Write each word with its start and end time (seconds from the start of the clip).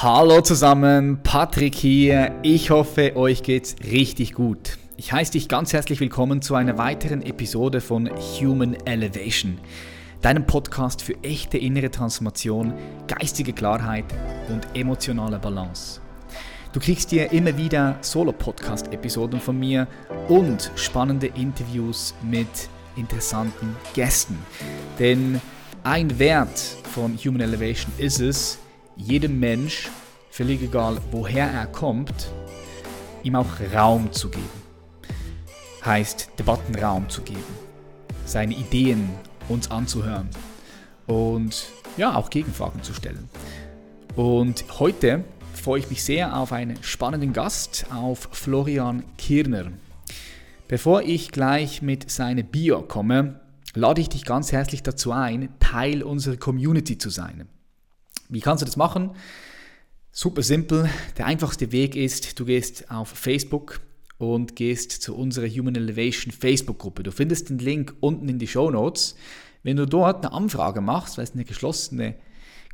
Hallo 0.00 0.40
zusammen, 0.42 1.24
Patrick 1.24 1.74
hier. 1.74 2.32
Ich 2.44 2.70
hoffe, 2.70 3.16
euch 3.16 3.42
geht's 3.42 3.74
richtig 3.82 4.32
gut. 4.32 4.78
Ich 4.96 5.12
heiße 5.12 5.32
dich 5.32 5.48
ganz 5.48 5.72
herzlich 5.72 5.98
willkommen 5.98 6.40
zu 6.40 6.54
einer 6.54 6.78
weiteren 6.78 7.20
Episode 7.20 7.80
von 7.80 8.08
Human 8.08 8.76
Elevation, 8.86 9.58
deinem 10.22 10.46
Podcast 10.46 11.02
für 11.02 11.14
echte 11.24 11.58
innere 11.58 11.90
Transformation, 11.90 12.74
geistige 13.08 13.52
Klarheit 13.52 14.04
und 14.50 14.68
emotionale 14.74 15.40
Balance. 15.40 16.00
Du 16.72 16.78
kriegst 16.78 17.10
dir 17.10 17.32
immer 17.32 17.56
wieder 17.56 17.98
Solo-Podcast-Episoden 18.00 19.40
von 19.40 19.58
mir 19.58 19.88
und 20.28 20.70
spannende 20.76 21.26
Interviews 21.26 22.14
mit 22.22 22.46
interessanten 22.94 23.74
Gästen. 23.94 24.38
Denn 25.00 25.40
ein 25.82 26.20
Wert 26.20 26.56
von 26.94 27.16
Human 27.16 27.40
Elevation 27.40 27.90
ist 27.98 28.20
es, 28.20 28.60
jedem 28.98 29.40
Mensch, 29.40 29.88
völlig 30.30 30.60
egal 30.62 30.98
woher 31.10 31.50
er 31.50 31.66
kommt, 31.66 32.30
ihm 33.22 33.36
auch 33.36 33.46
Raum 33.74 34.12
zu 34.12 34.28
geben. 34.28 34.50
Heißt, 35.84 36.30
Debatten 36.38 36.74
Raum 36.74 37.08
zu 37.08 37.22
geben, 37.22 37.42
seine 38.26 38.54
Ideen 38.54 39.08
uns 39.48 39.70
anzuhören 39.70 40.28
und 41.06 41.70
ja, 41.96 42.14
auch 42.14 42.28
Gegenfragen 42.28 42.82
zu 42.82 42.92
stellen. 42.92 43.30
Und 44.16 44.64
heute 44.78 45.24
freue 45.54 45.80
ich 45.80 45.90
mich 45.90 46.04
sehr 46.04 46.36
auf 46.36 46.52
einen 46.52 46.82
spannenden 46.82 47.32
Gast, 47.32 47.86
auf 47.90 48.28
Florian 48.32 49.04
Kirner. 49.16 49.72
Bevor 50.66 51.02
ich 51.02 51.30
gleich 51.32 51.80
mit 51.80 52.10
seiner 52.10 52.42
Bio 52.42 52.82
komme, 52.82 53.40
lade 53.74 54.00
ich 54.00 54.08
dich 54.08 54.24
ganz 54.24 54.52
herzlich 54.52 54.82
dazu 54.82 55.12
ein, 55.12 55.48
Teil 55.60 56.02
unserer 56.02 56.36
Community 56.36 56.98
zu 56.98 57.10
sein. 57.10 57.48
Wie 58.28 58.40
kannst 58.40 58.62
du 58.62 58.66
das 58.66 58.76
machen? 58.76 59.12
Super 60.10 60.42
simpel. 60.42 60.88
Der 61.16 61.26
einfachste 61.26 61.72
Weg 61.72 61.96
ist, 61.96 62.38
du 62.38 62.44
gehst 62.44 62.90
auf 62.90 63.08
Facebook 63.08 63.80
und 64.18 64.56
gehst 64.56 64.92
zu 64.92 65.16
unserer 65.16 65.46
Human 65.46 65.76
Elevation 65.76 66.32
Facebook-Gruppe. 66.32 67.04
Du 67.04 67.12
findest 67.12 67.50
den 67.50 67.58
Link 67.58 67.94
unten 68.00 68.28
in 68.28 68.38
die 68.38 68.48
Show 68.48 68.70
Notes. 68.70 69.14
Wenn 69.62 69.76
du 69.76 69.86
dort 69.86 70.24
eine 70.24 70.34
Anfrage 70.34 70.80
machst, 70.80 71.16
weil 71.16 71.24
es 71.24 71.32
eine 71.32 71.44
geschlossene 71.44 72.16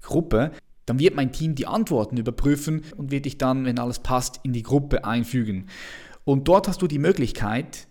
Gruppe, 0.02 0.52
dann 0.86 0.98
wird 0.98 1.14
mein 1.14 1.32
Team 1.32 1.54
die 1.54 1.66
Antworten 1.66 2.16
überprüfen 2.16 2.82
und 2.96 3.10
wird 3.10 3.26
dich 3.26 3.38
dann, 3.38 3.64
wenn 3.64 3.78
alles 3.78 4.00
passt, 4.00 4.40
in 4.42 4.52
die 4.52 4.62
Gruppe 4.62 5.04
einfügen. 5.04 5.68
Und 6.24 6.48
dort 6.48 6.68
hast 6.68 6.82
du 6.82 6.86
die 6.86 6.98
Möglichkeit 6.98 7.86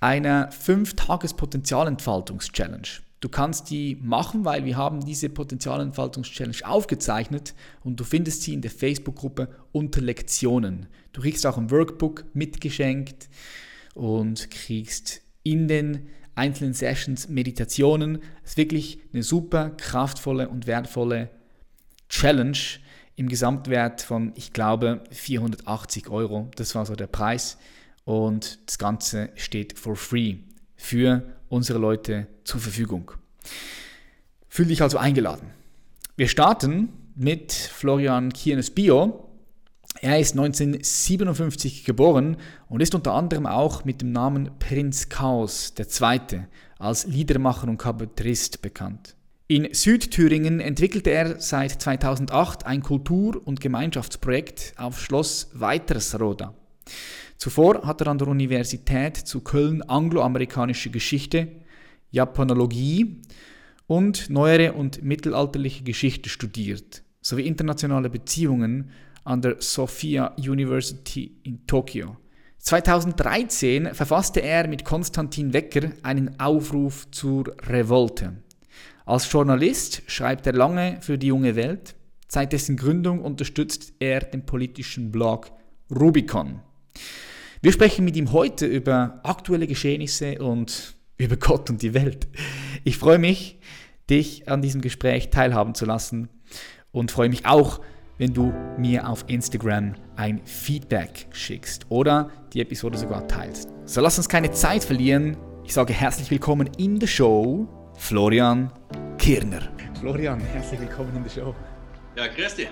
einer 0.00 0.50
5-Tages-Potenzialentfaltungs-Challenge. 0.50 2.88
Du 3.20 3.28
kannst 3.30 3.70
die 3.70 3.96
machen, 4.02 4.44
weil 4.44 4.64
wir 4.64 4.76
haben 4.76 5.04
diese 5.04 5.30
Potenzialentfaltungs-Challenge 5.30 6.58
aufgezeichnet 6.64 7.54
und 7.82 7.98
du 7.98 8.04
findest 8.04 8.42
sie 8.42 8.52
in 8.52 8.60
der 8.60 8.70
Facebook-Gruppe 8.70 9.48
unter 9.72 10.02
Lektionen. 10.02 10.86
Du 11.12 11.22
kriegst 11.22 11.46
auch 11.46 11.56
ein 11.56 11.70
Workbook 11.70 12.24
mitgeschenkt 12.34 13.28
und 13.94 14.50
kriegst 14.50 15.22
in 15.42 15.66
den 15.66 16.08
einzelnen 16.34 16.74
Sessions 16.74 17.28
Meditationen. 17.28 18.18
Es 18.44 18.50
ist 18.50 18.56
wirklich 18.58 19.00
eine 19.12 19.22
super 19.22 19.70
kraftvolle 19.70 20.48
und 20.50 20.66
wertvolle 20.66 21.30
Challenge 22.10 22.58
im 23.16 23.28
Gesamtwert 23.28 24.02
von, 24.02 24.32
ich 24.36 24.52
glaube, 24.52 25.02
480 25.10 26.10
Euro. 26.10 26.50
Das 26.56 26.74
war 26.74 26.84
so 26.84 26.94
der 26.94 27.06
Preis. 27.06 27.56
Und 28.04 28.58
das 28.66 28.78
Ganze 28.78 29.30
steht 29.34 29.78
for 29.78 29.96
free 29.96 30.36
für 30.76 31.35
unsere 31.48 31.78
Leute 31.78 32.26
zur 32.44 32.60
Verfügung. 32.60 33.12
Fühl 34.48 34.66
dich 34.66 34.82
also 34.82 34.98
eingeladen. 34.98 35.50
Wir 36.16 36.28
starten 36.28 36.88
mit 37.14 37.52
Florian 37.52 38.32
Kiernes 38.32 38.70
Bio. 38.70 39.28
Er 40.00 40.18
ist 40.18 40.32
1957 40.32 41.84
geboren 41.84 42.36
und 42.68 42.80
ist 42.80 42.94
unter 42.94 43.12
anderem 43.14 43.46
auch 43.46 43.84
mit 43.84 44.02
dem 44.02 44.12
Namen 44.12 44.50
Prinz 44.58 45.08
Chaos 45.08 45.72
II. 45.78 46.46
als 46.78 47.06
Liedermacher 47.06 47.68
und 47.68 47.78
Kabarettist 47.78 48.62
bekannt. 48.62 49.16
In 49.48 49.72
Südthüringen 49.72 50.58
entwickelte 50.58 51.10
er 51.10 51.40
seit 51.40 51.80
2008 51.80 52.66
ein 52.66 52.82
Kultur- 52.82 53.40
und 53.46 53.60
Gemeinschaftsprojekt 53.60 54.74
auf 54.76 55.00
Schloss 55.00 55.50
Weitersroda. 55.52 56.52
Zuvor 57.38 57.86
hat 57.86 58.00
er 58.00 58.08
an 58.08 58.18
der 58.18 58.28
Universität 58.28 59.16
zu 59.16 59.40
Köln 59.40 59.82
angloamerikanische 59.82 60.90
Geschichte, 60.90 61.48
Japanologie 62.10 63.22
und 63.86 64.30
neuere 64.30 64.72
und 64.72 65.02
mittelalterliche 65.02 65.84
Geschichte 65.84 66.28
studiert, 66.28 67.02
sowie 67.20 67.46
internationale 67.46 68.10
Beziehungen 68.10 68.90
an 69.24 69.42
der 69.42 69.56
Sophia 69.58 70.34
University 70.38 71.38
in 71.42 71.66
Tokio. 71.66 72.16
2013 72.58 73.94
verfasste 73.94 74.40
er 74.40 74.66
mit 74.66 74.84
Konstantin 74.84 75.52
Wecker 75.52 75.90
einen 76.02 76.40
Aufruf 76.40 77.08
zur 77.10 77.54
Revolte. 77.68 78.42
Als 79.04 79.30
Journalist 79.30 80.02
schreibt 80.08 80.46
er 80.48 80.52
lange 80.52 80.98
für 81.00 81.16
die 81.16 81.28
junge 81.28 81.54
Welt. 81.54 81.94
Seit 82.28 82.52
dessen 82.52 82.76
Gründung 82.76 83.20
unterstützt 83.20 83.92
er 84.00 84.20
den 84.20 84.44
politischen 84.44 85.12
Blog 85.12 85.52
Rubicon. 85.94 86.60
Wir 87.66 87.72
sprechen 87.72 88.04
mit 88.04 88.14
ihm 88.14 88.30
heute 88.30 88.64
über 88.64 89.18
aktuelle 89.24 89.66
Geschehnisse 89.66 90.38
und 90.38 90.94
über 91.18 91.36
Gott 91.36 91.68
und 91.68 91.82
die 91.82 91.94
Welt. 91.94 92.28
Ich 92.84 92.96
freue 92.96 93.18
mich, 93.18 93.58
dich 94.08 94.48
an 94.48 94.62
diesem 94.62 94.82
Gespräch 94.82 95.30
teilhaben 95.30 95.74
zu 95.74 95.84
lassen 95.84 96.28
und 96.92 97.10
freue 97.10 97.28
mich 97.28 97.44
auch, 97.44 97.80
wenn 98.18 98.32
du 98.32 98.54
mir 98.78 99.08
auf 99.08 99.24
Instagram 99.26 99.96
ein 100.14 100.42
Feedback 100.44 101.26
schickst 101.32 101.86
oder 101.88 102.30
die 102.52 102.60
Episode 102.60 102.98
sogar 102.98 103.26
teilst. 103.26 103.68
So 103.84 104.00
lass 104.00 104.16
uns 104.16 104.28
keine 104.28 104.52
Zeit 104.52 104.84
verlieren. 104.84 105.36
Ich 105.64 105.72
sage 105.72 105.92
herzlich 105.92 106.30
willkommen 106.30 106.70
in 106.78 107.00
der 107.00 107.08
Show, 107.08 107.66
Florian 107.96 108.70
Kirner. 109.18 109.62
Florian, 109.98 110.38
herzlich 110.38 110.78
willkommen 110.78 111.16
in 111.16 111.24
der 111.24 111.30
Show. 111.30 111.52
Ja, 112.14 112.28
grüß 112.28 112.54
dich. 112.54 112.68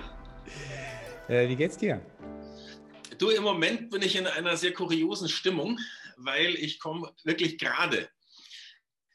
Äh, 1.27 1.49
wie 1.49 1.57
geht's 1.57 1.75
dir? 1.75 1.99
Du, 3.17 3.29
im 3.29 3.43
Moment 3.43 3.89
bin 3.89 4.01
ich 4.01 4.15
in 4.15 4.27
einer 4.27 4.57
sehr 4.57 4.73
kuriosen 4.73 5.29
Stimmung, 5.29 5.79
weil 6.17 6.55
ich 6.55 6.79
komme 6.79 7.13
wirklich 7.23 7.57
gerade 7.57 8.09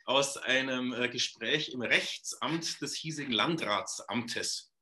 aus 0.04 0.36
einem 0.36 0.92
äh, 0.92 1.08
Gespräch 1.08 1.70
im 1.70 1.82
Rechtsamt 1.82 2.80
des 2.80 2.94
hiesigen 2.94 3.32
Landratsamtes. 3.32 4.72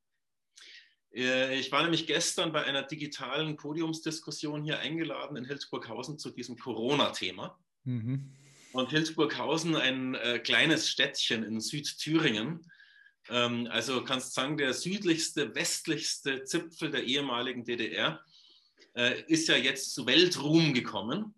Äh, 1.13 1.59
ich 1.59 1.73
war 1.73 1.83
nämlich 1.83 2.07
gestern 2.07 2.53
bei 2.53 2.65
einer 2.65 2.83
digitalen 2.83 3.57
Podiumsdiskussion 3.57 4.63
hier 4.63 4.79
eingeladen 4.79 5.37
in 5.37 5.45
Hildburghausen 5.45 6.19
zu 6.19 6.31
diesem 6.31 6.57
Corona-Thema. 6.57 7.59
Mhm. 7.85 8.33
Und 8.73 8.91
Hildburghausen, 8.91 9.77
ein 9.77 10.15
äh, 10.15 10.39
kleines 10.39 10.89
Städtchen 10.89 11.43
in 11.43 11.61
Südthüringen, 11.61 12.71
ähm, 13.31 13.69
also 13.71 14.05
kannst 14.05 14.35
sagen, 14.35 14.57
der 14.57 14.73
südlichste, 14.75 15.55
westlichste 15.55 16.45
Zipfel 16.45 16.91
der 16.91 17.05
ehemaligen 17.05 17.65
DDR, 17.65 18.23
äh, 18.99 19.23
ist 19.29 19.49
ja 19.49 19.57
jetzt 19.57 19.95
zu 19.95 20.07
Weltruhm 20.07 20.75
gekommen. 20.75 21.35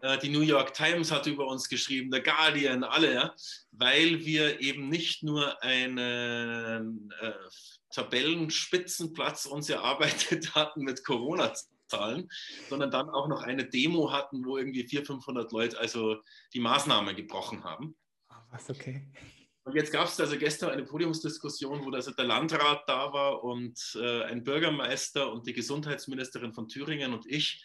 Äh, 0.00 0.18
die 0.18 0.30
New 0.30 0.40
York 0.40 0.72
Times 0.72 1.12
hat 1.12 1.26
über 1.26 1.46
uns 1.46 1.68
geschrieben, 1.68 2.10
der 2.10 2.22
Guardian, 2.22 2.82
alle, 2.82 3.14
ja, 3.14 3.34
weil 3.72 4.24
wir 4.24 4.60
eben 4.60 4.88
nicht 4.88 5.22
nur 5.22 5.62
einen 5.62 7.10
äh, 7.20 7.32
Tabellenspitzenplatz 7.90 9.44
uns 9.44 9.68
erarbeitet 9.68 10.54
hatten 10.54 10.82
mit 10.82 11.04
Corona-Zahlen, 11.04 12.30
sondern 12.70 12.90
dann 12.90 13.10
auch 13.10 13.28
noch 13.28 13.42
eine 13.42 13.68
Demo 13.68 14.10
hatten, 14.10 14.44
wo 14.46 14.56
irgendwie 14.56 14.88
400, 14.88 15.06
500 15.06 15.52
Leute 15.52 15.78
also 15.78 16.16
die 16.54 16.60
Maßnahmen 16.60 17.14
gebrochen 17.14 17.64
haben. 17.64 17.94
Ah, 18.28 18.42
was, 18.50 18.70
okay. 18.70 19.12
Und 19.64 19.76
jetzt 19.76 19.92
gab 19.92 20.08
es 20.08 20.18
also 20.18 20.36
gestern 20.36 20.70
eine 20.70 20.84
Podiumsdiskussion, 20.84 21.84
wo 21.84 21.90
also 21.90 22.10
der 22.10 22.24
Landrat 22.24 22.82
da 22.88 23.12
war 23.12 23.44
und 23.44 23.78
äh, 23.94 24.24
ein 24.24 24.42
Bürgermeister 24.42 25.32
und 25.32 25.46
die 25.46 25.52
Gesundheitsministerin 25.52 26.52
von 26.52 26.68
Thüringen 26.68 27.12
und 27.14 27.26
ich 27.26 27.64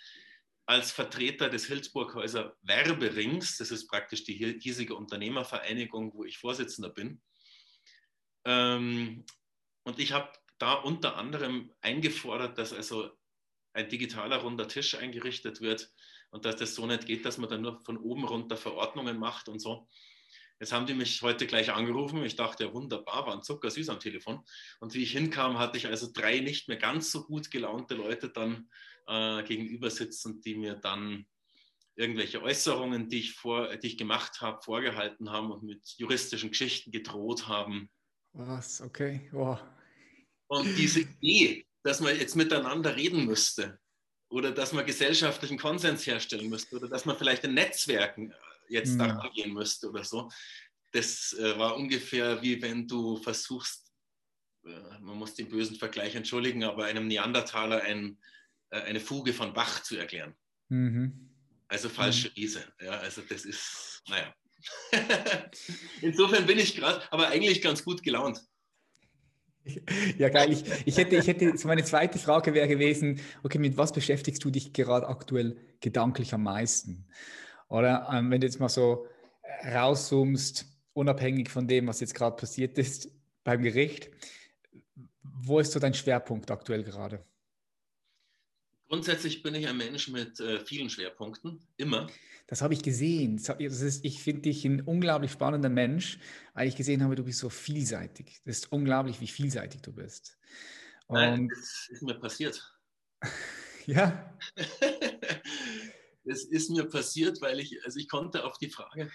als 0.67 0.91
Vertreter 0.91 1.49
des 1.49 1.65
Hildburghäuser 1.65 2.55
Werberings, 2.61 3.57
das 3.57 3.71
ist 3.71 3.87
praktisch 3.87 4.25
die 4.25 4.57
hiesige 4.59 4.95
Unternehmervereinigung, 4.95 6.13
wo 6.13 6.25
ich 6.25 6.37
Vorsitzender 6.37 6.89
bin. 6.89 7.21
Ähm, 8.45 9.25
und 9.83 9.99
ich 9.99 10.11
habe 10.11 10.29
da 10.59 10.73
unter 10.73 11.15
anderem 11.15 11.73
eingefordert, 11.81 12.57
dass 12.57 12.73
also 12.73 13.11
ein 13.73 13.89
digitaler 13.89 14.37
runder 14.37 14.67
Tisch 14.67 14.95
eingerichtet 14.95 15.61
wird 15.61 15.91
und 16.31 16.45
dass 16.45 16.57
das 16.57 16.75
so 16.75 16.85
nicht 16.85 17.05
geht, 17.05 17.25
dass 17.25 17.37
man 17.37 17.49
dann 17.49 17.61
nur 17.61 17.79
von 17.85 17.97
oben 17.97 18.25
runter 18.25 18.57
Verordnungen 18.57 19.17
macht 19.17 19.49
und 19.49 19.59
so. 19.59 19.87
Jetzt 20.59 20.71
haben 20.71 20.87
die 20.87 20.95
mich 20.95 21.21
heute 21.21 21.45
gleich 21.45 21.71
angerufen. 21.71 22.23
Ich 22.23 22.35
dachte, 22.35 22.65
ja, 22.65 22.73
wunderbar, 22.73 23.27
war 23.27 23.33
ein 23.33 23.43
zuckersüß 23.43 23.89
am 23.89 23.99
Telefon. 23.99 24.43
Und 24.79 24.93
wie 24.95 25.03
ich 25.03 25.11
hinkam, 25.11 25.59
hatte 25.59 25.77
ich 25.77 25.87
also 25.87 26.09
drei 26.11 26.39
nicht 26.39 26.67
mehr 26.67 26.77
ganz 26.77 27.11
so 27.11 27.25
gut 27.25 27.51
gelaunte 27.51 27.93
Leute 27.93 28.29
dann 28.29 28.69
äh, 29.07 29.43
gegenüber 29.43 29.91
sitzen, 29.91 30.41
die 30.41 30.55
mir 30.55 30.75
dann 30.75 31.27
irgendwelche 31.95 32.41
Äußerungen, 32.41 33.09
die 33.09 33.19
ich, 33.19 33.33
vor, 33.33 33.75
die 33.77 33.87
ich 33.87 33.97
gemacht 33.97 34.41
habe, 34.41 34.61
vorgehalten 34.63 35.31
haben 35.31 35.51
und 35.51 35.63
mit 35.63 35.81
juristischen 35.97 36.49
Geschichten 36.49 36.91
gedroht 36.91 37.47
haben. 37.47 37.89
Was? 38.33 38.81
Okay. 38.81 39.29
Wow. 39.31 39.59
Und 40.47 40.77
diese 40.77 41.01
Idee, 41.01 41.65
dass 41.83 41.99
man 41.99 42.17
jetzt 42.17 42.35
miteinander 42.35 42.95
reden 42.95 43.25
müsste 43.25 43.79
oder 44.29 44.51
dass 44.51 44.73
man 44.73 44.85
gesellschaftlichen 44.85 45.57
Konsens 45.57 46.05
herstellen 46.05 46.49
müsste 46.49 46.75
oder 46.75 46.87
dass 46.87 47.05
man 47.05 47.17
vielleicht 47.17 47.43
in 47.43 47.53
Netzwerken 47.53 48.33
jetzt 48.69 48.93
mhm. 48.93 48.99
daran 48.99 49.31
gehen 49.33 49.53
müsste 49.53 49.89
oder 49.89 50.03
so. 50.03 50.29
Das 50.91 51.35
äh, 51.39 51.57
war 51.57 51.75
ungefähr 51.75 52.41
wie 52.41 52.61
wenn 52.61 52.87
du 52.87 53.17
versuchst, 53.17 53.91
äh, 54.65 54.99
man 55.01 55.17
muss 55.17 55.35
den 55.35 55.49
bösen 55.49 55.75
Vergleich 55.75 56.15
entschuldigen, 56.15 56.63
aber 56.63 56.85
einem 56.85 57.07
Neandertaler 57.07 57.81
ein, 57.81 58.17
äh, 58.69 58.81
eine 58.81 58.99
Fuge 58.99 59.33
von 59.33 59.53
Bach 59.53 59.83
zu 59.83 59.97
erklären. 59.97 60.35
Mhm. 60.69 61.29
Also 61.67 61.89
falsche 61.89 62.29
mhm. 62.29 62.33
Riese. 62.35 62.63
Ja, 62.81 62.91
also 62.91 63.21
das 63.21 63.45
ist, 63.45 64.01
naja. 64.07 64.33
Insofern 66.01 66.45
bin 66.45 66.57
ich 66.57 66.75
gerade, 66.75 67.01
aber 67.11 67.27
eigentlich 67.27 67.61
ganz 67.61 67.83
gut 67.83 68.03
gelaunt. 68.03 68.41
Ja, 70.17 70.29
geil. 70.29 70.53
Ich, 70.53 70.63
ich, 70.85 70.97
hätte, 70.97 71.17
ich 71.17 71.27
hätte, 71.27 71.57
so 71.57 71.67
meine 71.67 71.83
zweite 71.83 72.17
Frage 72.19 72.53
wäre 72.53 72.69
gewesen, 72.69 73.19
okay, 73.43 73.57
mit 73.57 73.75
was 73.75 73.91
beschäftigst 73.91 74.41
du 74.43 74.49
dich 74.49 74.71
gerade 74.71 75.07
aktuell 75.07 75.57
gedanklich 75.81 76.33
am 76.33 76.43
meisten? 76.43 77.05
Oder 77.69 78.09
ähm, 78.13 78.31
wenn 78.31 78.41
du 78.41 78.47
jetzt 78.47 78.59
mal 78.59 78.69
so 78.69 79.07
rauszoomst, 79.65 80.65
unabhängig 80.93 81.49
von 81.49 81.67
dem, 81.67 81.87
was 81.87 81.99
jetzt 81.99 82.15
gerade 82.15 82.35
passiert 82.35 82.77
ist 82.77 83.09
beim 83.43 83.61
Gericht, 83.61 84.09
wo 85.21 85.59
ist 85.59 85.71
so 85.71 85.79
dein 85.79 85.93
Schwerpunkt 85.93 86.49
aktuell 86.51 86.83
gerade? 86.83 87.23
Grundsätzlich 88.89 89.43
bin 89.43 89.53
ich 89.55 89.67
ein 89.67 89.75
Mensch 89.75 90.07
mit 90.07 90.39
äh, 90.39 90.59
vielen 90.61 90.89
Schwerpunkten, 90.89 91.59
immer. 91.75 92.07
Das 92.47 92.61
habe 92.61 92.73
ich 92.73 92.81
gesehen. 92.81 93.37
Ist, 93.37 94.05
ich 94.05 94.23
finde 94.23 94.43
dich 94.43 94.63
ein 94.63 94.81
unglaublich 94.81 95.31
spannender 95.31 95.67
Mensch, 95.67 96.19
weil 96.53 96.69
ich 96.69 96.77
gesehen 96.77 97.03
habe, 97.03 97.15
du 97.15 97.25
bist 97.25 97.39
so 97.39 97.49
vielseitig. 97.49 98.39
Das 98.45 98.59
ist 98.59 98.71
unglaublich, 98.71 99.19
wie 99.19 99.27
vielseitig 99.27 99.81
du 99.81 99.91
bist. 99.91 100.37
Und 101.07 101.15
Nein, 101.15 101.49
das 101.49 101.89
ist 101.89 102.01
mir 102.01 102.15
passiert. 102.15 102.73
ja. 103.85 104.33
das 106.27 106.43
ist 106.43 106.69
mir 106.69 106.85
passiert, 106.85 107.41
weil 107.41 107.59
ich, 107.59 107.83
also 107.85 107.99
ich 107.99 108.07
konnte 108.07 108.45
auf 108.45 108.57
die 108.57 108.69
Frage, 108.69 109.11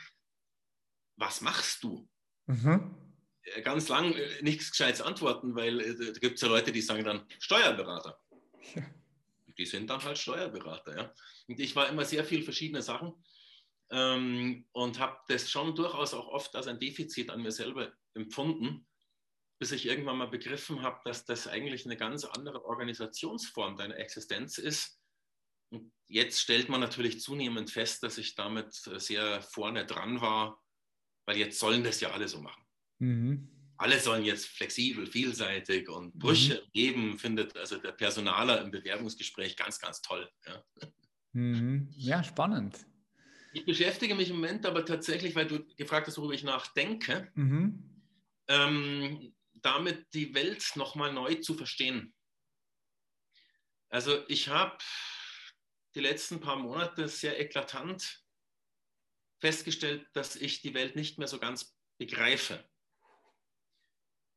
was 1.17 1.41
machst 1.41 1.83
du? 1.83 2.09
Mhm. 2.47 2.97
Ganz 3.65 3.89
lang 3.89 4.13
äh, 4.13 4.43
nichts 4.43 4.71
Gescheites 4.71 5.01
antworten, 5.01 5.55
weil 5.55 5.81
äh, 5.81 6.13
da 6.13 6.19
gibt 6.19 6.37
es 6.37 6.41
ja 6.41 6.49
Leute, 6.49 6.73
die 6.73 6.81
sagen 6.81 7.05
dann 7.05 7.27
Steuerberater. 7.39 8.19
Ja 8.75 8.83
die 9.59 9.67
sind 9.67 9.89
dann 9.91 10.03
halt 10.03 10.19
Steuerberater. 10.19 10.97
Ja? 10.97 11.15
Und 11.49 11.61
ich 11.61 11.75
war 11.77 11.89
immer 11.89 12.05
sehr 12.05 12.25
viel 12.25 12.43
verschiedene 12.43 12.83
Sachen 12.83 13.13
ähm, 13.91 14.67
und 14.73 14.99
habe 14.99 15.19
das 15.29 15.51
schon 15.51 15.75
durchaus 15.75 16.15
auch 16.15 16.29
oft 16.29 16.55
als 16.57 16.67
ein 16.67 16.81
Defizit 16.81 17.31
an 17.31 17.43
mir 17.43 17.53
selber 17.53 17.93
empfunden, 18.15 18.87
bis 19.59 19.73
ich 19.73 19.87
irgendwann 19.87 20.19
mal 20.19 20.29
begriffen 20.29 20.83
habe, 20.83 21.01
dass 21.05 21.25
das 21.25 21.47
eigentlich 21.47 21.85
eine 21.85 21.97
ganz 21.97 22.25
andere 22.25 22.65
Organisationsform 22.65 23.77
deiner 23.77 23.97
Existenz 23.97 24.59
ist. 24.59 25.01
Und 25.73 25.93
jetzt 26.07 26.41
stellt 26.41 26.69
man 26.69 26.81
natürlich 26.81 27.21
zunehmend 27.21 27.71
fest, 27.71 28.03
dass 28.03 28.19
ich 28.19 28.35
damit 28.35 28.73
sehr 28.75 29.43
vorne 29.43 29.87
dran 29.87 30.21
war, 30.21 30.61
weil 31.27 31.37
jetzt 31.37 31.59
sollen 31.59 31.83
das 31.83 32.01
ja 32.01 32.11
alle 32.11 32.29
so 32.29 32.41
machen. 32.41 32.63
Mhm 32.99 33.53
alle 33.83 33.99
sollen 33.99 34.25
jetzt 34.25 34.47
flexibel, 34.47 35.09
vielseitig 35.09 35.89
und 35.89 36.17
Brüche 36.17 36.55
mhm. 36.55 36.71
geben, 36.73 37.19
findet 37.19 37.57
also 37.57 37.79
der 37.79 37.91
Personaler 37.91 38.63
im 38.63 38.71
Bewerbungsgespräch 38.71 39.57
ganz, 39.57 39.81
ganz 39.81 40.01
toll. 40.01 40.31
Ja. 40.47 40.65
Mhm. 41.33 41.89
ja, 41.97 42.23
spannend. 42.23 42.79
Ich 43.53 43.67
beschäftige 43.67 44.15
mich 44.15 44.31
im 44.31 44.37
Moment 44.37 44.67
aber 44.67 44.85
tatsächlich, 44.85 45.35
weil 45.35 45.49
du 45.49 45.67
gefragt 45.77 46.07
hast, 46.07 46.17
worüber 46.17 46.35
ich 46.35 46.45
nachdenke, 46.45 47.33
mhm. 47.35 48.05
ähm, 48.47 49.35
damit 49.55 50.07
die 50.15 50.33
Welt 50.33 50.65
nochmal 50.77 51.13
neu 51.13 51.35
zu 51.37 51.55
verstehen. 51.55 52.15
Also 53.89 54.23
ich 54.29 54.49
habe 54.49 54.79
die 55.95 56.01
letzten 56.01 56.41
paar 56.41 56.57
Monate 56.57 57.09
sehr 57.09 57.39
eklatant 57.41 58.23
festgestellt, 59.41 60.07
dass 60.13 60.37
ich 60.37 60.63
die 60.63 60.75
Welt 60.75 60.97
nicht 60.97 61.19
mehr 61.19 61.29
so 61.29 61.39
ganz 61.39 61.77
begreife. 61.99 62.65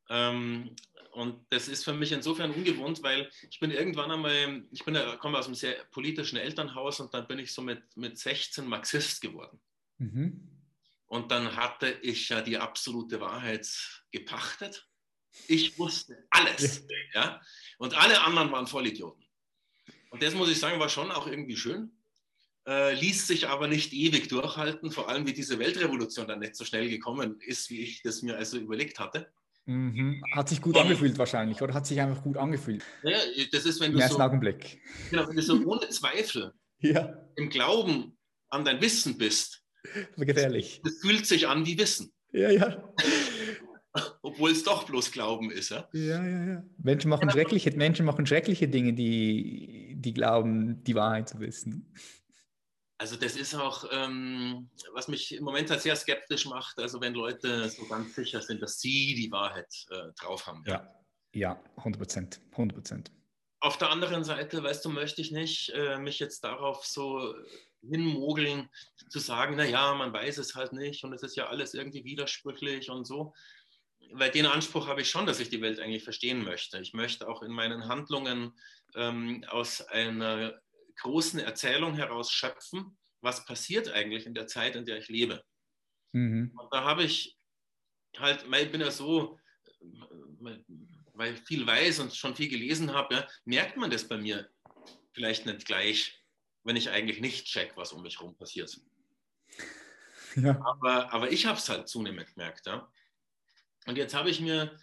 Ähm, 0.09 0.75
und 1.11 1.45
das 1.49 1.67
ist 1.67 1.85
für 1.85 1.93
mich 1.93 2.11
insofern 2.11 2.51
ungewohnt, 2.51 3.01
weil 3.01 3.29
ich 3.49 3.59
bin 3.59 3.71
irgendwann 3.71 4.11
einmal, 4.11 4.65
ich 4.71 4.83
bin, 4.83 4.95
komme 5.19 5.37
aus 5.37 5.45
einem 5.45 5.55
sehr 5.55 5.75
politischen 5.85 6.37
Elternhaus 6.37 6.99
und 6.99 7.13
dann 7.13 7.27
bin 7.27 7.39
ich 7.39 7.53
so 7.53 7.61
mit, 7.61 7.95
mit 7.95 8.17
16 8.17 8.67
Marxist 8.67 9.21
geworden. 9.21 9.61
Mhm. 9.97 10.55
Und 11.05 11.31
dann 11.31 11.55
hatte 11.55 11.89
ich 12.01 12.29
ja 12.29 12.41
die 12.41 12.57
absolute 12.57 13.21
Wahrheit 13.21 13.67
gepachtet. 14.11 14.89
Ich 15.47 15.77
wusste 15.77 16.27
alles. 16.31 16.85
Ja. 17.13 17.21
ja? 17.21 17.41
Und 17.77 17.93
alle 17.93 18.21
anderen 18.21 18.51
waren 18.51 18.67
Vollidioten. 18.67 19.24
Und 20.09 20.23
das 20.23 20.33
muss 20.33 20.49
ich 20.49 20.59
sagen, 20.59 20.79
war 20.79 20.89
schon 20.89 21.11
auch 21.11 21.27
irgendwie 21.27 21.57
schön. 21.57 21.91
Äh, 22.67 22.95
ließ 22.95 23.27
sich 23.27 23.47
aber 23.47 23.67
nicht 23.67 23.93
ewig 23.93 24.27
durchhalten, 24.27 24.91
vor 24.91 25.07
allem 25.07 25.27
wie 25.27 25.33
diese 25.33 25.59
Weltrevolution 25.59 26.27
dann 26.27 26.39
nicht 26.39 26.55
so 26.55 26.65
schnell 26.65 26.89
gekommen 26.89 27.39
ist, 27.41 27.69
wie 27.69 27.81
ich 27.81 28.01
das 28.01 28.23
mir 28.23 28.37
also 28.37 28.57
überlegt 28.57 28.99
hatte. 28.99 29.27
Mhm. 29.65 30.23
Hat 30.31 30.49
sich 30.49 30.61
gut 30.61 30.77
angefühlt 30.77 31.17
wahrscheinlich, 31.17 31.61
oder 31.61 31.73
hat 31.73 31.87
sich 31.87 31.99
einfach 31.99 32.23
gut 32.23 32.37
angefühlt? 32.37 32.83
Ja, 33.03 33.17
das 33.51 33.65
ist, 33.65 33.79
wenn 33.81 33.93
du 33.93 34.07
so, 34.07 34.19
Augenblick. 34.19 34.79
Genau, 35.09 35.27
wenn 35.27 35.35
du 35.35 35.41
so 35.41 35.59
ohne 35.63 35.89
Zweifel 35.89 36.53
ja. 36.79 37.17
im 37.35 37.49
Glauben 37.49 38.17
an 38.49 38.63
dein 38.63 38.81
Wissen 38.81 39.17
bist. 39.17 39.63
Gefährlich. 40.17 40.81
Das 40.83 40.97
fühlt 40.99 41.25
sich 41.25 41.47
an 41.47 41.65
wie 41.65 41.77
Wissen. 41.77 42.11
Ja, 42.31 42.49
ja. 42.49 42.93
Obwohl 44.21 44.51
es 44.51 44.63
doch 44.63 44.83
bloß 44.83 45.11
Glauben 45.11 45.51
ist. 45.51 45.69
Ja, 45.69 45.87
ja, 45.93 46.25
ja. 46.25 46.45
ja. 46.45 46.63
Menschen, 46.77 47.09
machen 47.09 47.29
schreckliche, 47.29 47.71
Menschen 47.71 48.05
machen 48.05 48.25
schreckliche 48.25 48.67
Dinge, 48.67 48.93
die, 48.93 49.84
die 50.01 50.13
glauben, 50.13 50.83
die 50.83 50.95
Wahrheit 50.95 51.29
zu 51.29 51.39
wissen. 51.39 51.93
Also 52.97 53.17
das 53.17 53.35
ist 53.35 53.53
auch, 53.55 53.85
ähm, 53.91 54.69
was 54.93 55.07
mich 55.07 55.35
im 55.35 55.43
Moment 55.43 55.69
halt 55.69 55.81
sehr 55.81 55.95
skeptisch 55.95 56.45
macht, 56.45 56.79
also 56.79 57.01
wenn 57.01 57.13
Leute 57.13 57.69
so 57.69 57.85
ganz 57.87 58.15
sicher 58.15 58.41
sind, 58.41 58.61
dass 58.61 58.79
sie 58.79 59.15
die 59.15 59.31
Wahrheit 59.31 59.67
äh, 59.89 60.13
drauf 60.17 60.47
haben. 60.47 60.63
Ja, 60.65 60.95
ja, 61.33 61.61
100 61.77 61.99
Prozent, 61.99 62.41
100 62.51 62.75
Prozent. 62.77 63.11
Auf 63.59 63.77
der 63.77 63.89
anderen 63.89 64.23
Seite, 64.23 64.63
weißt 64.63 64.85
du, 64.85 64.89
möchte 64.89 65.21
ich 65.21 65.31
nicht 65.31 65.71
äh, 65.75 65.97
mich 65.97 66.19
jetzt 66.19 66.43
darauf 66.45 66.85
so 66.85 67.35
hinmogeln, 67.81 68.69
zu 69.09 69.19
sagen, 69.19 69.55
naja, 69.55 69.93
man 69.93 70.13
weiß 70.13 70.37
es 70.37 70.55
halt 70.55 70.73
nicht 70.73 71.03
und 71.03 71.13
es 71.13 71.23
ist 71.23 71.35
ja 71.35 71.47
alles 71.47 71.73
irgendwie 71.73 72.03
widersprüchlich 72.03 72.89
und 72.89 73.05
so. 73.05 73.33
Weil 74.11 74.31
den 74.31 74.45
Anspruch 74.45 74.87
habe 74.87 75.01
ich 75.01 75.09
schon, 75.09 75.25
dass 75.25 75.39
ich 75.39 75.49
die 75.49 75.61
Welt 75.61 75.79
eigentlich 75.79 76.03
verstehen 76.03 76.43
möchte. 76.43 76.79
Ich 76.79 76.93
möchte 76.93 77.27
auch 77.27 77.41
in 77.41 77.51
meinen 77.51 77.87
Handlungen 77.87 78.53
ähm, 78.95 79.43
aus 79.49 79.81
einer 79.81 80.59
großen 80.97 81.39
Erzählung 81.39 81.95
heraus 81.95 82.31
schöpfen, 82.31 82.97
was 83.21 83.45
passiert 83.45 83.89
eigentlich 83.89 84.25
in 84.25 84.33
der 84.33 84.47
Zeit, 84.47 84.75
in 84.75 84.85
der 84.85 84.97
ich 84.97 85.09
lebe. 85.09 85.43
Mhm. 86.13 86.51
Und 86.57 86.73
da 86.73 86.83
habe 86.83 87.03
ich 87.03 87.37
halt, 88.17 88.49
weil 88.49 88.65
ich 88.65 88.71
bin 88.71 88.81
ja 88.81 88.91
so, 88.91 89.37
weil 91.13 91.33
ich 91.33 91.41
viel 91.41 91.65
weiß 91.65 91.99
und 91.99 92.15
schon 92.15 92.35
viel 92.35 92.49
gelesen 92.49 92.93
habe, 92.93 93.15
ja, 93.15 93.27
merkt 93.43 93.77
man 93.77 93.89
das 93.89 94.07
bei 94.07 94.17
mir 94.17 94.49
vielleicht 95.13 95.45
nicht 95.45 95.65
gleich, 95.65 96.21
wenn 96.63 96.75
ich 96.75 96.89
eigentlich 96.89 97.21
nicht 97.21 97.45
check, 97.45 97.75
was 97.75 97.93
um 97.93 98.01
mich 98.01 98.19
herum 98.19 98.35
passiert. 98.37 98.79
Ja. 100.35 100.59
Aber, 100.65 101.13
aber 101.13 101.31
ich 101.31 101.45
habe 101.45 101.57
es 101.57 101.69
halt 101.69 101.87
zunehmend 101.87 102.33
gemerkt. 102.33 102.67
Ja. 102.67 102.91
Und 103.85 103.97
jetzt 103.97 104.13
habe 104.13 104.29
ich 104.29 104.39
mir, 104.41 104.77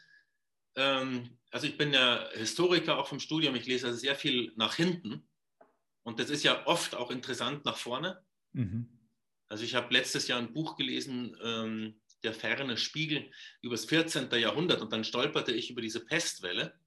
ähm, 0.76 1.38
also 1.50 1.66
ich 1.66 1.76
bin 1.76 1.92
ja 1.92 2.28
Historiker 2.32 2.98
auch 2.98 3.08
vom 3.08 3.20
Studium, 3.20 3.54
ich 3.54 3.66
lese 3.66 3.88
also 3.88 3.98
sehr 3.98 4.14
viel 4.14 4.52
nach 4.56 4.74
hinten. 4.74 5.28
Und 6.02 6.18
das 6.18 6.30
ist 6.30 6.42
ja 6.42 6.66
oft 6.66 6.94
auch 6.94 7.10
interessant 7.10 7.64
nach 7.64 7.76
vorne. 7.76 8.22
Mhm. 8.52 8.88
Also 9.48 9.64
ich 9.64 9.74
habe 9.74 9.92
letztes 9.92 10.28
Jahr 10.28 10.38
ein 10.38 10.52
Buch 10.52 10.76
gelesen, 10.76 11.36
ähm, 11.42 12.00
Der 12.24 12.32
ferne 12.32 12.76
Spiegel 12.76 13.30
über 13.62 13.74
das 13.74 13.86
14. 13.86 14.30
Jahrhundert 14.38 14.80
und 14.80 14.92
dann 14.92 15.02
stolperte 15.02 15.52
ich 15.52 15.70
über 15.70 15.82
diese 15.82 16.04
Pestwelle. 16.04 16.78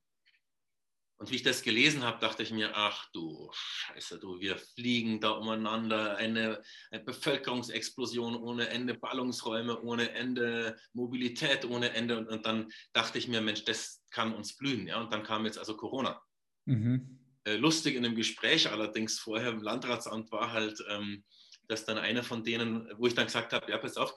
Und 1.17 1.31
wie 1.31 1.36
ich 1.36 1.43
das 1.43 1.62
gelesen 1.62 2.03
habe, 2.03 2.19
dachte 2.19 2.43
ich 2.43 2.51
mir, 2.51 2.75
ach 2.75 3.10
du 3.13 3.50
Scheiße, 3.53 4.19
du, 4.19 4.39
wir 4.41 4.57
fliegen 4.57 5.22
da 5.22 5.31
umeinander, 5.31 6.17
eine, 6.17 6.62
eine 6.91 7.03
Bevölkerungsexplosion 7.03 8.36
ohne 8.36 8.67
Ende, 8.67 8.95
Ballungsräume 8.95 9.81
ohne 9.81 10.12
Ende, 10.12 10.75
Mobilität 10.93 11.63
ohne 11.65 11.91
Ende. 11.91 12.17
Und, 12.17 12.27
und, 12.27 12.45
dann 12.45 12.69
dachte 12.91 13.17
ich 13.17 13.29
mir, 13.29 13.39
Mensch, 13.39 13.63
das 13.63 14.03
kann 14.10 14.34
uns 14.34 14.57
blühen. 14.57 14.88
Ja? 14.88 15.00
Und 15.00 15.13
dann 15.13 15.24
kam 15.24 15.45
jetzt 15.45 15.57
also 15.57 15.77
Corona. 15.77 16.22
Mhm. 16.65 17.19
Äh, 17.45 17.55
lustig 17.55 17.95
in 17.95 18.03
dem 18.03 18.15
Gespräch 18.15 18.69
allerdings 18.69 19.19
vorher 19.19 19.51
im 19.51 19.62
Landratsamt 19.62 20.31
war 20.31 20.51
halt, 20.51 20.84
ähm, 20.89 21.24
dass 21.67 21.86
dann 21.86 21.98
einer 21.98 22.24
von 22.24 22.43
denen, 22.43 22.89
wo 22.98 23.07
ich 23.07 23.13
dann 23.13 23.25
gesagt 23.25 23.53
habe, 23.53 23.72
ja, 23.72 23.77
pass 23.77 23.98
auf, 23.98 24.13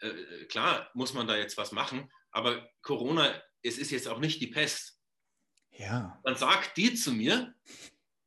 äh, 0.00 0.44
klar 0.46 0.90
muss 0.94 1.14
man 1.14 1.26
da 1.26 1.36
jetzt 1.36 1.56
was 1.56 1.72
machen, 1.72 2.10
aber 2.30 2.68
Corona, 2.82 3.40
es 3.62 3.78
ist 3.78 3.90
jetzt 3.90 4.08
auch 4.08 4.18
nicht 4.18 4.40
die 4.40 4.48
Pest. 4.48 4.98
Ja. 5.78 6.20
Dann 6.24 6.36
sagt 6.36 6.76
die 6.76 6.94
zu 6.94 7.12
mir, 7.12 7.54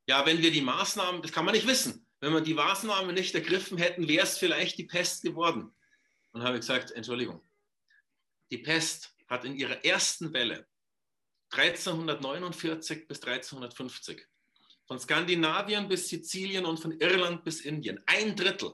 ja, 0.08 0.26
wenn 0.26 0.42
wir 0.42 0.52
die 0.52 0.62
Maßnahmen, 0.62 1.22
das 1.22 1.32
kann 1.32 1.46
man 1.46 1.54
nicht 1.54 1.68
wissen, 1.68 2.06
wenn 2.20 2.34
wir 2.34 2.42
die 2.42 2.54
Maßnahmen 2.54 3.14
nicht 3.14 3.36
ergriffen 3.36 3.78
hätten, 3.78 4.08
wäre 4.08 4.24
es 4.24 4.38
vielleicht 4.38 4.78
die 4.78 4.86
Pest 4.86 5.24
geworden. 5.24 5.74
Und 6.32 6.44
habe 6.44 6.56
ich 6.56 6.62
gesagt, 6.62 6.92
Entschuldigung, 6.92 7.42
die 8.52 8.58
Pest 8.58 9.16
hat 9.28 9.46
in 9.46 9.56
ihrer 9.56 9.84
ersten 9.84 10.34
Welle 10.34 10.68
1349 11.52 13.08
bis 13.08 13.22
1350. 13.22 14.28
Von 14.88 15.00
Skandinavien 15.00 15.88
bis 15.88 16.10
Sizilien 16.10 16.66
und 16.66 16.80
von 16.80 16.92
Irland 17.00 17.44
bis 17.44 17.62
Indien. 17.62 18.04
Ein 18.06 18.36
Drittel 18.36 18.74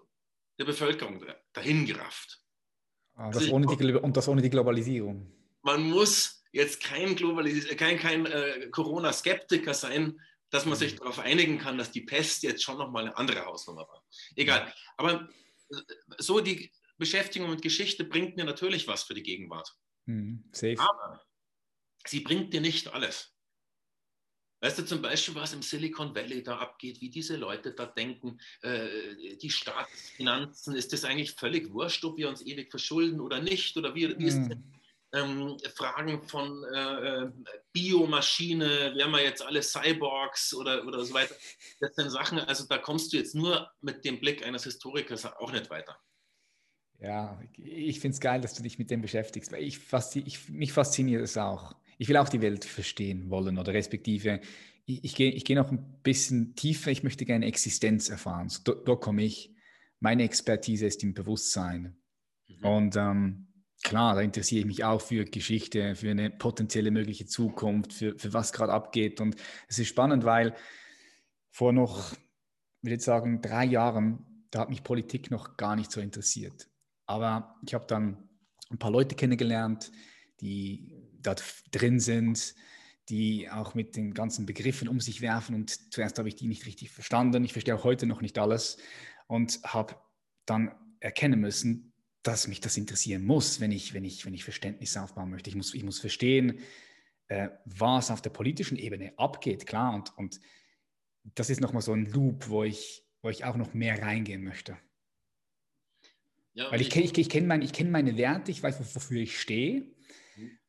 der 0.60 0.66
Bevölkerung 0.66 1.24
dahingerafft. 1.54 2.42
Ah, 3.16 3.30
das 3.30 3.44
also 3.44 3.60
die, 3.60 3.94
und 3.94 4.18
das 4.18 4.28
ohne 4.28 4.42
die 4.42 4.50
Globalisierung. 4.50 5.32
Man 5.62 5.90
muss 5.90 6.41
jetzt 6.52 6.82
kein, 6.84 7.16
Globalis 7.16 7.68
kein, 7.78 7.98
kein 7.98 8.26
äh, 8.26 8.70
Corona-Skeptiker 8.72 9.74
sein, 9.74 10.20
dass 10.50 10.66
man 10.66 10.78
sich 10.78 10.94
mhm. 10.94 10.98
darauf 10.98 11.20
einigen 11.20 11.58
kann, 11.58 11.78
dass 11.78 11.92
die 11.92 12.02
Pest 12.02 12.44
jetzt 12.44 12.64
schon 12.64 12.78
nochmal 12.78 13.06
eine 13.06 13.18
andere 13.18 13.46
Hausnummer 13.46 13.88
war. 13.88 14.04
Egal. 14.36 14.74
Aber 14.98 15.30
äh, 15.70 15.76
so 16.18 16.40
die 16.40 16.72
Beschäftigung 16.98 17.50
mit 17.50 17.62
Geschichte 17.62 18.04
bringt 18.04 18.36
mir 18.36 18.46
natürlich 18.46 18.88
was 18.88 19.04
für 19.04 19.14
die 19.14 19.24
Gegenwart. 19.24 19.74
Mhm. 20.06 20.44
Aber 20.78 21.26
sie 22.06 22.20
bringt 22.20 22.54
dir 22.54 22.62
nicht 22.62 22.94
alles. 22.94 23.34
Weißt 24.64 24.78
du 24.78 24.86
zum 24.86 25.02
Beispiel, 25.02 25.34
was 25.34 25.54
im 25.54 25.64
Silicon 25.64 26.14
Valley 26.14 26.44
da 26.44 26.60
abgeht, 26.60 27.02
wie 27.02 27.10
diese 27.10 27.36
Leute 27.36 27.74
da 27.74 27.88
denken, 27.88 28.40
äh, 28.62 29.36
die 29.38 29.50
Staatsfinanzen, 29.50 30.76
ist 30.76 30.94
das 30.94 31.04
eigentlich 31.04 31.32
völlig 31.32 31.74
wurscht, 31.74 32.06
ob 32.06 32.18
wir 32.18 32.30
uns 32.30 32.46
ewig 32.46 32.70
verschulden 32.70 33.22
oder 33.22 33.42
nicht? 33.42 33.76
Oder 33.76 33.96
wie, 33.96 34.16
wie 34.20 34.26
ist 34.26 34.38
mhm. 34.38 34.64
Ähm, 35.14 35.58
Fragen 35.76 36.22
von 36.28 36.64
äh, 36.74 37.24
äh, 37.24 37.32
Biomaschine, 37.74 38.94
wir 38.96 39.24
jetzt 39.24 39.42
alle 39.42 39.62
Cyborgs 39.62 40.54
oder, 40.54 40.86
oder 40.86 41.04
so 41.04 41.14
weiter? 41.14 41.36
Das 41.80 41.96
sind 41.96 42.10
Sachen, 42.10 42.40
also 42.40 42.66
da 42.68 42.78
kommst 42.78 43.12
du 43.12 43.18
jetzt 43.18 43.36
nur 43.36 43.70
mit 43.82 44.06
dem 44.06 44.20
Blick 44.20 44.46
eines 44.46 44.64
Historikers 44.64 45.26
auch 45.26 45.52
nicht 45.52 45.70
weiter. 45.70 45.98
Ja, 47.00 47.42
ich 47.58 48.00
finde 48.00 48.14
es 48.14 48.22
geil, 48.22 48.42
dass 48.42 48.54
du 48.54 48.62
dich 48.62 48.78
mit 48.78 48.92
dem 48.92 49.02
beschäftigst, 49.02 49.52
weil 49.52 49.64
ich, 49.64 49.80
ich, 50.16 50.50
mich 50.50 50.72
fasziniert 50.72 51.24
es 51.24 51.36
auch. 51.36 51.76
Ich 51.98 52.08
will 52.08 52.18
auch 52.18 52.30
die 52.30 52.42
Welt 52.42 52.64
verstehen 52.64 53.30
wollen 53.30 53.58
oder 53.58 53.74
respektive, 53.74 54.40
ich, 54.86 55.04
ich 55.04 55.16
gehe 55.16 55.32
ich 55.32 55.46
geh 55.46 55.56
noch 55.56 55.72
ein 55.72 56.00
bisschen 56.04 56.56
tiefer, 56.56 56.92
ich 56.92 57.04
möchte 57.04 57.26
gerne 57.26 57.48
Existenz 57.48 58.10
erfahren. 58.10 58.50
So, 58.50 58.62
da, 58.64 58.74
da 58.74 58.96
komme 58.96 59.24
ich. 59.24 59.56
Meine 60.00 60.24
Expertise 60.24 60.88
ist 60.88 61.04
im 61.04 61.14
Bewusstsein. 61.14 61.98
Mhm. 62.48 62.66
Und 62.66 62.96
ähm, 62.96 63.48
klar, 63.82 64.16
da 64.16 64.22
interessiere 64.22 64.62
ich 64.62 64.66
mich 64.66 64.84
auch 64.84 65.02
für 65.02 65.26
Geschichte, 65.26 65.96
für 65.96 66.12
eine 66.12 66.30
potenzielle 66.30 66.92
mögliche 66.92 67.26
Zukunft, 67.26 67.94
für, 67.94 68.18
für 68.18 68.34
was 68.34 68.54
gerade 68.54 68.74
abgeht. 68.74 69.22
Und 69.22 69.36
es 69.68 69.80
ist 69.80 69.88
spannend, 69.88 70.24
weil 70.26 70.56
vor 71.52 71.74
noch, 71.74 72.14
ich 72.82 72.90
jetzt 72.90 73.06
sagen, 73.06 73.42
drei 73.42 73.66
Jahren, 73.66 74.46
da 74.52 74.62
hat 74.62 74.70
mich 74.70 74.84
Politik 74.84 75.32
noch 75.32 75.58
gar 75.58 75.76
nicht 75.76 75.92
so 75.92 76.02
interessiert. 76.02 76.70
Aber 77.06 77.56
ich 77.66 77.74
habe 77.74 77.86
dann 77.88 78.30
ein 78.70 78.80
paar 78.80 78.92
Leute 78.92 79.16
kennengelernt, 79.16 79.92
die 80.40 80.96
dort 81.22 81.44
drin 81.72 82.00
sind, 82.00 82.56
die 83.10 83.50
auch 83.50 83.74
mit 83.76 83.96
den 83.96 84.14
ganzen 84.14 84.46
Begriffen 84.46 84.88
um 84.88 85.00
sich 85.00 85.22
werfen. 85.22 85.56
Und 85.56 85.94
zuerst 85.94 86.18
habe 86.18 86.30
ich 86.30 86.36
die 86.36 86.48
nicht 86.48 86.66
richtig 86.66 86.92
verstanden. 86.92 87.44
Ich 87.44 87.54
verstehe 87.54 87.76
auch 87.76 87.84
heute 87.84 88.06
noch 88.06 88.22
nicht 88.22 88.38
alles 88.38 88.78
und 89.28 89.60
habe 89.64 89.96
dann 90.46 90.72
erkennen 91.00 91.40
müssen, 91.40 91.91
dass 92.24 92.48
mich 92.48 92.60
das 92.60 92.78
interessieren 92.78 93.24
muss, 93.24 93.60
wenn 93.60 93.72
ich, 93.72 93.94
wenn 93.94 94.04
ich, 94.04 94.26
wenn 94.26 94.34
ich 94.34 94.44
Verständnis 94.44 94.96
aufbauen 94.98 95.30
möchte. 95.30 95.50
Ich 95.50 95.56
muss, 95.56 95.74
ich 95.74 95.84
muss 95.84 96.00
verstehen, 96.00 96.60
äh, 97.28 97.50
was 97.66 98.12
auf 98.12 98.22
der 98.22 98.30
politischen 98.30 98.78
Ebene 98.78 99.14
abgeht, 99.18 99.66
klar. 99.66 99.96
Und, 99.96 100.16
und 100.18 100.40
das 101.24 101.50
ist 101.50 101.62
nochmal 101.62 101.82
so 101.82 101.94
ein 101.94 102.06
Loop, 102.06 102.50
wo 102.50 102.64
ich, 102.64 103.04
wo 103.22 103.30
ich 103.30 103.46
auch 103.46 103.56
noch 103.56 103.74
mehr 103.74 104.02
reingehen 104.02 104.44
möchte. 104.44 104.78
Ja, 106.54 106.72
Weil 106.72 106.82
ich, 106.82 106.88
ich 106.88 106.94
kenne 106.94 107.06
ich, 107.06 107.18
ich 107.18 107.30
kenn 107.30 107.48
mein, 107.48 107.72
kenn 107.72 107.92
meine 107.92 108.18
Werte, 108.18 108.52
ich 108.52 108.62
weiß, 108.62 108.96
wofür 108.96 109.22
ich 109.22 109.40
stehe. 109.40 109.88
Mhm. 110.36 110.60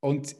Und 0.00 0.36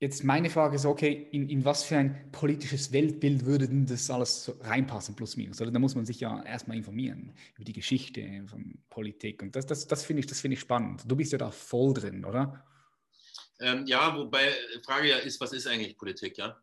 jetzt 0.00 0.24
meine 0.24 0.48
Frage 0.48 0.76
ist, 0.76 0.86
okay, 0.86 1.28
in, 1.30 1.48
in 1.48 1.64
was 1.64 1.84
für 1.84 1.98
ein 1.98 2.32
politisches 2.32 2.90
Weltbild 2.90 3.44
würde 3.44 3.68
denn 3.68 3.86
das 3.86 4.10
alles 4.10 4.44
so 4.44 4.56
reinpassen, 4.62 5.14
plus 5.14 5.36
minus? 5.36 5.60
Oder 5.60 5.70
da 5.70 5.78
muss 5.78 5.94
man 5.94 6.06
sich 6.06 6.20
ja 6.20 6.42
erstmal 6.42 6.78
informieren 6.78 7.34
über 7.54 7.64
die 7.64 7.74
Geschichte 7.74 8.44
von 8.46 8.82
Politik. 8.88 9.42
Und 9.42 9.54
das, 9.54 9.66
das, 9.66 9.86
das 9.86 10.04
finde 10.04 10.24
ich, 10.24 10.34
find 10.34 10.54
ich 10.54 10.60
spannend. 10.60 11.02
Du 11.06 11.14
bist 11.14 11.32
ja 11.32 11.38
da 11.38 11.50
voll 11.50 11.92
drin, 11.92 12.24
oder? 12.24 12.64
Ähm, 13.60 13.86
ja, 13.86 14.16
wobei 14.16 14.50
die 14.74 14.82
Frage 14.82 15.10
ja 15.10 15.18
ist, 15.18 15.38
was 15.38 15.52
ist 15.52 15.66
eigentlich 15.66 15.96
Politik, 15.98 16.38
ja? 16.38 16.58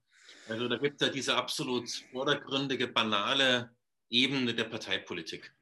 Also 0.50 0.68
da 0.68 0.78
gibt 0.78 1.00
es 1.00 1.08
ja 1.08 1.14
diese 1.14 1.36
absolut 1.36 1.88
vordergründige, 2.12 2.88
banale 2.88 3.70
Ebene 4.10 4.56
der 4.56 4.64
Parteipolitik. 4.64 5.54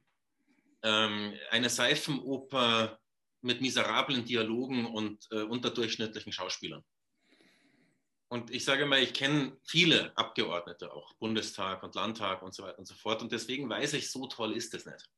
Ähm, 0.82 1.34
eine 1.50 1.68
Seifenoper 1.68 2.98
mit 3.42 3.60
miserablen 3.60 4.24
Dialogen 4.24 4.86
und 4.86 5.26
äh, 5.30 5.42
unterdurchschnittlichen 5.42 6.32
Schauspielern. 6.32 6.82
Und 8.28 8.50
ich 8.50 8.64
sage 8.64 8.86
mal, 8.86 9.00
ich 9.00 9.14
kenne 9.14 9.56
viele 9.64 10.16
Abgeordnete 10.16 10.92
auch, 10.92 11.14
Bundestag 11.14 11.82
und 11.82 11.94
Landtag 11.94 12.42
und 12.42 12.54
so 12.54 12.64
weiter 12.64 12.78
und 12.78 12.86
so 12.86 12.94
fort. 12.94 13.22
Und 13.22 13.30
deswegen 13.30 13.68
weiß 13.68 13.92
ich, 13.94 14.10
so 14.10 14.26
toll 14.26 14.52
ist 14.52 14.74
es 14.74 14.84
nicht. 14.84 15.08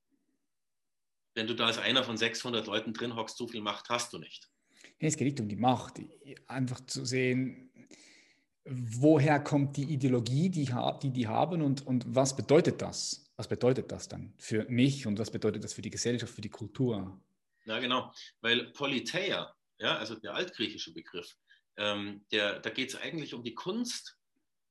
Wenn 1.34 1.46
du 1.46 1.54
da 1.54 1.66
als 1.66 1.78
einer 1.78 2.04
von 2.04 2.16
600 2.16 2.66
Leuten 2.66 2.92
drin 2.92 3.16
hockst, 3.16 3.38
so 3.38 3.48
viel 3.48 3.62
Macht 3.62 3.88
hast 3.88 4.12
du 4.12 4.18
nicht. 4.18 4.50
Es 4.98 5.16
geht 5.16 5.26
nicht 5.26 5.40
um 5.40 5.48
die 5.48 5.56
Macht, 5.56 6.00
einfach 6.46 6.80
zu 6.86 7.04
sehen, 7.04 7.70
woher 8.64 9.40
kommt 9.40 9.76
die 9.76 9.84
Ideologie, 9.84 10.50
die 10.50 10.70
die, 11.02 11.10
die 11.10 11.28
haben 11.28 11.62
und, 11.62 11.86
und 11.86 12.04
was 12.06 12.36
bedeutet 12.36 12.82
das? 12.82 13.24
Was 13.36 13.48
bedeutet 13.48 13.90
das 13.92 14.08
dann 14.08 14.34
für 14.36 14.64
mich 14.68 15.06
und 15.06 15.18
was 15.18 15.30
bedeutet 15.30 15.62
das 15.62 15.72
für 15.72 15.82
die 15.82 15.90
Gesellschaft, 15.90 16.34
für 16.34 16.40
die 16.40 16.50
Kultur? 16.50 17.20
Ja, 17.64 17.78
genau, 17.78 18.12
weil 18.40 18.72
Politeia, 18.72 19.54
ja, 19.78 19.96
also 19.96 20.16
der 20.16 20.34
altgriechische 20.34 20.92
Begriff, 20.92 21.36
ähm, 21.78 22.24
der, 22.30 22.60
da 22.60 22.70
geht 22.70 22.90
es 22.90 22.96
eigentlich 22.96 23.34
um 23.34 23.42
die 23.42 23.54
Kunst, 23.54 24.18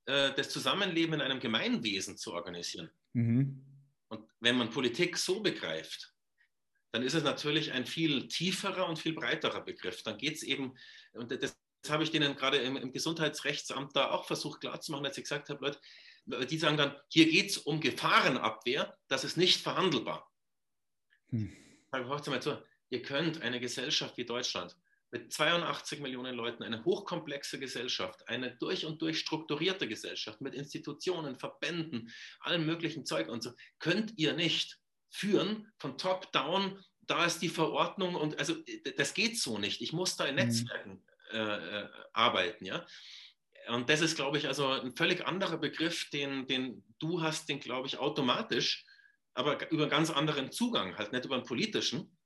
äh, 0.05 0.33
das 0.33 0.49
Zusammenleben 0.49 1.15
in 1.15 1.21
einem 1.21 1.39
Gemeinwesen 1.39 2.17
zu 2.17 2.33
organisieren. 2.33 2.91
Mhm. 3.13 3.63
Und 4.09 4.29
wenn 4.39 4.57
man 4.57 4.69
Politik 4.69 5.17
so 5.17 5.41
begreift, 5.41 6.13
dann 6.91 7.01
ist 7.01 7.15
es 7.15 7.23
natürlich 7.23 7.71
ein 7.71 7.85
viel 7.85 8.27
tieferer 8.27 8.87
und 8.87 8.99
viel 8.99 9.13
breiterer 9.13 9.61
Begriff. 9.61 10.03
Dann 10.03 10.17
geht 10.17 10.35
es 10.35 10.43
eben, 10.43 10.75
und 11.13 11.31
das 11.31 11.57
das 11.87 11.93
habe 11.93 12.03
ich 12.03 12.11
denen 12.11 12.35
gerade 12.35 12.57
im, 12.57 12.75
im, 12.75 12.91
Gesundheitsrechtsamt 12.91 13.95
da 13.95 14.11
auch 14.11 14.25
versucht 14.25 14.61
klarzumachen, 14.61 15.05
als 15.05 15.17
ich 15.17 15.23
gesagt 15.23 15.49
habe, 15.49 15.63
Leute, 16.25 16.45
die 16.47 16.57
sagen 16.57 16.77
dann, 16.77 16.95
hier 17.07 17.29
geht 17.29 17.51
es 17.51 17.57
um 17.57 17.79
Gefahrenabwehr, 17.79 18.97
das 19.07 19.23
ist 19.23 19.37
nicht 19.37 19.61
verhandelbar. 19.61 20.29
Hm. 21.29 21.55
Hört 21.91 22.27
mal 22.27 22.41
zu, 22.41 22.61
ihr 22.89 23.01
könnt 23.01 23.41
eine 23.41 23.59
Gesellschaft 23.59 24.17
wie 24.17 24.25
Deutschland 24.25 24.75
mit 25.11 25.31
82 25.31 25.99
Millionen 25.99 26.35
Leuten, 26.35 26.63
eine 26.63 26.83
hochkomplexe 26.83 27.59
Gesellschaft, 27.59 28.27
eine 28.27 28.55
durch 28.57 28.85
und 28.85 29.01
durch 29.01 29.19
strukturierte 29.19 29.87
Gesellschaft 29.87 30.41
mit 30.41 30.53
Institutionen, 30.53 31.37
Verbänden, 31.37 32.11
allem 32.39 32.65
möglichen 32.65 33.05
Zeug 33.05 33.29
und 33.29 33.41
so, 33.41 33.51
könnt 33.79 34.13
ihr 34.17 34.33
nicht 34.33 34.79
führen 35.09 35.71
von 35.77 35.97
top 35.97 36.31
down, 36.31 36.83
da 37.01 37.25
ist 37.25 37.39
die 37.41 37.49
Verordnung 37.49 38.15
und 38.15 38.37
also 38.37 38.55
das 38.97 39.13
geht 39.13 39.39
so 39.39 39.57
nicht. 39.57 39.81
Ich 39.81 39.93
muss 39.93 40.17
da 40.17 40.25
in 40.25 40.37
hm. 40.37 40.45
Netzwerken 40.45 41.03
äh, 41.31 41.37
äh, 41.37 41.89
arbeiten. 42.13 42.65
Ja? 42.65 42.85
Und 43.69 43.89
das 43.89 44.01
ist, 44.01 44.15
glaube 44.15 44.37
ich, 44.37 44.47
also 44.47 44.67
ein 44.67 44.95
völlig 44.95 45.25
anderer 45.25 45.57
Begriff, 45.57 46.09
den, 46.09 46.47
den 46.47 46.83
du 46.99 47.21
hast, 47.21 47.49
den 47.49 47.59
glaube 47.59 47.87
ich 47.87 47.97
automatisch, 47.97 48.85
aber 49.33 49.69
über 49.71 49.83
einen 49.83 49.91
ganz 49.91 50.09
anderen 50.09 50.51
Zugang, 50.51 50.97
halt 50.97 51.13
nicht 51.13 51.25
über 51.25 51.35
einen 51.35 51.45
politischen, 51.45 52.16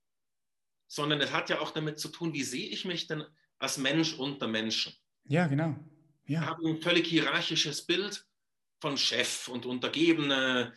sondern 0.91 1.21
es 1.21 1.31
hat 1.31 1.50
ja 1.50 1.62
auch 1.62 1.71
damit 1.71 2.00
zu 2.00 2.10
tun, 2.10 2.33
wie 2.33 2.43
sehe 2.43 2.67
ich 2.67 2.83
mich 2.83 3.07
denn 3.07 3.24
als 3.60 3.77
Mensch 3.77 4.13
unter 4.15 4.50
Menschen. 4.50 4.93
Ja, 5.24 5.48
genau. 5.48 5.77
Ja. 6.25 6.41
Wir 6.41 6.45
haben 6.48 6.67
ein 6.67 6.81
völlig 6.81 7.07
hierarchisches 7.07 7.86
Bild 7.86 8.27
von 8.81 8.98
Chef 8.98 9.48
und 9.48 9.65
Untergebene. 9.65 10.74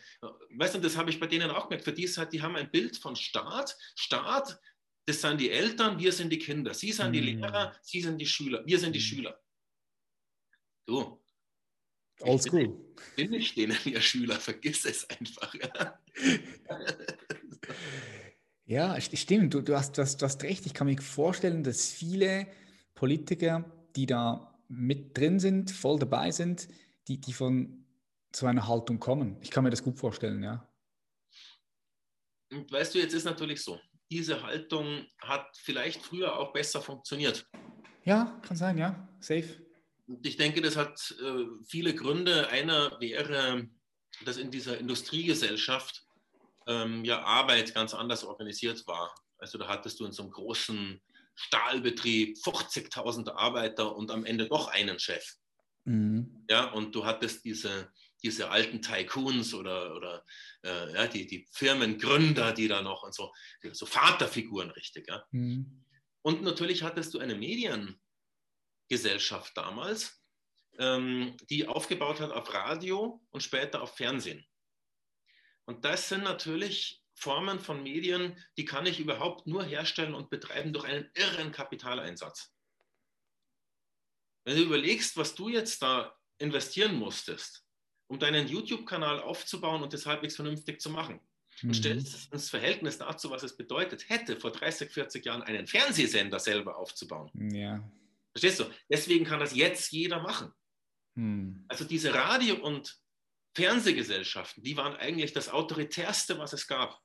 Weißt 0.51 0.75
du, 0.75 0.79
das 0.79 0.95
habe 0.95 1.09
ich 1.09 1.19
bei 1.19 1.27
denen 1.27 1.51
auch 1.51 1.67
gemerkt. 1.67 1.83
Für 1.83 1.91
die 1.91 2.05
ist 2.05 2.17
halt, 2.17 2.31
die 2.31 2.41
haben 2.41 2.55
ein 2.55 2.71
Bild 2.71 2.97
von 2.97 3.17
Staat. 3.17 3.75
Staat 3.95 4.57
das 5.05 5.19
sind 5.19 5.41
die 5.41 5.51
Eltern, 5.51 5.99
wir 5.99 6.13
sind 6.13 6.29
die 6.29 6.39
Kinder. 6.39 6.73
Sie 6.73 6.93
sind 6.93 7.11
die 7.11 7.19
mhm. 7.19 7.41
Lehrer, 7.41 7.75
Sie 7.81 7.99
sind 7.99 8.17
die 8.17 8.25
Schüler, 8.25 8.65
wir 8.65 8.79
sind 8.79 8.93
die 8.93 8.99
mhm. 8.99 9.03
Schüler. 9.03 9.43
Du. 10.87 11.21
Old 12.21 12.41
school. 12.41 12.69
Bin, 13.17 13.31
bin 13.31 13.33
ich 13.33 13.53
denen 13.53 13.77
ihr 13.83 13.99
Schüler, 13.99 14.39
vergiss 14.39 14.85
es 14.85 15.09
einfach. 15.09 15.53
ja, 18.65 18.99
stimmt. 18.99 19.53
Du, 19.53 19.61
du, 19.61 19.75
hast, 19.75 19.97
du, 19.97 20.01
hast, 20.01 20.21
du 20.21 20.25
hast 20.25 20.43
recht. 20.43 20.65
Ich 20.65 20.73
kann 20.73 20.87
mir 20.87 20.99
vorstellen, 21.01 21.63
dass 21.63 21.91
viele 21.91 22.47
Politiker, 22.95 23.65
die 23.95 24.05
da 24.05 24.59
mit 24.67 25.17
drin 25.17 25.39
sind, 25.39 25.71
voll 25.71 25.99
dabei 25.99 26.31
sind, 26.31 26.67
die, 27.07 27.19
die 27.19 27.33
von 27.33 27.85
so 28.35 28.47
einer 28.47 28.67
Haltung 28.67 28.99
kommen. 28.99 29.37
Ich 29.41 29.51
kann 29.51 29.63
mir 29.63 29.69
das 29.69 29.83
gut 29.83 29.99
vorstellen, 29.99 30.43
ja. 30.43 30.67
Und 32.51 32.71
weißt 32.71 32.95
du, 32.95 32.99
jetzt 32.99 33.13
ist 33.13 33.25
natürlich 33.25 33.61
so, 33.61 33.79
diese 34.11 34.41
Haltung 34.43 35.05
hat 35.19 35.47
vielleicht 35.57 36.01
früher 36.01 36.37
auch 36.37 36.53
besser 36.53 36.81
funktioniert. 36.81 37.47
Ja, 38.03 38.39
kann 38.43 38.57
sein, 38.57 38.77
ja, 38.77 39.07
safe. 39.19 39.65
Und 40.07 40.25
ich 40.25 40.37
denke, 40.37 40.61
das 40.61 40.75
hat 40.75 41.15
äh, 41.21 41.45
viele 41.67 41.95
Gründe. 41.95 42.49
Einer 42.49 42.99
wäre, 42.99 43.67
dass 44.23 44.37
in 44.37 44.51
dieser 44.51 44.77
Industriegesellschaft 44.77 46.04
ähm, 46.67 47.05
ja 47.05 47.23
Arbeit 47.23 47.73
ganz 47.73 47.93
anders 47.93 48.23
organisiert 48.23 48.85
war. 48.87 49.13
Also 49.37 49.57
da 49.57 49.67
hattest 49.67 49.99
du 49.99 50.05
in 50.05 50.11
so 50.11 50.23
einem 50.23 50.31
großen 50.31 51.01
Stahlbetrieb, 51.35 52.37
50.000 52.37 53.31
Arbeiter 53.31 53.95
und 53.95 54.11
am 54.11 54.25
Ende 54.25 54.47
doch 54.47 54.69
einen 54.69 54.99
Chef. 54.99 55.35
Mhm. 55.83 56.45
Ja, 56.49 56.71
und 56.71 56.95
du 56.95 57.05
hattest 57.05 57.45
diese, 57.45 57.91
diese 58.23 58.49
alten 58.49 58.81
Tycoons 58.81 59.53
oder, 59.53 59.95
oder 59.95 60.25
äh, 60.63 60.93
ja, 60.93 61.07
die, 61.07 61.27
die 61.27 61.47
Firmengründer, 61.51 62.53
die 62.53 62.67
da 62.67 62.81
noch 62.81 63.03
und 63.03 63.13
so, 63.13 63.31
so 63.71 63.85
Vaterfiguren 63.85 64.71
richtig. 64.71 65.07
Ja. 65.07 65.23
Mhm. 65.31 65.83
Und 66.21 66.41
natürlich 66.41 66.81
hattest 66.81 67.13
du 67.13 67.19
eine 67.19 67.35
Mediengesellschaft 67.35 69.55
damals, 69.55 70.21
ähm, 70.79 71.37
die 71.49 71.67
aufgebaut 71.67 72.19
hat 72.19 72.31
auf 72.31 72.51
Radio 72.53 73.21
und 73.29 73.43
später 73.43 73.81
auf 73.81 73.95
Fernsehen. 73.95 74.45
Und 75.65 75.85
das 75.85 76.09
sind 76.09 76.23
natürlich 76.23 77.03
Formen 77.13 77.59
von 77.59 77.81
Medien, 77.81 78.37
die 78.57 78.65
kann 78.65 78.85
ich 78.85 78.99
überhaupt 78.99 79.47
nur 79.47 79.63
herstellen 79.63 80.13
und 80.13 80.29
betreiben 80.29 80.73
durch 80.73 80.85
einen 80.85 81.09
irren 81.15 81.51
Kapitaleinsatz. 81.51 82.53
Wenn 84.45 84.57
du 84.57 84.63
überlegst, 84.63 85.17
was 85.17 85.33
du 85.33 85.49
jetzt 85.49 85.81
da 85.81 86.15
investieren 86.37 86.95
musstest, 86.95 87.65
um 88.07 88.19
deinen 88.19 88.47
YouTube-Kanal 88.47 89.21
aufzubauen 89.21 89.81
und 89.81 89.93
das 89.93 90.05
halbwegs 90.05 90.35
vernünftig 90.35 90.79
zu 90.79 90.89
machen, 90.89 91.19
und 91.63 91.69
mhm. 91.69 91.73
stellst 91.73 92.13
es 92.13 92.25
ins 92.27 92.49
Verhältnis 92.49 92.97
dazu, 92.97 93.29
was 93.29 93.43
es 93.43 93.55
bedeutet 93.55 94.09
hätte, 94.09 94.37
vor 94.37 94.51
30, 94.51 94.91
40 94.91 95.25
Jahren 95.25 95.41
einen 95.43 95.67
Fernsehsender 95.67 96.39
selber 96.39 96.77
aufzubauen. 96.77 97.31
Ja. 97.53 97.81
Verstehst 98.33 98.59
du? 98.59 98.65
Deswegen 98.89 99.23
kann 99.23 99.39
das 99.39 99.55
jetzt 99.55 99.91
jeder 99.91 100.21
machen. 100.21 100.51
Mhm. 101.15 101.63
Also 101.69 101.85
diese 101.85 102.13
Radio- 102.13 102.61
und 102.61 102.99
Fernsehgesellschaften, 103.55 104.63
die 104.63 104.77
waren 104.77 104.95
eigentlich 104.97 105.33
das 105.33 105.49
autoritärste, 105.49 106.37
was 106.37 106.53
es 106.53 106.67
gab. 106.67 107.01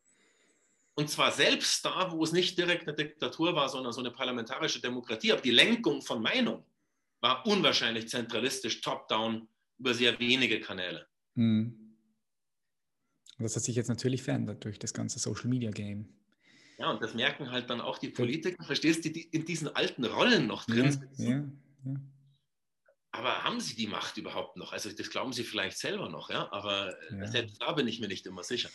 Und 0.95 1.09
zwar 1.09 1.33
selbst 1.33 1.85
da, 1.85 2.13
wo 2.13 2.23
es 2.25 2.33
nicht 2.33 2.59
direkt 2.59 2.87
eine 2.87 2.97
Diktatur 2.97 3.55
war, 3.55 3.69
sondern 3.69 3.93
so 3.93 4.01
eine 4.01 4.11
parlamentarische 4.11 4.81
Demokratie. 4.81 5.33
Aber 5.33 5.41
die 5.41 5.53
Lenkung 5.53 6.03
von 6.03 6.21
Meinung 6.21 6.65
war 7.21 7.47
unwahrscheinlich 7.47 8.09
zentralistisch, 8.09 8.81
top-down, 8.81 9.49
über 9.79 9.95
sehr 9.95 10.19
wenige 10.19 10.61
Kanäle. 10.61 11.07
Mhm. 11.35 11.97
Das 13.39 13.57
hat 13.57 13.63
sich 13.63 13.77
jetzt 13.77 13.89
natürlich 13.89 14.23
verändert 14.23 14.65
durch 14.65 14.79
das 14.79 14.93
ganze 14.93 15.19
Social 15.19 15.49
Media 15.49 15.71
Game. 15.71 16.13
Ja, 16.79 16.91
und 16.91 17.03
das 17.03 17.15
merken 17.15 17.51
halt 17.51 17.71
dann 17.71 17.81
auch 17.81 17.99
die 17.99 18.11
Politiker, 18.11 18.63
verstehst 18.65 19.05
du, 19.05 19.11
die 19.11 19.23
in 19.23 19.45
diesen 19.45 19.69
alten 19.75 20.05
Rollen 20.05 20.47
noch 20.47 20.65
drin 20.65 20.93
sind. 20.93 21.19
Ja, 21.19 21.45
ja, 21.85 22.01
Aber 23.13 23.43
haben 23.43 23.61
sie 23.61 23.75
die 23.75 23.87
Macht 23.87 24.17
überhaupt 24.19 24.57
noch? 24.57 24.73
Also 24.73 24.91
das 24.91 25.11
glauben 25.11 25.33
sie 25.33 25.43
vielleicht 25.43 25.79
selber 25.79 26.09
noch, 26.09 26.31
ja. 26.31 26.51
Aber 26.53 26.95
ja. 27.13 27.27
selbst 27.27 27.61
da 27.61 27.73
bin 27.73 27.89
ich 27.89 28.01
mir 28.01 28.09
nicht 28.09 28.27
immer 28.27 28.45
sicher. 28.45 28.71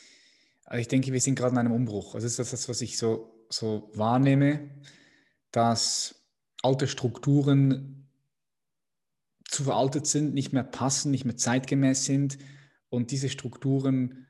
Also 0.65 0.82
ich 0.82 0.88
denke, 0.88 1.13
wir 1.13 1.22
sind 1.22 1.36
gerade 1.36 1.54
in 1.54 1.60
einem 1.60 1.72
Umbruch. 1.72 2.15
Also 2.15 2.25
das 2.25 2.39
ist 2.39 2.54
das, 2.54 2.70
was 2.70 2.82
ich 2.82 2.98
so, 2.98 3.46
so 3.50 3.92
wahrnehme, 3.94 4.82
dass 5.51 6.27
alte 6.63 6.88
Strukturen 6.88 8.10
zu 9.46 9.63
veraltet 9.63 10.08
sind, 10.08 10.34
nicht 10.34 10.51
mehr 10.51 10.63
passen, 10.63 11.12
nicht 11.12 11.24
mehr 11.24 11.38
zeitgemäß 11.38 12.06
sind 12.06 12.38
und 12.89 13.12
diese 13.12 13.30
Strukturen 13.30 14.27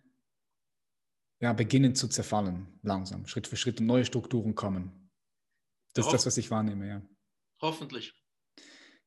ja, 1.40 1.54
beginnen 1.54 1.96
zu 1.96 2.08
zerfallen, 2.08 2.80
langsam, 2.84 3.26
Schritt 3.28 3.48
für 3.48 3.58
Schritt 3.58 3.80
und 3.80 3.88
neue 3.88 4.06
Strukturen 4.06 4.56
kommen. 4.56 5.10
Das 5.94 6.06
ist 6.06 6.12
das, 6.12 6.26
was 6.26 6.38
ich 6.38 6.52
wahrnehme, 6.52 6.88
ja. 6.88 7.02
Hoffentlich. 7.62 8.14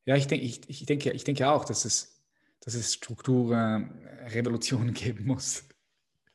Ja, 0.09 0.17
ich, 0.17 0.27
denk, 0.27 0.43
ich, 0.43 0.61
ich, 0.71 0.87
denke, 0.87 1.13
ich 1.13 1.23
denke 1.23 1.51
auch, 1.51 1.67
dass 1.67 1.85
es, 1.85 2.19
dass 2.61 2.73
es 2.73 2.95
Strukturrevolutionen 2.95 4.95
geben 4.95 5.27
muss, 5.27 5.69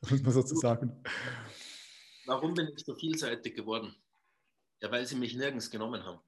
muss 0.00 0.22
man 0.22 0.32
sozusagen. 0.32 1.02
Warum 2.24 2.54
bin 2.54 2.68
ich 2.68 2.84
so 2.84 2.94
vielseitig 2.94 3.56
geworden? 3.56 3.96
Ja, 4.80 4.92
weil 4.92 5.04
sie 5.06 5.16
mich 5.16 5.34
nirgends 5.34 5.72
genommen 5.72 6.04
haben. 6.04 6.20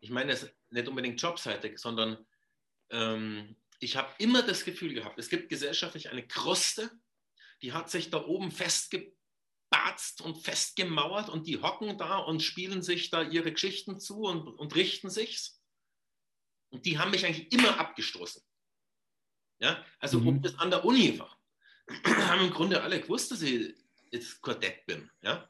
Ich 0.00 0.10
meine 0.10 0.32
es 0.32 0.50
nicht 0.70 0.88
unbedingt 0.88 1.22
jobseitig, 1.22 1.78
sondern 1.78 2.26
ähm, 2.90 3.54
ich 3.78 3.96
habe 3.96 4.12
immer 4.18 4.42
das 4.42 4.64
Gefühl 4.64 4.94
gehabt, 4.94 5.16
es 5.16 5.28
gibt 5.28 5.48
gesellschaftlich 5.48 6.10
eine 6.10 6.26
Kruste, 6.26 6.90
die 7.62 7.72
hat 7.72 7.88
sich 7.88 8.10
da 8.10 8.26
oben 8.26 8.50
festgebatzt 8.50 10.22
und 10.22 10.38
festgemauert 10.38 11.28
und 11.28 11.46
die 11.46 11.62
hocken 11.62 11.98
da 11.98 12.18
und 12.18 12.42
spielen 12.42 12.82
sich 12.82 13.10
da 13.10 13.22
ihre 13.22 13.52
Geschichten 13.52 14.00
zu 14.00 14.22
und, 14.22 14.48
und 14.48 14.74
richten 14.74 15.08
sich's. 15.08 15.59
Und 16.70 16.86
die 16.86 16.98
haben 16.98 17.10
mich 17.10 17.24
eigentlich 17.24 17.52
immer 17.52 17.78
abgestoßen. 17.78 18.42
Ja, 19.60 19.84
also 19.98 20.20
mhm. 20.20 20.28
ob 20.28 20.42
das 20.42 20.58
an 20.58 20.70
der 20.70 20.84
Uni 20.84 21.18
war, 21.18 21.38
haben 22.04 22.46
im 22.46 22.50
Grunde 22.50 22.82
alle 22.82 23.00
gewusst, 23.00 23.30
dass 23.30 23.42
ich 23.42 23.74
jetzt 24.10 24.40
Quartett 24.40 24.86
bin. 24.86 25.10
Ja, 25.22 25.48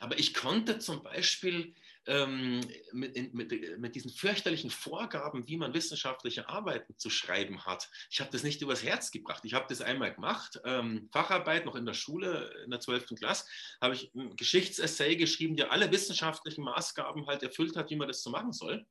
aber 0.00 0.18
ich 0.18 0.34
konnte 0.34 0.78
zum 0.78 1.02
Beispiel 1.02 1.74
ähm, 2.06 2.60
mit, 2.92 3.32
mit, 3.32 3.78
mit, 3.78 3.94
diesen 3.94 4.10
fürchterlichen 4.10 4.70
Vorgaben, 4.70 5.46
wie 5.46 5.56
man 5.56 5.74
wissenschaftliche 5.74 6.48
Arbeiten 6.48 6.98
zu 6.98 7.10
schreiben 7.10 7.64
hat. 7.64 7.88
Ich 8.10 8.20
habe 8.20 8.30
das 8.30 8.42
nicht 8.42 8.60
übers 8.60 8.82
Herz 8.82 9.12
gebracht. 9.12 9.44
Ich 9.44 9.54
habe 9.54 9.66
das 9.68 9.80
einmal 9.80 10.12
gemacht, 10.12 10.60
ähm, 10.64 11.08
Facharbeit 11.12 11.64
noch 11.64 11.76
in 11.76 11.86
der 11.86 11.94
Schule, 11.94 12.52
in 12.64 12.70
der 12.70 12.80
12. 12.80 13.14
Klasse, 13.16 13.44
habe 13.80 13.94
ich 13.94 14.12
ein 14.14 14.34
Geschichtsessay 14.34 15.16
geschrieben, 15.16 15.56
der 15.56 15.70
alle 15.70 15.92
wissenschaftlichen 15.92 16.64
Maßgaben 16.64 17.26
halt 17.28 17.44
erfüllt 17.44 17.76
hat, 17.76 17.90
wie 17.90 17.96
man 17.96 18.08
das 18.08 18.22
so 18.22 18.30
machen 18.30 18.52
soll. 18.52 18.84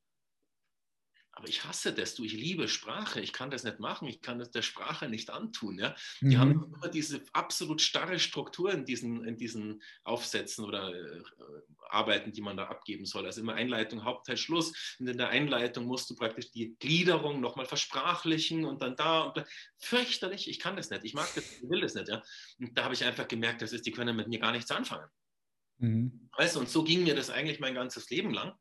Aber 1.34 1.48
ich 1.48 1.64
hasse 1.64 1.94
das, 1.94 2.16
du, 2.16 2.24
ich 2.26 2.34
liebe 2.34 2.68
Sprache, 2.68 3.22
ich 3.22 3.32
kann 3.32 3.52
das 3.52 3.64
nicht 3.64 3.80
machen, 3.80 4.08
ich 4.08 4.22
kann 4.22 4.38
das 4.38 4.52
der 4.52 4.62
Sprache 4.62 5.08
nicht 5.08 5.30
antun. 5.30 5.80
Ja? 5.80 5.96
Die 6.20 6.36
mhm. 6.36 6.40
haben 6.40 6.74
immer 6.76 6.90
diese 6.90 7.24
absolut 7.32 7.82
starre 7.82 8.20
Struktur 8.20 8.72
in 8.72 8.86
diesen, 8.86 9.24
in 9.24 9.38
diesen 9.38 9.82
Aufsätzen 10.04 10.66
oder 10.66 10.94
äh, 10.94 11.24
Arbeiten, 11.90 12.34
die 12.34 12.42
man 12.42 12.58
da 12.58 12.66
abgeben 12.66 13.06
soll. 13.06 13.26
Also 13.26 13.42
immer 13.42 13.54
Einleitung, 13.54 14.04
Hauptteil, 14.04 14.36
Schluss. 14.36 14.98
Und 15.00 15.08
in 15.08 15.18
der 15.18 15.30
Einleitung 15.30 15.86
musst 15.86 16.10
du 16.10 16.16
praktisch 16.16 16.52
die 16.52 16.76
Gliederung 16.80 17.40
nochmal 17.40 17.66
versprachlichen 17.66 18.66
und 18.66 18.82
dann 18.82 18.98
da 18.98 19.22
und 19.22 19.38
da. 19.38 19.46
Fürchterlich, 19.78 20.50
ich 20.50 20.60
kann 20.60 20.76
das 20.76 20.90
nicht, 20.90 21.06
ich 21.06 21.14
mag 21.14 21.34
das, 21.34 21.46
ich 21.62 21.70
will 21.70 21.82
das 21.82 21.94
nicht. 21.94 22.10
Ja? 22.10 22.22
Und 22.60 22.78
da 22.78 22.84
habe 22.84 22.94
ich 22.94 23.06
einfach 23.06 23.28
gemerkt, 23.28 23.62
das 23.62 23.72
ist, 23.72 23.86
die 23.86 23.92
können 23.92 24.16
mit 24.18 24.28
mir 24.28 24.40
gar 24.40 24.52
nichts 24.52 24.70
anfangen. 24.70 25.08
Mhm. 25.78 26.30
Weißt 26.38 26.56
du, 26.56 26.60
und 26.60 26.70
so 26.70 26.84
ging 26.84 27.04
mir 27.04 27.16
das 27.16 27.30
eigentlich 27.30 27.62
mein 27.62 27.74
ganzes 27.74 28.10
Leben 28.10 28.34
lang 28.34 28.54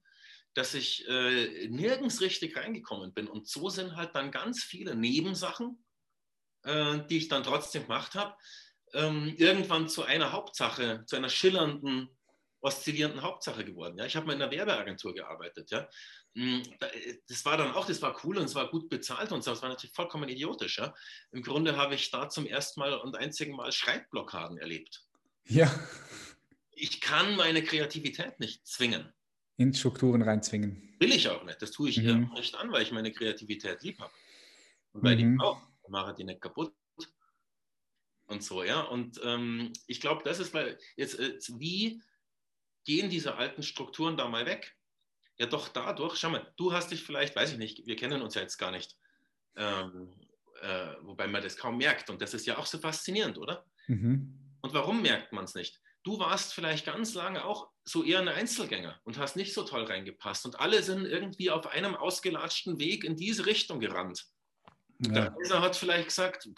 dass 0.54 0.74
ich 0.74 1.06
äh, 1.08 1.68
nirgends 1.68 2.20
richtig 2.20 2.56
reingekommen 2.56 3.12
bin. 3.12 3.28
Und 3.28 3.48
so 3.48 3.68
sind 3.68 3.96
halt 3.96 4.14
dann 4.14 4.30
ganz 4.30 4.62
viele 4.64 4.94
Nebensachen, 4.94 5.84
äh, 6.64 6.98
die 7.08 7.18
ich 7.18 7.28
dann 7.28 7.44
trotzdem 7.44 7.82
gemacht 7.82 8.14
habe, 8.14 8.36
ähm, 8.92 9.34
irgendwann 9.36 9.88
zu 9.88 10.02
einer 10.02 10.32
Hauptsache, 10.32 11.04
zu 11.06 11.16
einer 11.16 11.28
schillernden, 11.28 12.08
oszillierenden 12.60 13.22
Hauptsache 13.22 13.64
geworden. 13.64 13.98
Ja? 13.98 14.06
Ich 14.06 14.16
habe 14.16 14.26
mal 14.26 14.34
in 14.34 14.42
einer 14.42 14.50
Werbeagentur 14.50 15.14
gearbeitet. 15.14 15.70
Ja? 15.70 15.88
Hm, 16.34 16.62
das 17.28 17.44
war 17.44 17.56
dann 17.56 17.72
auch, 17.72 17.86
das 17.86 18.02
war 18.02 18.18
cool 18.24 18.36
und 18.36 18.44
es 18.44 18.54
war 18.56 18.68
gut 18.70 18.88
bezahlt 18.88 19.30
und 19.30 19.42
so, 19.42 19.52
das 19.52 19.62
war 19.62 19.68
natürlich 19.68 19.94
vollkommen 19.94 20.28
idiotisch. 20.28 20.78
Ja? 20.78 20.92
Im 21.30 21.42
Grunde 21.42 21.76
habe 21.76 21.94
ich 21.94 22.10
da 22.10 22.28
zum 22.28 22.46
ersten 22.46 22.80
Mal 22.80 22.94
und 22.94 23.16
einzigen 23.16 23.54
Mal 23.54 23.70
Schreibblockaden 23.70 24.58
erlebt. 24.58 25.04
Ja. 25.44 25.72
Ich 26.72 27.00
kann 27.00 27.36
meine 27.36 27.62
Kreativität 27.62 28.40
nicht 28.40 28.66
zwingen 28.66 29.12
in 29.61 29.75
Strukturen 29.75 30.23
reinzwingen. 30.23 30.94
Will 31.01 31.12
ich 31.12 31.29
auch 31.29 31.44
nicht. 31.44 31.61
Das 31.61 31.70
tue 31.70 31.90
ich 31.90 31.99
mhm. 31.99 32.31
nicht 32.35 32.55
an, 32.55 32.73
weil 32.73 32.83
ich 32.83 32.92
meine 32.92 33.12
Kreativität 33.12 33.83
lieb 33.83 33.99
habe. 34.01 34.12
Und 34.92 35.05
weil 35.05 35.16
mhm. 35.16 35.35
ich 35.35 35.40
auch 35.42 35.61
mache 35.88 36.14
die 36.14 36.25
nicht 36.25 36.40
kaputt. 36.40 36.73
Und 38.27 38.42
so, 38.42 38.62
ja. 38.62 38.81
Und 38.81 39.20
ähm, 39.23 39.73
ich 39.87 40.01
glaube, 40.01 40.23
das 40.25 40.38
ist, 40.38 40.55
weil 40.55 40.79
jetzt, 40.96 41.18
jetzt, 41.18 41.61
wie 41.61 42.01
gehen 42.85 43.11
diese 43.11 43.35
alten 43.35 43.62
Strukturen 43.62 44.16
da 44.16 44.29
mal 44.29 44.46
weg? 44.46 44.77
Ja, 45.37 45.44
doch 45.46 45.68
dadurch, 45.68 46.16
schau 46.16 46.31
mal, 46.31 46.51
du 46.57 46.73
hast 46.73 46.90
dich 46.90 47.03
vielleicht, 47.03 47.37
weiß 47.37 47.53
ich 47.53 47.59
nicht, 47.59 47.87
wir 47.87 47.96
kennen 47.96 48.23
uns 48.23 48.35
ja 48.35 48.40
jetzt 48.40 48.57
gar 48.57 48.70
nicht, 48.70 48.96
ähm, 49.57 50.11
äh, 50.62 50.94
wobei 51.03 51.27
man 51.27 51.42
das 51.42 51.57
kaum 51.59 51.77
merkt. 51.77 52.09
Und 52.09 52.23
das 52.23 52.33
ist 52.33 52.46
ja 52.46 52.57
auch 52.57 52.66
so 52.66 52.79
faszinierend, 52.79 53.37
oder? 53.37 53.66
Mhm. 53.88 54.38
Und 54.62 54.73
warum 54.73 55.03
merkt 55.03 55.33
man 55.33 55.44
es 55.44 55.55
nicht? 55.55 55.81
Du 56.02 56.18
warst 56.18 56.54
vielleicht 56.54 56.86
ganz 56.86 57.14
lange 57.14 57.44
auch 57.44 57.70
so 57.84 58.04
eher 58.04 58.20
ein 58.20 58.28
Einzelgänger 58.28 59.00
und 59.04 59.18
hast 59.18 59.36
nicht 59.36 59.52
so 59.52 59.64
toll 59.64 59.84
reingepasst. 59.84 60.46
Und 60.46 60.58
alle 60.58 60.82
sind 60.82 61.04
irgendwie 61.04 61.50
auf 61.50 61.66
einem 61.66 61.94
ausgelatschten 61.94 62.78
Weg 62.78 63.04
in 63.04 63.16
diese 63.16 63.46
Richtung 63.46 63.80
gerannt. 63.80 64.26
Ja. 65.00 65.12
Der 65.12 65.30
Kaiser 65.30 65.60
hat 65.60 65.76
vielleicht 65.76 66.08
gesagt, 66.08 66.48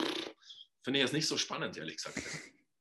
finde 0.82 0.98
ich 0.98 1.04
jetzt 1.04 1.12
nicht 1.12 1.26
so 1.26 1.36
spannend, 1.36 1.76
ehrlich 1.76 1.96
gesagt. 1.96 2.22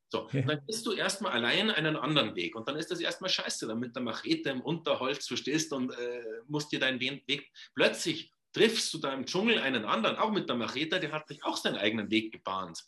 So, 0.10 0.28
ja. 0.34 0.41
dann 0.41 0.65
bist 0.65 0.86
du 0.86 0.91
erstmal 0.91 1.32
allein 1.32 1.71
einen 1.71 1.95
anderen 1.95 2.36
Weg 2.36 2.56
und 2.56 2.67
dann 2.67 2.76
ist 2.76 2.91
das 2.91 3.00
erstmal 3.00 3.30
scheiße, 3.30 3.67
dann 3.67 3.80
mit 3.80 3.95
der 3.95 4.04
Machete 4.04 4.50
im 4.50 4.62
Unterholz 4.62 5.28
verstehst 5.28 5.71
und 5.74 5.91
äh, 5.91 6.24
musst 6.47 6.71
dir 6.71 6.80
deinen 6.80 7.00
Weg. 7.00 7.52
Plötzlich 7.74 8.32
triffst 8.54 8.93
du 8.93 8.97
da 8.97 9.13
im 9.13 9.26
Dschungel 9.26 9.60
einen 9.60 9.86
anderen, 9.86 10.17
auch 10.17 10.32
mit 10.32 10.50
der 10.50 10.58
Machete, 10.58 11.00
der 11.00 11.12
hat 11.12 11.28
sich 11.28 11.43
auch 11.43 11.58
seinen 11.58 11.78
eigenen 11.78 12.12
Weg 12.12 12.32
gebahnt. 12.34 12.84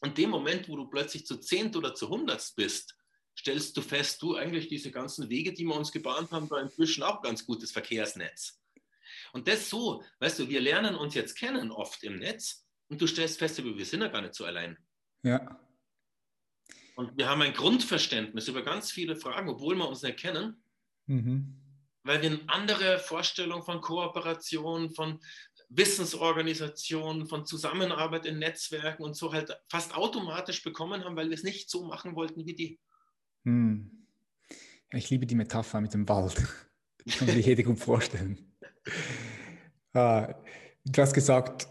Und 0.00 0.16
dem 0.18 0.30
Moment, 0.30 0.68
wo 0.68 0.76
du 0.76 0.86
plötzlich 0.88 1.26
zu 1.26 1.38
zehnt 1.38 1.76
oder 1.76 1.94
zu 1.94 2.08
hundert 2.08 2.52
bist, 2.56 2.96
stellst 3.38 3.76
du 3.76 3.82
fest, 3.82 4.20
du 4.22 4.36
eigentlich 4.36 4.68
diese 4.68 4.90
ganzen 4.90 5.28
Wege, 5.28 5.52
die 5.52 5.64
wir 5.64 5.76
uns 5.76 5.92
gebahnt 5.92 6.30
haben, 6.30 6.50
war 6.50 6.60
inzwischen 6.60 7.02
auch 7.02 7.22
ganz 7.22 7.46
gutes 7.46 7.70
Verkehrsnetz. 7.70 8.60
Und 9.32 9.48
das 9.48 9.68
so, 9.68 10.02
weißt 10.20 10.38
du, 10.38 10.48
wir 10.48 10.60
lernen 10.60 10.94
uns 10.94 11.14
jetzt 11.14 11.36
kennen 11.36 11.70
oft 11.70 12.02
im 12.02 12.16
Netz 12.16 12.66
und 12.88 13.00
du 13.00 13.06
stellst 13.06 13.38
fest, 13.38 13.62
wir 13.62 13.86
sind 13.86 14.00
ja 14.00 14.08
gar 14.08 14.22
nicht 14.22 14.34
so 14.34 14.44
allein. 14.44 14.76
Ja. 15.22 15.60
Und 16.96 17.16
wir 17.16 17.28
haben 17.28 17.42
ein 17.42 17.54
Grundverständnis 17.54 18.48
über 18.48 18.62
ganz 18.62 18.90
viele 18.90 19.16
Fragen, 19.16 19.48
obwohl 19.48 19.74
wir 19.76 19.88
uns 19.88 20.02
nicht 20.02 20.18
kennen. 20.18 20.62
Mhm. 21.06 21.56
Weil 22.02 22.22
wir 22.22 22.30
eine 22.30 22.48
andere 22.48 22.98
Vorstellung 22.98 23.62
von 23.62 23.80
Kooperation, 23.80 24.90
von 24.90 25.20
Wissensorganisationen, 25.70 27.26
von 27.26 27.46
Zusammenarbeit 27.46 28.26
in 28.26 28.38
Netzwerken 28.38 29.04
und 29.04 29.14
so 29.14 29.32
halt 29.32 29.56
fast 29.68 29.96
automatisch 29.96 30.62
bekommen 30.64 31.04
haben, 31.04 31.16
weil 31.16 31.28
wir 31.28 31.34
es 31.34 31.44
nicht 31.44 31.70
so 31.70 31.84
machen 31.84 32.16
wollten 32.16 32.44
wie 32.44 32.54
die. 32.54 32.80
Hm. 33.44 34.06
Ja, 34.92 34.98
ich 34.98 35.08
liebe 35.10 35.26
die 35.26 35.36
Metapher 35.36 35.80
mit 35.80 35.94
dem 35.94 36.08
Wald. 36.08 36.42
Ich 37.06 37.16
kann 37.16 37.28
sich 37.28 37.46
jeder 37.46 37.62
gut 37.62 37.80
vorstellen. 37.80 38.52
Ah, 39.92 40.36
du 40.84 41.02
hast 41.02 41.14
gesagt, 41.14 41.66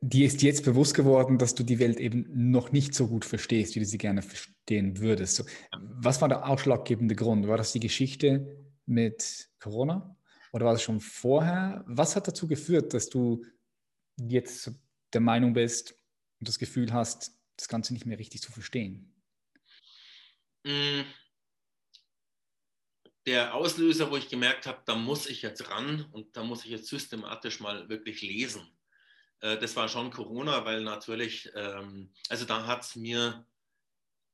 dir 0.00 0.26
ist 0.26 0.42
jetzt 0.42 0.64
bewusst 0.64 0.94
geworden, 0.94 1.38
dass 1.38 1.54
du 1.54 1.62
die 1.62 1.78
Welt 1.78 2.00
eben 2.00 2.26
noch 2.50 2.72
nicht 2.72 2.92
so 2.92 3.06
gut 3.06 3.24
verstehst, 3.24 3.76
wie 3.76 3.78
du 3.78 3.84
sie 3.84 3.98
gerne 3.98 4.20
verstehen 4.22 4.98
würdest. 4.98 5.44
Was 5.70 6.20
war 6.20 6.28
der 6.28 6.48
ausschlaggebende 6.48 7.14
Grund? 7.14 7.46
War 7.46 7.56
das 7.56 7.70
die 7.70 7.78
Geschichte 7.78 8.66
mit 8.86 9.48
Corona 9.60 10.16
oder 10.56 10.64
war 10.64 10.72
das 10.72 10.82
schon 10.82 11.00
vorher? 11.00 11.84
Was 11.86 12.16
hat 12.16 12.26
dazu 12.26 12.48
geführt, 12.48 12.94
dass 12.94 13.10
du 13.10 13.44
jetzt 14.16 14.72
der 15.12 15.20
Meinung 15.20 15.52
bist 15.52 15.92
und 16.40 16.48
das 16.48 16.58
Gefühl 16.58 16.92
hast, 16.94 17.38
das 17.56 17.68
Ganze 17.68 17.92
nicht 17.92 18.06
mehr 18.06 18.18
richtig 18.18 18.40
zu 18.40 18.50
verstehen? 18.50 19.14
Mm. 20.64 21.02
Der 23.26 23.54
Auslöser, 23.54 24.10
wo 24.10 24.16
ich 24.16 24.30
gemerkt 24.30 24.66
habe, 24.66 24.82
da 24.86 24.94
muss 24.94 25.26
ich 25.26 25.42
jetzt 25.42 25.70
ran 25.70 26.06
und 26.12 26.34
da 26.36 26.42
muss 26.42 26.64
ich 26.64 26.70
jetzt 26.70 26.88
systematisch 26.88 27.60
mal 27.60 27.88
wirklich 27.90 28.22
lesen 28.22 28.66
äh, 29.40 29.58
das 29.58 29.76
war 29.76 29.88
schon 29.88 30.10
Corona, 30.10 30.64
weil 30.64 30.82
natürlich, 30.82 31.50
ähm, 31.54 32.10
also 32.30 32.46
da 32.46 32.66
hat 32.66 32.82
es 32.82 32.96
mir 32.96 33.46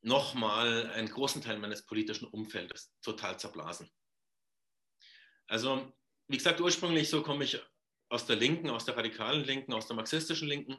nochmal 0.03 0.89
einen 0.91 1.09
großen 1.09 1.43
Teil 1.43 1.59
meines 1.59 1.85
politischen 1.85 2.29
Umfeldes 2.29 2.95
total 3.03 3.41
zerblasen. 3.41 3.91
Also, 5.49 5.93
wie 6.33 6.39
gesagt, 6.39 6.61
ursprünglich 6.61 7.09
so 7.09 7.23
komme 7.23 7.45
ich 7.45 7.61
aus 8.09 8.27
der 8.27 8.37
Linken, 8.37 8.71
aus 8.71 8.85
der 8.85 8.97
radikalen 8.97 9.45
Linken, 9.45 9.73
aus 9.73 9.87
der 9.87 9.97
marxistischen 9.97 10.49
Linken 10.49 10.77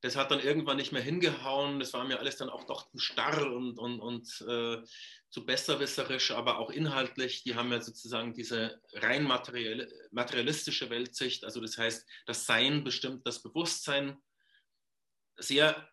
das 0.00 0.16
hat 0.16 0.30
dann 0.30 0.40
irgendwann 0.40 0.78
nicht 0.78 0.92
mehr 0.92 1.02
hingehauen. 1.02 1.78
Das 1.78 1.92
war 1.92 2.04
mir 2.04 2.18
alles 2.18 2.36
dann 2.36 2.48
auch 2.48 2.64
doch 2.64 2.90
zu 2.90 2.98
starr 2.98 3.52
und, 3.52 3.78
und, 3.78 4.00
und 4.00 4.44
äh, 4.48 4.82
zu 5.28 5.44
besserwisserisch, 5.44 6.30
aber 6.30 6.58
auch 6.58 6.70
inhaltlich. 6.70 7.42
Die 7.42 7.54
haben 7.54 7.70
ja 7.70 7.80
sozusagen 7.80 8.32
diese 8.32 8.80
rein 8.94 9.24
materialistische 9.24 10.88
Weltsicht. 10.90 11.44
Also 11.44 11.60
das 11.60 11.76
heißt, 11.76 12.08
das 12.26 12.46
Sein 12.46 12.82
bestimmt 12.82 13.26
das 13.26 13.42
Bewusstsein. 13.42 14.16
Sehr 15.36 15.88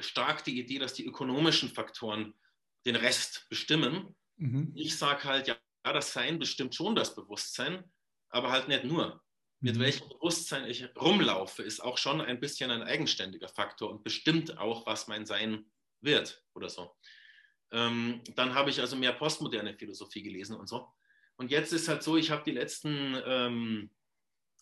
stark 0.00 0.44
die 0.44 0.58
Idee, 0.58 0.78
dass 0.78 0.92
die 0.92 1.06
ökonomischen 1.06 1.70
Faktoren 1.70 2.34
den 2.84 2.96
Rest 2.96 3.46
bestimmen. 3.48 4.14
Mhm. 4.36 4.72
Ich 4.74 4.98
sage 4.98 5.24
halt, 5.24 5.48
ja, 5.48 5.56
das 5.84 6.12
Sein 6.12 6.38
bestimmt 6.38 6.74
schon 6.74 6.94
das 6.94 7.14
Bewusstsein, 7.14 7.82
aber 8.30 8.50
halt 8.50 8.68
nicht 8.68 8.84
nur 8.84 9.22
mit 9.60 9.76
mhm. 9.76 9.80
welchem 9.80 10.08
Bewusstsein 10.08 10.68
ich 10.68 10.88
rumlaufe, 10.96 11.62
ist 11.62 11.80
auch 11.80 11.98
schon 11.98 12.20
ein 12.20 12.40
bisschen 12.40 12.70
ein 12.70 12.82
eigenständiger 12.82 13.48
Faktor 13.48 13.90
und 13.90 14.04
bestimmt 14.04 14.58
auch, 14.58 14.86
was 14.86 15.08
mein 15.08 15.26
Sein 15.26 15.70
wird 16.00 16.44
oder 16.54 16.68
so. 16.68 16.94
Ähm, 17.70 18.22
dann 18.34 18.54
habe 18.54 18.70
ich 18.70 18.80
also 18.80 18.96
mehr 18.96 19.12
postmoderne 19.12 19.74
Philosophie 19.74 20.22
gelesen 20.22 20.56
und 20.56 20.68
so. 20.68 20.88
Und 21.36 21.50
jetzt 21.50 21.72
ist 21.72 21.88
halt 21.88 22.02
so, 22.02 22.16
ich 22.16 22.30
habe 22.30 22.42
die 22.44 22.52
letzten 22.52 23.20
ähm, 23.24 23.90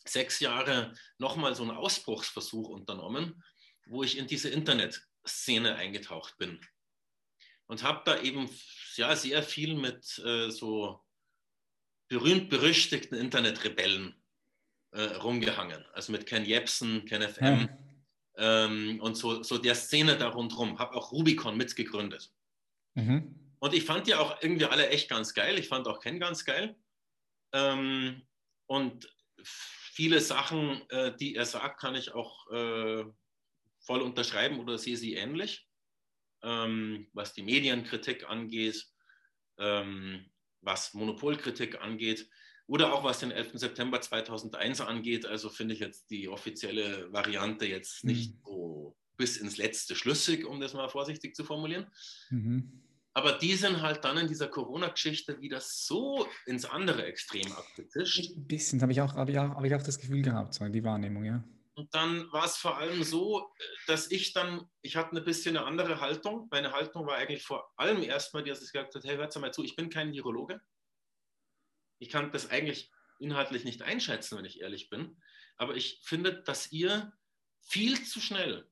sechs 0.04 0.40
Jahre 0.40 0.92
nochmal 1.18 1.54
so 1.54 1.62
einen 1.62 1.72
Ausbruchsversuch 1.72 2.68
unternommen, 2.68 3.42
wo 3.86 4.02
ich 4.02 4.18
in 4.18 4.26
diese 4.26 4.48
Internetszene 4.48 5.76
eingetaucht 5.76 6.36
bin. 6.38 6.60
Und 7.66 7.82
habe 7.82 8.02
da 8.04 8.20
eben 8.20 8.48
ja, 8.96 9.14
sehr 9.16 9.42
viel 9.42 9.74
mit 9.74 10.18
äh, 10.24 10.50
so 10.50 11.04
berühmt-berüchtigten 12.08 13.18
Internetrebellen 13.18 14.14
äh, 14.92 15.02
rumgehangen. 15.02 15.84
Also 15.92 16.12
mit 16.12 16.26
Ken 16.26 16.44
Jebsen, 16.44 17.04
Ken 17.04 17.22
FM 17.22 17.68
ja. 18.36 18.64
ähm, 18.64 19.00
und 19.00 19.16
so, 19.16 19.42
so 19.42 19.58
der 19.58 19.74
Szene 19.74 20.16
da 20.16 20.28
rundherum. 20.28 20.78
Habe 20.78 20.94
auch 20.94 21.12
Rubicon 21.12 21.56
mitgegründet. 21.56 22.32
Mhm. 22.94 23.54
Und 23.58 23.74
ich 23.74 23.84
fand 23.84 24.06
die 24.06 24.14
auch 24.14 24.40
irgendwie 24.42 24.66
alle 24.66 24.88
echt 24.88 25.10
ganz 25.10 25.34
geil. 25.34 25.58
Ich 25.58 25.68
fand 25.68 25.88
auch 25.88 26.00
Ken 26.00 26.20
ganz 26.20 26.44
geil. 26.44 26.76
Ähm, 27.52 28.26
und 28.66 29.12
viele 29.42 30.20
Sachen, 30.20 30.88
äh, 30.90 31.16
die 31.16 31.34
er 31.34 31.46
sagt, 31.46 31.80
kann 31.80 31.94
ich 31.94 32.12
auch 32.14 32.50
äh, 32.50 33.04
voll 33.80 34.02
unterschreiben 34.02 34.58
oder 34.58 34.78
sehe 34.78 34.96
sie 34.96 35.14
ähnlich. 35.14 35.66
Ähm, 36.42 37.08
was 37.12 37.32
die 37.32 37.42
Medienkritik 37.42 38.28
angeht, 38.28 38.86
ähm, 39.58 40.30
was 40.66 40.92
Monopolkritik 40.92 41.80
angeht. 41.80 42.28
Oder 42.66 42.92
auch 42.92 43.04
was 43.04 43.20
den 43.20 43.30
11. 43.30 43.52
September 43.54 44.00
2001 44.00 44.80
angeht, 44.80 45.24
also 45.24 45.48
finde 45.48 45.74
ich 45.74 45.80
jetzt 45.80 46.10
die 46.10 46.28
offizielle 46.28 47.12
Variante 47.12 47.64
jetzt 47.64 48.04
nicht 48.04 48.34
mhm. 48.34 48.40
so 48.44 48.96
bis 49.16 49.36
ins 49.36 49.56
letzte 49.56 49.94
schlüssig, 49.94 50.44
um 50.44 50.60
das 50.60 50.74
mal 50.74 50.88
vorsichtig 50.88 51.34
zu 51.36 51.44
formulieren. 51.44 51.86
Mhm. 52.30 52.82
Aber 53.14 53.32
die 53.32 53.54
sind 53.54 53.80
halt 53.80 54.04
dann 54.04 54.18
in 54.18 54.28
dieser 54.28 54.48
Corona-Geschichte 54.48 55.40
wieder 55.40 55.58
so 55.62 56.26
ins 56.44 56.66
andere 56.66 57.06
Extrem 57.06 57.50
abgetischt. 57.52 58.36
Ein 58.36 58.46
bisschen, 58.46 58.82
habe 58.82 58.92
ich, 58.92 59.00
auch, 59.00 59.14
hab 59.14 59.28
ich, 59.30 59.38
auch, 59.38 59.54
hab 59.54 59.64
ich 59.64 59.74
auch 59.74 59.82
das 59.82 59.98
Gefühl 59.98 60.20
gehabt, 60.20 60.52
so 60.52 60.68
die 60.68 60.84
Wahrnehmung, 60.84 61.24
ja. 61.24 61.42
Und 61.76 61.94
dann 61.94 62.32
war 62.32 62.46
es 62.46 62.56
vor 62.56 62.78
allem 62.78 63.04
so, 63.04 63.52
dass 63.86 64.10
ich 64.10 64.32
dann, 64.32 64.66
ich 64.80 64.96
hatte 64.96 65.14
ein 65.14 65.24
bisschen 65.24 65.58
eine 65.58 65.66
andere 65.66 66.00
Haltung. 66.00 66.48
Meine 66.50 66.72
Haltung 66.72 67.06
war 67.06 67.16
eigentlich 67.16 67.42
vor 67.42 67.70
allem 67.76 68.02
erstmal, 68.02 68.42
dass 68.42 68.62
ich 68.62 68.72
gesagt 68.72 68.94
habe, 68.94 69.06
hey, 69.06 69.16
hört 69.16 69.36
mal 69.36 69.52
zu, 69.52 69.62
ich 69.62 69.76
bin 69.76 69.90
kein 69.90 70.10
Virologe. 70.10 70.62
Ich 71.98 72.08
kann 72.08 72.32
das 72.32 72.48
eigentlich 72.48 72.90
inhaltlich 73.18 73.64
nicht 73.64 73.82
einschätzen, 73.82 74.38
wenn 74.38 74.46
ich 74.46 74.62
ehrlich 74.62 74.88
bin. 74.88 75.20
Aber 75.58 75.76
ich 75.76 76.00
finde, 76.02 76.42
dass 76.42 76.72
ihr 76.72 77.12
viel 77.60 78.02
zu 78.02 78.22
schnell 78.22 78.66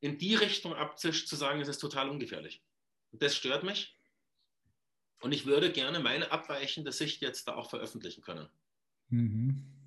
in 0.00 0.18
die 0.18 0.34
Richtung 0.34 0.74
abzischt, 0.74 1.26
zu 1.26 1.36
sagen, 1.36 1.62
es 1.62 1.68
ist 1.68 1.78
total 1.78 2.10
ungefährlich. 2.10 2.62
Und 3.12 3.22
das 3.22 3.34
stört 3.34 3.64
mich. 3.64 3.98
Und 5.22 5.32
ich 5.32 5.46
würde 5.46 5.72
gerne 5.72 6.00
meine 6.00 6.32
abweichende 6.32 6.92
Sicht 6.92 7.22
jetzt 7.22 7.48
da 7.48 7.54
auch 7.54 7.70
veröffentlichen 7.70 8.20
können. 8.20 8.50
Mhm. 9.08 9.79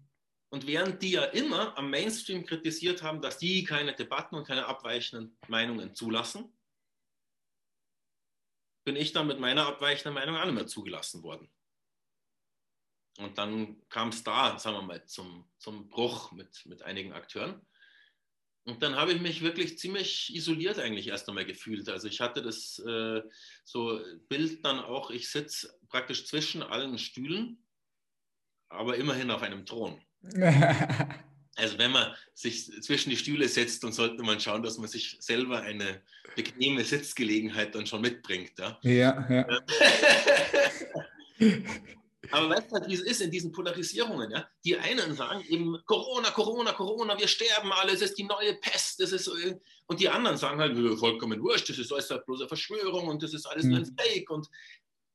Und 0.53 0.67
während 0.67 1.01
die 1.01 1.09
ja 1.09 1.23
immer 1.23 1.75
am 1.79 1.89
Mainstream 1.89 2.45
kritisiert 2.45 3.01
haben, 3.01 3.23
dass 3.23 3.39
die 3.39 3.63
keine 3.63 3.95
Debatten 3.95 4.35
und 4.35 4.45
keine 4.45 4.67
abweichenden 4.67 5.35
Meinungen 5.47 5.95
zulassen, 5.95 6.55
bin 8.85 8.95
ich 8.95 9.13
dann 9.13 9.25
mit 9.25 9.39
meiner 9.39 9.65
abweichenden 9.65 10.13
Meinung 10.13 10.35
auch 10.35 10.45
nicht 10.45 10.53
mehr 10.53 10.67
zugelassen 10.67 11.23
worden. 11.23 11.51
Und 13.17 13.35
dann 13.39 13.81
kam 13.89 14.09
es 14.09 14.23
da, 14.23 14.59
sagen 14.59 14.77
wir 14.77 14.83
mal, 14.83 15.03
zum, 15.07 15.49
zum 15.57 15.89
Bruch 15.89 16.31
mit, 16.33 16.63
mit 16.67 16.83
einigen 16.83 17.13
Akteuren. 17.13 17.65
Und 18.65 18.83
dann 18.83 18.95
habe 18.95 19.13
ich 19.13 19.21
mich 19.21 19.41
wirklich 19.41 19.79
ziemlich 19.79 20.35
isoliert 20.35 20.77
eigentlich 20.77 21.07
erst 21.07 21.27
einmal 21.27 21.45
gefühlt. 21.45 21.89
Also 21.89 22.07
ich 22.07 22.21
hatte 22.21 22.43
das 22.43 22.77
äh, 22.77 23.23
so 23.63 23.99
Bild 24.29 24.63
dann 24.63 24.81
auch, 24.81 25.09
ich 25.09 25.31
sitze 25.31 25.75
praktisch 25.89 26.27
zwischen 26.27 26.61
allen 26.61 26.99
Stühlen, 26.99 27.65
aber 28.69 28.97
immerhin 28.97 29.31
auf 29.31 29.41
einem 29.41 29.65
Thron. 29.65 29.99
also 31.55 31.77
wenn 31.77 31.91
man 31.91 32.13
sich 32.33 32.65
zwischen 32.81 33.09
die 33.09 33.17
Stühle 33.17 33.47
setzt, 33.47 33.83
dann 33.83 33.91
sollte 33.91 34.23
man 34.23 34.39
schauen, 34.39 34.63
dass 34.63 34.77
man 34.77 34.87
sich 34.87 35.17
selber 35.19 35.61
eine 35.61 36.01
bequeme 36.35 36.83
Sitzgelegenheit 36.83 37.75
dann 37.75 37.85
schon 37.85 38.01
mitbringt. 38.01 38.53
Ja, 38.57 38.79
ja. 38.81 39.27
ja. 39.29 39.45
Aber 42.31 42.49
weißt 42.49 42.71
du, 42.71 42.87
wie 42.87 42.93
es 42.95 43.01
ist 43.01 43.21
in 43.21 43.29
diesen 43.29 43.51
Polarisierungen? 43.51 44.31
Ja? 44.31 44.47
Die 44.63 44.77
einen 44.77 45.15
sagen 45.15 45.43
eben 45.49 45.77
Corona, 45.85 46.31
Corona, 46.31 46.71
Corona, 46.73 47.17
wir 47.19 47.27
sterben 47.27 47.71
alle, 47.71 47.91
es 47.91 48.01
ist 48.01 48.17
die 48.17 48.23
neue 48.23 48.55
Pest. 48.55 48.99
Das 48.99 49.11
ist, 49.11 49.27
und 49.27 49.99
die 49.99 50.09
anderen 50.09 50.37
sagen 50.37 50.59
halt, 50.59 50.75
vollkommen 50.97 51.41
wurscht, 51.41 51.69
das 51.69 51.77
ist 51.77 51.91
alles 51.91 52.09
halt 52.09 52.25
bloß 52.25 52.41
eine 52.41 52.47
Verschwörung 52.47 53.07
und 53.07 53.21
das 53.21 53.33
ist 53.33 53.45
alles 53.45 53.65
nur 53.65 53.77
ein 53.77 53.83
mhm. 53.83 53.97
Fake. 53.97 54.29
Und, 54.29 54.49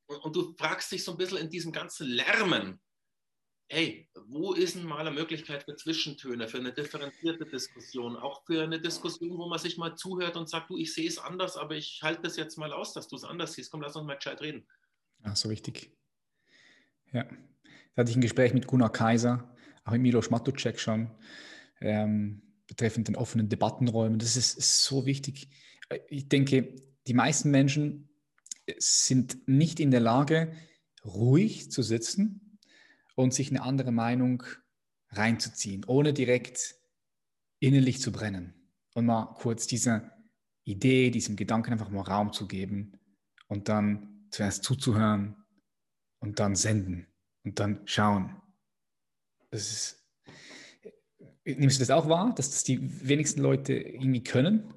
und, 0.06 0.18
und, 0.18 0.36
du 0.36 0.54
fragst 0.56 0.92
dich 0.92 1.02
so 1.02 1.12
ein 1.12 1.16
bisschen 1.16 1.38
in 1.38 1.50
diesem 1.50 1.72
ganzen 1.72 2.06
Lärmen, 2.08 2.78
hey, 3.68 4.08
wo 4.28 4.54
ist 4.54 4.76
denn 4.76 4.84
mal 4.84 5.00
eine 5.00 5.10
Möglichkeit 5.10 5.64
für 5.64 5.76
Zwischentöne, 5.76 6.48
für 6.48 6.58
eine 6.58 6.72
differenzierte 6.72 7.44
Diskussion, 7.44 8.16
auch 8.16 8.44
für 8.46 8.62
eine 8.62 8.80
Diskussion, 8.80 9.36
wo 9.38 9.46
man 9.46 9.58
sich 9.58 9.76
mal 9.76 9.94
zuhört 9.94 10.36
und 10.36 10.48
sagt, 10.48 10.70
du, 10.70 10.78
ich 10.78 10.94
sehe 10.94 11.06
es 11.06 11.18
anders, 11.18 11.56
aber 11.56 11.76
ich 11.76 12.00
halte 12.02 12.22
das 12.22 12.36
jetzt 12.36 12.56
mal 12.56 12.72
aus, 12.72 12.94
dass 12.94 13.08
du 13.08 13.16
es 13.16 13.24
anders 13.24 13.52
siehst. 13.52 13.70
Komm, 13.70 13.82
lass 13.82 13.94
uns 13.94 14.06
mal 14.06 14.14
gescheit 14.14 14.40
reden. 14.40 14.66
Ach, 15.22 15.36
so 15.36 15.50
wichtig. 15.50 15.94
Ja, 17.12 17.24
da 17.24 18.00
hatte 18.00 18.10
ich 18.10 18.16
ein 18.16 18.22
Gespräch 18.22 18.54
mit 18.54 18.66
Gunnar 18.66 18.92
Kaiser, 18.92 19.54
auch 19.84 19.92
mit 19.92 20.02
Milos 20.02 20.30
Matucek 20.30 20.80
schon, 20.80 21.10
ähm, 21.80 22.42
betreffend 22.66 23.08
den 23.08 23.16
offenen 23.16 23.48
Debattenräumen. 23.48 24.18
Das 24.18 24.36
ist, 24.36 24.56
ist 24.56 24.84
so 24.84 25.04
wichtig. 25.04 25.50
Ich 26.08 26.28
denke, 26.28 26.74
die 27.06 27.14
meisten 27.14 27.50
Menschen 27.50 28.08
sind 28.78 29.46
nicht 29.46 29.80
in 29.80 29.90
der 29.90 30.00
Lage, 30.00 30.54
ruhig 31.04 31.70
zu 31.70 31.82
sitzen 31.82 32.47
und 33.18 33.34
sich 33.34 33.50
eine 33.50 33.62
andere 33.62 33.90
Meinung 33.90 34.44
reinzuziehen, 35.10 35.84
ohne 35.86 36.12
direkt 36.12 36.76
innerlich 37.58 38.00
zu 38.00 38.12
brennen 38.12 38.54
und 38.94 39.06
mal 39.06 39.34
kurz 39.34 39.66
dieser 39.66 40.16
Idee, 40.62 41.10
diesem 41.10 41.34
Gedanken 41.34 41.72
einfach 41.72 41.90
mal 41.90 42.02
Raum 42.02 42.32
zu 42.32 42.46
geben 42.46 42.96
und 43.48 43.68
dann 43.68 44.28
zuerst 44.30 44.62
zuzuhören 44.62 45.34
und 46.20 46.38
dann 46.38 46.54
senden 46.54 47.08
und 47.42 47.58
dann 47.58 47.84
schauen. 47.88 48.40
Das 49.50 49.72
ist, 49.72 50.08
nimmst 51.44 51.78
du 51.78 51.80
das 51.80 51.90
auch 51.90 52.08
wahr, 52.08 52.32
dass 52.36 52.50
das 52.50 52.62
die 52.62 52.78
wenigsten 53.08 53.40
Leute 53.40 53.74
irgendwie 53.74 54.22
können? 54.22 54.72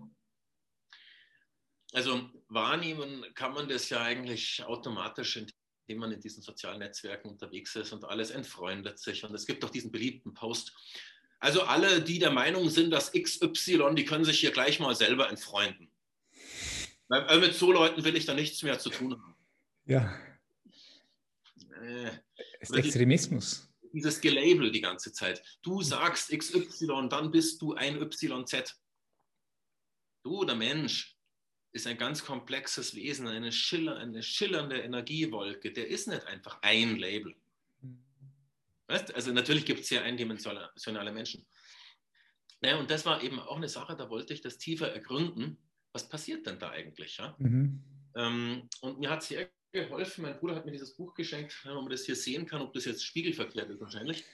Also 1.93 2.27
wahrnehmen 2.47 3.23
kann 3.36 3.54
man 3.54 3.69
das 3.69 3.89
ja 3.89 4.01
eigentlich 4.01 4.63
automatisch, 4.63 5.45
indem 5.88 6.00
man 6.00 6.12
in 6.12 6.20
diesen 6.20 6.41
sozialen 6.41 6.80
Netzwerken 6.80 7.30
unterwegs 7.30 7.76
ist 7.76 7.91
und 7.91 8.06
alles 8.06 8.32
entfreundet 8.32 9.00
sich. 9.00 9.24
Und 9.24 9.34
es 9.34 9.46
gibt 9.46 9.63
auch 9.65 9.70
diesen 9.70 9.91
beliebten 9.91 10.34
Post. 10.34 10.74
Also 11.39 11.63
alle, 11.63 12.02
die 12.02 12.20
der 12.20 12.32
Meinung 12.32 12.70
sind, 12.70 12.91
dass 12.91 13.12
XY, 13.12 13.96
die 13.96 14.06
können 14.06 14.26
sich 14.26 14.39
hier 14.39 14.52
gleich 14.52 14.80
mal 14.80 14.96
selber 14.96 15.30
entfreunden. 15.30 15.89
Weil 17.08 17.39
mit 17.39 17.56
so 17.56 17.72
Leuten 17.72 18.04
will 18.04 18.15
ich 18.15 18.26
da 18.26 18.34
nichts 18.34 18.62
mehr 18.63 18.80
zu 18.80 18.89
tun 18.89 19.13
haben. 19.13 19.36
Ja. 19.86 20.17
Äh, 21.82 22.12
es 22.60 22.70
ist 22.70 22.78
Extremismus. 22.78 23.67
Dieses 23.91 24.22
Gelabel 24.22 24.72
die 24.72 24.80
ganze 24.80 25.12
Zeit. 25.12 25.44
Du 25.62 25.82
sagst 25.82 26.30
XY, 26.30 27.10
dann 27.10 27.32
bist 27.32 27.62
du 27.62 27.74
ein 27.74 28.02
YZ. 28.02 28.80
Du, 30.24 30.46
der 30.46 30.56
Mensch, 30.56 31.11
ist 31.74 31.88
ein 31.88 31.98
ganz 31.98 32.24
komplexes 32.26 32.96
Wesen, 32.96 33.28
eine, 33.28 33.52
schiller, 33.52 33.98
eine 33.98 34.22
schillernde 34.24 34.80
Energiewolke. 34.80 35.72
Der 35.72 35.88
ist 35.88 36.08
nicht 36.08 36.26
einfach 36.28 36.60
ein 36.62 36.98
Label. 36.98 37.36
Weißt? 38.88 39.16
Also 39.16 39.32
natürlich 39.32 39.66
gibt 39.66 39.82
es 39.82 39.90
ja 39.90 40.02
eindimensionale 40.02 41.12
Menschen. 41.12 41.46
Ja, 42.62 42.78
und 42.78 42.92
das 42.92 43.06
war 43.06 43.24
eben 43.24 43.40
auch 43.40 43.58
eine 43.58 43.70
Sache, 43.70 43.96
da 43.96 44.10
wollte 44.10 44.34
ich 44.34 44.42
das 44.42 44.58
tiefer 44.58 44.94
ergründen. 44.94 45.58
Was 45.94 46.08
passiert 46.08 46.46
denn 46.46 46.60
da 46.60 46.70
eigentlich? 46.70 47.18
Ja? 47.18 47.36
Mhm. 47.40 47.82
Ähm, 48.16 48.70
und 48.82 49.00
mir 49.00 49.10
hat 49.10 49.24
sehr 49.24 49.50
geholfen, 49.72 50.24
mein 50.24 50.38
Bruder 50.38 50.56
hat 50.56 50.66
mir 50.66 50.72
dieses 50.72 50.96
Buch 50.96 51.14
geschenkt, 51.14 51.58
wenn 51.64 51.74
man 51.74 51.90
das 51.90 52.06
hier 52.06 52.16
sehen 52.16 52.46
kann, 52.46 52.62
ob 52.62 52.74
das 52.74 52.86
jetzt 52.86 53.06
spiegelverkehrt 53.06 53.70
ist 53.70 53.80
wahrscheinlich. 53.80 54.26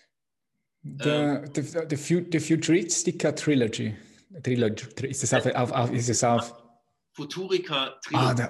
The, 0.84 1.10
ähm, 1.10 1.52
the, 1.54 1.62
the, 1.62 2.30
the 2.32 2.40
Futuristica 2.40 3.32
Trilogy. 3.32 3.96
Trilogy. 4.44 5.08
Ist 5.08 5.24
es 5.24 5.34
auf, 5.34 5.46
auf, 5.46 5.72
auf, 5.72 5.92
ist 5.94 6.10
es 6.10 6.24
auf 6.24 6.67
Futurica 7.18 8.00
Trilogie. 8.04 8.28
Ah, 8.28 8.34
da, 8.36 8.48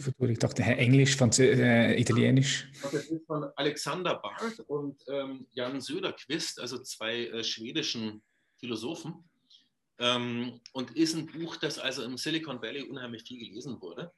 Futur, 0.00 0.28
ich 0.28 0.38
dachte 0.38 0.62
Englisch, 0.62 1.16
Franzö 1.16 1.42
äh, 1.42 2.00
Italienisch. 2.00 2.68
Das 2.82 2.94
ist 2.94 3.26
von 3.26 3.50
Alexander 3.56 4.14
Barth 4.14 4.60
und 4.68 5.02
ähm, 5.08 5.48
Jan 5.50 5.80
Söderqvist, 5.80 6.60
also 6.60 6.78
zwei 6.84 7.26
äh, 7.26 7.42
schwedischen 7.42 8.22
Philosophen. 8.58 9.28
Ähm, 9.98 10.60
und 10.72 10.92
ist 10.92 11.16
ein 11.16 11.26
Buch, 11.26 11.56
das 11.56 11.80
also 11.80 12.04
im 12.04 12.16
Silicon 12.16 12.62
Valley 12.62 12.82
unheimlich 12.82 13.24
viel 13.24 13.40
gelesen 13.40 13.80
wurde. 13.80 14.12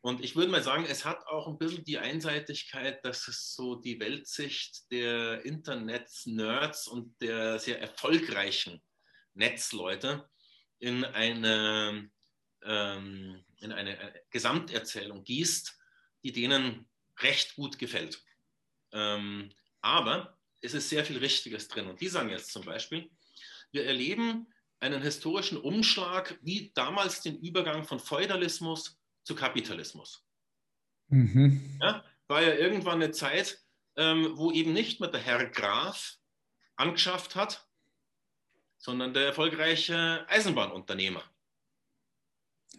Und 0.00 0.24
ich 0.24 0.34
würde 0.34 0.50
mal 0.50 0.62
sagen, 0.62 0.86
es 0.88 1.04
hat 1.04 1.26
auch 1.26 1.48
ein 1.48 1.58
bisschen 1.58 1.84
die 1.84 1.98
Einseitigkeit, 1.98 3.04
dass 3.04 3.28
es 3.28 3.54
so 3.54 3.74
die 3.74 4.00
Weltsicht 4.00 4.90
der 4.90 5.44
Internet-Nerds 5.44 6.88
und 6.88 7.14
der 7.20 7.58
sehr 7.58 7.78
erfolgreichen 7.78 8.80
Netzleute 9.34 10.26
in 10.78 11.04
eine 11.04 12.10
ähm, 12.66 13.44
in 13.58 13.72
eine, 13.72 13.98
eine, 13.98 14.20
Gesamterzählung 14.30 15.24
gießt, 15.24 15.78
die 16.22 16.32
denen 16.32 16.86
recht 17.20 17.54
gut 17.54 17.78
gefällt. 17.78 18.22
Ähm, 18.92 19.50
aber 19.80 20.38
es 20.60 20.74
ist 20.74 20.88
sehr 20.88 21.04
viel 21.04 21.18
Richtiges 21.18 21.68
drin. 21.68 21.86
Und 21.86 22.00
die 22.00 22.08
sagen 22.08 22.30
jetzt 22.30 22.52
zum 22.52 22.64
Beispiel, 22.64 23.10
wir 23.72 23.86
erleben 23.86 24.52
einen 24.80 25.02
historischen 25.02 25.58
Umschlag, 25.58 26.38
wie 26.42 26.72
damals 26.74 27.22
den 27.22 27.38
Übergang 27.38 27.84
von 27.84 27.98
Feudalismus 27.98 28.98
zu 29.22 29.34
Kapitalismus. 29.34 30.24
Mhm. 31.08 31.78
Ja, 31.80 32.04
war 32.28 32.42
ja 32.42 32.54
irgendwann 32.54 33.02
eine 33.02 33.12
Zeit, 33.12 33.62
ähm, 33.96 34.32
wo 34.34 34.50
eben 34.52 34.72
nicht 34.72 35.00
mehr 35.00 35.10
der 35.10 35.20
Herr 35.20 35.46
Graf 35.46 36.18
angeschafft 36.76 37.36
hat, 37.36 37.66
sondern 38.78 39.14
der 39.14 39.26
erfolgreiche 39.26 40.26
Eisenbahnunternehmer 40.28 41.22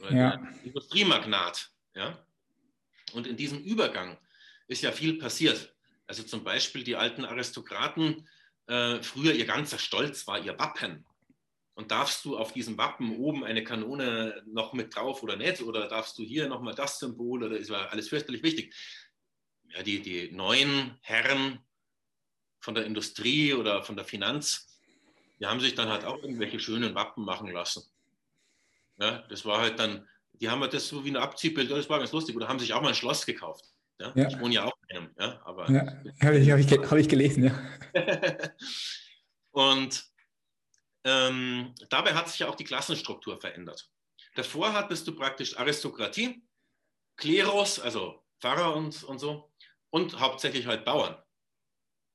ja. 0.09 0.33
Industriemagnat. 0.63 1.71
Ja? 1.95 2.17
Und 3.13 3.27
in 3.27 3.37
diesem 3.37 3.59
Übergang 3.59 4.17
ist 4.67 4.81
ja 4.81 4.91
viel 4.91 5.17
passiert. 5.17 5.73
Also 6.07 6.23
zum 6.23 6.43
Beispiel 6.43 6.83
die 6.83 6.95
alten 6.95 7.25
Aristokraten, 7.25 8.27
äh, 8.67 9.01
früher 9.01 9.33
ihr 9.33 9.45
ganzer 9.45 9.79
Stolz 9.79 10.27
war 10.27 10.39
ihr 10.39 10.57
Wappen. 10.59 11.05
Und 11.73 11.91
darfst 11.91 12.25
du 12.25 12.37
auf 12.37 12.53
diesem 12.53 12.77
Wappen 12.77 13.17
oben 13.17 13.43
eine 13.43 13.63
Kanone 13.63 14.41
noch 14.47 14.73
mit 14.73 14.95
drauf 14.95 15.21
oder 15.21 15.35
nicht? 15.35 15.61
Oder 15.61 15.87
darfst 15.87 16.17
du 16.17 16.23
hier 16.23 16.47
nochmal 16.47 16.73
das 16.73 16.97
Symbol? 16.97 17.43
Oder 17.43 17.57
ist 17.57 17.69
war 17.69 17.91
alles 17.91 18.09
fürchterlich 18.09 18.41
wichtig. 18.41 18.73
Ja, 19.69 19.83
die, 19.83 20.01
die 20.01 20.31
neuen 20.31 20.97
Herren 21.01 21.59
von 22.59 22.73
der 22.73 22.85
Industrie 22.85 23.53
oder 23.53 23.83
von 23.83 23.95
der 23.95 24.05
Finanz, 24.05 24.79
die 25.39 25.45
haben 25.45 25.59
sich 25.59 25.75
dann 25.75 25.89
halt 25.89 26.03
auch 26.03 26.21
irgendwelche 26.21 26.59
schönen 26.59 26.95
Wappen 26.95 27.23
machen 27.23 27.51
lassen. 27.51 27.83
Ja, 28.99 29.23
das 29.29 29.45
war 29.45 29.61
halt 29.61 29.79
dann, 29.79 30.07
die 30.33 30.49
haben 30.49 30.61
halt 30.61 30.73
das 30.73 30.87
so 30.87 31.03
wie 31.05 31.09
ein 31.09 31.17
Abziehbild, 31.17 31.69
das 31.69 31.89
war 31.89 31.99
ganz 31.99 32.11
lustig, 32.11 32.35
oder 32.35 32.47
haben 32.47 32.59
sich 32.59 32.73
auch 32.73 32.81
mal 32.81 32.89
ein 32.89 32.95
Schloss 32.95 33.25
gekauft. 33.25 33.65
Ja? 33.99 34.11
ja. 34.15 34.27
Ich 34.27 34.39
wohne 34.39 34.55
ja 34.55 34.65
auch 34.65 34.73
in 34.89 34.97
einem, 34.97 35.15
ja, 35.19 35.41
aber. 35.45 35.69
Ja, 35.71 35.85
habe 36.23 36.37
ich, 36.37 36.51
hab 36.51 36.59
ich, 36.59 36.71
hab 36.71 36.97
ich 36.97 37.09
gelesen, 37.09 37.45
ja. 37.45 37.59
und 39.51 40.05
ähm, 41.03 41.73
dabei 41.89 42.13
hat 42.13 42.29
sich 42.29 42.39
ja 42.39 42.49
auch 42.49 42.55
die 42.55 42.63
Klassenstruktur 42.63 43.39
verändert. 43.39 43.89
Davor 44.35 44.73
hattest 44.73 45.07
du 45.07 45.15
praktisch 45.15 45.57
Aristokratie, 45.57 46.43
Klerus, 47.15 47.79
also 47.79 48.23
Pfarrer 48.39 48.75
und, 48.75 49.03
und 49.03 49.19
so, 49.19 49.51
und 49.89 50.19
hauptsächlich 50.19 50.67
halt 50.67 50.85
Bauern. 50.85 51.17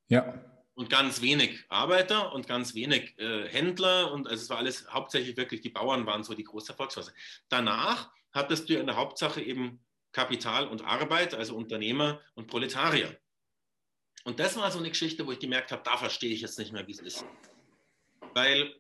Ja 0.09 0.52
und 0.75 0.89
ganz 0.89 1.21
wenig 1.21 1.65
Arbeiter 1.69 2.33
und 2.33 2.47
ganz 2.47 2.75
wenig 2.75 3.19
äh, 3.19 3.49
Händler 3.49 4.13
und 4.13 4.29
also 4.29 4.43
es 4.43 4.51
war 4.51 4.59
alles 4.59 4.89
hauptsächlich 4.89 5.37
wirklich 5.37 5.61
die 5.61 5.71
Bauern 5.71 6.07
waren 6.07 6.25
so 6.25 6.35
die 6.35 6.45
große 6.45 6.73
Erfolgsphase. 6.73 7.13
Danach 7.49 8.11
hattest 8.33 8.69
du 8.69 8.79
in 8.79 8.87
der 8.87 8.97
Hauptsache 8.97 9.43
eben 9.43 9.85
Kapital 10.13 10.69
und 10.69 10.83
Arbeit, 10.83 11.35
also 11.35 11.57
Unternehmer 11.57 12.21
und 12.35 12.47
Proletarier. 12.47 13.19
Und 14.25 14.39
das 14.39 14.57
war 14.57 14.71
so 14.71 14.79
eine 14.79 14.91
Geschichte, 14.91 15.27
wo 15.27 15.33
ich 15.33 15.39
gemerkt 15.39 15.73
habe, 15.73 15.83
da 15.85 15.97
verstehe 15.97 16.33
ich 16.33 16.41
jetzt 16.41 16.59
nicht 16.59 16.73
mehr, 16.73 16.87
wie 16.87 16.93
es 16.93 17.01
ist. 17.01 17.25
Weil 18.35 18.75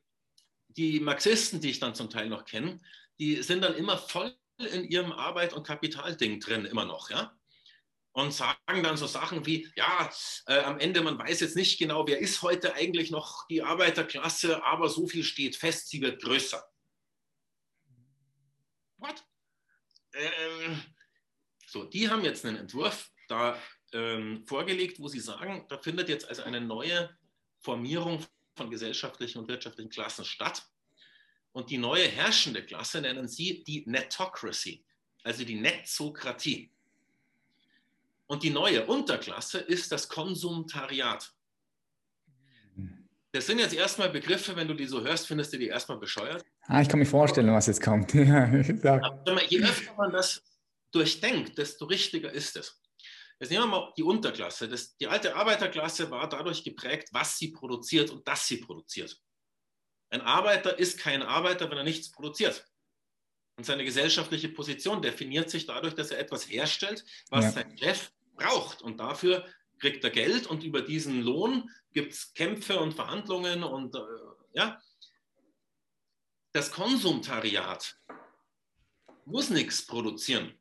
die 0.68 1.00
Marxisten, 1.00 1.60
die 1.60 1.70
ich 1.70 1.80
dann 1.80 1.94
zum 1.94 2.10
Teil 2.10 2.28
noch 2.28 2.44
kenne, 2.44 2.80
die 3.18 3.42
sind 3.42 3.62
dann 3.62 3.74
immer 3.74 3.98
voll 3.98 4.34
in 4.58 4.84
ihrem 4.84 5.12
Arbeit- 5.12 5.52
und 5.52 5.66
Kapitalding 5.66 6.40
drin, 6.40 6.64
immer 6.64 6.84
noch, 6.84 7.10
ja 7.10 7.36
und 8.12 8.32
sagen 8.32 8.82
dann 8.82 8.96
so 8.96 9.06
Sachen 9.06 9.46
wie, 9.46 9.70
ja, 9.74 10.10
äh, 10.46 10.60
am 10.60 10.78
Ende, 10.78 11.02
man 11.02 11.18
weiß 11.18 11.40
jetzt 11.40 11.56
nicht 11.56 11.78
genau, 11.78 12.06
wer 12.06 12.18
ist 12.18 12.42
heute 12.42 12.74
eigentlich 12.74 13.10
noch 13.10 13.46
die 13.48 13.62
Arbeiterklasse, 13.62 14.62
aber 14.64 14.88
so 14.88 15.06
viel 15.06 15.24
steht 15.24 15.56
fest, 15.56 15.88
sie 15.88 16.00
wird 16.00 16.22
größer. 16.22 16.62
What? 18.98 19.24
Ähm, 20.14 20.82
so, 21.66 21.84
die 21.84 22.10
haben 22.10 22.22
jetzt 22.22 22.44
einen 22.44 22.58
Entwurf 22.58 23.10
da 23.28 23.58
ähm, 23.92 24.46
vorgelegt, 24.46 25.00
wo 25.00 25.08
sie 25.08 25.20
sagen, 25.20 25.64
da 25.68 25.78
findet 25.78 26.08
jetzt 26.08 26.28
also 26.28 26.42
eine 26.42 26.60
neue 26.60 27.16
Formierung 27.60 28.24
von 28.54 28.70
gesellschaftlichen 28.70 29.38
und 29.38 29.48
wirtschaftlichen 29.48 29.90
Klassen 29.90 30.24
statt. 30.24 30.66
Und 31.52 31.70
die 31.70 31.78
neue 31.78 32.08
herrschende 32.08 32.64
Klasse 32.64 33.00
nennen 33.00 33.28
sie 33.28 33.64
die 33.64 33.84
Netocracy, 33.86 34.84
also 35.22 35.44
die 35.44 35.60
Netzokratie. 35.60 36.70
Und 38.26 38.42
die 38.42 38.50
neue 38.50 38.86
Unterklasse 38.86 39.58
ist 39.58 39.92
das 39.92 40.08
Konsumtariat. 40.08 41.32
Das 43.32 43.46
sind 43.46 43.58
jetzt 43.58 43.74
erstmal 43.74 44.10
Begriffe, 44.10 44.56
wenn 44.56 44.68
du 44.68 44.74
die 44.74 44.86
so 44.86 45.02
hörst, 45.02 45.26
findest 45.26 45.54
du 45.54 45.58
die 45.58 45.68
erstmal 45.68 45.98
bescheuert. 45.98 46.44
Ah, 46.62 46.82
ich 46.82 46.88
kann 46.88 46.98
mir 46.98 47.06
vorstellen, 47.06 47.52
was 47.52 47.66
jetzt 47.66 47.82
kommt. 47.82 48.14
Aber 48.14 49.44
je 49.48 49.62
öfter 49.62 49.94
man 49.96 50.12
das 50.12 50.42
durchdenkt, 50.92 51.56
desto 51.56 51.86
richtiger 51.86 52.30
ist 52.30 52.56
es. 52.56 52.78
Jetzt 53.40 53.50
nehmen 53.50 53.64
wir 53.64 53.80
mal 53.80 53.92
die 53.96 54.02
Unterklasse. 54.02 54.68
Das, 54.68 54.96
die 54.98 55.08
alte 55.08 55.34
Arbeiterklasse 55.34 56.10
war 56.10 56.28
dadurch 56.28 56.62
geprägt, 56.62 57.08
was 57.12 57.38
sie 57.38 57.48
produziert 57.48 58.10
und 58.10 58.28
dass 58.28 58.46
sie 58.46 58.58
produziert. 58.58 59.18
Ein 60.10 60.20
Arbeiter 60.20 60.78
ist 60.78 60.98
kein 60.98 61.22
Arbeiter, 61.22 61.70
wenn 61.70 61.78
er 61.78 61.84
nichts 61.84 62.12
produziert. 62.12 62.64
Und 63.62 63.66
seine 63.66 63.84
gesellschaftliche 63.84 64.48
Position 64.48 65.02
definiert 65.02 65.48
sich 65.48 65.66
dadurch, 65.66 65.94
dass 65.94 66.10
er 66.10 66.18
etwas 66.18 66.50
herstellt, 66.50 67.04
was 67.30 67.44
ja. 67.44 67.52
sein 67.52 67.78
Chef 67.78 68.10
braucht. 68.34 68.82
Und 68.82 68.98
dafür 68.98 69.46
kriegt 69.78 70.02
er 70.02 70.10
Geld 70.10 70.48
und 70.48 70.64
über 70.64 70.82
diesen 70.82 71.22
Lohn 71.22 71.70
gibt 71.92 72.12
es 72.12 72.34
Kämpfe 72.34 72.80
und 72.80 72.92
Verhandlungen 72.92 73.62
und 73.62 73.94
äh, 73.94 74.00
ja. 74.54 74.82
Das 76.50 76.72
Konsumtariat 76.72 77.96
muss 79.26 79.48
nichts 79.48 79.86
produzieren. 79.86 80.58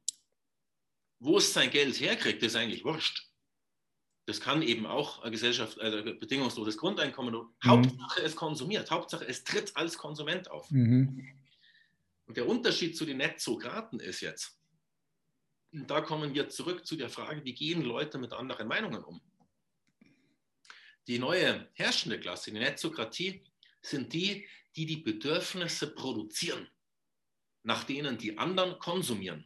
Wo 1.18 1.40
es 1.40 1.54
sein 1.54 1.72
Geld 1.72 2.00
herkriegt, 2.00 2.44
ist 2.44 2.56
eigentlich 2.56 2.86
wurscht. 2.86 3.32
Das 4.28 4.42
kann 4.42 4.62
eben 4.62 4.86
auch 4.86 5.24
eine 5.24 5.32
Gesellschaft, 5.32 5.82
also 5.82 6.04
bedingungsloses 6.04 6.78
Grundeinkommen. 6.78 7.34
Mhm. 7.34 7.50
Hauptsache 7.66 8.22
es 8.22 8.36
konsumiert, 8.36 8.92
Hauptsache 8.92 9.26
es 9.28 9.44
tritt 9.44 9.76
als 9.76 9.98
Konsument 9.98 10.52
auf. 10.52 10.70
Mhm. 10.70 11.41
Und 12.32 12.38
der 12.38 12.48
Unterschied 12.48 12.96
zu 12.96 13.04
den 13.04 13.18
Netzokraten 13.18 14.00
ist 14.00 14.22
jetzt, 14.22 14.58
da 15.74 16.00
kommen 16.00 16.34
wir 16.34 16.48
zurück 16.48 16.88
zu 16.88 16.96
der 16.96 17.10
Frage, 17.10 17.44
wie 17.44 17.54
gehen 17.54 17.82
Leute 17.82 18.18
mit 18.18 18.32
anderen 18.32 18.70
Meinungen 18.70 19.04
um? 19.04 19.22
Die 21.08 21.20
neue 21.20 21.70
herrschende 21.74 22.22
Klasse, 22.22 22.54
die 22.54 22.60
Netzokratie, 22.60 23.44
sind 23.82 24.14
die, 24.14 24.48
die 24.78 24.86
die 24.86 25.02
Bedürfnisse 25.02 25.94
produzieren, 25.94 26.70
nach 27.64 27.84
denen 27.84 28.18
die 28.18 28.38
anderen 28.38 28.80
konsumieren. 28.80 29.46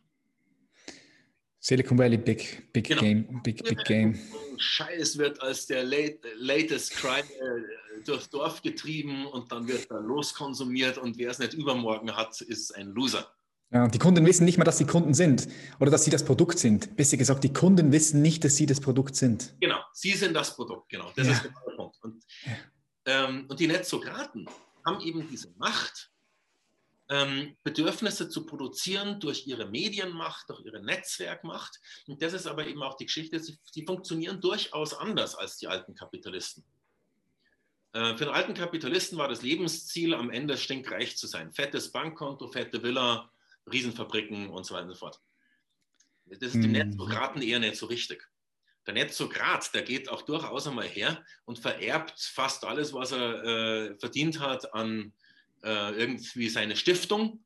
Silicon 1.66 1.98
Valley, 1.98 2.18
big, 2.18 2.72
big 2.72 2.86
genau. 2.86 3.02
game, 3.02 3.42
big, 3.42 3.64
big 3.64 3.84
game. 3.86 4.20
Scheiß 4.56 5.18
wird 5.18 5.42
als 5.42 5.66
der 5.66 5.84
late, 5.84 6.20
latest 6.38 6.92
crime 6.92 7.24
äh, 7.24 8.04
durchs 8.06 8.30
Dorf 8.30 8.62
getrieben 8.62 9.26
und 9.26 9.52
dann 9.52 9.68
wird 9.68 9.90
da 9.90 9.98
loskonsumiert 9.98 11.00
und 11.00 11.18
wer 11.18 11.32
es 11.32 11.40
nicht 11.40 11.56
übermorgen 11.56 12.16
hat, 12.16 12.40
ist 12.42 12.76
ein 12.76 12.90
Loser. 12.90 13.32
Ja, 13.72 13.88
die 13.88 13.98
Kunden 13.98 14.24
wissen 14.28 14.46
nicht 14.46 14.60
mal, 14.60 14.64
dass 14.64 14.78
sie 14.78 14.86
Kunden 14.86 15.16
sind 15.16 15.48
oder 15.80 15.90
dass 15.90 16.06
sie 16.06 16.12
das 16.12 16.24
Produkt 16.24 16.60
sind. 16.60 16.96
Besser 16.98 17.18
gesagt, 17.18 17.44
die 17.44 17.52
Kunden 17.52 17.92
wissen 17.92 18.22
nicht, 18.22 18.44
dass 18.44 18.56
sie 18.58 18.68
das 18.68 18.80
Produkt 18.80 19.16
sind. 19.16 19.56
Genau, 19.60 19.80
sie 19.92 20.12
sind 20.12 20.36
das 20.36 20.56
Produkt, 20.56 20.90
genau. 20.90 21.12
Das 21.16 21.26
ja. 21.26 21.34
ist 21.34 21.42
genau 21.46 21.62
der 21.68 21.76
Punkt. 21.78 21.98
Und, 22.04 22.24
ja. 22.46 23.28
ähm, 23.28 23.48
und 23.50 23.60
die 23.60 23.66
Netzokraten 23.66 24.48
haben 24.86 25.02
eben 25.02 25.28
diese 25.32 25.52
Macht, 25.58 26.12
ähm, 27.10 27.56
Bedürfnisse 27.64 28.30
zu 28.30 28.46
produzieren 28.46 29.20
durch 29.20 29.46
ihre 29.48 29.66
Medienmacht, 29.66 30.50
durch 30.50 30.62
ihre 30.62 30.84
Netzwerkmacht. 30.84 31.80
Und 32.08 32.22
das 32.22 32.34
ist 32.34 32.48
aber 32.48 32.66
eben 32.66 32.82
auch 32.82 32.98
die 32.98 33.06
Geschichte, 33.06 33.40
sie, 33.40 33.58
sie 33.72 33.86
funktionieren 33.86 34.42
durchaus 34.42 34.94
anders 34.94 35.36
als 35.36 35.58
die 35.58 35.68
alten 35.68 35.94
Kapitalisten. 35.94 36.64
Äh, 37.94 38.18
für 38.18 38.26
den 38.26 38.34
alten 38.34 38.54
Kapitalisten 38.54 39.18
war 39.18 39.28
das 39.28 39.42
Lebensziel, 39.42 40.14
am 40.14 40.32
Ende 40.32 40.58
stinkreich 40.58 41.16
zu 41.18 41.28
sein. 41.28 41.52
Fettes 41.52 41.92
Bankkonto, 41.92 42.48
fette 42.48 42.82
Villa, 42.82 43.32
Riesenfabriken 43.72 44.50
und 44.50 44.66
so 44.66 44.74
weiter 44.74 44.86
und 44.86 44.94
so 44.94 45.00
fort. 45.00 45.22
Das 46.26 46.40
ist 46.40 46.56
dem 46.56 46.68
mhm. 46.68 46.72
Netzokraten 46.72 47.42
eher 47.42 47.60
nicht 47.60 47.78
so 47.78 47.86
richtig. 47.86 48.28
Der 48.88 48.94
Netzokrat, 48.94 49.74
der 49.74 49.84
geht 49.84 50.10
auch 50.10 50.24
durchaus 50.24 50.68
einmal 50.68 50.88
her 50.88 51.24
und 51.46 51.58
vererbt 51.58 52.20
fast 52.20 52.66
alles, 52.66 52.94
was 52.94 53.12
er 53.12 53.44
äh, 53.44 53.96
verdient 54.00 54.40
hat 54.40 54.74
an 54.74 55.14
äh, 55.66 55.92
irgendwie 55.92 56.48
seine 56.48 56.78
Stiftung 56.78 57.44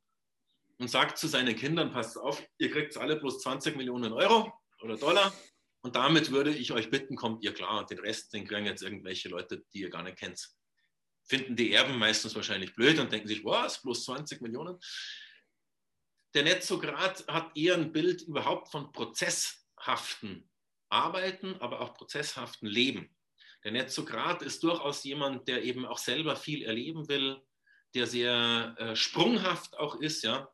und 0.77 0.89
sagt 0.89 1.17
zu 1.17 1.27
seinen 1.27 1.55
Kindern, 1.55 1.91
passt 1.91 2.17
auf, 2.17 2.43
ihr 2.58 2.69
kriegt 2.69 2.95
alle 2.97 3.15
bloß 3.15 3.41
20 3.41 3.75
Millionen 3.75 4.13
Euro 4.13 4.53
oder 4.82 4.97
Dollar 4.97 5.34
und 5.82 5.95
damit 5.95 6.32
würde 6.32 6.53
ich 6.53 6.71
euch 6.71 6.89
bitten, 6.89 7.15
kommt 7.15 7.43
ihr 7.43 7.53
klar. 7.53 7.79
Und 7.79 7.89
den 7.89 7.99
Rest, 7.99 8.34
den 8.34 8.45
kriegen 8.45 8.65
jetzt 8.65 8.84
irgendwelche 8.84 9.29
Leute, 9.29 9.63
die 9.73 9.82
ihr 9.82 9.89
gar 9.89 10.03
nicht 10.03 10.17
kennt. 10.17 10.49
Finden 11.23 11.55
die 11.55 11.71
Erben 11.71 11.97
meistens 11.97 12.36
wahrscheinlich 12.36 12.75
blöd 12.75 12.99
und 12.99 13.12
denken 13.12 13.27
sich, 13.27 13.45
was, 13.45 13.82
bloß 13.82 14.05
20 14.05 14.41
Millionen? 14.41 14.77
Der 16.34 16.43
Netzograt 16.43 17.25
hat 17.27 17.55
eher 17.55 17.75
ein 17.75 17.91
Bild 17.91 18.21
überhaupt 18.23 18.69
von 18.69 18.91
prozesshaften 18.91 20.49
Arbeiten, 20.89 21.55
aber 21.62 21.82
auch 21.82 21.93
prozesshaften 21.93 22.67
Leben. 22.67 23.15
Der 23.63 23.71
Netzograt 23.71 24.41
ist 24.41 24.63
durchaus 24.63 25.03
jemand, 25.03 25.47
der 25.47 25.63
eben 25.63 25.86
auch 25.86 25.97
selber 25.97 26.36
viel 26.36 26.63
erleben 26.63 27.08
will, 27.08 27.41
der 27.95 28.08
sehr 28.08 28.75
äh, 28.78 28.95
sprunghaft 28.95 29.78
auch 29.78 29.95
ist, 29.95 30.23
ja. 30.23 30.49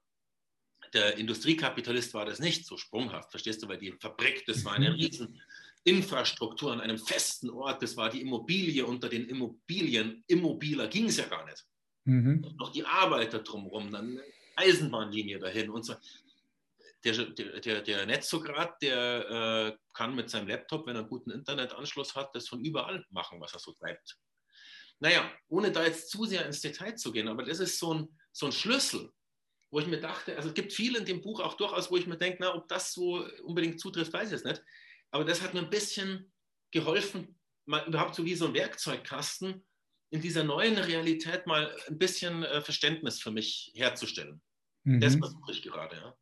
Der 0.94 1.18
Industriekapitalist 1.18 2.14
war 2.14 2.26
das 2.26 2.40
nicht 2.40 2.66
so 2.66 2.78
sprunghaft, 2.78 3.32
verstehst 3.32 3.62
du, 3.62 3.68
weil 3.68 3.78
die 3.78 3.92
Fabrik, 4.00 4.46
das 4.46 4.64
war 4.64 4.74
eine 4.74 4.92
mhm. 4.92 4.96
riesen 4.96 5.42
Infrastruktur 5.84 6.72
an 6.72 6.80
einem 6.80 6.98
festen 6.98 7.50
Ort, 7.50 7.84
das 7.84 7.98
war 7.98 8.10
die 8.10 8.22
Immobilie 8.22 8.86
unter 8.86 9.10
den 9.10 9.28
Immobilien, 9.28 10.24
immobiler 10.28 10.88
ging 10.88 11.06
es 11.06 11.18
ja 11.18 11.26
gar 11.26 11.46
nicht. 11.46 11.66
Mhm. 12.06 12.54
noch 12.58 12.72
die 12.72 12.86
Arbeiter 12.86 13.40
drumherum, 13.40 13.92
dann 13.92 14.12
eine 14.12 14.24
Eisenbahnlinie 14.56 15.40
dahin 15.40 15.72
und 15.72 15.84
so. 15.84 15.96
Der, 17.04 17.14
der, 17.14 17.60
der, 17.60 17.82
der 17.82 18.06
Netzsokrat, 18.06 18.82
der 18.82 19.74
äh, 19.74 19.78
kann 19.94 20.16
mit 20.16 20.30
seinem 20.30 20.48
Laptop, 20.48 20.88
wenn 20.88 20.96
er 20.96 21.02
einen 21.02 21.10
guten 21.10 21.32
Internetanschluss 21.32 22.16
hat, 22.16 22.36
das 22.36 22.48
von 22.48 22.64
überall 22.64 23.06
machen, 23.10 23.40
was 23.42 23.54
er 23.54 23.60
so 23.60 23.74
treibt. 23.74 24.18
Naja, 25.00 25.32
ohne 25.48 25.72
da 25.72 25.84
jetzt 25.84 26.10
zu 26.10 26.26
sehr 26.26 26.46
ins 26.46 26.62
Detail 26.62 26.96
zu 26.96 27.12
gehen, 27.12 27.28
aber 27.28 27.44
das 27.44 27.60
ist 27.60 27.80
so 27.80 27.94
ein, 27.94 28.08
so 28.32 28.46
ein 28.46 28.52
Schlüssel, 28.52 29.12
wo 29.72 29.80
ich 29.80 29.88
mir 29.88 30.00
dachte, 30.00 30.36
also 30.38 30.50
es 30.50 30.56
gibt 30.56 30.72
viel 30.74 30.96
in 30.96 31.06
dem 31.06 31.22
Buch 31.22 31.42
auch 31.42 31.56
durchaus, 31.56 31.92
wo 31.92 31.98
ich 31.98 32.08
mir 32.08 32.18
denke, 32.18 32.38
na, 32.40 32.56
ob 32.56 32.68
das 32.68 32.94
so 32.94 33.28
unbedingt 33.44 33.80
zutrifft, 33.80 34.14
weiß 34.14 34.28
ich 34.30 34.32
jetzt 34.34 34.46
nicht. 34.46 34.64
Aber 35.12 35.26
das 35.26 35.42
hat 35.42 35.54
mir 35.54 35.62
ein 35.62 35.70
bisschen 35.70 36.32
geholfen, 36.72 37.40
mal 37.66 37.86
überhaupt 37.88 38.16
so 38.16 38.26
wie 38.26 38.36
so 38.36 38.48
ein 38.48 38.54
Werkzeugkasten 38.54 39.66
in 40.12 40.22
dieser 40.22 40.44
neuen 40.44 40.78
Realität 40.78 41.46
mal 41.48 41.76
ein 41.88 41.98
bisschen 41.98 42.44
äh, 42.44 42.62
Verständnis 42.62 43.22
für 43.22 43.32
mich 43.32 43.72
herzustellen. 43.76 44.42
Mhm. 44.84 45.02
Das 45.02 45.16
versuche 45.16 45.52
ich 45.52 45.62
gerade, 45.62 45.96
ja. 45.96 46.18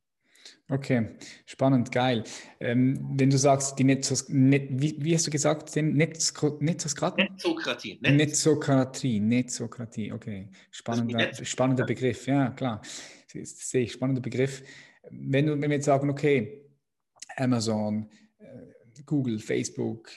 Okay, 0.70 1.10
spannend, 1.46 1.92
geil. 1.92 2.24
Ähm, 2.60 3.00
wenn 3.16 3.30
du 3.30 3.38
sagst, 3.38 3.78
die 3.78 3.84
Netzos, 3.84 4.30
Net, 4.30 4.70
wie, 4.72 4.96
wie, 5.00 5.14
hast 5.14 5.28
du 5.28 5.32
gesagt, 5.32 5.76
den 5.76 5.94
Netz, 5.94 6.34
Netzokratie? 6.60 7.24
Netzokratie. 7.24 8.00
Netz. 8.02 8.14
Netzokratie, 8.14 9.20
Netzokratie, 9.20 10.12
okay. 10.12 10.50
Spannender, 10.72 11.34
spannender 11.46 11.86
Begriff, 11.86 12.28
ja, 12.28 12.50
klar. 12.52 12.82
Das 13.34 13.70
sehe 13.70 13.84
ich, 13.84 13.94
spannender 13.94 14.22
Begriff. 14.22 14.64
Wenn, 15.10 15.48
du, 15.48 15.54
wenn 15.54 15.70
wir 15.70 15.78
jetzt 15.78 15.86
sagen, 15.86 16.10
okay, 16.10 16.66
Amazon, 17.36 18.10
äh, 18.40 19.04
Google, 19.06 19.40
Facebook, 19.40 20.10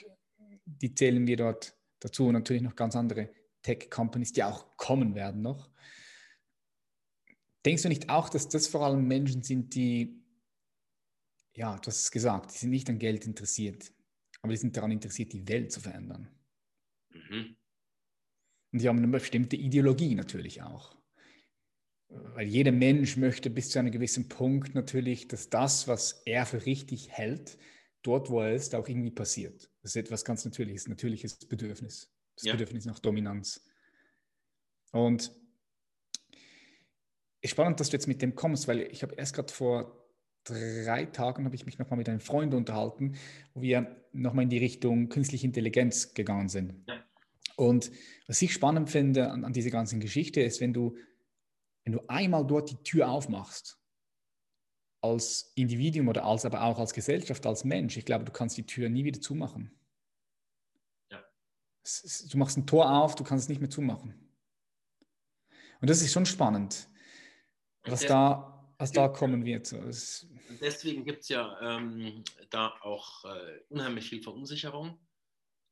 die 0.65 0.93
zählen 0.93 1.25
wir 1.27 1.37
dort 1.37 1.75
dazu 1.99 2.27
und 2.27 2.33
natürlich 2.33 2.61
noch 2.61 2.75
ganz 2.75 2.95
andere 2.95 3.29
Tech-Companies, 3.63 4.33
die 4.33 4.43
auch 4.43 4.77
kommen 4.77 5.15
werden 5.15 5.41
noch. 5.41 5.69
Denkst 7.67 7.83
du 7.83 7.89
nicht 7.89 8.09
auch, 8.09 8.29
dass 8.29 8.47
das 8.47 8.67
vor 8.67 8.85
allem 8.85 9.07
Menschen 9.07 9.43
sind, 9.43 9.75
die 9.75 10.23
ja, 11.57 11.75
du 11.79 11.87
hast 11.87 12.03
es 12.03 12.11
gesagt, 12.11 12.53
die 12.53 12.57
sind 12.59 12.69
nicht 12.69 12.87
an 12.87 12.99
Geld 12.99 13.25
interessiert, 13.25 13.91
aber 14.41 14.53
die 14.53 14.57
sind 14.57 14.77
daran 14.77 14.91
interessiert, 14.91 15.33
die 15.33 15.47
Welt 15.47 15.71
zu 15.71 15.81
verändern. 15.81 16.29
Mhm. 17.09 17.57
Und 18.71 18.81
die 18.81 18.87
haben 18.87 18.99
eine 18.99 19.07
bestimmte 19.07 19.55
Ideologie 19.55 20.13
natürlich 20.13 20.61
auch. 20.61 20.95
Weil 22.09 22.47
jeder 22.47 22.71
Mensch 22.71 23.17
möchte 23.17 23.49
bis 23.49 23.71
zu 23.71 23.79
einem 23.79 23.91
gewissen 23.91 24.29
Punkt 24.29 24.75
natürlich, 24.75 25.27
dass 25.27 25.49
das, 25.49 25.87
was 25.87 26.21
er 26.25 26.45
für 26.45 26.65
richtig 26.65 27.09
hält, 27.09 27.57
dort, 28.03 28.29
wo 28.29 28.41
er 28.41 28.53
ist, 28.53 28.75
auch 28.75 28.87
irgendwie 28.87 29.11
passiert. 29.11 29.69
Das 29.81 29.91
ist 29.91 29.97
etwas 29.97 30.23
ganz 30.23 30.45
Natürliches, 30.45 30.87
natürliches 30.87 31.39
Bedürfnis. 31.39 32.13
Das 32.35 32.45
ja. 32.45 32.51
Bedürfnis 32.53 32.85
nach 32.85 32.99
Dominanz. 32.99 33.67
Und 34.91 35.35
spannend, 37.45 37.79
dass 37.79 37.89
du 37.89 37.95
jetzt 37.95 38.07
mit 38.07 38.21
dem 38.21 38.35
kommst, 38.35 38.67
weil 38.67 38.81
ich 38.81 39.03
habe 39.03 39.15
erst 39.15 39.35
gerade 39.35 39.51
vor 39.51 40.07
drei 40.43 41.05
Tagen 41.05 41.45
habe 41.45 41.55
ich 41.55 41.65
mich 41.65 41.77
nochmal 41.77 41.97
mit 41.97 42.09
einem 42.09 42.19
Freund 42.19 42.53
unterhalten, 42.53 43.15
wo 43.53 43.61
wir 43.61 44.05
nochmal 44.13 44.43
in 44.43 44.49
die 44.49 44.57
Richtung 44.57 45.09
künstliche 45.09 45.45
Intelligenz 45.45 46.13
gegangen 46.13 46.49
sind. 46.49 46.73
Ja. 46.87 47.03
Und 47.55 47.91
was 48.27 48.41
ich 48.41 48.53
spannend 48.53 48.89
finde 48.89 49.31
an, 49.31 49.43
an 49.43 49.53
dieser 49.53 49.71
ganzen 49.71 49.99
Geschichte 49.99 50.41
ist, 50.41 50.61
wenn 50.61 50.73
du, 50.73 50.95
wenn 51.83 51.93
du 51.93 52.01
einmal 52.07 52.45
dort 52.45 52.69
die 52.69 52.83
Tür 52.83 53.09
aufmachst, 53.09 53.79
als 55.01 55.51
Individuum 55.55 56.07
oder 56.07 56.25
als 56.25 56.45
aber 56.45 56.63
auch 56.63 56.79
als 56.79 56.93
Gesellschaft, 56.93 57.45
als 57.45 57.63
Mensch, 57.63 57.97
ich 57.97 58.05
glaube, 58.05 58.25
du 58.25 58.31
kannst 58.31 58.57
die 58.57 58.65
Tür 58.65 58.89
nie 58.89 59.05
wieder 59.05 59.21
zumachen. 59.21 59.71
Ja. 61.11 61.23
Du 62.29 62.37
machst 62.37 62.57
ein 62.57 62.67
Tor 62.67 62.91
auf, 62.91 63.15
du 63.15 63.23
kannst 63.23 63.43
es 63.43 63.49
nicht 63.49 63.61
mehr 63.61 63.69
zumachen. 63.69 64.15
Und 65.79 65.89
das 65.89 66.01
ist 66.01 66.11
schon 66.11 66.25
spannend, 66.25 66.89
was 67.87 68.05
da 68.05 68.53
was 68.77 68.91
da 68.91 69.07
kommen 69.07 69.43
wird. 69.43 69.73
Deswegen 70.61 71.03
gibt 71.03 71.21
es 71.23 71.29
ja 71.29 71.59
ähm, 71.61 72.23
da 72.49 72.75
auch 72.81 73.25
äh, 73.25 73.59
unheimlich 73.69 74.09
viel 74.09 74.21
Verunsicherung 74.21 74.99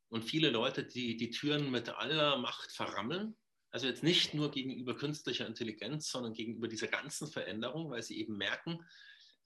und 0.10 0.24
viele 0.24 0.50
Leute, 0.50 0.84
die 0.84 1.16
die 1.16 1.30
Türen 1.30 1.72
mit 1.72 1.90
aller 1.90 2.38
Macht 2.38 2.72
verrammeln. 2.72 3.36
Also 3.70 3.88
jetzt 3.88 4.04
nicht 4.04 4.34
nur 4.34 4.52
gegenüber 4.52 4.96
künstlicher 4.96 5.46
Intelligenz, 5.46 6.10
sondern 6.10 6.34
gegenüber 6.34 6.68
dieser 6.68 6.88
ganzen 6.88 7.28
Veränderung, 7.28 7.92
weil 7.92 8.02
sie 8.02 8.18
eben 8.20 8.38
merken, 8.38 8.80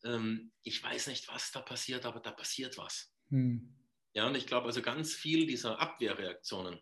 ähm, 0.03 0.51
ich 0.63 0.81
weiß 0.81 1.07
nicht, 1.07 1.27
was 1.27 1.51
da 1.51 1.61
passiert, 1.61 2.05
aber 2.05 2.19
da 2.19 2.31
passiert 2.31 2.77
was. 2.77 3.13
Hm. 3.29 3.75
Ja, 4.13 4.27
und 4.27 4.35
ich 4.35 4.47
glaube 4.47 4.67
also 4.67 4.81
ganz 4.81 5.13
viel 5.13 5.45
dieser 5.45 5.79
Abwehrreaktionen, 5.79 6.79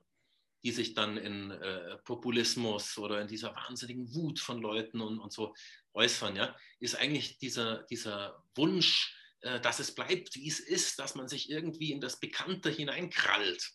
die 0.63 0.71
sich 0.71 0.93
dann 0.93 1.17
in 1.17 1.51
äh, 1.51 1.97
Populismus 2.03 2.97
oder 2.97 3.21
in 3.21 3.27
dieser 3.27 3.55
wahnsinnigen 3.55 4.13
Wut 4.13 4.39
von 4.39 4.61
Leuten 4.61 5.01
und, 5.01 5.19
und 5.19 5.31
so 5.31 5.53
äußern, 5.93 6.35
ja, 6.35 6.55
ist 6.79 6.95
eigentlich 6.95 7.37
dieser, 7.37 7.83
dieser 7.83 8.43
Wunsch, 8.55 9.15
äh, 9.41 9.59
dass 9.61 9.79
es 9.79 9.93
bleibt, 9.93 10.35
wie 10.35 10.47
es 10.47 10.59
ist, 10.59 10.99
dass 10.99 11.15
man 11.15 11.27
sich 11.27 11.49
irgendwie 11.49 11.91
in 11.91 12.01
das 12.01 12.19
Bekannte 12.19 12.69
hineinkrallt. 12.69 13.71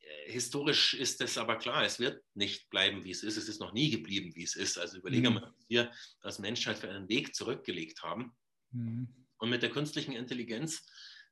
Äh, 0.00 0.32
historisch 0.32 0.94
ist 0.94 1.20
es 1.20 1.38
aber 1.38 1.56
klar, 1.56 1.84
es 1.84 1.98
wird 1.98 2.22
nicht 2.34 2.68
bleiben, 2.70 3.04
wie 3.04 3.10
es 3.10 3.22
ist. 3.22 3.36
Es 3.36 3.48
ist 3.48 3.60
noch 3.60 3.72
nie 3.72 3.90
geblieben, 3.90 4.34
wie 4.34 4.44
es 4.44 4.56
ist. 4.56 4.78
Also 4.78 4.98
überlege 4.98 5.30
mhm. 5.30 5.36
mal, 5.36 5.54
was 5.56 5.68
wir 5.68 5.92
als 6.20 6.38
Menschheit 6.38 6.78
für 6.78 6.90
einen 6.90 7.08
Weg 7.08 7.34
zurückgelegt 7.34 8.02
haben. 8.02 8.36
Mhm. 8.72 9.08
Und 9.38 9.50
mit 9.50 9.62
der 9.62 9.70
künstlichen 9.70 10.12
Intelligenz 10.12 10.84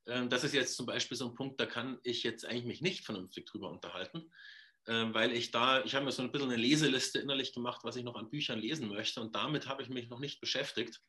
das 0.05 0.43
ist 0.43 0.53
jetzt 0.53 0.75
zum 0.75 0.85
Beispiel 0.85 1.17
so 1.17 1.27
ein 1.27 1.35
Punkt, 1.35 1.59
da 1.59 1.65
kann 1.65 1.99
ich 2.03 2.23
jetzt 2.23 2.45
eigentlich 2.45 2.65
mich 2.65 2.81
nicht 2.81 3.05
vernünftig 3.05 3.45
drüber 3.45 3.69
unterhalten, 3.69 4.31
ähm, 4.87 5.13
weil 5.13 5.31
ich 5.31 5.51
da, 5.51 5.83
ich 5.83 5.95
habe 5.95 6.05
mir 6.05 6.11
so 6.11 6.21
ein 6.21 6.31
bisschen 6.31 6.51
eine 6.51 6.61
Leseliste 6.61 7.19
innerlich 7.19 7.53
gemacht, 7.53 7.81
was 7.83 7.95
ich 7.95 8.03
noch 8.03 8.15
an 8.15 8.29
Büchern 8.29 8.59
lesen 8.59 8.87
möchte 8.87 9.19
und 9.21 9.35
damit 9.35 9.67
habe 9.67 9.81
ich 9.81 9.89
mich 9.89 10.09
noch 10.09 10.19
nicht 10.19 10.39
beschäftigt 10.39 11.01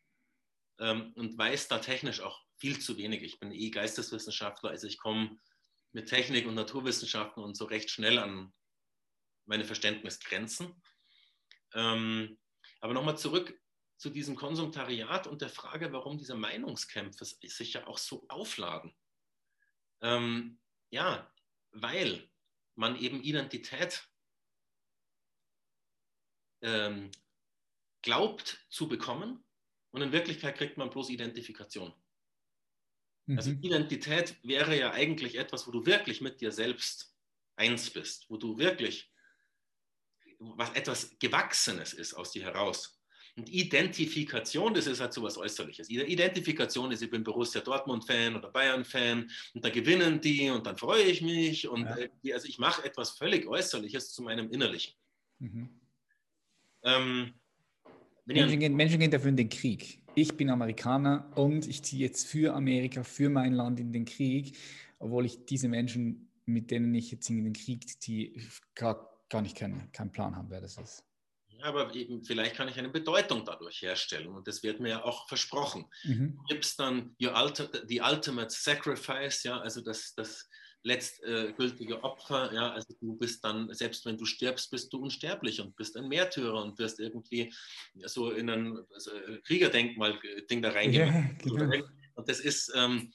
ähm, 0.78 1.12
und 1.14 1.36
weiß 1.36 1.68
da 1.68 1.78
technisch 1.78 2.20
auch 2.20 2.42
viel 2.58 2.78
zu 2.78 2.96
wenig. 2.96 3.22
Ich 3.22 3.38
bin 3.38 3.52
eh 3.52 3.70
Geisteswissenschaftler, 3.70 4.70
also 4.70 4.86
ich 4.86 4.98
komme 4.98 5.38
mit 5.92 6.08
Technik 6.08 6.46
und 6.46 6.54
Naturwissenschaften 6.54 7.42
und 7.42 7.56
so 7.56 7.66
recht 7.66 7.90
schnell 7.90 8.18
an 8.18 8.52
meine 9.44 9.64
Verständnisgrenzen. 9.64 10.82
Ähm, 11.74 12.38
aber 12.80 12.94
nochmal 12.94 13.18
zurück 13.18 13.58
zu 13.96 14.10
diesem 14.10 14.36
Konsumtariat 14.36 15.26
und 15.26 15.42
der 15.42 15.48
Frage, 15.48 15.92
warum 15.92 16.18
diese 16.18 16.34
Meinungskämpfe 16.34 17.24
sich 17.24 17.72
ja 17.72 17.86
auch 17.86 17.98
so 17.98 18.26
aufladen. 18.28 18.94
Ähm, 20.02 20.58
ja, 20.90 21.32
weil 21.70 22.28
man 22.74 22.96
eben 22.96 23.22
Identität 23.22 24.06
ähm, 26.60 27.10
glaubt 28.02 28.64
zu 28.68 28.88
bekommen 28.88 29.44
und 29.90 30.02
in 30.02 30.12
Wirklichkeit 30.12 30.56
kriegt 30.56 30.76
man 30.76 30.90
bloß 30.90 31.10
Identifikation. 31.10 31.92
Also 31.92 32.00
mhm. 33.26 33.38
Also 33.38 33.50
Identität 33.50 34.36
wäre 34.42 34.78
ja 34.78 34.92
eigentlich 34.92 35.36
etwas, 35.36 35.66
wo 35.66 35.70
du 35.70 35.86
wirklich 35.86 36.20
mit 36.20 36.40
dir 36.40 36.52
selbst 36.52 37.16
eins 37.56 37.90
bist, 37.90 38.28
wo 38.28 38.36
du 38.36 38.58
wirklich 38.58 39.10
was 40.38 40.70
etwas 40.72 41.18
Gewachsenes 41.18 41.94
ist 41.94 42.14
aus 42.14 42.30
dir 42.30 42.44
heraus. 42.44 42.95
Und 43.36 43.52
Identifikation, 43.52 44.72
das 44.72 44.86
ist 44.86 45.00
halt 45.00 45.12
so 45.12 45.22
was 45.22 45.36
Äußerliches. 45.36 45.90
Identifikation 45.90 46.90
ist, 46.90 47.02
ich 47.02 47.10
bin 47.10 47.22
Borussia 47.22 47.60
Dortmund-Fan 47.60 48.34
oder 48.34 48.50
Bayern-Fan 48.50 49.30
und 49.54 49.64
da 49.64 49.68
gewinnen 49.68 50.20
die 50.22 50.48
und 50.48 50.66
dann 50.66 50.78
freue 50.78 51.02
ich 51.02 51.20
mich. 51.20 51.68
Und 51.68 51.86
ja. 52.22 52.34
also 52.34 52.48
ich 52.48 52.58
mache 52.58 52.82
etwas 52.84 53.10
völlig 53.10 53.46
Äußerliches 53.46 54.14
zu 54.14 54.22
meinem 54.22 54.50
Innerlichen. 54.50 54.94
Mhm. 55.38 55.68
Ähm, 56.82 57.34
Menschen, 58.24 58.58
gehen, 58.58 58.74
Menschen 58.74 59.00
gehen 59.00 59.10
dafür 59.10 59.28
in 59.28 59.36
den 59.36 59.50
Krieg. 59.50 60.00
Ich 60.14 60.34
bin 60.34 60.48
Amerikaner 60.48 61.30
und 61.36 61.68
ich 61.68 61.82
ziehe 61.82 62.06
jetzt 62.06 62.26
für 62.26 62.54
Amerika, 62.54 63.04
für 63.04 63.28
mein 63.28 63.52
Land 63.52 63.80
in 63.80 63.92
den 63.92 64.06
Krieg, 64.06 64.56
obwohl 64.98 65.26
ich 65.26 65.44
diese 65.44 65.68
Menschen, 65.68 66.30
mit 66.46 66.70
denen 66.70 66.94
ich 66.94 67.10
jetzt 67.10 67.28
in 67.28 67.44
den 67.44 67.52
Krieg 67.52 68.00
ziehe, 68.00 68.32
gar, 68.74 69.20
gar 69.28 69.42
nicht 69.42 69.56
kenne, 69.56 69.90
keinen 69.92 70.10
Plan 70.10 70.34
habe, 70.34 70.48
wer 70.48 70.62
das 70.62 70.78
ist 70.78 71.05
aber 71.62 71.94
eben 71.94 72.24
vielleicht 72.24 72.56
kann 72.56 72.68
ich 72.68 72.78
eine 72.78 72.88
Bedeutung 72.88 73.44
dadurch 73.44 73.82
herstellen 73.82 74.28
und 74.28 74.46
das 74.46 74.62
wird 74.62 74.80
mir 74.80 74.90
ja 74.90 75.04
auch 75.04 75.28
versprochen. 75.28 75.86
Mhm. 76.04 76.36
Du 76.36 76.54
gibst 76.54 76.78
dann 76.78 77.14
die 77.18 77.28
ultimate 78.00 78.50
sacrifice, 78.50 79.42
ja, 79.44 79.58
also 79.58 79.80
das, 79.80 80.14
das 80.14 80.48
letztgültige 80.82 82.04
Opfer, 82.04 82.52
ja, 82.52 82.70
also 82.72 82.94
du 83.00 83.16
bist 83.16 83.44
dann, 83.44 83.72
selbst 83.74 84.06
wenn 84.06 84.16
du 84.16 84.24
stirbst, 84.24 84.70
bist 84.70 84.92
du 84.92 85.02
unsterblich 85.02 85.60
und 85.60 85.74
bist 85.76 85.96
ein 85.96 86.08
Märtyrer 86.08 86.62
und 86.62 86.78
wirst 86.78 87.00
irgendwie 87.00 87.52
so 88.04 88.30
in 88.30 88.48
ein 88.48 88.78
also 88.94 89.10
Kriegerdenkmal-Ding 89.44 90.62
da 90.62 90.70
reingehen. 90.70 91.38
Ja, 91.44 91.56
genau. 91.56 91.86
Und 92.14 92.28
das 92.28 92.40
ist, 92.40 92.72
ähm, 92.74 93.12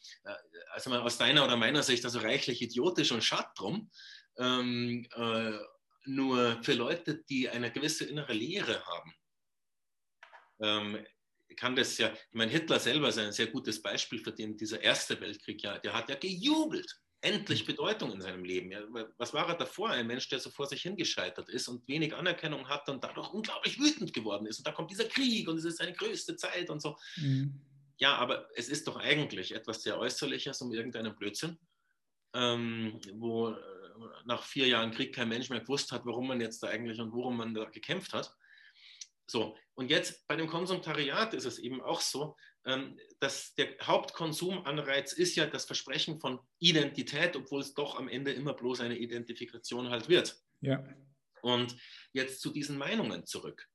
also 0.73 0.89
mal 0.89 0.99
aus 0.99 1.17
deiner 1.17 1.43
oder 1.43 1.57
meiner 1.57 1.81
Sicht, 1.81 2.05
also 2.05 2.19
reichlich 2.19 2.61
idiotisch 2.61 3.11
und 3.11 3.23
schad 3.23 3.47
drum. 3.57 3.89
Ähm, 4.37 5.07
äh, 5.15 5.53
nur 6.05 6.61
für 6.63 6.73
Leute, 6.73 7.23
die 7.29 7.49
eine 7.49 7.71
gewisse 7.71 8.05
innere 8.05 8.33
Lehre 8.33 8.83
haben, 8.85 9.13
ähm, 10.61 11.05
kann 11.55 11.75
das 11.75 11.97
ja, 11.97 12.11
ich 12.13 12.33
meine, 12.33 12.51
Hitler 12.51 12.79
selber 12.79 13.09
ist 13.09 13.17
ein 13.17 13.31
sehr 13.31 13.47
gutes 13.47 13.81
Beispiel 13.81 14.19
für 14.19 14.31
den, 14.31 14.57
dieser 14.57 14.81
Erste 14.81 15.19
Weltkrieg, 15.19 15.61
ja, 15.63 15.77
der 15.79 15.93
hat 15.93 16.09
ja 16.09 16.15
gejubelt. 16.15 16.99
Endlich 17.23 17.67
Bedeutung 17.67 18.11
in 18.13 18.21
seinem 18.21 18.43
Leben. 18.43 18.71
Ja, 18.71 18.81
was 19.19 19.31
war 19.31 19.47
er 19.47 19.55
davor? 19.55 19.91
Ein 19.91 20.07
Mensch, 20.07 20.27
der 20.29 20.39
so 20.39 20.49
vor 20.49 20.65
sich 20.65 20.81
hingescheitert 20.81 21.49
ist 21.49 21.67
und 21.67 21.87
wenig 21.87 22.15
Anerkennung 22.15 22.67
hat 22.67 22.89
und 22.89 23.03
dadurch 23.03 23.29
unglaublich 23.29 23.79
wütend 23.79 24.11
geworden 24.11 24.47
ist. 24.47 24.57
Und 24.57 24.65
da 24.65 24.71
kommt 24.71 24.89
dieser 24.89 25.05
Krieg 25.05 25.47
und 25.47 25.57
es 25.57 25.65
ist 25.65 25.77
seine 25.77 25.93
größte 25.93 26.35
Zeit 26.35 26.71
und 26.71 26.81
so. 26.81 26.97
Mhm. 27.17 27.61
Ja, 27.99 28.15
aber 28.15 28.47
es 28.55 28.69
ist 28.69 28.87
doch 28.87 28.95
eigentlich 28.95 29.53
etwas 29.53 29.83
sehr 29.83 29.99
Äußerliches 29.99 30.61
um 30.61 30.73
irgendeinen 30.73 31.15
Blödsinn, 31.15 31.59
ähm, 32.33 32.99
wo 33.13 33.55
nach 34.25 34.43
vier 34.43 34.67
Jahren 34.67 34.91
Krieg 34.91 35.13
kein 35.13 35.29
Mensch 35.29 35.49
mehr 35.49 35.61
gewusst 35.61 35.91
hat, 35.91 36.05
warum 36.05 36.27
man 36.27 36.41
jetzt 36.41 36.61
da 36.63 36.67
eigentlich 36.67 36.99
und 36.99 37.11
worum 37.11 37.37
man 37.37 37.53
da 37.53 37.65
gekämpft 37.65 38.13
hat. 38.13 38.35
So, 39.27 39.57
und 39.75 39.89
jetzt 39.89 40.27
bei 40.27 40.35
dem 40.35 40.47
Konsumtariat 40.47 41.33
ist 41.33 41.45
es 41.45 41.57
eben 41.57 41.81
auch 41.81 42.01
so, 42.01 42.35
ähm, 42.65 42.99
dass 43.19 43.55
der 43.55 43.77
Hauptkonsumanreiz 43.81 45.13
ist 45.13 45.35
ja 45.35 45.45
das 45.45 45.65
Versprechen 45.65 46.19
von 46.19 46.39
Identität, 46.59 47.35
obwohl 47.35 47.61
es 47.61 47.73
doch 47.73 47.97
am 47.97 48.09
Ende 48.09 48.33
immer 48.33 48.53
bloß 48.53 48.81
eine 48.81 48.97
Identifikation 48.97 49.89
halt 49.89 50.09
wird. 50.09 50.37
Ja. 50.59 50.83
Und 51.41 51.75
jetzt 52.13 52.41
zu 52.41 52.51
diesen 52.51 52.77
Meinungen 52.77 53.25
zurück. 53.25 53.67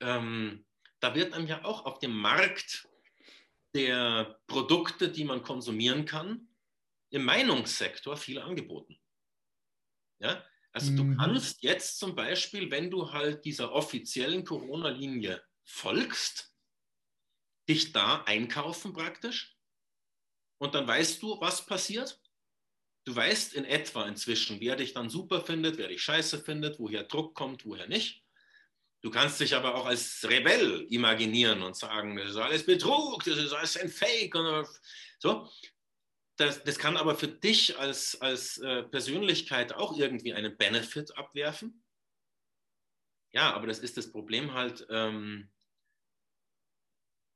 Ähm, 0.00 0.64
da 1.00 1.14
wird 1.14 1.34
dann 1.34 1.46
ja 1.46 1.64
auch 1.64 1.84
auf 1.84 1.98
dem 1.98 2.16
Markt 2.16 2.88
der 3.74 4.40
Produkte, 4.46 5.10
die 5.10 5.24
man 5.24 5.42
konsumieren 5.42 6.04
kann, 6.04 6.48
im 7.10 7.24
Meinungssektor 7.24 8.16
viel 8.16 8.38
angeboten. 8.38 8.98
Ja? 10.18 10.44
Also 10.72 10.92
mhm. 10.92 10.96
du 10.96 11.16
kannst 11.16 11.62
jetzt 11.62 11.98
zum 11.98 12.14
Beispiel, 12.14 12.70
wenn 12.70 12.90
du 12.90 13.12
halt 13.12 13.44
dieser 13.44 13.72
offiziellen 13.72 14.44
Corona-Linie 14.44 15.42
folgst, 15.62 16.52
dich 17.68 17.92
da 17.92 18.22
einkaufen 18.24 18.92
praktisch 18.92 19.56
und 20.58 20.74
dann 20.74 20.86
weißt 20.86 21.22
du, 21.22 21.40
was 21.40 21.64
passiert. 21.64 22.20
Du 23.04 23.14
weißt 23.14 23.54
in 23.54 23.64
etwa 23.64 24.06
inzwischen, 24.06 24.60
wer 24.60 24.76
dich 24.76 24.94
dann 24.94 25.10
super 25.10 25.42
findet, 25.42 25.76
wer 25.76 25.88
dich 25.88 26.02
scheiße 26.02 26.42
findet, 26.42 26.78
woher 26.78 27.04
Druck 27.04 27.34
kommt, 27.34 27.64
woher 27.66 27.86
nicht. 27.86 28.24
Du 29.02 29.10
kannst 29.10 29.38
dich 29.40 29.54
aber 29.54 29.74
auch 29.74 29.84
als 29.84 30.26
Rebell 30.26 30.86
imaginieren 30.88 31.62
und 31.62 31.76
sagen, 31.76 32.16
das 32.16 32.30
ist 32.30 32.36
alles 32.36 32.64
Betrug, 32.64 33.22
das 33.24 33.36
ist 33.36 33.52
alles 33.52 33.76
ein 33.76 33.90
Fake. 33.90 34.34
So 35.18 35.46
das, 36.36 36.64
das 36.64 36.78
kann 36.78 36.96
aber 36.96 37.14
für 37.14 37.28
dich 37.28 37.78
als, 37.78 38.20
als 38.20 38.58
äh, 38.58 38.82
Persönlichkeit 38.84 39.72
auch 39.72 39.96
irgendwie 39.96 40.34
einen 40.34 40.56
Benefit 40.56 41.16
abwerfen. 41.16 41.84
Ja, 43.32 43.52
aber 43.52 43.66
das 43.66 43.78
ist 43.78 43.96
das 43.96 44.10
Problem 44.10 44.52
halt, 44.52 44.86
ähm, 44.90 45.50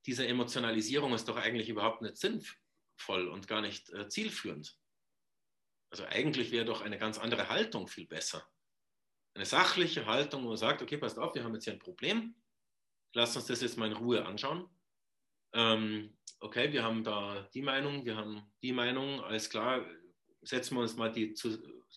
diese 0.06 0.26
Emotionalisierung 0.26 1.12
ist 1.12 1.28
doch 1.28 1.36
eigentlich 1.36 1.68
überhaupt 1.68 2.02
nicht 2.02 2.16
sinnvoll 2.16 3.28
und 3.28 3.46
gar 3.46 3.60
nicht 3.60 3.90
äh, 3.90 4.08
zielführend. 4.08 4.78
Also 5.90 6.04
eigentlich 6.04 6.50
wäre 6.50 6.64
doch 6.64 6.82
eine 6.82 6.98
ganz 6.98 7.18
andere 7.18 7.48
Haltung 7.48 7.88
viel 7.88 8.06
besser. 8.06 8.46
Eine 9.34 9.46
sachliche 9.46 10.06
Haltung, 10.06 10.44
wo 10.44 10.48
man 10.48 10.56
sagt, 10.56 10.82
okay, 10.82 10.98
passt 10.98 11.18
auf, 11.18 11.34
wir 11.34 11.44
haben 11.44 11.54
jetzt 11.54 11.64
hier 11.64 11.72
ein 11.72 11.78
Problem, 11.78 12.34
lass 13.14 13.36
uns 13.36 13.46
das 13.46 13.60
jetzt 13.60 13.76
mal 13.76 13.90
in 13.90 13.96
Ruhe 13.96 14.24
anschauen. 14.24 14.68
Ähm, 15.52 16.17
okay, 16.40 16.72
wir 16.72 16.82
haben 16.82 17.04
da 17.04 17.48
die 17.54 17.62
Meinung, 17.62 18.04
wir 18.04 18.16
haben 18.16 18.42
die 18.62 18.72
Meinung, 18.72 19.20
alles 19.20 19.50
klar, 19.50 19.84
setzen 20.42 20.76
wir 20.76 20.82
uns 20.82 20.96
mal 20.96 21.10
die 21.10 21.34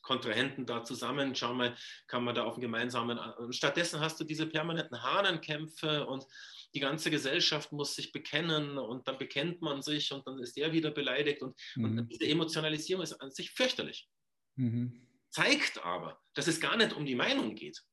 Kontrahenten 0.01 0.65
da 0.65 0.83
zusammen, 0.83 1.35
schauen 1.35 1.57
mal, 1.57 1.75
kann 2.07 2.23
man 2.23 2.35
da 2.35 2.43
auf 2.43 2.55
einen 2.55 2.61
gemeinsamen. 2.61 3.17
Und 3.17 3.55
stattdessen 3.55 3.99
hast 3.99 4.19
du 4.19 4.23
diese 4.23 4.47
permanenten 4.47 5.01
Hahnenkämpfe 5.01 6.05
und 6.07 6.25
die 6.73 6.79
ganze 6.79 7.11
Gesellschaft 7.11 7.71
muss 7.71 7.95
sich 7.95 8.11
bekennen 8.11 8.77
und 8.77 9.07
dann 9.07 9.17
bekennt 9.17 9.61
man 9.61 9.81
sich 9.81 10.11
und 10.11 10.25
dann 10.25 10.39
ist 10.39 10.55
der 10.55 10.71
wieder 10.71 10.91
beleidigt 10.91 11.41
und, 11.41 11.59
mhm. 11.75 11.99
und 11.99 12.07
diese 12.11 12.25
Emotionalisierung 12.25 13.03
ist 13.03 13.13
an 13.13 13.31
sich 13.31 13.51
fürchterlich. 13.51 14.09
Mhm. 14.55 15.07
Zeigt 15.29 15.83
aber, 15.83 16.19
dass 16.33 16.47
es 16.47 16.59
gar 16.59 16.77
nicht 16.77 16.93
um 16.93 17.05
die 17.05 17.15
Meinung 17.15 17.55
geht, 17.55 17.83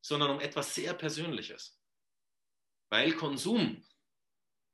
sondern 0.00 0.30
um 0.30 0.40
etwas 0.40 0.74
sehr 0.74 0.94
Persönliches. 0.94 1.78
Weil 2.90 3.12
Konsum 3.12 3.82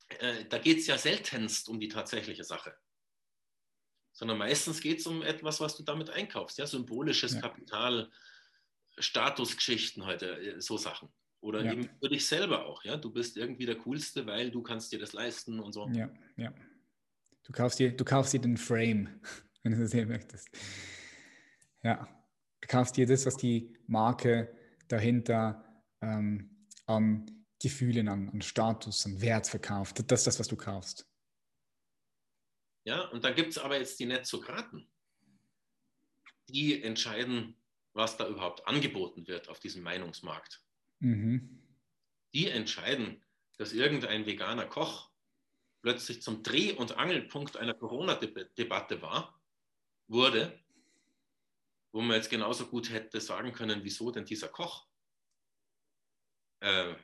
äh, 0.09 0.45
da 0.49 0.59
geht 0.59 0.79
es 0.79 0.87
ja 0.87 0.99
seltenst 0.99 1.69
um 1.69 1.81
die 1.81 1.89
tatsächliche 1.89 2.45
Sache. 2.45 2.75
Sondern 4.13 4.39
meistens 4.39 4.81
geht 4.81 5.01
es 5.01 5.07
um 5.07 5.23
etwas, 5.23 5.61
was 5.61 5.77
du 5.77 5.83
damit 5.83 6.11
einkaufst. 6.11 6.59
Ja, 6.59 6.67
symbolisches 6.67 7.35
ja. 7.35 7.41
Kapital, 7.41 8.11
Statusgeschichten 8.99 10.07
heute, 10.07 10.39
äh, 10.39 10.61
so 10.61 10.77
Sachen. 10.77 11.09
Oder 11.41 11.65
ja. 11.65 11.73
eben 11.73 11.91
für 12.01 12.09
dich 12.09 12.27
selber 12.27 12.67
auch. 12.67 12.85
Ja, 12.85 12.97
du 12.97 13.11
bist 13.11 13.37
irgendwie 13.37 13.67
der 13.67 13.77
Coolste, 13.77 14.25
weil 14.27 14.51
du 14.51 14.63
kannst 14.63 14.93
dir 14.93 14.99
das 14.99 15.13
leisten 15.13 15.61
und 15.61 15.73
so. 15.73 15.89
Ja, 15.89 16.11
ja. 16.37 16.55
Du 17.43 17.53
kaufst 17.53 17.79
dir, 17.79 17.95
du 17.95 18.05
kaufst 18.05 18.33
dir 18.33 18.41
den 18.41 18.57
Frame, 18.57 19.21
wenn 19.63 19.73
du 19.73 19.79
das 19.79 19.91
sehen 19.91 20.09
möchtest. 20.09 20.49
Ja, 21.83 22.09
du 22.61 22.69
kaufst 22.69 22.97
dir 22.97 23.07
das, 23.07 23.27
was 23.27 23.37
die 23.37 23.77
Marke 23.87 24.57
dahinter 24.89 25.83
ähm, 26.01 26.67
an 26.87 27.44
Gefühlen, 27.65 28.09
an, 28.09 28.29
an 28.29 28.43
Status, 28.43 29.07
an 29.07 29.23
Wert 29.23 29.47
verkauft. 29.47 30.05
Das 30.11 30.21
ist 30.21 30.27
das, 30.27 30.39
was 30.39 30.49
du 30.49 30.57
kaufst. 30.57 31.09
Ja, 32.85 33.09
und 33.09 33.25
da 33.25 33.31
gibt 33.31 33.53
es 33.53 33.59
aber 33.59 33.79
jetzt 33.79 33.99
die 33.99 34.05
Netzokraten. 34.05 34.87
Die 36.51 36.83
entscheiden, 36.83 37.57
was 37.95 38.19
da 38.19 38.29
überhaupt 38.29 38.69
angeboten 38.69 39.27
wird 39.27 39.49
auf 39.49 39.61
diesem 39.61 39.83
Meinungsmarkt. 39.83 40.63
Mhm. 41.01 41.63
Die 42.35 42.49
entscheiden, 42.49 43.25
dass 43.57 43.73
irgendein 43.73 44.27
veganer 44.27 44.67
Koch 44.67 45.11
plötzlich 45.81 46.21
zum 46.21 46.43
Dreh- 46.43 46.75
und 46.75 46.99
Angelpunkt 46.99 47.57
einer 47.57 47.73
Corona-Debatte 47.73 49.01
war, 49.01 49.41
wurde, 50.07 50.63
wo 51.93 52.03
man 52.03 52.17
jetzt 52.17 52.29
genauso 52.29 52.67
gut 52.67 52.91
hätte 52.91 53.23
sagen 53.23 53.53
können, 53.53 53.85
wieso 53.85 54.11
denn 54.11 54.27
dieser 54.27 54.49
Koch? 54.49 54.87
Äh, 56.61 56.95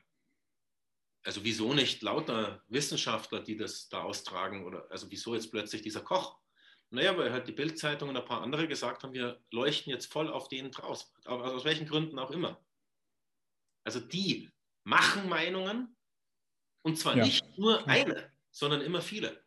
also 1.23 1.45
wieso 1.45 1.75
nicht 1.75 2.03
lauter 2.03 2.63
Wissenschaftler, 2.69 3.41
die 3.41 3.57
das 3.57 3.89
da 3.89 4.03
austragen? 4.03 4.65
Oder 4.65 4.91
also 4.91 5.11
wieso 5.11 5.35
jetzt 5.35 5.51
plötzlich 5.51 5.83
dieser 5.83 6.01
Koch? 6.01 6.39
Naja, 6.91 7.17
weil 7.17 7.33
halt 7.33 7.47
die 7.47 7.53
Bildzeitung 7.53 8.09
und 8.09 8.17
ein 8.17 8.25
paar 8.25 8.43
andere 8.43 8.67
gesagt 8.67 9.03
haben, 9.03 9.13
wir 9.13 9.41
leuchten 9.51 9.93
jetzt 9.93 10.11
voll 10.13 10.29
auf 10.29 10.49
den 10.49 10.73
draus. 10.73 11.13
Aus 11.25 11.65
welchen 11.65 11.87
Gründen 11.87 12.19
auch 12.19 12.31
immer. 12.31 12.65
Also 13.85 14.01
die 14.01 14.51
machen 14.85 15.29
Meinungen 15.29 15.97
und 16.83 16.99
zwar 16.99 17.17
ja. 17.17 17.25
nicht 17.25 17.45
nur 17.59 17.87
eine, 17.87 18.33
sondern 18.51 18.81
immer 18.81 19.03
viele. 19.03 19.45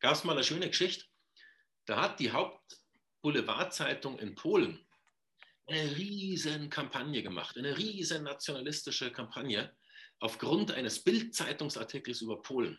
Gab 0.00 0.14
es 0.14 0.24
mal 0.24 0.34
eine 0.34 0.44
schöne 0.44 0.68
Geschichte. 0.68 1.06
Da 1.86 2.00
hat 2.02 2.20
die 2.20 2.30
Hauptboulevardzeitung 2.30 4.18
in 4.18 4.34
Polen 4.34 4.86
eine 5.66 5.96
riesen 5.96 6.70
Kampagne 6.70 7.22
gemacht, 7.22 7.56
eine 7.56 7.76
riesen 7.76 8.22
nationalistische 8.22 9.10
Kampagne 9.10 9.74
aufgrund 10.20 10.72
eines 10.72 11.02
Bildzeitungsartikels 11.02 12.22
über 12.22 12.40
Polen. 12.42 12.78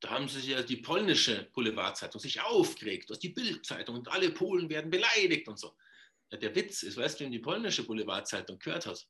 Da 0.00 0.10
haben 0.10 0.28
sich 0.28 0.46
ja 0.46 0.62
die 0.62 0.76
polnische 0.76 1.50
Boulevardzeitung 1.54 2.20
sich 2.20 2.40
aufgeregt, 2.42 3.10
dass 3.10 3.18
die 3.18 3.30
Bildzeitung 3.30 3.96
und 3.96 4.08
alle 4.08 4.30
Polen 4.30 4.68
werden 4.68 4.90
beleidigt 4.90 5.48
und 5.48 5.58
so. 5.58 5.76
Ja, 6.30 6.38
der 6.38 6.54
Witz 6.54 6.82
ist, 6.82 6.96
weißt 6.96 7.20
du, 7.20 7.24
wem 7.24 7.32
die 7.32 7.38
polnische 7.38 7.84
Boulevardzeitung 7.84 8.58
gehört 8.58 8.86
hat? 8.86 9.06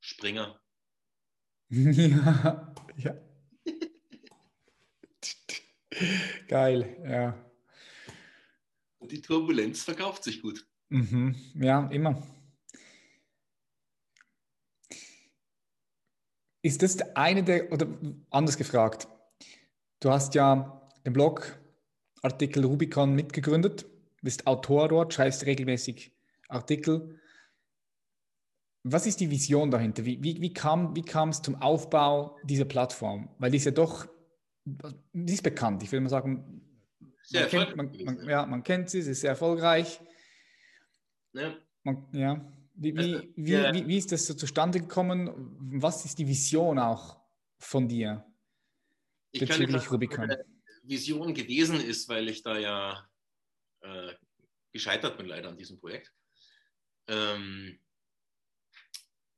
Springer. 0.00 0.60
Ja, 1.74 2.74
ja. 2.96 3.14
Geil, 6.48 7.02
ja. 7.04 7.52
Die 9.00 9.22
Turbulenz 9.22 9.82
verkauft 9.82 10.24
sich 10.24 10.42
gut. 10.42 10.66
Mhm. 10.90 11.34
Ja, 11.54 11.88
immer. 11.88 12.22
Ist 16.62 16.82
das 16.82 17.00
eine 17.16 17.42
der, 17.42 17.72
oder 17.72 17.86
anders 18.30 18.56
gefragt, 18.56 19.08
du 20.00 20.10
hast 20.10 20.34
ja 20.34 20.88
den 21.04 21.12
Blog 21.12 21.60
Artikel 22.22 22.64
Rubicon 22.64 23.14
mitgegründet, 23.14 23.86
bist 24.22 24.46
Autor 24.46 24.88
dort, 24.88 25.12
schreibst 25.12 25.44
regelmäßig 25.44 26.12
Artikel. 26.48 27.18
Was 28.84 29.06
ist 29.06 29.20
die 29.20 29.30
Vision 29.30 29.70
dahinter? 29.70 30.04
Wie, 30.04 30.22
wie, 30.22 30.40
wie, 30.40 30.52
kam, 30.52 30.94
wie 30.94 31.02
kam 31.02 31.30
es 31.30 31.42
zum 31.42 31.56
Aufbau 31.60 32.38
dieser 32.44 32.64
Plattform? 32.64 33.28
Weil 33.38 33.50
die 33.50 33.56
ist 33.56 33.64
ja 33.64 33.72
doch, 33.72 34.06
die 34.64 35.32
ist 35.32 35.42
bekannt, 35.42 35.82
ich 35.82 35.90
würde 35.90 36.02
mal 36.02 36.08
sagen, 36.08 36.62
man 37.32 37.48
kennt, 37.48 37.76
man, 37.76 37.92
man, 38.04 38.28
ja, 38.28 38.46
man 38.46 38.62
kennt 38.62 38.90
sie, 38.90 39.02
sie 39.02 39.12
ist 39.12 39.20
sehr 39.20 39.30
erfolgreich. 39.30 40.00
Ja. 41.32 41.54
Man, 41.82 42.06
ja. 42.12 42.52
Wie, 42.74 42.96
wie, 42.96 43.32
wie, 43.36 43.52
wie, 43.52 43.86
wie, 43.88 43.98
ist 43.98 44.12
das 44.12 44.26
so 44.26 44.34
zustande 44.34 44.80
gekommen? 44.80 45.30
Was 45.80 46.04
ist 46.04 46.18
die 46.18 46.26
Vision 46.26 46.78
auch 46.78 47.20
von 47.58 47.88
dir 47.88 48.24
ich 49.30 49.40
bezüglich 49.40 49.90
Rubicon? 49.90 50.34
Vision 50.82 51.34
gewesen 51.34 51.80
ist, 51.80 52.08
weil 52.08 52.28
ich 52.28 52.42
da 52.42 52.58
ja 52.58 53.08
äh, 53.80 54.14
gescheitert 54.72 55.18
bin 55.18 55.26
leider 55.26 55.48
an 55.48 55.56
diesem 55.56 55.78
Projekt. 55.78 56.12
Ähm, 57.08 57.78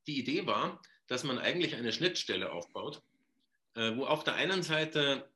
die 0.07 0.19
Idee 0.19 0.47
war, 0.47 0.81
dass 1.07 1.25
man 1.25 1.39
eigentlich 1.39 1.75
eine 1.75 1.93
Schnittstelle 1.93 2.53
aufbaut, 2.53 3.03
äh, 3.75 3.97
wo 3.97 4.07
auf 4.07 4.25
der 4.25 4.35
einen 4.35 4.63
Seite 4.63 5.31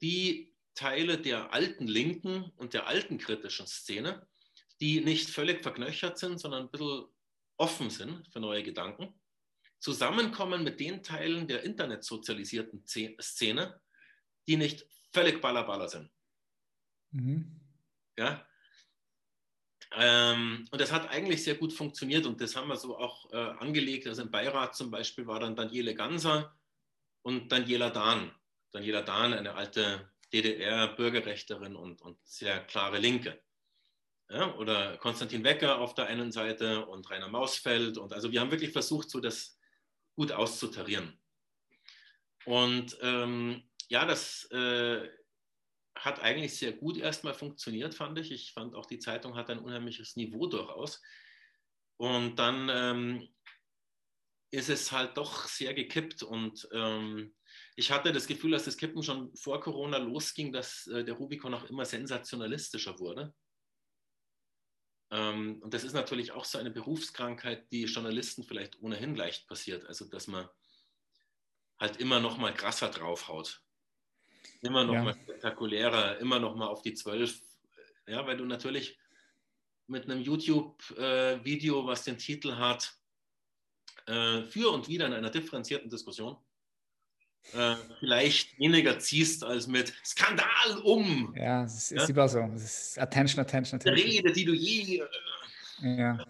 die 0.00 0.52
Teile 0.74 1.18
der 1.18 1.52
alten 1.52 1.86
linken 1.86 2.50
und 2.56 2.72
der 2.72 2.86
alten 2.86 3.18
kritischen 3.18 3.66
Szene, 3.66 4.26
die 4.80 5.00
nicht 5.00 5.28
völlig 5.28 5.62
verknöchert 5.62 6.18
sind, 6.18 6.38
sondern 6.38 6.64
ein 6.64 6.70
bisschen 6.70 7.04
offen 7.56 7.90
sind 7.90 8.26
für 8.28 8.40
neue 8.40 8.62
Gedanken, 8.62 9.14
zusammenkommen 9.78 10.64
mit 10.64 10.80
den 10.80 11.02
Teilen 11.02 11.48
der 11.48 11.62
internetsozialisierten 11.62 12.84
Szene, 12.86 13.80
die 14.46 14.56
nicht 14.56 14.86
völlig 15.12 15.40
ballerballer 15.40 15.88
sind. 15.88 16.10
Mhm. 17.10 17.60
Ja, 18.16 18.46
ähm, 19.94 20.66
und 20.70 20.80
das 20.80 20.90
hat 20.90 21.10
eigentlich 21.10 21.44
sehr 21.44 21.54
gut 21.54 21.72
funktioniert 21.72 22.24
und 22.24 22.40
das 22.40 22.56
haben 22.56 22.68
wir 22.68 22.76
so 22.76 22.96
auch 22.96 23.30
äh, 23.32 23.36
angelegt. 23.36 24.06
Also 24.06 24.22
im 24.22 24.30
Beirat 24.30 24.74
zum 24.74 24.90
Beispiel 24.90 25.26
war 25.26 25.40
dann 25.40 25.54
Daniele 25.54 25.94
Ganser 25.94 26.56
und 27.22 27.52
Daniela 27.52 27.90
Dahn. 27.90 28.34
Daniela 28.72 29.02
Dahn, 29.02 29.34
eine 29.34 29.54
alte 29.54 30.10
DDR-Bürgerrechterin 30.32 31.76
und, 31.76 32.00
und 32.00 32.16
sehr 32.24 32.60
klare 32.60 32.98
Linke. 32.98 33.42
Ja, 34.32 34.54
oder 34.54 34.96
Konstantin 34.96 35.44
Wecker 35.44 35.78
auf 35.78 35.94
der 35.94 36.06
einen 36.06 36.32
Seite 36.32 36.86
und 36.86 37.10
Rainer 37.10 37.28
Mausfeld. 37.28 37.98
Und 37.98 38.14
also 38.14 38.32
wir 38.32 38.40
haben 38.40 38.50
wirklich 38.50 38.72
versucht, 38.72 39.10
so 39.10 39.20
das 39.20 39.58
gut 40.16 40.32
auszutarieren. 40.32 41.20
Und 42.46 42.96
ähm, 43.02 43.62
ja, 43.88 44.06
das 44.06 44.50
äh, 44.50 45.06
hat 45.94 46.20
eigentlich 46.20 46.56
sehr 46.56 46.72
gut 46.72 46.96
erstmal 46.96 47.34
funktioniert, 47.34 47.94
fand 47.94 48.18
ich. 48.18 48.32
Ich 48.32 48.54
fand 48.54 48.74
auch, 48.74 48.86
die 48.86 48.98
Zeitung 48.98 49.36
hat 49.36 49.50
ein 49.50 49.58
unheimliches 49.58 50.16
Niveau 50.16 50.46
durchaus. 50.46 51.02
Und 51.98 52.36
dann 52.36 52.70
ähm, 52.72 53.28
ist 54.50 54.70
es 54.70 54.90
halt 54.92 55.14
doch 55.18 55.46
sehr 55.46 55.74
gekippt. 55.74 56.22
Und 56.22 56.66
ähm, 56.72 57.34
ich 57.76 57.92
hatte 57.92 58.14
das 58.14 58.26
Gefühl, 58.26 58.52
dass 58.52 58.64
das 58.64 58.78
Kippen 58.78 59.02
schon 59.02 59.36
vor 59.36 59.60
Corona 59.60 59.98
losging, 59.98 60.54
dass 60.54 60.86
äh, 60.86 61.04
der 61.04 61.16
Rubicon 61.16 61.52
auch 61.52 61.64
immer 61.64 61.84
sensationalistischer 61.84 62.98
wurde. 62.98 63.34
Ähm, 65.12 65.60
und 65.62 65.74
das 65.74 65.84
ist 65.84 65.92
natürlich 65.92 66.32
auch 66.32 66.46
so 66.46 66.58
eine 66.58 66.70
Berufskrankheit, 66.70 67.70
die 67.70 67.84
Journalisten 67.84 68.44
vielleicht 68.44 68.80
ohnehin 68.80 69.14
leicht 69.14 69.46
passiert. 69.46 69.84
Also, 69.86 70.06
dass 70.06 70.26
man 70.26 70.48
halt 71.78 71.98
immer 71.98 72.18
noch 72.18 72.38
mal 72.38 72.54
krasser 72.54 72.88
draufhaut. 72.88 73.62
Immer 74.62 74.84
noch 74.84 74.94
ja. 74.94 75.02
mal 75.02 75.14
spektakulärer, 75.14 76.18
immer 76.18 76.40
noch 76.40 76.56
mal 76.56 76.66
auf 76.66 76.80
die 76.82 76.94
Zwölf. 76.94 77.40
Ja, 78.06 78.26
weil 78.26 78.38
du 78.38 78.46
natürlich 78.46 78.98
mit 79.86 80.04
einem 80.04 80.22
YouTube-Video, 80.22 81.82
äh, 81.82 81.86
was 81.86 82.04
den 82.04 82.16
Titel 82.16 82.56
hat, 82.56 82.94
äh, 84.06 84.42
für 84.44 84.70
und 84.70 84.88
wieder 84.88 85.06
in 85.06 85.12
einer 85.12 85.30
differenzierten 85.30 85.90
Diskussion, 85.90 86.36
äh, 87.52 87.74
vielleicht 87.98 88.58
weniger 88.58 88.98
ziehst 88.98 89.44
als 89.44 89.66
mit 89.66 89.92
Skandal 90.04 90.78
um. 90.84 91.34
Ja, 91.36 91.64
es 91.64 91.90
ist 91.90 91.90
ja? 91.90 92.08
immer 92.08 92.28
so. 92.28 92.40
Es 92.54 92.62
ist 92.62 92.98
Attention, 92.98 93.40
Attention, 93.40 93.80
Attention. 93.80 94.10
Rede, 94.10 94.32
die 94.32 94.44
du 94.44 94.52
je. 94.52 95.02
Äh, 95.82 95.98
ja. 95.98 96.24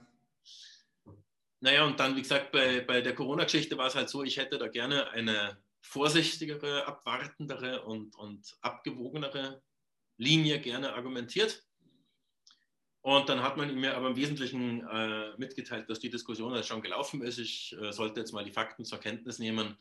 Naja, 1.60 1.84
und 1.84 2.00
dann, 2.00 2.16
wie 2.16 2.22
gesagt, 2.22 2.50
bei, 2.50 2.80
bei 2.80 3.00
der 3.00 3.14
Corona-Geschichte 3.14 3.78
war 3.78 3.86
es 3.86 3.94
halt 3.94 4.08
so, 4.08 4.24
ich 4.24 4.36
hätte 4.36 4.58
da 4.58 4.66
gerne 4.66 5.10
eine 5.10 5.58
vorsichtigere, 5.80 6.86
abwartendere 6.86 7.84
und, 7.84 8.16
und 8.16 8.56
abgewogenere 8.62 9.62
Linie 10.16 10.60
gerne 10.60 10.94
argumentiert. 10.94 11.64
Und 13.00 13.28
dann 13.28 13.42
hat 13.42 13.56
man 13.56 13.74
mir 13.74 13.96
aber 13.96 14.08
im 14.08 14.16
Wesentlichen 14.16 14.86
äh, 14.88 15.36
mitgeteilt, 15.36 15.88
dass 15.88 16.00
die 16.00 16.10
Diskussion 16.10 16.54
jetzt 16.54 16.68
schon 16.68 16.82
gelaufen 16.82 17.22
ist. 17.22 17.38
Ich 17.38 17.76
äh, 17.80 17.92
sollte 17.92 18.20
jetzt 18.20 18.32
mal 18.32 18.44
die 18.44 18.52
Fakten 18.52 18.84
zur 18.84 18.98
Kenntnis 18.98 19.38
nehmen 19.38 19.76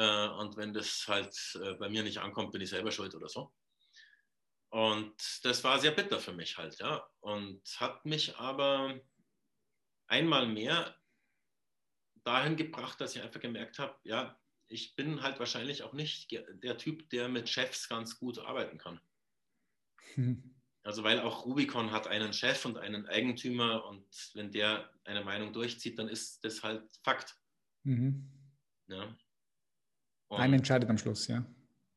äh, 0.00 0.28
und 0.28 0.56
wenn 0.56 0.72
das 0.72 1.06
halt 1.06 1.36
äh, 1.62 1.74
bei 1.74 1.90
mir 1.90 2.02
nicht 2.02 2.18
ankommt, 2.18 2.52
bin 2.52 2.62
ich 2.62 2.70
selber 2.70 2.90
schuld 2.90 3.14
oder 3.14 3.28
so. 3.28 3.52
Und 4.70 5.14
das 5.42 5.62
war 5.62 5.78
sehr 5.78 5.90
bitter 5.90 6.18
für 6.18 6.32
mich 6.32 6.56
halt, 6.56 6.78
ja. 6.78 7.06
Und 7.20 7.62
hat 7.78 8.06
mich 8.06 8.36
aber 8.38 8.98
einmal 10.06 10.46
mehr 10.46 10.96
dahin 12.24 12.56
gebracht, 12.56 13.00
dass 13.00 13.14
ich 13.14 13.22
einfach 13.22 13.40
gemerkt 13.40 13.78
habe, 13.78 13.98
ja, 14.04 14.40
ich 14.68 14.96
bin 14.96 15.22
halt 15.22 15.38
wahrscheinlich 15.38 15.82
auch 15.82 15.92
nicht 15.92 16.30
der 16.30 16.78
Typ, 16.78 17.10
der 17.10 17.28
mit 17.28 17.48
Chefs 17.48 17.88
ganz 17.88 18.18
gut 18.18 18.38
arbeiten 18.38 18.78
kann. 18.78 19.00
Hm. 20.14 20.54
Also 20.82 21.04
weil 21.04 21.20
auch 21.20 21.44
Rubicon 21.44 21.92
hat 21.92 22.06
einen 22.06 22.32
Chef 22.32 22.64
und 22.64 22.78
einen 22.78 23.04
Eigentümer 23.04 23.84
und 23.84 24.06
wenn 24.32 24.50
der 24.50 24.90
eine 25.04 25.22
Meinung 25.22 25.52
durchzieht, 25.52 25.98
dann 25.98 26.08
ist 26.08 26.42
das 26.42 26.62
halt 26.62 26.82
Fakt. 27.04 27.36
Mhm. 27.82 28.30
Ja. 28.86 29.14
Ein 30.30 30.54
entscheidet 30.54 30.88
am 30.88 30.98
Schluss, 30.98 31.26
ja. 31.26 31.44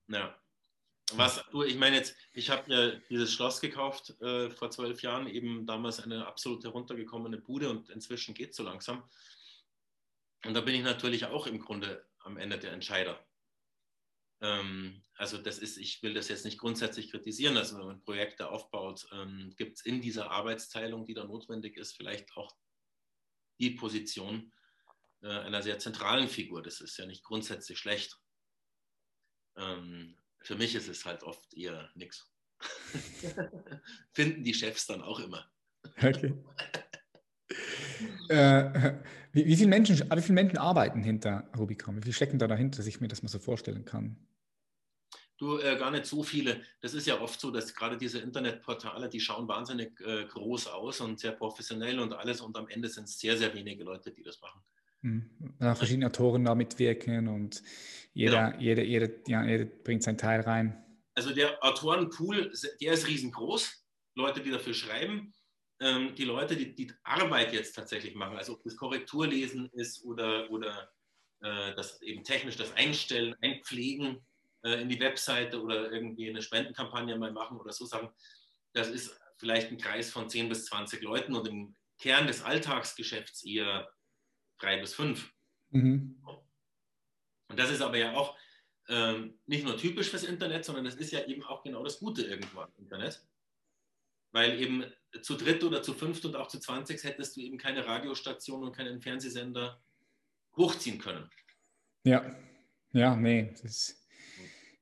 Ja. 0.07 0.35
Was 1.15 1.43
du, 1.51 1.63
ich 1.63 1.77
meine 1.77 1.97
jetzt, 1.97 2.15
ich 2.33 2.49
habe 2.49 2.71
ja 2.71 2.91
dieses 3.09 3.33
Schloss 3.33 3.61
gekauft 3.61 4.19
äh, 4.21 4.49
vor 4.49 4.71
zwölf 4.71 5.01
Jahren, 5.01 5.27
eben 5.27 5.65
damals 5.65 5.99
eine 5.99 6.25
absolut 6.25 6.63
heruntergekommene 6.63 7.37
Bude 7.37 7.69
und 7.69 7.89
inzwischen 7.89 8.33
geht 8.33 8.51
es 8.51 8.55
so 8.55 8.63
langsam. 8.63 9.03
Und 10.45 10.53
da 10.55 10.61
bin 10.61 10.75
ich 10.75 10.83
natürlich 10.83 11.25
auch 11.25 11.45
im 11.45 11.59
Grunde 11.59 12.05
am 12.19 12.37
Ende 12.37 12.57
der 12.57 12.71
Entscheider. 12.71 13.23
Ähm, 14.41 15.03
also 15.15 15.37
das 15.37 15.59
ist, 15.59 15.77
ich 15.77 16.01
will 16.01 16.13
das 16.13 16.29
jetzt 16.29 16.45
nicht 16.45 16.57
grundsätzlich 16.57 17.11
kritisieren, 17.11 17.57
also 17.57 17.77
wenn 17.77 17.85
man 17.85 18.03
Projekte 18.03 18.49
aufbaut, 18.49 19.07
ähm, 19.13 19.53
gibt 19.55 19.77
es 19.77 19.85
in 19.85 20.01
dieser 20.01 20.31
Arbeitsteilung, 20.31 21.05
die 21.05 21.13
da 21.13 21.25
notwendig 21.25 21.77
ist, 21.77 21.95
vielleicht 21.95 22.35
auch 22.35 22.55
die 23.59 23.71
Position 23.71 24.51
äh, 25.21 25.27
einer 25.27 25.61
sehr 25.61 25.79
zentralen 25.79 26.27
Figur. 26.27 26.61
Das 26.61 26.81
ist 26.81 26.97
ja 26.97 27.05
nicht 27.05 27.23
grundsätzlich 27.23 27.77
schlecht. 27.77 28.19
Ähm, 29.55 30.15
für 30.39 30.55
mich 30.55 30.75
ist 30.75 30.89
es 30.89 31.05
halt 31.05 31.23
oft 31.23 31.53
eher 31.53 31.89
nichts. 31.95 32.29
Finden 34.13 34.43
die 34.43 34.53
Chefs 34.53 34.87
dann 34.87 35.01
auch 35.01 35.19
immer. 35.19 35.49
Okay. 35.97 36.33
äh, 38.29 38.93
wie, 39.31 39.45
wie, 39.45 39.55
viele 39.55 39.69
Menschen, 39.69 39.99
wie 39.99 40.21
viele 40.21 40.33
Menschen 40.33 40.57
arbeiten 40.57 41.03
hinter 41.03 41.49
Rubicon? 41.57 41.97
Wie 41.97 42.01
viele 42.01 42.13
stecken 42.13 42.39
da 42.39 42.47
dahinter, 42.47 42.77
dass 42.77 42.87
ich 42.87 43.01
mir 43.01 43.07
das 43.07 43.23
mal 43.23 43.29
so 43.29 43.39
vorstellen 43.39 43.85
kann? 43.85 44.17
Du, 45.37 45.57
äh, 45.57 45.77
gar 45.77 45.91
nicht 45.91 46.05
so 46.05 46.23
viele. 46.23 46.61
Das 46.79 46.93
ist 46.93 47.07
ja 47.07 47.19
oft 47.19 47.39
so, 47.39 47.51
dass 47.51 47.73
gerade 47.73 47.97
diese 47.97 48.19
Internetportale, 48.19 49.09
die 49.09 49.19
schauen 49.19 49.47
wahnsinnig 49.47 49.99
äh, 50.01 50.25
groß 50.25 50.67
aus 50.67 51.01
und 51.01 51.19
sehr 51.19 51.31
professionell 51.31 51.99
und 51.99 52.13
alles 52.13 52.39
und 52.41 52.55
am 52.55 52.67
Ende 52.67 52.87
sind 52.87 53.05
es 53.05 53.19
sehr, 53.19 53.37
sehr 53.37 53.53
wenige 53.53 53.83
Leute, 53.83 54.11
die 54.11 54.23
das 54.23 54.39
machen. 54.41 54.61
Mhm. 55.03 55.29
Ja, 55.59 55.75
verschiedene 55.75 56.07
Autoren 56.07 56.45
da 56.45 56.55
mitwirken 56.55 57.27
und 57.27 57.61
jeder, 58.13 58.51
genau. 58.51 58.61
jeder, 58.61 58.83
jeder, 58.83 59.09
ja, 59.27 59.45
jeder 59.45 59.65
bringt 59.65 60.01
seinen 60.01 60.17
Teil 60.17 60.41
rein. 60.41 60.83
Also 61.13 61.33
der 61.33 61.63
Autorenpool, 61.63 62.51
der 62.81 62.93
ist 62.93 63.07
riesengroß. 63.07 63.85
Leute, 64.15 64.41
die 64.41 64.51
dafür 64.51 64.73
schreiben. 64.73 65.33
Ähm, 65.79 66.15
die 66.15 66.23
Leute, 66.23 66.55
die 66.55 66.73
die 66.73 66.91
Arbeit 67.03 67.51
jetzt 67.53 67.73
tatsächlich 67.73 68.15
machen, 68.15 68.37
also 68.37 68.53
ob 68.53 68.63
das 68.63 68.77
Korrekturlesen 68.77 69.69
ist 69.73 70.05
oder, 70.05 70.49
oder 70.49 70.89
äh, 71.41 71.75
das 71.75 72.01
eben 72.01 72.23
technisch 72.23 72.55
das 72.55 72.73
Einstellen, 72.73 73.35
Einpflegen 73.41 74.25
äh, 74.63 74.81
in 74.81 74.89
die 74.89 74.99
Webseite 74.99 75.61
oder 75.61 75.91
irgendwie 75.91 76.29
eine 76.29 76.41
Spendenkampagne 76.41 77.17
mal 77.17 77.33
machen 77.33 77.59
oder 77.59 77.73
so 77.73 77.85
sagen, 77.85 78.09
das 78.73 78.87
ist 78.87 79.19
vielleicht 79.37 79.71
ein 79.71 79.77
Kreis 79.77 80.11
von 80.11 80.29
10 80.29 80.47
bis 80.47 80.65
20 80.65 81.01
Leuten 81.01 81.35
und 81.35 81.47
im 81.47 81.75
Kern 81.99 82.27
des 82.27 82.43
Alltagsgeschäfts 82.43 83.43
eher 83.43 83.89
drei 84.63 84.79
bis 84.79 84.93
fünf. 84.93 85.33
Mhm. 85.71 86.21
Und 87.49 87.59
das 87.59 87.69
ist 87.69 87.81
aber 87.81 87.97
ja 87.97 88.15
auch 88.15 88.37
ähm, 88.89 89.39
nicht 89.45 89.65
nur 89.65 89.77
typisch 89.77 90.09
fürs 90.09 90.23
Internet, 90.23 90.65
sondern 90.65 90.85
das 90.85 90.95
ist 90.95 91.11
ja 91.11 91.25
eben 91.25 91.43
auch 91.43 91.63
genau 91.63 91.83
das 91.83 91.99
Gute 91.99 92.23
irgendwann 92.23 92.69
im 92.77 92.83
Internet. 92.85 93.25
Weil 94.31 94.59
eben 94.59 94.85
zu 95.21 95.35
dritt 95.35 95.63
oder 95.63 95.83
zu 95.83 95.93
fünft 95.93 96.25
und 96.25 96.35
auch 96.35 96.47
zu 96.47 96.59
zwanzig 96.59 97.03
hättest 97.03 97.35
du 97.35 97.41
eben 97.41 97.57
keine 97.57 97.85
Radiostation 97.85 98.63
und 98.63 98.75
keinen 98.75 98.99
Fernsehsender 98.99 99.79
hochziehen 100.57 100.99
können. 100.99 101.29
Ja, 102.03 102.35
ja, 102.93 103.15
nee, 103.15 103.53
das 103.61 104.05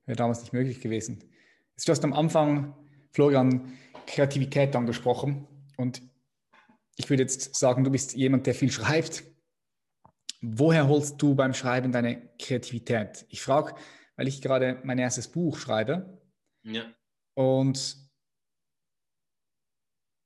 wäre 0.06 0.16
damals 0.16 0.42
nicht 0.42 0.54
möglich 0.54 0.80
gewesen. 0.80 1.24
Du 1.84 1.92
hast 1.92 2.04
am 2.04 2.14
Anfang, 2.14 2.76
Florian, 3.12 3.78
Kreativität 4.08 4.76
angesprochen 4.76 5.48
und 5.78 6.02
ich 6.96 7.10
würde 7.10 7.24
jetzt 7.24 7.56
sagen, 7.56 7.84
du 7.84 7.92
bist 7.92 8.16
jemand, 8.16 8.48
der 8.48 8.54
viel 8.54 8.72
schreibt 8.72 9.24
Woher 10.42 10.88
holst 10.88 11.22
du 11.22 11.36
beim 11.36 11.54
Schreiben 11.54 11.92
deine 11.92 12.30
Kreativität? 12.40 13.26
Ich 13.30 13.42
frage, 13.42 13.76
weil 14.16 14.28
ich 14.28 14.42
gerade 14.42 14.80
mein 14.84 14.98
erstes 14.98 15.28
Buch 15.28 15.58
schreibe. 15.58 16.20
Ja. 16.64 16.92
Und 17.36 17.98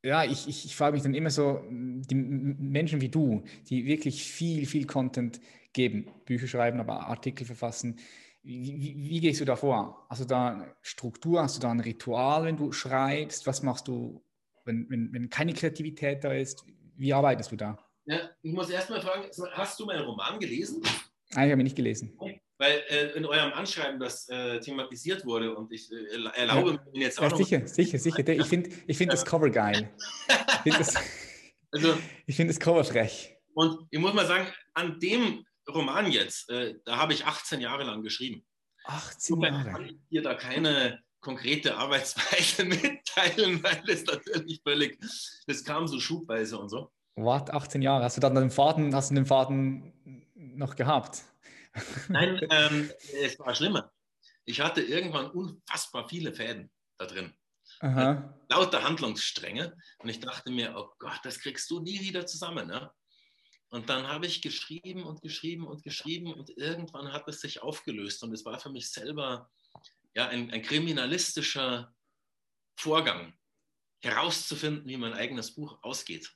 ja, 0.04 0.24
ich, 0.24 0.48
ich, 0.48 0.66
ich 0.66 0.76
frage 0.76 0.94
mich 0.94 1.04
dann 1.04 1.16
immer 1.16 1.32
so, 1.32 1.62
die 1.70 2.16
Menschen 2.16 3.02
wie 3.02 3.10
du, 3.10 3.44
die 3.70 3.86
wirklich 3.86 4.24
viel, 4.24 4.66
viel 4.68 4.86
Content 4.86 5.42
geben, 5.74 6.12
Bücher 6.26 6.48
schreiben, 6.48 6.80
aber 6.80 7.08
Artikel 7.08 7.46
verfassen, 7.46 8.00
wie, 8.44 8.80
wie, 8.80 9.10
wie, 9.10 9.20
gehst 9.20 9.42
du 9.42 9.46
da 9.46 9.56
vor? 9.56 10.06
Hast 10.08 10.22
du 10.22 10.26
da 10.26 10.50
eine 10.50 10.76
Struktur, 10.84 11.42
hast 11.42 11.58
du 11.58 11.62
da 11.62 11.72
ein 11.72 11.80
Ritual, 11.80 12.46
wenn 12.46 12.58
du 12.58 12.72
schreibst? 12.72 13.48
Was 13.48 13.64
machst 13.64 13.88
du, 13.88 14.24
wenn, 14.66 14.88
wenn, 14.92 15.12
wenn 15.12 15.30
keine 15.32 15.54
Kreativität 15.54 16.24
da 16.24 16.32
ist? 16.32 16.64
Wie 16.96 17.12
arbeitest 17.12 17.52
du 17.52 17.56
da? 17.56 17.85
Ja, 18.06 18.30
ich 18.42 18.54
muss 18.54 18.70
erst 18.70 18.90
mal 18.90 19.02
fragen, 19.02 19.30
hast 19.54 19.80
du 19.80 19.86
meinen 19.86 20.04
Roman 20.04 20.40
gelesen? 20.40 20.82
Nein, 21.32 21.48
ich 21.48 21.52
habe 21.52 21.62
ihn 21.62 21.64
nicht 21.64 21.76
gelesen. 21.76 22.18
Weil 22.58 22.84
äh, 22.88 23.12
in 23.18 23.26
eurem 23.26 23.52
Anschreiben 23.54 24.00
das 24.00 24.30
äh, 24.30 24.60
thematisiert 24.60 25.26
wurde 25.26 25.56
und 25.56 25.72
ich 25.74 25.92
äh, 25.92 26.24
erlaube 26.36 26.72
ja. 26.72 26.92
mir 26.94 27.02
jetzt 27.02 27.20
auch 27.20 27.24
ja, 27.24 27.30
noch. 27.30 27.38
Sicher, 27.38 27.68
sicher, 27.68 28.00
sicher. 28.00 28.28
Ich 28.30 28.46
finde 28.46 28.70
ich 28.88 28.98
find 28.98 29.12
das 29.12 29.26
Cover 29.26 29.50
geil. 29.50 29.94
Ich 30.64 30.74
finde 30.74 30.78
das, 30.78 30.96
also, 31.72 31.98
find 32.30 32.50
das 32.50 32.60
Cover 32.60 32.84
frech. 32.84 33.36
Und 33.56 33.88
ich 33.90 34.00
muss 34.00 34.14
mal 34.14 34.26
sagen, 34.26 34.48
an 34.74 35.00
dem 35.00 35.46
Roman 35.68 36.12
jetzt, 36.12 36.50
äh, 36.50 36.76
da 36.86 36.98
habe 36.98 37.14
ich 37.14 37.26
18 37.26 37.60
Jahre 37.60 37.84
lang 37.84 38.04
geschrieben. 38.04 38.46
18 38.86 39.42
Jahre? 39.42 39.58
Ich 39.58 39.74
kann 39.74 40.06
hier 40.10 40.22
da 40.22 40.36
keine 40.36 41.04
konkrete 41.20 41.76
Arbeitsweise 41.76 42.66
mitteilen, 42.66 43.64
weil 43.64 43.84
es 43.88 44.06
natürlich 44.06 44.62
völlig, 44.64 45.00
das 45.48 45.64
kam 45.64 45.88
so 45.88 46.00
schubweise 46.00 46.60
und 46.60 46.70
so. 46.70 46.92
What? 47.16 47.50
18 47.50 47.82
Jahre? 47.82 48.04
Hast 48.04 48.18
du 48.18 48.22
dann 48.22 48.36
den 48.36 48.52
Faden, 48.52 48.94
hast 48.94 49.12
du 49.12 49.16
den 49.16 49.26
Faden 49.26 49.94
noch 50.36 50.76
gehabt? 50.76 51.24
Nein, 52.10 52.40
ähm, 52.52 52.92
es 53.24 53.40
war 53.40 53.56
schlimmer. 53.56 53.92
Ich 54.46 54.62
hatte 54.62 54.82
irgendwann 54.82 55.32
unfassbar 55.32 56.08
viele 56.08 56.34
Fäden 56.34 56.70
da 56.98 57.06
drin. 57.06 57.34
Aha. 57.80 58.38
Lauter 58.50 58.84
Handlungsstränge. 58.84 59.76
Und 60.00 60.10
ich 60.10 60.20
dachte 60.20 60.52
mir, 60.52 60.76
oh 60.78 60.90
Gott, 61.00 61.20
das 61.24 61.40
kriegst 61.40 61.70
du 61.70 61.80
nie 61.80 62.00
wieder 62.02 62.26
zusammen. 62.26 62.68
Ne? 62.68 62.92
Und 63.70 63.90
dann 63.90 64.08
habe 64.08 64.26
ich 64.28 64.42
geschrieben 64.42 65.04
und 65.04 65.22
geschrieben 65.22 65.68
und 65.68 65.84
geschrieben 65.84 66.34
und 66.34 66.52
irgendwann 66.58 67.12
hat 67.12 67.28
es 67.28 67.42
sich 67.42 67.62
aufgelöst. 67.62 68.24
Und 68.24 68.34
es 68.34 68.46
war 68.46 68.60
für 68.60 68.70
mich 68.70 68.92
selber 68.92 69.50
ja, 70.14 70.28
ein, 70.28 70.52
ein 70.52 70.62
kriminalistischer 70.62 71.94
Vorgang, 72.78 73.34
herauszufinden, 74.02 74.88
wie 74.88 74.98
mein 74.98 75.14
eigenes 75.14 75.56
Buch 75.56 75.80
ausgeht. 75.82 76.32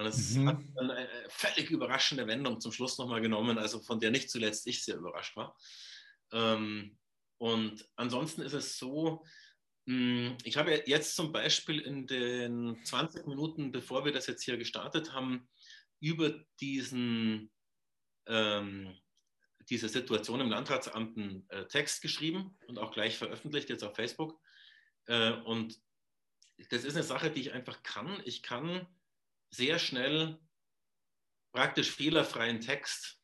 Und 0.00 0.06
es 0.06 0.34
mhm. 0.34 0.48
hat 0.48 0.58
eine 0.78 1.08
völlig 1.28 1.70
überraschende 1.70 2.26
Wendung 2.26 2.58
zum 2.58 2.72
Schluss 2.72 2.96
nochmal 2.96 3.20
genommen, 3.20 3.58
also 3.58 3.80
von 3.80 4.00
der 4.00 4.10
nicht 4.10 4.30
zuletzt 4.30 4.66
ich 4.66 4.82
sehr 4.82 4.96
überrascht 4.96 5.36
war. 5.36 5.54
Ähm, 6.32 6.96
und 7.36 7.86
ansonsten 7.96 8.40
ist 8.40 8.54
es 8.54 8.78
so, 8.78 9.22
hm, 9.86 10.38
ich 10.44 10.56
habe 10.56 10.82
jetzt 10.86 11.16
zum 11.16 11.32
Beispiel 11.32 11.80
in 11.80 12.06
den 12.06 12.82
20 12.82 13.26
Minuten, 13.26 13.72
bevor 13.72 14.06
wir 14.06 14.12
das 14.12 14.26
jetzt 14.26 14.42
hier 14.42 14.56
gestartet 14.56 15.12
haben, 15.12 15.46
über 16.00 16.32
diesen, 16.60 17.52
ähm, 18.26 18.96
diese 19.68 19.90
Situation 19.90 20.40
im 20.40 20.48
Landratsamt 20.48 21.18
einen 21.18 21.46
äh, 21.50 21.66
Text 21.66 22.00
geschrieben 22.00 22.56
und 22.68 22.78
auch 22.78 22.92
gleich 22.92 23.18
veröffentlicht 23.18 23.68
jetzt 23.68 23.84
auf 23.84 23.96
Facebook. 23.96 24.40
Äh, 25.04 25.32
und 25.32 25.78
das 26.70 26.84
ist 26.84 26.94
eine 26.94 27.04
Sache, 27.04 27.30
die 27.30 27.42
ich 27.42 27.52
einfach 27.52 27.82
kann. 27.82 28.22
Ich 28.24 28.42
kann 28.42 28.86
sehr 29.50 29.78
schnell 29.78 30.38
praktisch 31.52 31.90
fehlerfreien 31.90 32.60
Text, 32.60 33.20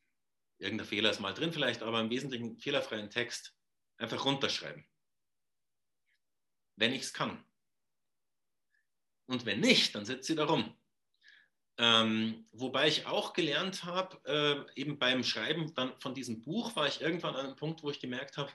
irgendein 0.59 0.87
Fehler 0.87 1.11
ist 1.11 1.21
mal 1.21 1.33
drin 1.35 1.53
vielleicht, 1.53 1.83
aber 1.83 2.01
im 2.01 2.11
Wesentlichen 2.11 2.59
fehlerfreien 2.59 3.11
Text 3.11 3.55
einfach 3.99 4.25
runterschreiben. 4.25 4.87
Wenn 6.77 6.93
ich 6.93 7.03
es 7.03 7.13
kann. 7.13 7.43
Und 9.27 9.47
wenn 9.47 9.61
nicht, 9.61 9.95
dann 9.95 10.05
sitzt 10.05 10.27
sie 10.27 10.37
da 10.37 10.45
rum. 10.45 10.77
Ähm, 11.79 12.49
wobei 12.53 12.89
ich 12.89 13.07
auch 13.07 13.33
gelernt 13.33 13.85
habe, 13.85 14.19
äh, 14.25 14.81
eben 14.81 14.99
beim 14.99 15.23
Schreiben 15.23 15.75
dann 15.75 15.99
von 16.01 16.15
diesem 16.15 16.41
Buch 16.41 16.75
war 16.75 16.87
ich 16.87 17.03
irgendwann 17.03 17.35
an 17.35 17.47
einem 17.47 17.57
Punkt, 17.57 17.83
wo 17.83 17.91
ich 17.91 18.01
gemerkt 18.01 18.39
habe, 18.39 18.51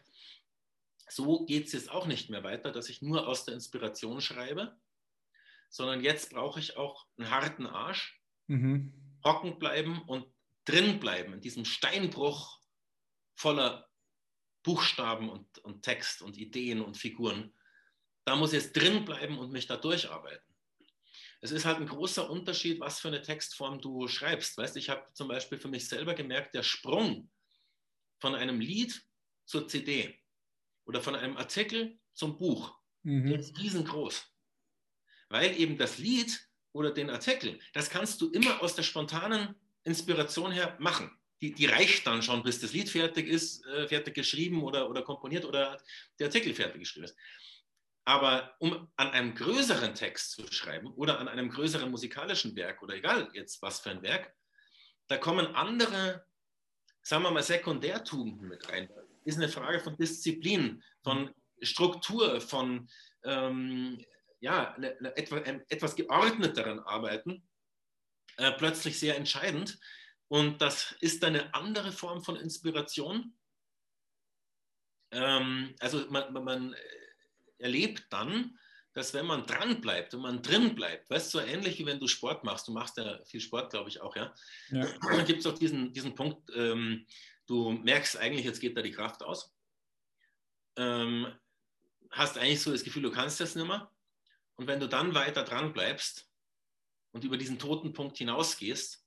so 1.07 1.45
geht 1.45 1.67
es 1.67 1.73
jetzt 1.73 1.91
auch 1.91 2.07
nicht 2.07 2.29
mehr 2.29 2.43
weiter, 2.43 2.71
dass 2.71 2.89
ich 2.89 3.01
nur 3.01 3.27
aus 3.27 3.45
der 3.45 3.53
Inspiration 3.53 4.21
schreibe, 4.21 4.75
sondern 5.71 6.03
jetzt 6.03 6.31
brauche 6.31 6.59
ich 6.59 6.77
auch 6.77 7.07
einen 7.17 7.31
harten 7.31 7.65
Arsch, 7.65 8.21
mhm. 8.47 8.93
trocken 9.23 9.57
bleiben 9.57 10.01
und 10.03 10.27
drin 10.65 10.99
bleiben 10.99 11.33
in 11.33 11.41
diesem 11.41 11.65
Steinbruch 11.65 12.59
voller 13.35 13.89
Buchstaben 14.63 15.29
und, 15.29 15.57
und 15.59 15.81
Text 15.81 16.21
und 16.21 16.37
Ideen 16.37 16.81
und 16.81 16.97
Figuren. 16.97 17.55
Da 18.25 18.35
muss 18.35 18.53
ich 18.53 18.61
jetzt 18.61 18.75
drin 18.75 19.05
bleiben 19.05 19.39
und 19.39 19.51
mich 19.51 19.65
da 19.65 19.77
durcharbeiten. 19.77 20.45
Es 21.39 21.51
ist 21.51 21.65
halt 21.65 21.77
ein 21.77 21.87
großer 21.87 22.29
Unterschied, 22.29 22.79
was 22.79 22.99
für 22.99 23.07
eine 23.07 23.23
Textform 23.23 23.81
du 23.81 24.07
schreibst. 24.07 24.57
Weißt, 24.57 24.77
ich 24.77 24.89
habe 24.89 25.11
zum 25.13 25.27
Beispiel 25.27 25.57
für 25.57 25.69
mich 25.69 25.87
selber 25.87 26.13
gemerkt, 26.13 26.53
der 26.53 26.61
Sprung 26.61 27.31
von 28.19 28.35
einem 28.35 28.59
Lied 28.59 29.01
zur 29.45 29.67
CD 29.67 30.19
oder 30.85 31.01
von 31.01 31.15
einem 31.15 31.37
Artikel 31.37 31.97
zum 32.13 32.37
Buch, 32.37 32.77
mhm. 33.01 33.31
ist 33.31 33.57
riesengroß 33.57 34.30
weil 35.31 35.59
eben 35.59 35.77
das 35.77 35.97
Lied 35.97 36.47
oder 36.73 36.91
den 36.91 37.09
Artikel, 37.09 37.59
das 37.73 37.89
kannst 37.89 38.21
du 38.21 38.29
immer 38.31 38.61
aus 38.61 38.75
der 38.75 38.83
spontanen 38.83 39.55
Inspiration 39.83 40.51
her 40.51 40.75
machen. 40.79 41.11
Die, 41.41 41.53
die 41.53 41.65
reicht 41.65 42.05
dann 42.05 42.21
schon, 42.21 42.43
bis 42.43 42.59
das 42.59 42.73
Lied 42.73 42.89
fertig 42.89 43.27
ist, 43.27 43.65
äh, 43.65 43.87
fertig 43.87 44.13
geschrieben 44.13 44.61
oder, 44.61 44.89
oder 44.89 45.01
komponiert 45.01 45.43
oder 45.45 45.81
der 46.19 46.27
Artikel 46.27 46.53
fertig 46.53 46.81
geschrieben 46.81 47.05
ist. 47.05 47.15
Aber 48.03 48.55
um 48.59 48.87
an 48.95 49.09
einem 49.09 49.33
größeren 49.33 49.95
Text 49.95 50.31
zu 50.31 50.51
schreiben 50.51 50.87
oder 50.93 51.19
an 51.19 51.27
einem 51.27 51.49
größeren 51.49 51.89
musikalischen 51.89 52.55
Werk 52.55 52.81
oder 52.83 52.95
egal 52.95 53.29
jetzt 53.33 53.61
was 53.61 53.79
für 53.79 53.91
ein 53.91 54.01
Werk, 54.01 54.33
da 55.07 55.17
kommen 55.17 55.47
andere, 55.55 56.25
sagen 57.01 57.23
wir 57.23 57.31
mal, 57.31 57.43
Sekundärtugenden 57.43 58.47
mit 58.47 58.67
rein. 58.69 58.89
Ist 59.23 59.37
eine 59.37 59.49
Frage 59.49 59.79
von 59.79 59.97
Disziplin, 59.97 60.83
von 61.03 61.33
Struktur, 61.61 62.41
von 62.41 62.87
ähm, 63.23 64.03
ja, 64.41 64.73
eine, 64.73 64.97
eine, 64.97 65.15
etwa, 65.15 65.37
ein, 65.37 65.63
etwas 65.69 65.95
geordneteren 65.95 66.79
Arbeiten 66.79 67.47
äh, 68.37 68.51
plötzlich 68.51 68.99
sehr 68.99 69.15
entscheidend. 69.15 69.79
Und 70.27 70.61
das 70.61 70.95
ist 70.99 71.23
eine 71.23 71.53
andere 71.53 71.91
Form 71.91 72.23
von 72.23 72.35
Inspiration. 72.35 73.33
Ähm, 75.11 75.75
also 75.79 76.05
man, 76.09 76.33
man, 76.33 76.43
man, 76.43 76.75
erlebt 77.59 78.07
dann, 78.09 78.57
dass 78.93 79.13
wenn 79.13 79.27
man 79.27 79.45
dran 79.45 79.81
bleibt 79.81 80.15
und 80.15 80.21
man 80.21 80.41
drin 80.41 80.73
bleibt, 80.73 81.09
weißt 81.11 81.31
du, 81.31 81.37
so 81.37 81.45
ähnlich 81.45 81.77
wie 81.77 81.85
wenn 81.85 81.99
du 81.99 82.07
Sport 82.07 82.43
machst, 82.43 82.67
du 82.67 82.71
machst 82.71 82.97
ja 82.97 83.23
viel 83.25 83.39
Sport, 83.39 83.71
glaube 83.71 83.89
ich 83.89 84.01
auch, 84.01 84.15
ja, 84.15 84.33
ja. 84.71 84.87
dann 84.99 85.25
gibt 85.25 85.41
es 85.41 85.45
auch 85.45 85.57
diesen, 85.57 85.93
diesen 85.93 86.15
Punkt, 86.15 86.49
ähm, 86.55 87.05
du 87.45 87.71
merkst 87.71 88.17
eigentlich, 88.17 88.45
jetzt 88.45 88.59
geht 88.59 88.75
da 88.75 88.81
die 88.81 88.91
Kraft 88.91 89.21
aus, 89.21 89.53
ähm, 90.75 91.27
hast 92.09 92.39
eigentlich 92.39 92.61
so 92.61 92.71
das 92.71 92.83
Gefühl, 92.83 93.03
du 93.03 93.11
kannst 93.11 93.39
das 93.39 93.55
nicht 93.55 93.67
mehr 93.67 93.91
und 94.61 94.67
wenn 94.67 94.79
du 94.79 94.87
dann 94.87 95.15
weiter 95.15 95.43
dran 95.43 95.73
bleibst 95.73 96.29
und 97.13 97.23
über 97.23 97.35
diesen 97.35 97.57
toten 97.57 97.93
Punkt 97.93 98.19
hinausgehst, 98.19 99.03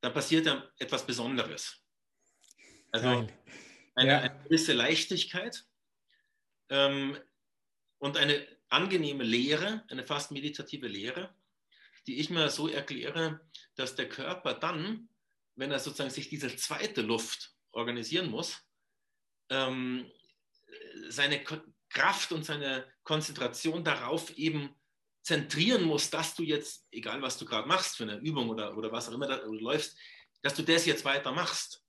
dann 0.00 0.14
passiert 0.14 0.46
ja 0.46 0.66
etwas 0.78 1.04
Besonderes. 1.04 1.84
Also 2.90 3.08
eine, 3.94 4.08
ja. 4.08 4.20
eine, 4.20 4.42
gewisse 4.44 4.72
Leichtigkeit 4.72 5.66
ähm, 6.70 7.18
und 7.98 8.16
eine 8.16 8.48
angenehme 8.70 9.22
Lehre, 9.22 9.84
eine 9.90 10.06
fast 10.06 10.30
meditative 10.30 10.88
Lehre, 10.88 11.34
die 12.06 12.16
ich 12.18 12.30
mir 12.30 12.48
so 12.48 12.66
erkläre, 12.66 13.46
dass 13.74 13.96
der 13.96 14.08
Körper 14.08 14.54
dann, 14.54 15.10
wenn 15.56 15.72
er 15.72 15.78
sozusagen 15.78 16.08
sich 16.08 16.30
diese 16.30 16.56
zweite 16.56 17.02
Luft 17.02 17.54
organisieren 17.70 18.30
muss, 18.30 18.62
ähm, 19.50 20.10
seine 21.10 21.44
Kraft 21.94 22.32
und 22.32 22.44
seine 22.44 22.84
Konzentration 23.04 23.84
darauf 23.84 24.36
eben 24.36 24.74
zentrieren 25.22 25.84
muss, 25.84 26.10
dass 26.10 26.34
du 26.34 26.42
jetzt, 26.42 26.86
egal 26.90 27.22
was 27.22 27.38
du 27.38 27.46
gerade 27.46 27.66
machst 27.66 27.96
für 27.96 28.02
eine 28.02 28.16
Übung 28.16 28.50
oder, 28.50 28.76
oder 28.76 28.92
was 28.92 29.08
auch 29.08 29.12
immer 29.12 29.26
da, 29.26 29.38
du 29.38 29.54
läufst, 29.54 29.96
dass 30.42 30.52
du 30.54 30.62
das 30.62 30.84
jetzt 30.84 31.06
weiter 31.06 31.32
machst. 31.32 31.82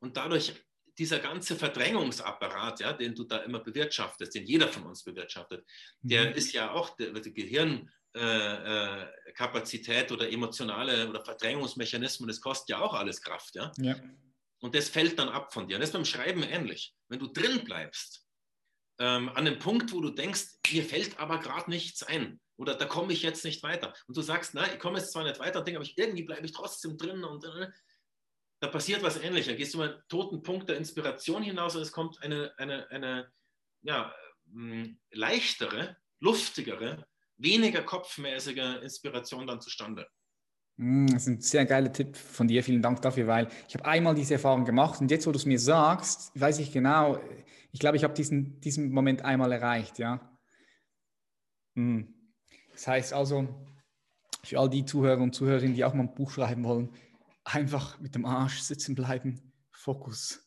Und 0.00 0.16
dadurch 0.16 0.54
dieser 0.96 1.18
ganze 1.18 1.56
Verdrängungsapparat, 1.56 2.80
ja, 2.80 2.94
den 2.94 3.14
du 3.14 3.24
da 3.24 3.36
immer 3.38 3.60
bewirtschaftest, 3.60 4.34
den 4.34 4.46
jeder 4.46 4.68
von 4.68 4.84
uns 4.84 5.02
bewirtschaftet, 5.02 5.66
der 6.00 6.30
mhm. 6.30 6.36
ist 6.36 6.52
ja 6.52 6.70
auch, 6.70 6.96
der, 6.96 7.12
die 7.12 7.34
Gehirnkapazität 7.34 10.10
äh, 10.10 10.12
äh 10.12 10.12
oder 10.12 10.30
emotionale 10.30 11.08
oder 11.08 11.24
Verdrängungsmechanismen, 11.24 12.28
das 12.28 12.40
kostet 12.40 12.68
ja 12.70 12.80
auch 12.80 12.94
alles 12.94 13.20
Kraft. 13.20 13.56
Ja? 13.56 13.72
ja? 13.78 13.96
Und 14.60 14.74
das 14.74 14.88
fällt 14.88 15.18
dann 15.18 15.28
ab 15.28 15.52
von 15.52 15.68
dir. 15.68 15.74
Und 15.74 15.80
das 15.80 15.90
ist 15.90 15.94
beim 15.94 16.06
Schreiben 16.06 16.42
ähnlich. 16.42 16.94
Wenn 17.08 17.18
du 17.18 17.26
drin 17.26 17.62
bleibst, 17.64 18.23
ähm, 18.98 19.28
an 19.30 19.44
dem 19.44 19.58
Punkt, 19.58 19.92
wo 19.92 20.00
du 20.00 20.10
denkst, 20.10 20.58
mir 20.72 20.84
fällt 20.84 21.18
aber 21.18 21.38
gerade 21.38 21.70
nichts 21.70 22.02
ein 22.02 22.40
oder 22.56 22.74
da 22.74 22.84
komme 22.86 23.12
ich 23.12 23.22
jetzt 23.22 23.44
nicht 23.44 23.62
weiter. 23.62 23.94
Und 24.06 24.16
du 24.16 24.22
sagst, 24.22 24.54
nein, 24.54 24.70
ich 24.74 24.78
komme 24.78 24.98
jetzt 24.98 25.12
zwar 25.12 25.24
nicht 25.24 25.40
weiter, 25.40 25.62
denke, 25.62 25.80
aber 25.80 25.88
irgendwie 25.96 26.22
bleibe 26.22 26.46
ich 26.46 26.52
trotzdem 26.52 26.96
drin 26.96 27.24
und 27.24 27.44
äh, 27.44 27.70
da 28.60 28.68
passiert 28.68 29.02
was 29.02 29.20
ähnliches. 29.20 29.48
Da 29.48 29.54
gehst 29.54 29.74
du 29.74 29.78
mal 29.78 29.92
einen 29.92 30.02
toten 30.08 30.42
Punkt 30.42 30.68
der 30.68 30.76
Inspiration 30.76 31.42
hinaus 31.42 31.74
und 31.74 31.82
es 31.82 31.92
kommt 31.92 32.22
eine, 32.22 32.56
eine, 32.58 32.88
eine 32.90 33.32
ja, 33.82 34.14
hm, 34.50 34.98
leichtere, 35.10 35.96
luftigere, 36.20 37.06
weniger 37.36 37.82
kopfmäßige 37.82 38.82
Inspiration 38.82 39.46
dann 39.46 39.60
zustande. 39.60 40.08
Hm, 40.78 41.06
das 41.06 41.22
ist 41.22 41.28
ein 41.28 41.40
sehr 41.40 41.66
geiler 41.66 41.92
Tipp 41.92 42.16
von 42.16 42.48
dir. 42.48 42.62
Vielen 42.64 42.82
Dank 42.82 43.00
dafür, 43.02 43.26
weil 43.26 43.48
ich 43.68 43.74
habe 43.74 43.84
einmal 43.84 44.14
diese 44.14 44.34
Erfahrung 44.34 44.64
gemacht 44.64 45.00
und 45.00 45.10
jetzt, 45.10 45.26
wo 45.26 45.32
du 45.32 45.38
es 45.38 45.46
mir 45.46 45.58
sagst, 45.58 46.32
weiß 46.38 46.58
ich 46.58 46.72
genau, 46.72 47.18
ich 47.72 47.80
glaube, 47.80 47.96
ich 47.96 48.04
habe 48.04 48.14
diesen, 48.14 48.60
diesen 48.60 48.92
Moment 48.92 49.22
einmal 49.22 49.52
erreicht, 49.52 49.98
ja. 49.98 50.38
Hm. 51.76 52.14
Das 52.72 52.86
heißt 52.86 53.12
also, 53.12 53.48
für 54.42 54.58
all 54.58 54.68
die 54.68 54.84
Zuhörer 54.84 55.22
und 55.22 55.34
Zuhörerinnen, 55.34 55.74
die 55.74 55.84
auch 55.84 55.94
mal 55.94 56.04
ein 56.04 56.14
Buch 56.14 56.30
schreiben 56.30 56.64
wollen, 56.64 56.90
einfach 57.44 57.98
mit 58.00 58.14
dem 58.14 58.24
Arsch 58.24 58.60
sitzen 58.60 58.94
bleiben, 58.94 59.52
Fokus 59.70 60.40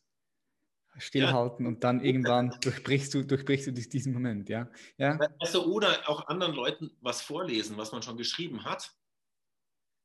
stillhalten 0.97 1.65
ja. 1.65 1.69
und 1.69 1.83
dann 1.83 2.03
irgendwann 2.03 2.55
durchbrichst 2.61 3.13
du, 3.13 3.23
durchbrichst 3.23 3.67
du 3.67 3.71
diesen 3.71 4.13
Moment, 4.13 4.49
ja. 4.49 4.69
ja? 4.97 5.19
Also, 5.39 5.65
oder 5.65 6.09
auch 6.09 6.27
anderen 6.27 6.53
Leuten 6.53 6.91
was 7.01 7.21
vorlesen, 7.21 7.77
was 7.77 7.91
man 7.91 8.01
schon 8.01 8.17
geschrieben 8.17 8.65
hat. 8.65 8.91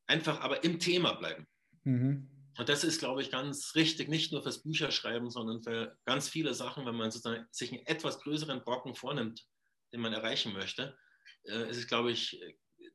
Einfach 0.07 0.41
aber 0.41 0.65
im 0.65 0.79
Thema 0.79 1.13
bleiben. 1.15 1.47
Mhm. 1.85 2.29
Und 2.59 2.69
das 2.69 2.85
ist, 2.85 2.99
glaube 2.99 3.23
ich, 3.23 3.31
ganz 3.31 3.75
richtig, 3.75 4.09
nicht 4.09 4.31
nur 4.31 4.43
fürs 4.43 4.63
Bücherschreiben, 4.63 5.31
sondern 5.31 5.63
für 5.63 5.97
ganz 6.05 6.29
viele 6.29 6.53
Sachen, 6.55 6.85
wenn 6.85 6.95
man 6.95 7.11
sozusagen 7.11 7.47
sich 7.51 7.73
einen 7.73 7.87
etwas 7.87 8.21
größeren 8.21 8.63
Brocken 8.63 8.95
vornimmt, 8.95 9.47
den 9.93 10.01
man 10.01 10.13
erreichen 10.13 10.53
möchte, 10.53 10.97
äh, 11.45 11.71
ist 11.71 11.79
es, 11.79 11.87
glaube 11.87 12.13
ich, 12.13 12.41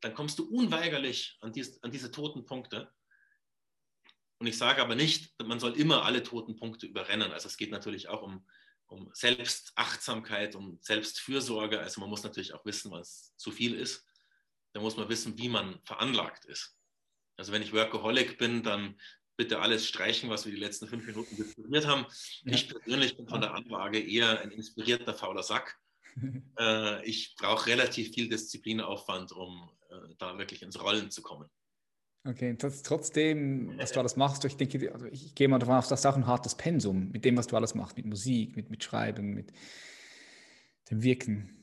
dann 0.01 0.13
kommst 0.13 0.37
du 0.37 0.47
unweigerlich 0.47 1.37
an, 1.41 1.53
dies, 1.53 1.81
an 1.81 1.91
diese 1.91 2.11
toten 2.11 2.45
Punkte. 2.45 2.91
Und 4.37 4.45
ich 4.45 4.57
sage 4.57 4.81
aber 4.81 4.95
nicht, 4.95 5.33
man 5.43 5.59
soll 5.59 5.73
immer 5.73 6.03
alle 6.03 6.21
toten 6.21 6.55
Punkte 6.55 6.85
überrennen. 6.85 7.31
Also 7.31 7.47
es 7.47 7.57
geht 7.57 7.71
natürlich 7.71 8.09
auch 8.09 8.21
um, 8.21 8.45
um 8.85 9.09
Selbstachtsamkeit, 9.13 10.55
um 10.55 10.77
Selbstfürsorge. 10.81 11.79
Also 11.79 11.99
man 11.99 12.11
muss 12.11 12.23
natürlich 12.23 12.53
auch 12.53 12.63
wissen, 12.63 12.91
was 12.91 13.35
zu 13.37 13.51
viel 13.51 13.73
ist. 13.73 14.05
Da 14.73 14.81
muss 14.81 14.97
man 14.97 15.09
wissen, 15.09 15.35
wie 15.39 15.49
man 15.49 15.79
veranlagt 15.83 16.45
ist. 16.45 16.76
Also 17.37 17.51
wenn 17.51 17.61
ich 17.61 17.73
Workaholic 17.73 18.37
bin, 18.37 18.63
dann 18.63 18.95
bitte 19.37 19.59
alles 19.59 19.87
streichen, 19.87 20.29
was 20.29 20.45
wir 20.45 20.51
die 20.51 20.59
letzten 20.59 20.87
fünf 20.87 21.05
Minuten 21.05 21.35
diskutiert 21.35 21.87
haben. 21.87 22.05
Ja. 22.43 22.53
Ich 22.53 22.69
persönlich 22.69 23.15
bin 23.15 23.27
von 23.27 23.39
der 23.39 23.53
Anlage 23.53 23.99
eher 23.99 24.41
ein 24.41 24.51
inspirierter 24.51 25.13
fauler 25.13 25.43
Sack. 25.43 25.77
äh, 26.59 27.05
ich 27.05 27.35
brauche 27.37 27.67
relativ 27.67 28.13
viel 28.13 28.27
Disziplinaufwand, 28.27 29.31
um 29.31 29.69
äh, 29.89 30.15
da 30.17 30.37
wirklich 30.37 30.63
ins 30.63 30.81
Rollen 30.81 31.11
zu 31.11 31.21
kommen. 31.21 31.47
Okay, 32.25 32.57
trotzdem, 32.57 33.77
was 33.77 33.93
du 33.93 33.99
alles 34.01 34.17
machst, 34.17 34.43
ich 34.43 34.57
denke, 34.57 34.91
also 34.91 35.05
ich 35.05 35.33
gehe 35.33 35.47
mal 35.47 35.59
davon 35.59 35.75
aus, 35.75 35.87
das 35.87 36.01
ist 36.01 36.05
auch 36.07 36.17
ein 36.17 36.27
hartes 36.27 36.55
Pensum 36.55 37.09
mit 37.11 37.23
dem, 37.23 37.37
was 37.37 37.47
du 37.47 37.55
alles 37.55 37.73
machst, 37.73 37.95
mit 37.95 38.05
Musik, 38.05 38.57
mit, 38.57 38.69
mit 38.69 38.83
Schreiben, 38.83 39.33
mit 39.33 39.53
dem 40.89 41.03
Wirken. 41.03 41.57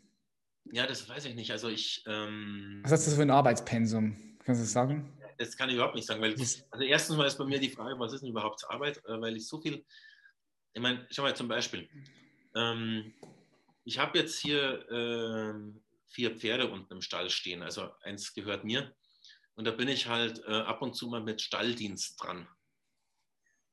Ja, 0.72 0.86
das 0.86 1.06
weiß 1.06 1.26
ich 1.26 1.34
nicht. 1.34 1.50
Also 1.50 1.68
ich. 1.68 2.02
Ähm, 2.06 2.80
was 2.82 2.92
ist 2.92 3.08
das 3.08 3.14
für 3.16 3.22
ein 3.22 3.30
Arbeitspensum? 3.30 4.16
Kannst 4.44 4.60
du 4.60 4.64
das 4.64 4.72
sagen? 4.72 5.12
Das 5.38 5.56
kann 5.56 5.68
ich 5.68 5.76
überhaupt 5.76 5.94
nicht 5.94 6.06
sagen, 6.06 6.20
weil 6.20 6.32
also 6.32 6.84
erstens 6.84 7.16
mal 7.16 7.26
ist 7.26 7.38
bei 7.38 7.44
mir 7.44 7.58
die 7.58 7.70
Frage, 7.70 7.98
was 7.98 8.12
ist 8.12 8.20
denn 8.20 8.30
überhaupt 8.30 8.64
Arbeit, 8.68 8.98
äh, 9.06 9.20
weil 9.20 9.36
ich 9.36 9.46
so 9.46 9.60
viel. 9.60 9.84
Ich 10.72 10.82
meine, 10.82 11.06
schau 11.10 11.22
mal 11.22 11.36
zum 11.36 11.48
Beispiel. 11.48 11.88
Ähm, 12.54 13.14
ich 13.84 13.98
habe 13.98 14.18
jetzt 14.18 14.40
hier 14.40 14.88
äh, 14.90 15.80
vier 16.06 16.36
Pferde 16.36 16.70
unten 16.70 16.92
im 16.92 17.02
Stall 17.02 17.30
stehen. 17.30 17.62
Also 17.62 17.90
eins 18.02 18.32
gehört 18.34 18.64
mir. 18.64 18.94
Und 19.56 19.66
da 19.66 19.70
bin 19.70 19.88
ich 19.88 20.08
halt 20.08 20.42
äh, 20.46 20.52
ab 20.52 20.82
und 20.82 20.94
zu 20.94 21.08
mal 21.08 21.22
mit 21.22 21.40
Stalldienst 21.40 22.22
dran. 22.22 22.48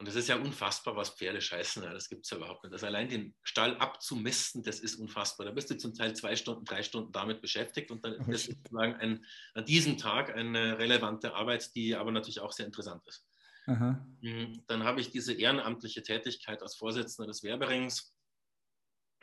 Und 0.01 0.07
das 0.07 0.15
ist 0.15 0.29
ja 0.29 0.35
unfassbar, 0.35 0.95
was 0.95 1.11
Pferde 1.11 1.39
scheißen. 1.39 1.83
Das 1.83 2.09
gibt 2.09 2.25
es 2.25 2.31
ja 2.31 2.37
überhaupt 2.37 2.63
nicht. 2.63 2.73
Also 2.73 2.87
allein 2.87 3.07
den 3.07 3.35
Stall 3.43 3.77
abzumisten, 3.77 4.63
das 4.63 4.79
ist 4.79 4.95
unfassbar. 4.95 5.45
Da 5.45 5.51
bist 5.51 5.69
du 5.69 5.77
zum 5.77 5.93
Teil 5.93 6.15
zwei 6.15 6.35
Stunden, 6.35 6.65
drei 6.65 6.81
Stunden 6.81 7.11
damit 7.11 7.39
beschäftigt 7.39 7.91
und 7.91 8.03
dann 8.03 8.15
oh, 8.19 8.31
ist 8.31 8.47
sozusagen 8.47 8.95
ein, 8.95 9.23
an 9.53 9.63
diesem 9.63 9.99
Tag 9.99 10.35
eine 10.35 10.79
relevante 10.79 11.35
Arbeit, 11.35 11.75
die 11.75 11.95
aber 11.95 12.11
natürlich 12.11 12.39
auch 12.39 12.51
sehr 12.51 12.65
interessant 12.65 13.07
ist. 13.07 13.27
Aha. 13.67 14.03
Mhm, 14.21 14.63
dann 14.65 14.83
habe 14.83 15.01
ich 15.01 15.11
diese 15.11 15.33
ehrenamtliche 15.33 16.01
Tätigkeit 16.01 16.63
als 16.63 16.77
Vorsitzender 16.77 17.27
des 17.27 17.43
Werberings, 17.43 18.15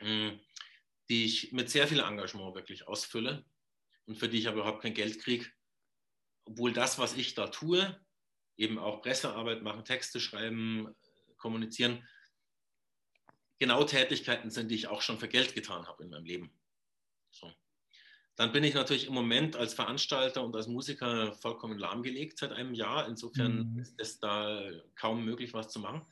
mhm, 0.01 0.39
die 1.09 1.25
ich 1.25 1.51
mit 1.51 1.69
sehr 1.69 1.89
viel 1.89 1.99
Engagement 1.99 2.55
wirklich 2.55 2.87
ausfülle 2.87 3.43
und 4.05 4.17
für 4.17 4.29
die 4.29 4.37
ich 4.37 4.47
aber 4.47 4.61
überhaupt 4.61 4.83
kein 4.83 4.93
Geld 4.93 5.19
kriege 5.19 5.45
obwohl 6.49 6.73
das, 6.73 6.97
was 6.97 7.15
ich 7.15 7.35
da 7.35 7.47
tue, 7.47 7.95
eben 8.59 8.77
auch 8.77 9.01
Pressearbeit 9.01 9.63
machen, 9.63 9.85
Texte 9.85 10.19
schreiben, 10.19 10.93
kommunizieren, 11.37 12.07
genau 13.57 13.83
Tätigkeiten 13.83 14.51
sind, 14.51 14.69
die 14.69 14.75
ich 14.75 14.87
auch 14.87 15.01
schon 15.01 15.17
für 15.17 15.27
Geld 15.27 15.55
getan 15.55 15.87
habe 15.87 16.03
in 16.03 16.09
meinem 16.09 16.25
Leben. 16.25 16.51
So. 17.31 17.51
Dann 18.35 18.51
bin 18.51 18.63
ich 18.63 18.73
natürlich 18.73 19.07
im 19.07 19.13
Moment 19.13 19.55
als 19.55 19.73
Veranstalter 19.73 20.43
und 20.43 20.55
als 20.55 20.67
Musiker 20.67 21.33
vollkommen 21.33 21.77
lahmgelegt 21.77 22.37
seit 22.37 22.51
einem 22.51 22.73
Jahr. 22.73 23.07
Insofern 23.07 23.73
mhm. 23.73 23.79
ist 23.79 23.95
es 23.97 24.19
da 24.19 24.61
kaum 24.95 25.25
möglich, 25.25 25.53
was 25.53 25.69
zu 25.69 25.79
machen. 25.79 26.05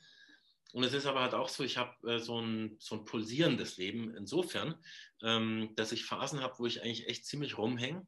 Und 0.74 0.84
es 0.84 0.93
ist 0.93 1.06
aber 1.06 1.22
halt 1.22 1.34
auch 1.34 1.48
so, 1.48 1.64
ich 1.64 1.78
habe 1.78 1.95
äh, 2.12 2.20
so, 2.20 2.41
ein, 2.41 2.76
so 2.80 2.95
ein 2.95 3.06
pulsierendes 3.06 3.78
Leben 3.78 4.14
insofern, 4.16 4.76
ähm, 5.24 5.72
dass 5.76 5.93
ich 5.93 6.06
Phasen 6.06 6.41
habe, 6.41 6.60
wo 6.60 6.66
ich 6.66 6.82
eigentlich 6.84 7.08
echt 7.08 7.26
ziemlich 7.26 7.58
rumhänge 7.58 8.06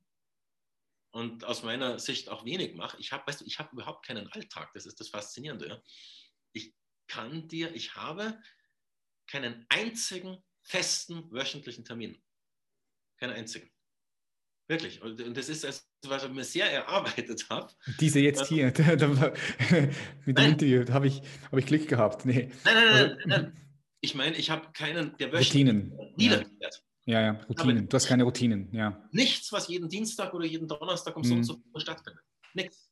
und 1.12 1.44
aus 1.46 1.64
meiner 1.64 2.00
Sicht 2.00 2.30
auch 2.30 2.46
wenig 2.46 2.76
mache. 2.76 2.98
Ich 3.00 3.12
habe, 3.12 3.26
weißt 3.28 3.42
du, 3.42 3.46
ich 3.46 3.60
habe 3.60 3.70
überhaupt 3.74 4.06
keinen 4.06 4.28
Alltag. 4.32 4.72
Das 4.74 4.86
ist 4.86 5.00
das 5.00 5.10
Faszinierende. 5.10 5.68
Ja? 5.68 5.82
Ich 6.54 6.74
kann 7.08 7.48
dir, 7.48 7.74
ich 7.74 7.96
habe 7.96 8.40
keinen 9.28 9.66
einzigen 9.70 10.38
festen 10.62 11.32
wöchentlichen 11.32 11.86
Termin. 11.86 12.22
Keinen 13.18 13.34
einzigen. 13.34 13.70
Wirklich. 14.68 15.02
Und, 15.02 15.20
das 15.36 15.50
ist 15.50 15.64
das, 15.64 15.90
was 16.04 16.24
ich 16.24 16.30
mir 16.30 16.44
sehr 16.44 16.72
erarbeitet 16.72 17.48
habe. 17.50 17.74
Diese 18.00 18.20
jetzt 18.20 18.48
hier, 18.48 18.66
mit 20.26 20.38
dem 20.38 20.46
Interview, 20.46 20.84
da 20.84 20.94
habe 20.94 21.08
ich, 21.08 21.22
hab 21.52 21.58
ich 21.58 21.66
Glück 21.66 21.88
gehabt. 21.88 22.26
Nee. 22.26 22.52
Nein, 22.64 22.76
nein, 22.76 22.86
nein, 22.86 22.94
nein, 22.94 23.18
nein. 23.26 23.58
Ich 24.02 24.16
meine, 24.16 24.38
ich 24.38 24.50
habe 24.50 24.72
keinen, 24.72 25.18
der 25.18 25.34
wöchentlich 25.34 25.92
niedergekehrt. 26.16 26.52
Ja. 26.59 26.59
Ja, 27.10 27.22
ja, 27.22 27.32
Routinen. 27.50 27.90
Du 27.90 27.96
hast 27.96 28.06
keine 28.06 28.24
Routinen, 28.24 28.72
ja. 28.72 29.04
Nichts, 29.12 29.52
was 29.52 29.68
jeden 29.68 29.90
Dienstag 29.90 30.32
oder 30.32 30.46
jeden 30.46 30.68
Donnerstag 30.68 31.18
um 31.18 31.24
so 31.24 31.34
und 31.34 31.44
so 31.44 31.60
stattfindet. 31.76 32.24
Nichts. 32.54 32.92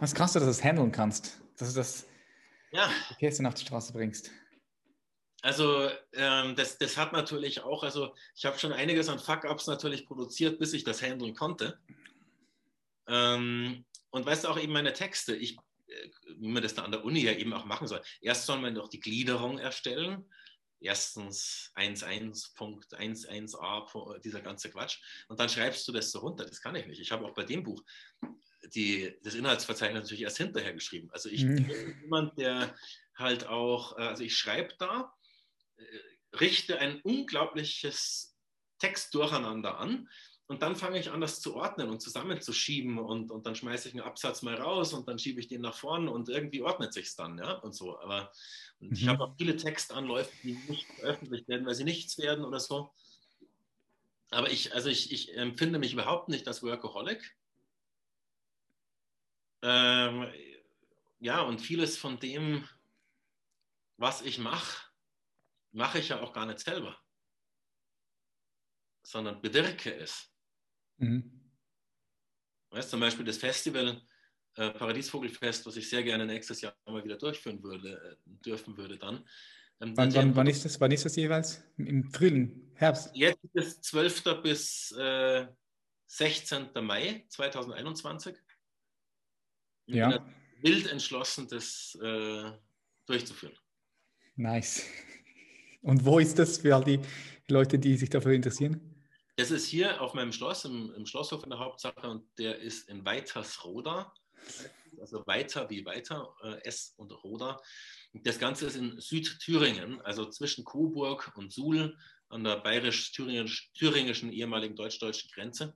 Was 0.00 0.12
krass, 0.12 0.32
dass 0.32 0.42
du 0.42 0.48
das 0.48 0.64
handeln 0.64 0.90
kannst, 0.90 1.40
dass 1.56 1.72
du 1.72 1.78
das 1.78 2.04
ja. 2.72 2.88
Verkehrs 3.06 3.38
nach 3.38 3.54
die 3.54 3.64
Straße 3.64 3.92
bringst. 3.92 4.32
Also 5.42 5.88
ähm, 6.14 6.56
das, 6.56 6.78
das 6.78 6.96
hat 6.96 7.12
natürlich 7.12 7.60
auch, 7.60 7.84
also 7.84 8.16
ich 8.34 8.44
habe 8.44 8.58
schon 8.58 8.72
einiges 8.72 9.08
an 9.08 9.20
Fuck-Ups 9.20 9.68
natürlich 9.68 10.04
produziert, 10.04 10.58
bis 10.58 10.72
ich 10.72 10.82
das 10.82 11.00
handeln 11.00 11.36
konnte. 11.36 11.78
Ähm, 13.06 13.84
und 14.10 14.26
weißt 14.26 14.42
du 14.42 14.48
auch 14.48 14.58
eben 14.58 14.72
meine 14.72 14.94
Texte, 14.94 15.36
ich, 15.36 15.56
äh, 15.86 16.08
wie 16.38 16.48
man 16.48 16.60
das 16.64 16.74
da 16.74 16.82
an 16.82 16.90
der 16.90 17.04
Uni 17.04 17.20
ja 17.20 17.30
eben 17.30 17.52
auch 17.52 17.66
machen 17.66 17.86
soll. 17.86 18.02
Erst 18.20 18.46
soll 18.46 18.58
man 18.58 18.74
doch 18.74 18.88
die 18.88 18.98
Gliederung 18.98 19.58
erstellen. 19.58 20.24
Erstens 20.84 21.72
11.11a, 21.76 24.20
dieser 24.20 24.40
ganze 24.40 24.70
Quatsch. 24.70 24.98
Und 25.28 25.40
dann 25.40 25.48
schreibst 25.48 25.86
du 25.88 25.92
das 25.92 26.10
so 26.10 26.20
runter. 26.20 26.44
Das 26.44 26.60
kann 26.60 26.76
ich 26.76 26.86
nicht. 26.86 27.00
Ich 27.00 27.10
habe 27.10 27.24
auch 27.24 27.34
bei 27.34 27.44
dem 27.44 27.62
Buch 27.62 27.82
die, 28.74 29.14
das 29.22 29.34
Inhaltsverzeichnis 29.34 30.02
natürlich 30.02 30.22
erst 30.22 30.38
hinterher 30.38 30.72
geschrieben. 30.72 31.10
Also 31.12 31.28
ich 31.28 31.44
mhm. 31.44 31.66
bin 31.66 32.00
jemand, 32.02 32.38
der 32.38 32.74
halt 33.16 33.46
auch, 33.46 33.98
äh, 33.98 34.02
also 34.02 34.24
ich 34.24 34.36
schreibe 34.36 34.74
da 34.78 35.12
äh, 35.76 36.36
richte 36.36 36.78
ein 36.78 37.00
unglaubliches 37.02 38.36
Textdurcheinander 38.78 39.78
an 39.78 40.08
und 40.46 40.62
dann 40.62 40.76
fange 40.76 40.98
ich 40.98 41.10
an, 41.10 41.20
das 41.20 41.40
zu 41.40 41.54
ordnen 41.54 41.88
und 41.88 42.00
zusammenzuschieben 42.00 42.98
und, 42.98 43.30
und 43.30 43.46
dann 43.46 43.54
schmeiße 43.54 43.88
ich 43.88 43.94
einen 43.94 44.04
Absatz 44.04 44.42
mal 44.42 44.56
raus 44.56 44.92
und 44.92 45.08
dann 45.08 45.18
schiebe 45.18 45.40
ich 45.40 45.48
den 45.48 45.62
nach 45.62 45.74
vorne 45.74 46.10
und 46.10 46.28
irgendwie 46.28 46.62
ordnet 46.62 46.92
sich 46.92 47.06
es 47.06 47.16
dann, 47.16 47.38
ja, 47.38 47.52
und 47.52 47.74
so. 47.74 47.98
Aber 47.98 48.30
und 48.80 48.90
mhm. 48.90 48.96
ich 48.96 49.08
habe 49.08 49.24
auch 49.24 49.36
viele 49.38 49.56
Textanläufe, 49.56 50.30
die 50.42 50.52
nicht 50.68 50.86
veröffentlicht 50.98 51.48
werden, 51.48 51.66
weil 51.66 51.74
sie 51.74 51.84
nichts 51.84 52.18
werden 52.18 52.44
oder 52.44 52.60
so. 52.60 52.92
Aber 54.30 54.50
ich, 54.50 54.74
also 54.74 54.90
ich, 54.90 55.12
ich 55.12 55.34
empfinde 55.36 55.78
mich 55.78 55.92
überhaupt 55.92 56.28
nicht 56.28 56.46
als 56.46 56.62
Workaholic. 56.62 57.36
Ähm, 59.62 60.30
ja, 61.20 61.40
und 61.40 61.60
vieles 61.60 61.96
von 61.96 62.18
dem, 62.18 62.68
was 63.96 64.20
ich 64.20 64.38
mache, 64.38 64.90
mache 65.72 65.98
ich 65.98 66.10
ja 66.10 66.20
auch 66.20 66.34
gar 66.34 66.44
nicht 66.44 66.60
selber, 66.60 66.98
sondern 69.02 69.40
bewirke 69.40 69.94
es. 69.94 70.33
Mhm. 70.98 71.40
Weißt 72.70 72.90
zum 72.90 73.00
Beispiel 73.00 73.24
das 73.24 73.38
Festival 73.38 74.00
äh, 74.56 74.70
Paradiesvogelfest, 74.70 75.66
was 75.66 75.76
ich 75.76 75.88
sehr 75.88 76.02
gerne 76.02 76.26
nächstes 76.26 76.60
Jahr 76.60 76.76
mal 76.86 77.04
wieder 77.04 77.16
durchführen 77.16 77.62
würde, 77.62 78.18
äh, 78.26 78.30
dürfen 78.44 78.76
würde 78.76 78.98
dann. 78.98 79.24
Ähm, 79.80 79.96
wann, 79.96 80.14
wann, 80.14 80.36
wann, 80.36 80.46
ist 80.46 80.64
das, 80.64 80.80
wann 80.80 80.92
ist 80.92 81.04
das 81.04 81.16
jeweils? 81.16 81.62
Im 81.76 82.10
Frühling, 82.10 82.70
Herbst? 82.74 83.10
Jetzt 83.14 83.42
ist 83.52 83.66
es 83.66 83.80
12. 83.82 84.42
bis 84.42 84.92
äh, 84.92 85.46
16. 86.06 86.68
Mai 86.82 87.24
2021. 87.28 88.36
Ich 89.86 89.94
ja. 89.96 90.18
bin 90.18 90.34
wild 90.62 90.90
entschlossen, 90.90 91.48
das 91.48 91.98
äh, 92.00 92.50
durchzuführen. 93.06 93.56
Nice. 94.36 94.84
Und 95.82 96.04
wo 96.04 96.18
ist 96.18 96.38
das 96.38 96.58
für 96.58 96.74
all 96.74 96.84
die 96.84 97.00
Leute, 97.48 97.78
die 97.78 97.96
sich 97.96 98.08
dafür 98.08 98.32
interessieren? 98.32 98.93
Das 99.36 99.50
ist 99.50 99.66
hier 99.66 100.00
auf 100.00 100.14
meinem 100.14 100.32
Schloss, 100.32 100.64
im, 100.64 100.94
im 100.94 101.06
Schlosshof 101.06 101.42
in 101.42 101.50
der 101.50 101.58
Hauptsache, 101.58 102.08
und 102.08 102.26
der 102.38 102.58
ist 102.58 102.88
in 102.88 103.04
Weitersroda. 103.04 104.12
Also 105.00 105.26
weiter 105.26 105.68
wie 105.70 105.84
weiter, 105.84 106.34
äh, 106.42 106.62
S 106.64 106.94
und 106.96 107.10
Roda. 107.24 107.60
Das 108.12 108.38
Ganze 108.38 108.66
ist 108.66 108.76
in 108.76 109.00
Südthüringen, 109.00 110.00
also 110.02 110.26
zwischen 110.26 110.64
Coburg 110.64 111.32
und 111.36 111.52
Suhl 111.52 111.98
an 112.28 112.44
der 112.44 112.58
bayerisch-thüringischen 112.58 114.32
ehemaligen 114.32 114.76
deutsch-deutschen 114.76 115.30
Grenze. 115.32 115.74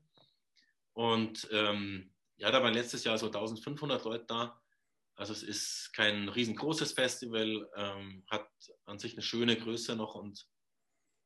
Und 0.92 1.48
ähm, 1.50 2.12
ja, 2.36 2.52
da 2.52 2.62
waren 2.62 2.74
letztes 2.74 3.04
Jahr 3.04 3.18
so 3.18 3.26
1500 3.26 4.04
Leute 4.04 4.24
da. 4.26 4.60
Also 5.16 5.32
es 5.32 5.42
ist 5.42 5.92
kein 5.94 6.28
riesengroßes 6.28 6.92
Festival, 6.92 7.68
ähm, 7.74 8.24
hat 8.28 8.48
an 8.86 9.00
sich 9.00 9.14
eine 9.14 9.22
schöne 9.22 9.56
Größe 9.56 9.96
noch 9.96 10.14
und 10.14 10.46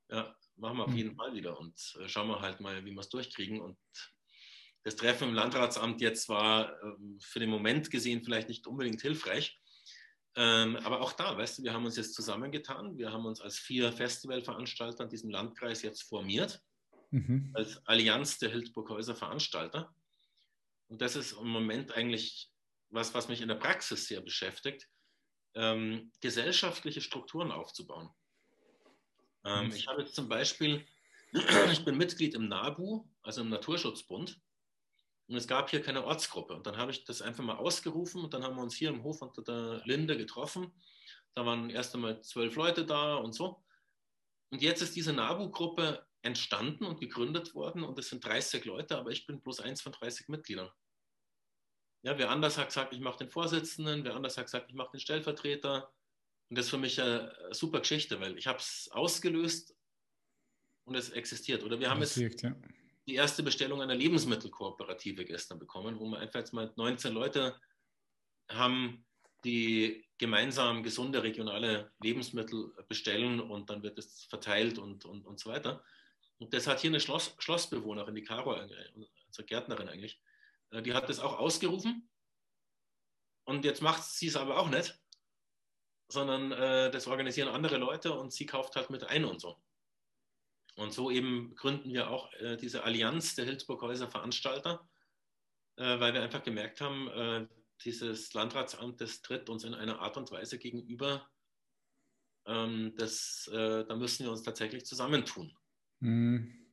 ja, 0.09 0.35
machen 0.57 0.79
wir 0.79 0.85
auf 0.85 0.91
hm. 0.91 0.97
jeden 0.97 1.17
Fall 1.17 1.35
wieder 1.35 1.59
und 1.59 1.75
äh, 2.01 2.09
schauen 2.09 2.29
wir 2.29 2.41
halt 2.41 2.61
mal, 2.61 2.85
wie 2.85 2.93
wir 2.93 3.01
es 3.01 3.09
durchkriegen. 3.09 3.61
Und 3.61 3.79
das 4.85 4.97
Treffen 4.97 5.29
im 5.29 5.35
Landratsamt 5.35 6.01
jetzt 6.01 6.29
war 6.29 6.81
ähm, 6.83 7.19
für 7.21 7.41
den 7.41 7.51
Moment 7.51 7.91
gesehen 7.91 8.25
vielleicht 8.25 8.49
nicht 8.49 8.67
unbedingt 8.67 9.01
hilfreich. 9.01 9.59
Ähm, 10.35 10.77
aber 10.77 11.01
auch 11.03 11.13
da, 11.13 11.37
weißt 11.37 11.59
du, 11.59 11.63
wir 11.63 11.73
haben 11.73 11.85
uns 11.85 11.97
jetzt 11.97 12.15
zusammengetan. 12.15 12.97
Wir 12.97 13.13
haben 13.13 13.27
uns 13.27 13.41
als 13.41 13.59
vier 13.59 13.93
Festivalveranstalter 13.93 15.05
in 15.05 15.11
diesem 15.11 15.31
Landkreis 15.31 15.83
jetzt 15.83 16.03
formiert, 16.03 16.63
mhm. 17.11 17.51
als 17.55 17.87
Allianz 17.87 18.39
der 18.39 18.51
Hildburghäuser 18.51 19.15
Veranstalter. 19.15 19.95
Und 20.89 21.01
das 21.03 21.17
ist 21.17 21.33
im 21.33 21.49
Moment 21.49 21.93
eigentlich 21.93 22.51
was, 22.89 23.15
was 23.15 23.29
mich 23.29 23.41
in 23.41 23.49
der 23.49 23.57
Praxis 23.57 24.07
sehr 24.07 24.21
beschäftigt, 24.21 24.89
ähm, 25.55 26.13
gesellschaftliche 26.21 27.01
Strukturen 27.01 27.51
aufzubauen. 27.51 28.11
Ähm, 29.45 29.67
mhm. 29.67 29.73
ich 29.73 29.87
habe 29.89 30.03
jetzt 30.03 30.15
zum 30.15 30.29
Beispiel, 30.29 30.87
ich 31.73 31.85
bin 31.85 31.97
Mitglied 31.97 32.35
im 32.35 32.49
NABU, 32.49 33.05
also 33.23 33.41
im 33.41 33.49
Naturschutzbund, 33.49 34.41
und 35.29 35.37
es 35.37 35.47
gab 35.47 35.71
hier 35.71 35.83
keine 35.83 36.05
Ortsgruppe. 36.05 36.55
Und 36.55 36.67
dann 36.67 36.77
habe 36.77 36.91
ich 36.91 37.05
das 37.05 37.23
einfach 37.23 37.45
mal 37.45 37.57
ausgerufen 37.57 38.23
und 38.23 38.35
dann 38.35 38.45
haben 38.45 38.57
wir 38.57 38.63
uns 38.63 38.75
hier 38.75 38.91
im 38.91 39.03
Hof 39.03 39.23
unter 39.23 39.43
der 39.43 39.83
Linde 39.87 40.17
getroffen. 40.17 40.73
Da 41.35 41.47
waren 41.47 41.71
erst 41.71 41.95
einmal 41.95 42.21
zwölf 42.23 42.55
Leute 42.57 42.85
da 42.85 43.17
und 43.17 43.33
so. 43.33 43.65
Und 44.51 44.61
jetzt 44.61 44.83
ist 44.83 44.95
diese 44.95 45.15
NABU-Gruppe 45.15 46.07
entstanden 46.21 46.85
und 46.85 47.01
gegründet 47.01 47.55
worden 47.55 47.83
und 47.83 47.99
es 47.99 48.11
sind 48.11 48.25
30 48.25 48.65
Leute, 48.65 48.99
aber 48.99 49.11
ich 49.11 49.27
bin 49.27 49.41
bloß 49.41 49.61
eins 49.61 49.81
von 49.81 49.93
30 49.93 50.29
Mitgliedern. 50.29 50.71
Ja, 52.03 52.19
wer 52.19 52.31
anders 52.31 52.59
hat 52.59 52.69
gesagt, 52.69 52.93
ich 52.93 53.01
mache 53.01 53.19
den 53.19 53.31
Vorsitzenden, 53.31 54.05
wer 54.05 54.15
anders 54.15 54.37
hat 54.37 54.47
gesagt, 54.47 54.69
ich 54.69 54.75
mache 54.75 54.93
den 54.93 55.01
Stellvertreter. 55.01 55.93
Und 56.53 56.59
das 56.59 56.67
ist 56.67 56.71
für 56.71 56.77
mich 56.77 57.01
eine 57.01 57.35
super 57.53 57.81
Geschichte, 57.81 58.21
weil 58.21 58.37
ich 58.37 58.47
habe 58.47 58.59
es 58.59 58.91
ausgelöst 58.93 59.75
und 60.85 60.95
es 60.95 61.09
existiert. 61.09 61.65
Oder 61.65 61.81
wir 61.81 61.89
haben 61.89 62.01
das 62.01 62.15
jetzt 62.17 62.43
ja. 62.43 62.55
die 63.07 63.15
erste 63.15 63.43
Bestellung 63.43 63.81
einer 63.81 63.95
Lebensmittelkooperative 63.95 65.25
gestern 65.25 65.59
bekommen, 65.59 65.99
wo 65.99 66.05
wir 66.05 66.19
einfach 66.19 66.41
jetzt 66.41 66.53
mal 66.53 66.71
19 66.77 67.15
Leute 67.15 67.59
haben, 68.51 69.07
die 69.47 70.05
gemeinsam 70.19 70.83
gesunde 70.83 71.23
regionale 71.23 71.91
Lebensmittel 72.03 72.75
bestellen 72.87 73.41
und 73.41 73.71
dann 73.71 73.83
wird 73.83 73.99
es 73.99 74.25
verteilt 74.25 74.79
und, 74.79 75.07
und, 75.07 75.25
und 75.25 75.41
so 75.41 75.49
weiter. 75.49 75.83
Und 76.37 76.53
das 76.53 76.67
hat 76.67 76.81
hier 76.81 76.91
eine 76.91 77.01
Schloss, 77.01 77.35
Schlossbewohnerin, 77.39 78.15
die 78.15 78.25
Caro, 78.25 78.61
unsere 79.27 79.47
Gärtnerin 79.47 79.89
eigentlich, 79.89 80.21
äh, 80.69 80.83
die 80.83 80.93
hat 80.93 81.09
das 81.09 81.19
auch 81.19 81.39
ausgerufen. 81.39 82.11
Und 83.45 83.65
jetzt 83.65 83.81
macht 83.81 84.05
sie 84.05 84.27
es 84.27 84.37
aber 84.37 84.59
auch 84.59 84.69
nicht, 84.69 85.02
sondern 86.13 86.53
äh, 86.53 86.91
das 86.91 87.07
organisieren 87.07 87.49
andere 87.49 87.79
Leute 87.79 88.13
und 88.13 88.33
sie 88.33 88.47
kauft 88.47 88.77
halt 88.77 88.91
mit 88.91 89.05
ein 89.05 89.25
und 89.25 89.41
so. 89.41 89.57
Und 90.77 90.93
so 90.93 91.11
eben 91.11 91.55
gründen 91.55 91.93
wir 91.93 92.11
auch 92.11 92.33
äh, 92.35 92.57
diese 92.57 92.85
Allianz 92.85 93.35
der 93.35 93.45
Hildburghäuser 93.45 94.09
Veranstalter, 94.09 94.89
äh, 95.77 96.01
weil 96.01 96.15
wir 96.15 96.23
einfach 96.23 96.43
gemerkt 96.43 96.81
haben, 96.81 97.09
äh, 97.09 97.47
dieses 97.85 98.33
Landratsamt, 98.33 99.01
das 99.01 99.23
tritt 99.23 99.49
uns 99.49 99.65
in 99.65 99.75
einer 99.75 100.01
Art 100.01 100.17
und 100.17 100.31
Weise 100.31 100.59
gegenüber, 100.59 101.29
ähm, 102.47 102.95
das, 102.97 103.51
äh, 103.53 103.85
da 103.85 103.97
müssen 103.97 104.25
wir 104.25 104.31
uns 104.31 104.43
tatsächlich 104.43 104.85
zusammentun. 104.85 105.57
Hm. 106.01 106.73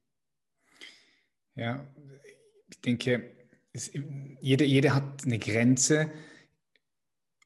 Ja, 1.55 1.93
ich 2.69 2.81
denke, 2.81 3.47
es, 3.73 3.91
jeder, 4.41 4.65
jeder 4.65 4.95
hat 4.95 5.25
eine 5.25 5.39
Grenze 5.39 6.11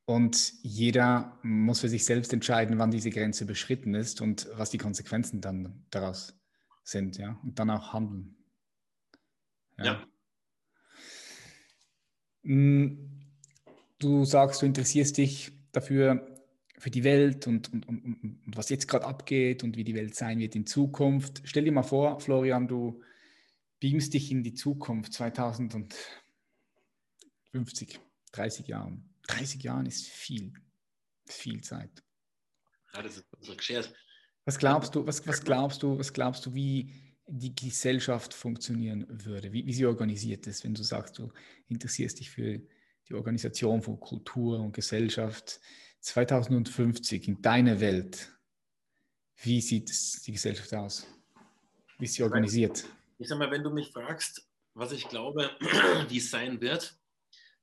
und 0.05 0.53
jeder 0.61 1.39
muss 1.43 1.81
für 1.81 1.89
sich 1.89 2.05
selbst 2.05 2.33
entscheiden, 2.33 2.79
wann 2.79 2.91
diese 2.91 3.09
Grenze 3.09 3.45
beschritten 3.45 3.93
ist 3.93 4.21
und 4.21 4.47
was 4.55 4.69
die 4.69 4.77
Konsequenzen 4.77 5.41
dann 5.41 5.85
daraus 5.89 6.37
sind, 6.83 7.17
ja, 7.17 7.39
und 7.43 7.59
dann 7.59 7.69
auch 7.69 7.93
handeln. 7.93 8.35
Ja. 9.77 9.85
ja. 9.85 10.07
Hm, 12.43 13.21
du 13.99 14.25
sagst, 14.25 14.61
du 14.61 14.65
interessierst 14.65 15.17
dich 15.17 15.51
dafür, 15.71 16.33
für 16.83 16.91
die 16.91 17.05
Welt 17.05 17.47
und, 17.47 17.71
und, 17.71 17.87
und, 17.87 18.03
und 18.03 18.57
was 18.57 18.67
jetzt 18.67 18.89
gerade 18.89 19.05
abgeht 19.05 19.63
und 19.63 19.77
wie 19.77 19.85
die 19.85 19.95
Welt 19.95 20.15
sein 20.15 20.39
wird 20.39 20.53
in 20.53 20.65
Zukunft. 20.65 21.41
Stell 21.45 21.63
dir 21.63 21.71
mal 21.71 21.83
vor, 21.83 22.19
Florian, 22.19 22.67
du 22.67 23.01
beamst 23.79 24.13
dich 24.13 24.29
in 24.31 24.43
die 24.43 24.53
Zukunft 24.53 25.13
2050, 25.13 28.01
30 28.33 28.67
Jahren. 28.67 29.12
30 29.27 29.63
Jahren 29.63 29.85
ist 29.85 30.07
viel, 30.07 30.53
viel 31.27 31.61
Zeit. 31.61 32.03
Ja, 32.93 33.01
das 33.01 33.17
ist 33.17 33.25
so 33.39 33.55
geschert. 33.55 33.93
Was 34.45 34.57
glaubst 34.57 34.93
du, 34.95 35.05
was, 35.05 35.25
was 35.25 35.43
glaubst 35.43 35.83
du, 35.83 35.97
was 35.97 36.11
glaubst 36.11 36.45
du, 36.45 36.53
wie 36.53 36.93
die 37.25 37.55
Gesellschaft 37.55 38.33
funktionieren 38.33 39.05
würde, 39.07 39.53
wie, 39.53 39.65
wie 39.65 39.73
sie 39.73 39.85
organisiert 39.85 40.45
ist, 40.47 40.63
wenn 40.63 40.73
du 40.73 40.83
sagst, 40.83 41.17
du 41.17 41.31
interessierst 41.69 42.19
dich 42.19 42.29
für 42.29 42.61
die 43.07 43.13
Organisation 43.13 43.81
von 43.81 43.99
Kultur 43.99 44.59
und 44.59 44.73
Gesellschaft 44.73 45.61
2050 46.01 47.27
in 47.29 47.41
deiner 47.41 47.79
Welt, 47.79 48.29
wie 49.37 49.61
sieht 49.61 49.89
die 50.27 50.33
Gesellschaft 50.33 50.73
aus? 50.73 51.07
Wie 51.97 52.05
ist 52.05 52.15
sie 52.15 52.23
organisiert? 52.23 52.85
ich 53.23 53.29
sag 53.29 53.39
mal, 53.39 53.51
wenn 53.51 53.63
du 53.63 53.69
mich 53.69 53.91
fragst, 53.91 54.47
was 54.73 54.91
ich 54.91 55.07
glaube, 55.07 55.49
wie 56.09 56.17
es 56.17 56.29
sein 56.29 56.59
wird, 56.59 56.97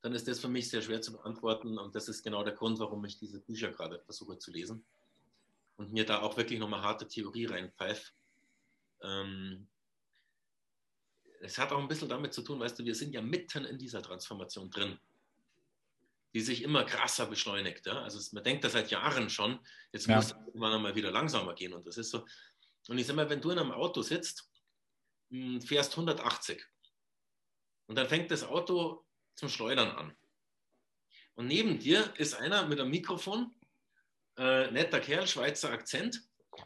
dann 0.02 0.12
ist 0.14 0.26
das 0.26 0.40
für 0.40 0.48
mich 0.48 0.70
sehr 0.70 0.82
schwer 0.82 1.02
zu 1.02 1.12
beantworten 1.12 1.78
und 1.78 1.94
das 1.94 2.08
ist 2.08 2.22
genau 2.22 2.42
der 2.42 2.54
Grund, 2.54 2.78
warum 2.78 3.04
ich 3.04 3.18
diese 3.18 3.40
Bücher 3.40 3.70
gerade 3.70 4.00
versuche 4.00 4.38
zu 4.38 4.50
lesen. 4.50 4.84
und 5.76 5.92
mir 5.94 6.04
da 6.04 6.20
auch 6.20 6.36
wirklich 6.36 6.60
nochmal 6.60 6.82
harte 6.82 7.08
Theorie 7.08 7.46
reinpfeife. 7.46 8.12
Ähm, 9.02 9.66
es 11.40 11.56
hat 11.56 11.72
auch 11.72 11.78
ein 11.78 11.88
bisschen 11.88 12.10
damit 12.10 12.34
zu 12.34 12.42
tun, 12.42 12.60
weißt 12.60 12.78
du, 12.78 12.84
wir 12.84 12.94
sind 12.94 13.14
ja 13.14 13.22
mitten 13.22 13.64
in 13.64 13.78
dieser 13.78 14.02
Transformation 14.02 14.70
drin, 14.70 14.98
die 16.34 16.42
sich 16.42 16.62
immer 16.62 16.84
krasser 16.84 17.24
beschleunigt. 17.26 17.86
Ja? 17.86 18.02
Also 18.02 18.20
man 18.34 18.44
denkt 18.44 18.62
das 18.64 18.72
seit 18.72 18.90
Jahren 18.90 19.30
schon, 19.30 19.58
jetzt 19.90 20.06
ja. 20.06 20.16
muss 20.16 20.26
es 20.26 20.32
irgendwann 20.32 20.82
mal 20.82 20.94
wieder 20.94 21.10
langsamer 21.10 21.54
gehen 21.54 21.72
und 21.72 21.86
das 21.86 21.96
ist 21.96 22.10
so. 22.10 22.26
Und 22.88 22.98
ich 22.98 23.06
sage 23.06 23.16
mal, 23.16 23.30
wenn 23.30 23.40
du 23.40 23.50
in 23.50 23.58
einem 23.58 23.72
Auto 23.72 24.02
sitzt, 24.02 24.50
hm, 25.30 25.62
fährst 25.62 25.92
180 25.92 26.62
und 27.86 27.96
dann 27.96 28.08
fängt 28.08 28.30
das 28.30 28.44
Auto 28.44 29.06
zum 29.34 29.48
Schleudern 29.48 29.90
an. 29.90 30.16
Und 31.34 31.46
neben 31.46 31.78
dir 31.78 32.12
ist 32.18 32.34
einer 32.34 32.66
mit 32.66 32.80
einem 32.80 32.90
Mikrofon, 32.90 33.54
äh, 34.36 34.70
netter 34.70 35.00
Kerl, 35.00 35.26
Schweizer 35.26 35.70
Akzent, 35.70 36.22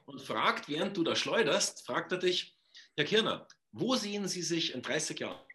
und 0.07 0.21
fragt, 0.21 0.69
während 0.69 0.97
du 0.97 1.05
da 1.05 1.15
schleuderst, 1.15 1.87
fragt 1.87 2.13
er 2.13 2.19
dich, 2.19 2.57
Herr 2.97 3.05
Kirner, 3.05 3.47
wo 3.73 3.95
sehen 3.97 4.29
Sie 4.29 4.43
sich 4.43 4.75
in 4.75 4.83
30 4.83 5.21
Jahren? 5.21 5.47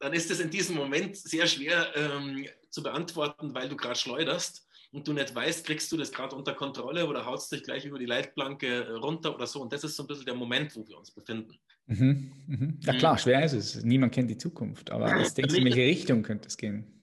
Dann 0.00 0.12
ist 0.14 0.30
es 0.30 0.40
in 0.40 0.50
diesem 0.50 0.76
Moment 0.76 1.16
sehr 1.16 1.46
schwer 1.46 1.94
ähm, 1.94 2.48
zu 2.70 2.82
beantworten, 2.82 3.54
weil 3.54 3.68
du 3.68 3.76
gerade 3.76 3.98
schleuderst 3.98 4.66
und 4.92 5.06
du 5.06 5.12
nicht 5.12 5.34
weißt, 5.34 5.66
kriegst 5.66 5.92
du 5.92 5.96
das 5.96 6.10
gerade 6.10 6.34
unter 6.34 6.54
Kontrolle 6.54 7.06
oder 7.06 7.26
haust 7.26 7.52
dich 7.52 7.62
gleich 7.62 7.84
über 7.84 7.98
die 7.98 8.06
Leitplanke 8.06 8.84
äh, 8.84 8.92
runter 8.92 9.34
oder 9.34 9.46
so. 9.46 9.60
Und 9.60 9.72
das 9.72 9.84
ist 9.84 9.96
so 9.96 10.04
ein 10.04 10.06
bisschen 10.06 10.24
der 10.24 10.34
Moment, 10.34 10.74
wo 10.74 10.86
wir 10.88 10.96
uns 10.98 11.10
befinden. 11.10 11.58
Mhm, 11.86 12.32
mhm. 12.46 12.80
Ja 12.82 12.94
klar, 12.94 13.14
mhm. 13.14 13.18
schwer 13.18 13.44
ist 13.44 13.52
es. 13.52 13.82
Niemand 13.82 14.14
kennt 14.14 14.30
die 14.30 14.38
Zukunft, 14.38 14.90
aber 14.90 15.06
was 15.06 15.34
denkst 15.34 15.54
du, 15.54 15.58
in 15.58 15.64
welche 15.64 15.80
Richtung 15.80 16.22
könnte 16.22 16.48
es 16.48 16.56
gehen? 16.56 17.02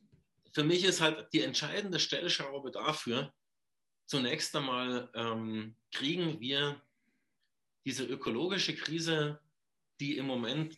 Für 0.53 0.63
mich 0.63 0.83
ist 0.83 1.01
halt 1.01 1.27
die 1.33 1.41
entscheidende 1.41 1.99
Stellschraube 1.99 2.71
dafür, 2.71 3.33
zunächst 4.05 4.55
einmal 4.55 5.09
ähm, 5.13 5.75
kriegen 5.91 6.39
wir 6.39 6.81
diese 7.85 8.05
ökologische 8.05 8.75
Krise, 8.75 9.39
die 9.99 10.17
im 10.17 10.25
Moment 10.25 10.77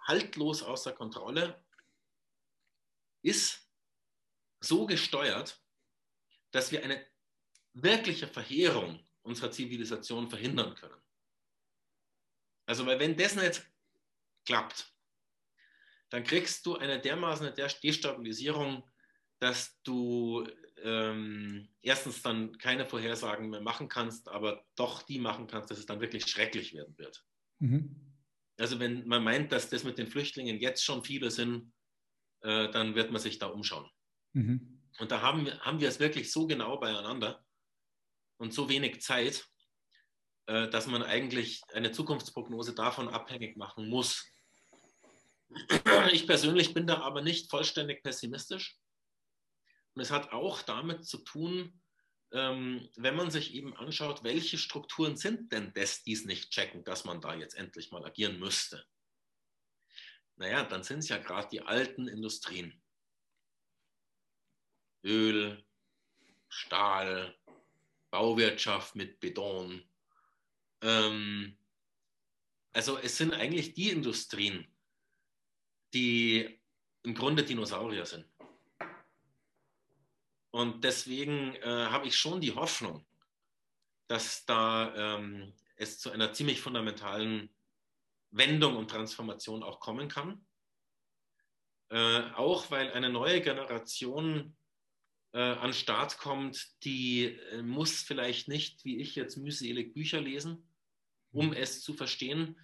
haltlos 0.00 0.62
außer 0.62 0.92
Kontrolle 0.92 1.62
ist, 3.22 3.68
so 4.60 4.86
gesteuert, 4.86 5.62
dass 6.50 6.72
wir 6.72 6.82
eine 6.82 7.04
wirkliche 7.72 8.26
Verheerung 8.26 9.00
unserer 9.22 9.50
Zivilisation 9.50 10.28
verhindern 10.28 10.74
können. 10.74 11.03
Also, 12.66 12.86
weil 12.86 12.98
wenn 12.98 13.16
das 13.16 13.36
nicht 13.36 13.66
klappt, 14.44 14.92
dann 16.10 16.24
kriegst 16.24 16.64
du 16.66 16.76
eine 16.76 17.00
dermaßen 17.00 17.52
Destabilisierung, 17.54 18.88
dass 19.40 19.80
du 19.82 20.46
ähm, 20.82 21.68
erstens 21.82 22.22
dann 22.22 22.56
keine 22.58 22.86
Vorhersagen 22.86 23.50
mehr 23.50 23.60
machen 23.60 23.88
kannst, 23.88 24.28
aber 24.28 24.64
doch 24.76 25.02
die 25.02 25.18
machen 25.18 25.46
kannst, 25.46 25.70
dass 25.70 25.78
es 25.78 25.86
dann 25.86 26.00
wirklich 26.00 26.26
schrecklich 26.26 26.74
werden 26.74 26.96
wird. 26.98 27.24
Mhm. 27.58 28.14
Also 28.58 28.78
wenn 28.78 29.06
man 29.06 29.24
meint, 29.24 29.50
dass 29.50 29.68
das 29.68 29.84
mit 29.84 29.98
den 29.98 30.06
Flüchtlingen 30.06 30.60
jetzt 30.60 30.84
schon 30.84 31.02
viele 31.02 31.30
sind, 31.30 31.72
äh, 32.42 32.70
dann 32.70 32.94
wird 32.94 33.10
man 33.10 33.20
sich 33.20 33.38
da 33.38 33.46
umschauen. 33.46 33.90
Mhm. 34.34 34.82
Und 34.98 35.10
da 35.10 35.22
haben 35.22 35.46
wir, 35.46 35.58
haben 35.60 35.80
wir 35.80 35.88
es 35.88 35.98
wirklich 35.98 36.30
so 36.30 36.46
genau 36.46 36.78
beieinander 36.78 37.44
und 38.36 38.52
so 38.52 38.68
wenig 38.68 39.00
Zeit, 39.00 39.44
äh, 40.46 40.68
dass 40.68 40.86
man 40.86 41.02
eigentlich 41.02 41.62
eine 41.72 41.92
Zukunftsprognose 41.92 42.74
davon 42.74 43.08
abhängig 43.08 43.56
machen 43.56 43.88
muss. 43.88 44.26
Ich 46.12 46.26
persönlich 46.26 46.74
bin 46.74 46.86
da 46.86 47.00
aber 47.00 47.22
nicht 47.22 47.50
vollständig 47.50 48.02
pessimistisch. 48.02 48.76
Und 49.94 50.02
es 50.02 50.10
hat 50.10 50.32
auch 50.32 50.62
damit 50.62 51.06
zu 51.06 51.18
tun, 51.18 51.80
ähm, 52.32 52.88
wenn 52.96 53.14
man 53.14 53.30
sich 53.30 53.54
eben 53.54 53.76
anschaut, 53.76 54.24
welche 54.24 54.58
Strukturen 54.58 55.16
sind 55.16 55.52
denn 55.52 55.72
das, 55.74 56.02
die 56.02 56.12
es 56.12 56.24
nicht 56.24 56.50
checken, 56.50 56.82
dass 56.84 57.04
man 57.04 57.20
da 57.20 57.34
jetzt 57.34 57.54
endlich 57.54 57.92
mal 57.92 58.04
agieren 58.04 58.40
müsste. 58.40 58.84
Naja, 60.36 60.64
dann 60.64 60.82
sind 60.82 60.98
es 60.98 61.08
ja 61.08 61.18
gerade 61.18 61.48
die 61.48 61.62
alten 61.62 62.08
Industrien. 62.08 62.82
Öl, 65.04 65.64
Stahl, 66.48 67.36
Bauwirtschaft 68.10 68.96
mit 68.96 69.20
Beton. 69.20 69.88
Ähm, 70.84 71.56
also 72.72 72.98
es 72.98 73.16
sind 73.16 73.32
eigentlich 73.32 73.72
die 73.74 73.90
Industrien, 73.90 74.66
die 75.94 76.60
im 77.02 77.14
Grunde 77.14 77.42
Dinosaurier 77.42 78.04
sind. 78.04 78.26
Und 80.50 80.84
deswegen 80.84 81.54
äh, 81.56 81.66
habe 81.66 82.06
ich 82.06 82.16
schon 82.16 82.40
die 82.40 82.54
Hoffnung, 82.54 83.04
dass 84.06 84.44
da 84.44 85.16
ähm, 85.16 85.52
es 85.76 85.98
zu 85.98 86.10
einer 86.10 86.32
ziemlich 86.32 86.60
fundamentalen 86.60 87.50
Wendung 88.30 88.76
und 88.76 88.90
Transformation 88.90 89.62
auch 89.62 89.80
kommen 89.80 90.08
kann. 90.08 90.44
Äh, 91.90 92.30
auch 92.34 92.70
weil 92.70 92.92
eine 92.92 93.08
neue 93.08 93.40
Generation 93.40 94.56
äh, 95.32 95.38
an 95.38 95.72
Start 95.72 96.18
kommt, 96.18 96.84
die 96.84 97.24
äh, 97.24 97.62
muss 97.62 98.02
vielleicht 98.02 98.48
nicht, 98.48 98.84
wie 98.84 98.98
ich 98.98 99.14
jetzt 99.14 99.36
mühselig 99.36 99.94
Bücher 99.94 100.20
lesen, 100.20 100.68
um 101.34 101.52
es 101.52 101.82
zu 101.82 101.92
verstehen. 101.92 102.58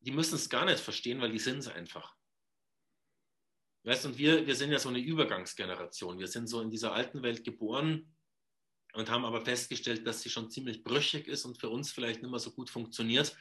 Die 0.00 0.10
müssen 0.10 0.34
es 0.34 0.48
gar 0.48 0.64
nicht 0.64 0.80
verstehen, 0.80 1.20
weil 1.20 1.30
die 1.30 1.38
sind 1.38 1.58
es 1.58 1.68
einfach. 1.68 2.16
Weißt 3.84 4.06
und 4.06 4.18
wir, 4.18 4.46
wir 4.46 4.54
sind 4.54 4.72
ja 4.72 4.78
so 4.78 4.88
eine 4.88 4.98
Übergangsgeneration. 4.98 6.18
Wir 6.18 6.28
sind 6.28 6.48
so 6.48 6.60
in 6.60 6.70
dieser 6.70 6.92
alten 6.92 7.22
Welt 7.22 7.44
geboren 7.44 8.14
und 8.94 9.10
haben 9.10 9.24
aber 9.24 9.42
festgestellt, 9.42 10.06
dass 10.06 10.22
sie 10.22 10.30
schon 10.30 10.50
ziemlich 10.50 10.82
brüchig 10.82 11.28
ist 11.28 11.44
und 11.44 11.58
für 11.58 11.70
uns 11.70 11.92
vielleicht 11.92 12.22
nicht 12.22 12.30
mehr 12.30 12.40
so 12.40 12.50
gut 12.50 12.68
funktioniert 12.68 13.36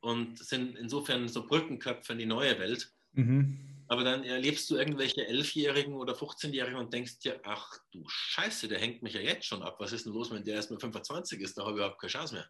und 0.00 0.38
sind 0.38 0.76
insofern 0.76 1.28
so 1.28 1.46
Brückenköpfe 1.46 2.12
in 2.12 2.18
die 2.18 2.26
neue 2.26 2.58
Welt. 2.58 2.92
Mhm. 3.12 3.84
Aber 3.88 4.02
dann 4.02 4.24
erlebst 4.24 4.68
du 4.70 4.76
irgendwelche 4.76 5.26
Elfjährigen 5.26 5.94
oder 5.94 6.14
15-Jährigen 6.14 6.78
und 6.78 6.92
denkst 6.92 7.20
dir, 7.20 7.40
ach 7.44 7.78
du 7.92 8.04
Scheiße, 8.08 8.68
der 8.68 8.80
hängt 8.80 9.02
mich 9.02 9.14
ja 9.14 9.20
jetzt 9.20 9.46
schon 9.46 9.62
ab. 9.62 9.76
Was 9.78 9.92
ist 9.92 10.06
denn 10.06 10.12
los, 10.12 10.30
wenn 10.30 10.42
der 10.42 10.56
erst 10.56 10.70
mal 10.70 10.80
25 10.80 11.40
ist? 11.40 11.56
Da 11.56 11.62
habe 11.62 11.72
ich 11.72 11.76
überhaupt 11.76 12.00
keine 12.00 12.10
Chance 12.10 12.34
mehr. 12.34 12.48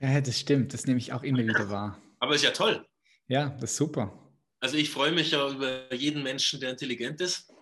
Ja, 0.00 0.20
das 0.20 0.40
stimmt. 0.40 0.74
Das 0.74 0.86
nehme 0.86 0.98
ich 0.98 1.12
auch 1.12 1.22
immer 1.22 1.38
wieder 1.38 1.70
wahr. 1.70 2.00
Aber 2.18 2.34
ist 2.34 2.44
ja 2.44 2.50
toll. 2.50 2.86
Ja, 3.28 3.50
das 3.60 3.72
ist 3.72 3.76
super. 3.76 4.12
Also 4.60 4.76
ich 4.76 4.90
freue 4.90 5.12
mich 5.12 5.30
ja 5.30 5.48
über 5.48 5.92
jeden 5.94 6.22
Menschen, 6.22 6.60
der 6.60 6.70
intelligent 6.70 7.20
ist, 7.20 7.52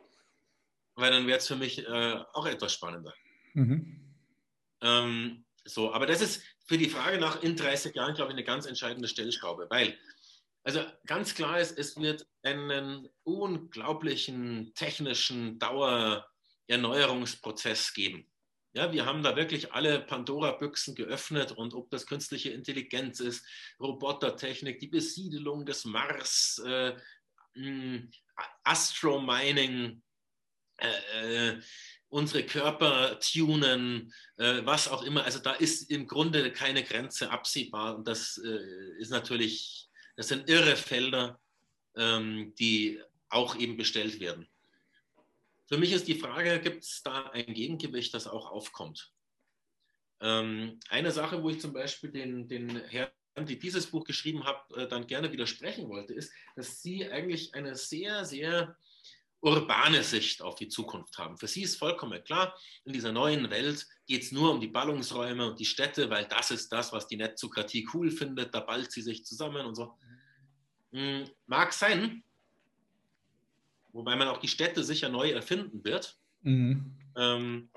weil 0.95 1.11
dann 1.11 1.27
wäre 1.27 1.39
es 1.39 1.47
für 1.47 1.57
mich 1.57 1.87
äh, 1.87 2.17
auch 2.33 2.47
etwas 2.47 2.73
spannender. 2.73 3.13
Mhm. 3.55 4.09
Ähm, 4.81 5.45
so, 5.65 5.93
aber 5.93 6.07
das 6.07 6.23
ist 6.23 6.43
für 6.67 6.79
die 6.79 6.89
Frage 6.89 7.19
nach 7.19 7.43
in 7.43 7.57
30 7.57 7.95
Jahren, 7.95 8.15
glaube 8.15 8.31
ich, 8.31 8.37
eine 8.37 8.45
ganz 8.45 8.67
entscheidende 8.67 9.09
Stellschraube, 9.09 9.67
weil, 9.71 9.99
also 10.65 10.85
ganz 11.07 11.35
klar 11.35 11.59
ist, 11.61 11.79
es 11.79 11.97
wird 11.97 12.27
einen 12.43 13.09
unglaublichen 13.25 14.73
technischen 14.75 15.59
Dauererneuerungsprozess 15.59 17.95
geben. 17.95 18.28
Ja, 18.75 18.93
wir 18.93 19.07
haben 19.07 19.23
da 19.23 19.35
wirklich 19.35 19.73
alle 19.73 20.01
Pandora-Büchsen 20.01 20.95
geöffnet 20.95 21.53
und 21.53 21.73
ob 21.75 21.91
das 21.91 22.07
künstliche 22.07 22.51
Intelligenz 22.51 23.21
ist, 23.21 23.47
Robotertechnik, 23.81 24.79
die 24.79 24.89
Besiedelung 24.89 25.65
des 25.65 25.85
Mars, 25.85 26.63
äh, 26.67 26.95
Astromining, 28.65 30.03
äh, 30.77 31.51
äh, 31.51 31.61
unsere 32.09 32.45
Körper 32.45 33.19
tunen, 33.21 34.13
äh, 34.37 34.61
was 34.65 34.89
auch 34.89 35.03
immer. 35.03 35.25
Also 35.25 35.41
da 35.41 35.53
ist 35.53 35.91
im 35.91 36.07
Grunde 36.07 36.53
keine 36.53 36.85
Grenze 36.85 37.31
absehbar 37.31 37.97
und 37.97 38.07
das 38.07 38.41
äh, 38.45 38.99
ist 38.99 39.11
natürlich, 39.11 39.89
das 40.17 40.29
sind 40.29 40.49
irre 40.49 40.77
Felder, 40.77 41.41
ähm, 41.97 42.55
die 42.59 43.01
auch 43.29 43.57
eben 43.57 43.77
bestellt 43.77 44.21
werden. 44.21 44.49
Für 45.69 45.77
mich 45.77 45.93
ist 45.93 46.09
die 46.09 46.19
Frage, 46.19 46.61
gibt 46.61 46.83
es 46.83 47.03
da 47.03 47.29
ein 47.31 47.53
Gegengewicht, 47.53 48.15
das 48.15 48.27
auch 48.27 48.51
aufkommt? 48.51 49.13
Ähm, 50.21 50.81
eine 50.89 51.13
Sache, 51.13 51.43
wo 51.43 51.51
ich 51.51 51.61
zum 51.61 51.75
Beispiel 51.75 52.11
den, 52.11 52.49
den 52.49 52.77
Herrn, 52.87 53.11
die 53.41 53.59
dieses 53.59 53.87
Buch 53.87 54.05
geschrieben 54.05 54.45
haben, 54.45 54.75
äh, 54.75 54.89
dann 54.89 55.07
gerne 55.07 55.31
widersprechen 55.31 55.89
wollte, 55.89 56.15
ist, 56.15 56.33
dass 56.57 56.81
sie 56.81 57.09
eigentlich 57.09 57.55
eine 57.55 57.77
sehr, 57.77 58.25
sehr 58.25 58.77
urbane 59.41 60.03
Sicht 60.03 60.43
auf 60.43 60.57
die 60.57 60.69
Zukunft 60.69 61.19
haben. 61.19 61.37
Für 61.37 61.47
sie 61.47 61.63
ist 61.63 61.77
vollkommen 61.77 62.25
klar, 62.25 62.59
in 62.85 62.93
dieser 62.95 63.13
neuen 63.13 63.51
Welt 63.51 63.87
geht 64.07 64.23
es 64.23 64.33
nur 64.33 64.51
um 64.51 64.61
die 64.61 64.69
Ballungsräume 64.69 65.51
und 65.51 65.61
die 65.61 65.67
Städte, 65.67 66.11
weil 66.11 66.27
das 66.27 66.51
ist 66.51 66.71
das, 66.71 66.93
was 66.93 67.07
die 67.07 67.17
Netzokratie 67.17 67.87
cool 67.93 68.11
findet, 68.11 68.55
da 68.55 68.61
ballt 68.61 68.91
sie 68.91 69.03
sich 69.03 69.25
zusammen 69.25 69.67
und 69.67 69.75
so. 69.75 69.97
Mhm. 70.91 71.31
Mag 71.47 71.73
sein, 71.73 72.25
wobei 73.93 74.17
man 74.17 74.29
auch 74.29 74.39
die 74.39 74.49
Städte 74.49 74.85
sicher 74.85 75.09
neu 75.09 75.31
erfinden 75.31 75.85
wird. 75.85 76.19
Mhm. 76.41 76.97
Ähm, 77.17 77.71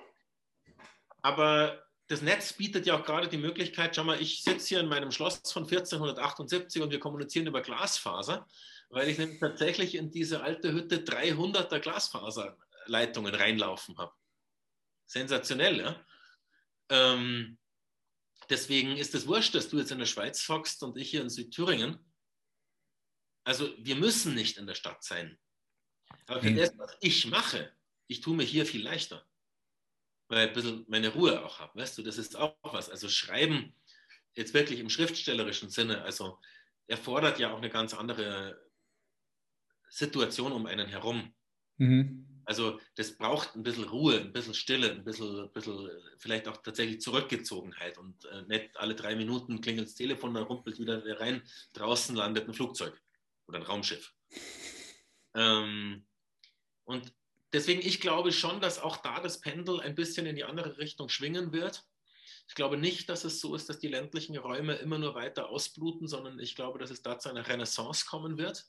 aber 1.21 1.83
das 2.07 2.21
Netz 2.21 2.53
bietet 2.53 2.85
ja 2.85 2.99
auch 2.99 3.05
gerade 3.05 3.29
die 3.29 3.37
Möglichkeit, 3.37 3.95
schau 3.95 4.03
mal, 4.03 4.21
ich 4.21 4.43
sitze 4.43 4.67
hier 4.67 4.79
in 4.81 4.89
meinem 4.89 5.11
Schloss 5.11 5.41
von 5.49 5.63
1478 5.63 6.81
und 6.81 6.91
wir 6.91 6.99
kommunizieren 6.99 7.47
über 7.47 7.61
Glasfaser, 7.61 8.47
weil 8.89 9.07
ich 9.07 9.17
nämlich 9.17 9.39
tatsächlich 9.39 9.95
in 9.95 10.11
diese 10.11 10.41
alte 10.43 10.73
Hütte 10.73 10.97
300er 10.97 11.79
Glasfaserleitungen 11.79 13.33
reinlaufen 13.33 13.97
habe. 13.97 14.11
Sensationell, 15.05 15.79
ja? 15.79 16.05
Ähm, 16.89 17.57
deswegen 18.49 18.97
ist 18.97 19.15
es 19.15 19.27
wurscht, 19.27 19.55
dass 19.55 19.69
du 19.69 19.77
jetzt 19.77 19.91
in 19.91 19.99
der 19.99 20.05
Schweiz 20.05 20.47
hockst 20.49 20.83
und 20.83 20.97
ich 20.97 21.09
hier 21.09 21.21
in 21.21 21.29
Südthüringen. 21.29 21.97
Also 23.45 23.73
wir 23.77 23.95
müssen 23.95 24.35
nicht 24.35 24.57
in 24.57 24.67
der 24.67 24.75
Stadt 24.75 25.03
sein. 25.03 25.39
Aber 26.27 26.41
für 26.41 26.51
mhm. 26.51 26.57
das, 26.57 26.77
was 26.77 26.97
ich 27.01 27.27
mache, 27.27 27.71
ich 28.07 28.21
tue 28.21 28.35
mir 28.35 28.43
hier 28.43 28.65
viel 28.65 28.83
leichter. 28.83 29.25
Weil 30.27 30.45
ich 30.45 30.49
ein 30.49 30.53
bisschen 30.53 30.85
meine 30.87 31.09
Ruhe 31.09 31.43
auch 31.43 31.59
habe. 31.59 31.79
Weißt 31.79 31.97
du, 31.97 32.03
das 32.03 32.17
ist 32.17 32.35
auch 32.35 32.55
was. 32.63 32.89
Also 32.89 33.09
Schreiben 33.09 33.73
jetzt 34.33 34.53
wirklich 34.53 34.79
im 34.79 34.89
schriftstellerischen 34.89 35.69
Sinne, 35.69 36.03
also 36.03 36.39
erfordert 36.87 37.39
ja 37.39 37.51
auch 37.53 37.57
eine 37.57 37.69
ganz 37.69 37.93
andere 37.93 38.61
Situation 39.89 40.51
um 40.51 40.65
einen 40.65 40.87
herum. 40.87 41.33
Mhm. 41.77 42.27
Also 42.45 42.79
das 42.95 43.17
braucht 43.17 43.55
ein 43.55 43.63
bisschen 43.63 43.83
Ruhe, 43.85 44.19
ein 44.19 44.33
bisschen 44.33 44.53
Stille, 44.53 44.91
ein 44.91 45.03
bisschen, 45.03 45.43
ein 45.43 45.51
bisschen 45.51 45.89
vielleicht 46.17 46.47
auch 46.47 46.57
tatsächlich 46.57 47.01
Zurückgezogenheit 47.01 47.97
und 47.97 48.25
äh, 48.25 48.41
nicht 48.43 48.75
alle 48.77 48.95
drei 48.95 49.15
Minuten 49.15 49.61
klingelt 49.61 49.87
das 49.87 49.95
Telefon, 49.95 50.33
dann 50.33 50.43
rumpelt 50.43 50.79
wieder 50.79 51.03
rein, 51.19 51.43
draußen 51.73 52.15
landet 52.15 52.47
ein 52.47 52.53
Flugzeug 52.53 52.99
oder 53.47 53.59
ein 53.59 53.65
Raumschiff. 53.65 54.13
Ähm, 55.35 56.05
und 56.85 57.13
deswegen, 57.53 57.81
ich 57.81 58.01
glaube 58.01 58.31
schon, 58.31 58.61
dass 58.61 58.79
auch 58.79 58.97
da 58.97 59.19
das 59.19 59.41
Pendel 59.41 59.79
ein 59.81 59.95
bisschen 59.95 60.25
in 60.25 60.35
die 60.35 60.43
andere 60.43 60.77
Richtung 60.77 61.09
schwingen 61.09 61.51
wird. 61.53 61.83
Ich 62.47 62.55
glaube 62.55 62.77
nicht, 62.77 63.07
dass 63.09 63.23
es 63.23 63.39
so 63.39 63.55
ist, 63.55 63.69
dass 63.69 63.79
die 63.79 63.87
ländlichen 63.87 64.37
Räume 64.37 64.75
immer 64.75 64.97
nur 64.97 65.15
weiter 65.15 65.49
ausbluten, 65.49 66.07
sondern 66.07 66.39
ich 66.39 66.55
glaube, 66.55 66.79
dass 66.79 66.91
es 66.91 67.01
da 67.01 67.17
zu 67.17 67.29
einer 67.29 67.47
Renaissance 67.47 68.05
kommen 68.05 68.37
wird 68.37 68.65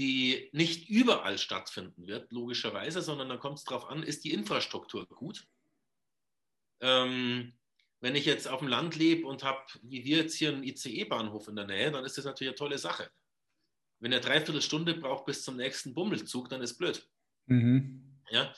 die 0.00 0.48
nicht 0.52 0.88
überall 0.88 1.36
stattfinden 1.36 2.06
wird, 2.06 2.32
logischerweise, 2.32 3.02
sondern 3.02 3.28
dann 3.28 3.38
kommt 3.38 3.58
es 3.58 3.64
darauf 3.64 3.84
an, 3.84 4.02
ist 4.02 4.24
die 4.24 4.32
Infrastruktur 4.32 5.06
gut? 5.06 5.46
Ähm, 6.80 7.52
wenn 8.00 8.16
ich 8.16 8.24
jetzt 8.24 8.48
auf 8.48 8.60
dem 8.60 8.68
Land 8.68 8.96
lebe 8.96 9.26
und 9.26 9.44
habe, 9.44 9.62
wie 9.82 10.02
wir 10.06 10.16
jetzt 10.16 10.36
hier 10.36 10.48
einen 10.48 10.62
ICE-Bahnhof 10.62 11.48
in 11.48 11.56
der 11.56 11.66
Nähe, 11.66 11.90
dann 11.90 12.06
ist 12.06 12.16
das 12.16 12.24
natürlich 12.24 12.52
eine 12.52 12.56
tolle 12.56 12.78
Sache. 12.78 13.10
Wenn 14.00 14.12
er 14.12 14.20
dreiviertel 14.20 14.62
Stunde 14.62 14.94
braucht 14.94 15.26
bis 15.26 15.44
zum 15.44 15.56
nächsten 15.56 15.94
Bummelzug, 15.94 16.48
dann 16.48 16.62
ist 16.62 16.78
blöd. 16.78 17.06
Mhm. 17.46 18.20
Ja? 18.30 18.52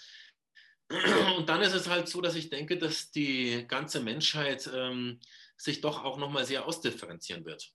Und 1.36 1.48
dann 1.48 1.62
ist 1.62 1.74
es 1.74 1.88
halt 1.88 2.08
so, 2.08 2.20
dass 2.20 2.36
ich 2.36 2.48
denke, 2.48 2.78
dass 2.78 3.10
die 3.10 3.66
ganze 3.66 4.00
Menschheit 4.00 4.70
ähm, 4.72 5.20
sich 5.56 5.80
doch 5.80 6.04
auch 6.04 6.18
nochmal 6.18 6.44
sehr 6.44 6.66
ausdifferenzieren 6.66 7.44
wird. 7.44 7.72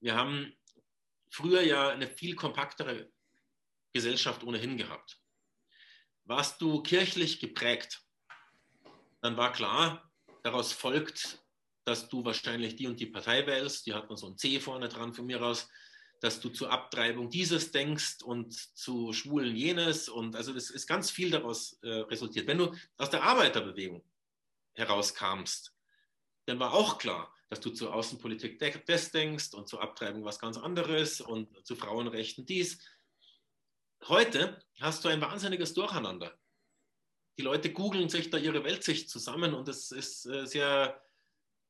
Wir 0.00 0.14
haben 0.14 0.54
früher 1.30 1.62
ja 1.62 1.88
eine 1.88 2.08
viel 2.08 2.34
kompaktere 2.34 3.10
Gesellschaft 3.92 4.44
ohnehin 4.44 4.76
gehabt. 4.76 5.18
Warst 6.24 6.60
du 6.60 6.82
kirchlich 6.82 7.40
geprägt, 7.40 8.02
dann 9.20 9.36
war 9.36 9.52
klar, 9.52 10.10
daraus 10.42 10.72
folgt, 10.72 11.42
dass 11.84 12.08
du 12.08 12.24
wahrscheinlich 12.24 12.76
die 12.76 12.86
und 12.86 12.98
die 12.98 13.06
Partei 13.06 13.46
wählst, 13.46 13.86
die 13.86 13.94
hat 13.94 14.08
man 14.08 14.16
so 14.16 14.28
ein 14.28 14.38
C 14.38 14.58
vorne 14.60 14.88
dran 14.88 15.14
von 15.14 15.26
mir 15.26 15.42
aus, 15.42 15.68
dass 16.24 16.40
du 16.40 16.48
zur 16.48 16.70
Abtreibung 16.70 17.28
dieses 17.28 17.70
denkst 17.70 18.22
und 18.22 18.54
zu 18.54 19.12
Schwulen 19.12 19.54
jenes 19.54 20.08
und 20.08 20.34
also 20.36 20.54
das 20.54 20.70
ist 20.70 20.86
ganz 20.86 21.10
viel 21.10 21.30
daraus 21.30 21.74
äh, 21.82 21.86
resultiert. 21.86 22.46
Wenn 22.46 22.56
du 22.56 22.74
aus 22.96 23.10
der 23.10 23.22
Arbeiterbewegung 23.24 24.02
herauskamst, 24.72 25.74
dann 26.46 26.58
war 26.58 26.72
auch 26.72 26.96
klar, 26.96 27.30
dass 27.50 27.60
du 27.60 27.68
zur 27.68 27.92
Außenpolitik 27.94 28.58
das 28.86 29.10
denkst 29.10 29.52
und 29.52 29.68
zur 29.68 29.82
Abtreibung 29.82 30.24
was 30.24 30.38
ganz 30.38 30.56
anderes 30.56 31.20
und 31.20 31.46
zu 31.66 31.76
Frauenrechten 31.76 32.46
dies. 32.46 32.78
Heute 34.08 34.64
hast 34.80 35.04
du 35.04 35.10
ein 35.10 35.20
wahnsinniges 35.20 35.74
Durcheinander. 35.74 36.38
Die 37.36 37.42
Leute 37.42 37.70
googeln 37.70 38.08
sich 38.08 38.30
da 38.30 38.38
ihre 38.38 38.64
Weltsicht 38.64 39.10
zusammen 39.10 39.52
und 39.52 39.68
es 39.68 39.90
ist 39.90 40.24
äh, 40.24 40.46
sehr 40.46 41.03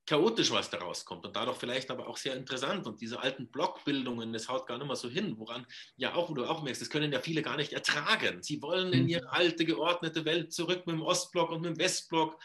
chaotisch, 0.07 0.50
was 0.50 0.70
da 0.70 0.78
rauskommt 0.78 1.24
und 1.24 1.34
dadurch 1.34 1.57
vielleicht 1.57 1.90
aber 1.90 2.09
auch 2.09 2.16
sehr 2.16 2.36
interessant. 2.36 2.86
Und 2.86 3.00
diese 3.00 3.20
alten 3.20 3.48
Blockbildungen, 3.50 4.32
das 4.32 4.48
haut 4.48 4.66
gar 4.66 4.78
nicht 4.78 4.86
mehr 4.86 4.96
so 4.96 5.09
hin, 5.09 5.38
woran 5.38 5.66
ja 5.96 6.14
auch, 6.14 6.28
wo 6.28 6.34
du 6.34 6.44
auch 6.44 6.62
merkst, 6.62 6.82
das 6.82 6.90
können 6.90 7.12
ja 7.12 7.20
viele 7.20 7.42
gar 7.42 7.57
nicht 7.57 7.72
ertragen. 7.72 8.42
Sie 8.42 8.61
wollen 8.61 8.92
in 8.92 9.05
mhm. 9.05 9.09
ihre 9.09 9.32
alte, 9.32 9.64
geordnete 9.64 10.24
Welt 10.24 10.52
zurück 10.52 10.86
mit 10.86 10.96
dem 10.96 11.02
Ostblock 11.02 11.50
und 11.50 11.62
mit 11.62 11.70
dem 11.70 11.78
Westblock 11.78 12.38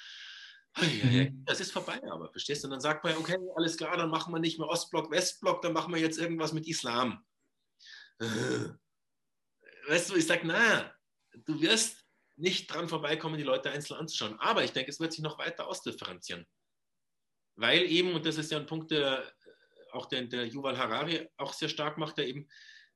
Mhm. 0.77 1.43
Das 1.45 1.59
ist 1.59 1.71
vorbei, 1.71 2.01
aber 2.09 2.29
verstehst 2.31 2.63
du? 2.63 2.67
Und 2.67 2.71
dann 2.71 2.81
sagt 2.81 3.03
man, 3.03 3.17
okay, 3.17 3.37
alles 3.55 3.77
klar, 3.77 3.97
dann 3.97 4.09
machen 4.09 4.33
wir 4.33 4.39
nicht 4.39 4.59
mehr 4.59 4.67
Ostblock, 4.67 5.11
Westblock, 5.11 5.61
dann 5.61 5.73
machen 5.73 5.93
wir 5.93 5.99
jetzt 5.99 6.17
irgendwas 6.17 6.53
mit 6.53 6.67
Islam. 6.67 7.25
Weißt 9.87 10.09
du, 10.09 10.15
ich 10.15 10.27
sage, 10.27 10.41
na, 10.45 10.93
du 11.45 11.61
wirst 11.61 12.05
nicht 12.35 12.73
dran 12.73 12.87
vorbeikommen, 12.87 13.37
die 13.37 13.43
Leute 13.43 13.71
einzeln 13.71 13.97
anzuschauen. 13.97 14.39
Aber 14.39 14.63
ich 14.63 14.71
denke, 14.71 14.91
es 14.91 14.99
wird 14.99 15.13
sich 15.13 15.23
noch 15.23 15.39
weiter 15.39 15.67
ausdifferenzieren. 15.67 16.45
Weil 17.59 17.83
eben, 17.91 18.13
und 18.13 18.25
das 18.25 18.37
ist 18.37 18.51
ja 18.51 18.57
ein 18.57 18.65
Punkt, 18.65 18.89
der 18.91 19.19
äh, 19.19 19.91
auch 19.91 20.05
der, 20.05 20.23
der 20.23 20.47
Yuval 20.47 20.77
Harari 20.77 21.27
auch 21.35 21.51
sehr 21.51 21.67
stark 21.67 21.97
macht, 21.97 22.17
der 22.17 22.27
eben, 22.27 22.47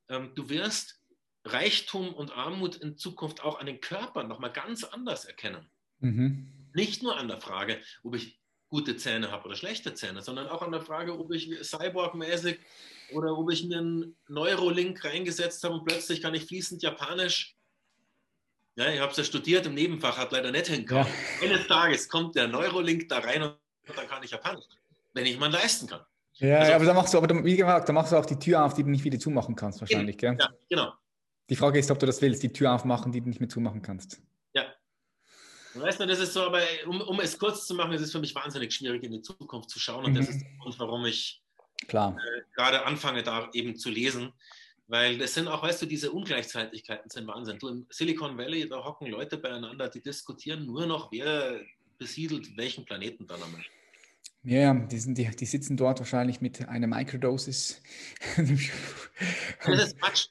ähm, 0.08 0.32
du 0.36 0.50
wirst 0.50 1.02
Reichtum 1.44 2.14
und 2.14 2.32
Armut 2.32 2.78
in 2.78 2.98
Zukunft 2.98 3.44
auch 3.44 3.60
an 3.60 3.66
den 3.66 3.82
Körpern 3.82 4.30
nochmal 4.30 4.54
ganz 4.54 4.86
anders 4.86 5.26
erkennen. 5.26 5.70
Mhm. 6.00 6.48
Nicht 6.74 7.04
nur 7.04 7.18
an 7.18 7.28
der 7.28 7.42
Frage, 7.42 7.82
ob 8.04 8.16
ich 8.16 8.40
gute 8.70 8.96
Zähne 8.96 9.32
habe 9.32 9.46
oder 9.46 9.56
schlechte 9.58 9.94
Zähne, 9.94 10.22
sondern 10.22 10.48
auch 10.48 10.62
an 10.62 10.72
der 10.72 10.82
Frage, 10.82 11.20
ob 11.20 11.32
ich 11.34 11.50
Cyborg-mäßig 11.62 12.58
oder 13.12 13.38
ob 13.38 13.52
ich 13.52 13.66
mir 13.66 13.80
einen 13.80 14.16
Neurolink 14.30 15.04
reingesetzt 15.04 15.62
habe 15.66 15.76
und 15.76 15.86
plötzlich 15.86 16.22
kann 16.22 16.34
ich 16.34 16.46
fließend 16.46 16.82
Japanisch. 16.82 17.56
Ja, 18.76 18.92
ich 18.92 19.02
habe 19.02 19.12
es 19.12 19.18
ja 19.18 19.26
studiert 19.26 19.66
im 19.66 19.74
Nebenfach, 19.74 20.18
hat 20.18 20.32
leider 20.32 20.52
nicht 20.52 20.68
hingekommen. 20.68 21.06
Ja. 21.42 21.50
Eines 21.50 21.68
Tages 21.68 22.08
kommt 22.08 22.36
der 22.36 22.48
Neurolink 22.48 23.10
da 23.10 23.20
rein 23.20 23.44
und 23.44 23.58
dann 23.96 24.08
kann 24.08 24.24
ich 24.24 24.32
Japanisch, 24.32 24.66
wenn 25.14 25.26
ich 25.26 25.38
mal 25.40 25.52
leisten 25.52 25.88
kann. 25.88 26.02
Ja, 26.36 26.60
also, 26.60 26.74
aber 26.74 26.86
da 26.86 26.94
machst 26.94 27.14
du, 27.14 27.18
aber 27.18 27.44
wie 27.44 27.56
gesagt, 27.56 27.88
da 27.88 27.94
machst 27.94 28.12
du 28.12 28.18
auch 28.18 28.26
die 28.26 28.40
Tür 28.40 28.66
auf, 28.66 28.74
die 28.74 28.84
du 28.84 28.90
nicht 28.90 29.04
wieder 29.04 29.20
zumachen 29.20 29.56
kannst, 29.56 29.82
wahrscheinlich, 29.82 30.18
gell? 30.18 30.36
Ja, 30.40 30.50
genau. 30.70 30.94
Die 31.50 31.56
Frage 31.56 31.78
ist, 31.78 31.92
ob 31.92 32.00
du 32.00 32.06
das 32.06 32.22
willst, 32.22 32.42
die 32.42 32.52
Tür 32.52 32.74
aufmachen, 32.74 33.12
die 33.12 33.22
du 33.22 33.28
nicht 33.28 33.40
mehr 33.40 33.50
zumachen 33.50 33.82
kannst. 33.82 34.20
Ja, 34.54 34.66
Weißt 35.76 36.00
du, 36.00 36.08
das 36.08 36.20
ist 36.20 36.34
so, 36.34 36.44
aber 36.44 36.62
um, 36.88 37.02
um 37.02 37.20
es 37.20 37.38
kurz 37.38 37.66
zu 37.66 37.76
machen, 37.76 37.94
es 37.94 38.02
ist 38.02 38.12
für 38.12 38.20
mich 38.20 38.34
wahnsinnig 38.34 38.74
schwierig, 38.74 39.04
in 39.04 39.12
die 39.12 39.22
Zukunft 39.22 39.70
zu 39.70 39.80
schauen. 39.80 40.06
Und 40.06 40.14
mhm. 40.14 40.18
das 40.18 40.30
ist 40.30 40.42
der 40.42 40.50
Grund, 40.60 40.80
warum 40.80 41.06
ich 41.06 41.44
Klar. 41.88 42.18
Äh, 42.18 42.42
gerade 42.56 42.86
anfange, 42.86 43.24
da 43.24 43.50
eben 43.54 43.76
zu 43.76 43.90
lesen. 43.90 44.34
Weil 44.88 45.18
das 45.18 45.34
sind 45.34 45.48
auch, 45.48 45.64
weißt 45.64 45.82
du, 45.82 45.86
diese 45.86 46.12
Ungleichzeitigkeiten 46.12 47.10
sind 47.10 47.28
Wahnsinn. 47.28 47.58
Du 47.58 47.70
im 47.70 47.88
Silicon 47.90 48.38
Valley, 48.38 48.68
da 48.68 48.84
hocken 48.84 49.08
Leute 49.08 49.38
beieinander, 49.38 49.90
die 49.90 50.02
diskutieren 50.02 50.66
nur 50.66 50.86
noch, 50.86 51.12
wer 51.12 51.62
besiedelt 52.04 52.58
welchen 52.58 52.84
Planeten 52.84 53.26
dann 53.28 53.42
einmal. 53.42 53.64
Ja, 54.44 54.74
die, 54.74 55.00
sind, 55.00 55.18
die, 55.18 55.30
die 55.34 55.46
sitzen 55.46 55.78
dort 55.78 56.00
wahrscheinlich 56.00 56.42
mit 56.42 56.68
einer 56.68 56.86
Microdosis. 56.86 57.82
das 58.36 59.86
ist 59.86 60.00
Quatsch. 60.00 60.28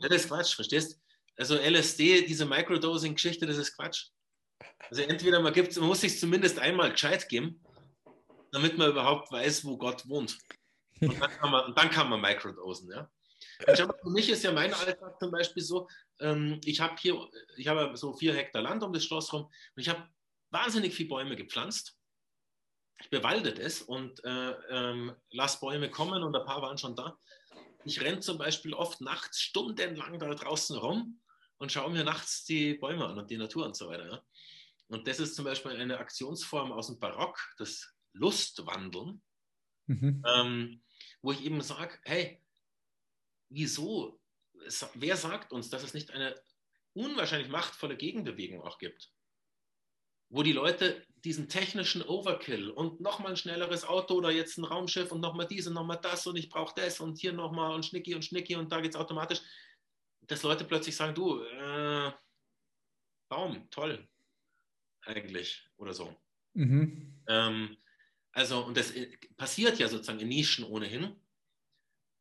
Das 0.00 0.10
ist 0.12 0.28
Quatsch, 0.28 0.54
verstehst? 0.54 1.00
Also 1.36 1.56
LSD, 1.56 2.26
diese 2.26 2.46
Microdosing-Geschichte, 2.46 3.44
das 3.44 3.56
ist 3.56 3.76
Quatsch. 3.76 4.10
Also 4.88 5.02
entweder 5.02 5.40
man, 5.40 5.52
gibt, 5.52 5.76
man 5.76 5.88
muss 5.88 6.00
sich 6.00 6.18
zumindest 6.20 6.60
einmal 6.60 6.92
gescheit 6.92 7.28
geben, 7.28 7.60
damit 8.52 8.78
man 8.78 8.90
überhaupt 8.90 9.32
weiß, 9.32 9.64
wo 9.64 9.76
Gott 9.76 10.08
wohnt. 10.08 10.38
Und 11.00 11.20
dann 11.20 11.30
kann 11.30 11.50
man, 11.50 11.74
dann 11.74 11.90
kann 11.90 12.08
man 12.08 12.20
microdosen. 12.20 12.88
Ja? 12.92 13.10
Glaube, 13.74 13.96
für 14.00 14.10
mich 14.10 14.30
ist 14.30 14.44
ja 14.44 14.52
mein 14.52 14.72
Alltag 14.72 15.18
zum 15.18 15.32
Beispiel 15.32 15.62
so, 15.64 15.88
ähm, 16.20 16.60
ich 16.64 16.80
habe 16.80 16.94
hier, 17.00 17.18
ich 17.56 17.66
habe 17.66 17.96
so 17.96 18.12
vier 18.12 18.32
Hektar 18.32 18.62
Land 18.62 18.84
um 18.84 18.92
das 18.92 19.04
Schloss 19.04 19.32
rum 19.32 19.42
und 19.42 19.82
ich 19.82 19.88
habe 19.88 20.08
wahnsinnig 20.50 20.94
viele 20.94 21.08
Bäume 21.08 21.36
gepflanzt. 21.36 21.96
Ich 23.00 23.10
bewalde 23.10 23.50
es 23.50 23.82
und 23.82 24.24
äh, 24.24 24.52
ähm, 24.70 25.14
lasse 25.30 25.60
Bäume 25.60 25.90
kommen 25.90 26.22
und 26.22 26.34
ein 26.34 26.46
paar 26.46 26.62
waren 26.62 26.78
schon 26.78 26.96
da. 26.96 27.18
Ich 27.84 28.00
renne 28.00 28.20
zum 28.20 28.38
Beispiel 28.38 28.74
oft 28.74 29.00
nachts 29.00 29.40
stundenlang 29.40 30.18
da 30.18 30.34
draußen 30.34 30.76
rum 30.76 31.20
und 31.58 31.70
schaue 31.70 31.92
mir 31.92 32.04
nachts 32.04 32.44
die 32.44 32.74
Bäume 32.74 33.06
an 33.06 33.18
und 33.18 33.30
die 33.30 33.36
Natur 33.36 33.66
und 33.66 33.76
so 33.76 33.88
weiter. 33.88 34.10
Ja? 34.10 34.22
Und 34.88 35.06
das 35.06 35.20
ist 35.20 35.34
zum 35.34 35.44
Beispiel 35.44 35.72
eine 35.72 35.98
Aktionsform 35.98 36.72
aus 36.72 36.86
dem 36.86 36.98
Barock, 36.98 37.38
das 37.58 37.92
Lustwandeln, 38.12 39.22
mhm. 39.86 40.22
ähm, 40.26 40.82
wo 41.22 41.32
ich 41.32 41.44
eben 41.44 41.60
sage, 41.60 41.98
hey, 42.04 42.42
wieso, 43.48 44.20
wer 44.94 45.16
sagt 45.16 45.52
uns, 45.52 45.70
dass 45.70 45.82
es 45.82 45.94
nicht 45.94 46.10
eine 46.10 46.34
unwahrscheinlich 46.94 47.48
machtvolle 47.48 47.96
Gegenbewegung 47.96 48.62
auch 48.62 48.78
gibt? 48.78 49.12
Wo 50.28 50.42
die 50.42 50.52
Leute 50.52 51.02
diesen 51.24 51.48
technischen 51.48 52.02
Overkill 52.02 52.70
und 52.70 53.00
nochmal 53.00 53.32
ein 53.32 53.36
schnelleres 53.36 53.84
Auto 53.84 54.14
oder 54.14 54.30
jetzt 54.30 54.58
ein 54.58 54.64
Raumschiff 54.64 55.10
und 55.12 55.20
nochmal 55.20 55.46
dies 55.46 55.66
und 55.66 55.74
nochmal 55.74 55.98
das 56.00 56.26
und 56.26 56.36
ich 56.36 56.48
brauche 56.48 56.74
das 56.76 57.00
und 57.00 57.18
hier 57.18 57.32
nochmal 57.32 57.74
und 57.74 57.84
Schnicki 57.84 58.14
und 58.14 58.24
Schnicki 58.24 58.54
und 58.54 58.70
da 58.70 58.80
geht 58.80 58.94
es 58.94 59.00
automatisch, 59.00 59.40
dass 60.22 60.42
Leute 60.42 60.64
plötzlich 60.64 60.94
sagen, 60.94 61.14
du, 61.14 61.42
äh, 61.42 62.12
Baum, 63.28 63.68
toll, 63.70 64.06
eigentlich 65.02 65.68
oder 65.76 65.92
so. 65.92 66.14
Mhm. 66.54 67.22
Ähm, 67.28 67.76
also, 68.32 68.64
und 68.64 68.76
das 68.76 68.92
äh, 68.92 69.08
passiert 69.36 69.78
ja 69.78 69.88
sozusagen 69.88 70.20
in 70.20 70.28
Nischen 70.28 70.64
ohnehin. 70.64 71.16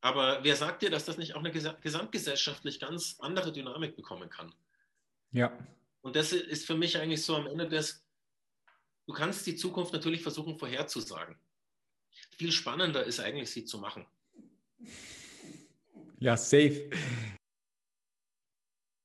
Aber 0.02 0.44
wer 0.44 0.56
sagt 0.56 0.82
dir, 0.82 0.90
dass 0.90 1.06
das 1.06 1.18
nicht 1.18 1.36
auch 1.36 1.44
eine 1.44 1.52
gesamtgesellschaftlich 1.52 2.80
ganz 2.80 3.18
andere 3.19 3.52
Dynamik 3.52 3.95
bekommen 3.95 4.30
kann? 4.30 4.53
Ja. 5.32 5.52
Und 6.06 6.15
das 6.15 6.32
ist 6.34 6.68
für 6.68 6.76
mich 6.76 6.95
eigentlich 6.98 7.23
so 7.23 7.36
am 7.36 7.48
Ende 7.48 7.68
des, 7.68 8.06
Du 9.07 9.14
kannst 9.14 9.45
die 9.45 9.56
Zukunft 9.56 9.91
natürlich 9.91 10.22
versuchen 10.22 10.57
vorherzusagen. 10.57 11.36
Viel 12.38 12.52
spannender 12.52 13.03
ist 13.03 13.19
eigentlich, 13.19 13.49
sie 13.52 13.65
zu 13.65 13.80
machen. 13.80 14.06
Ja, 16.19 16.38
safe. 16.38 16.90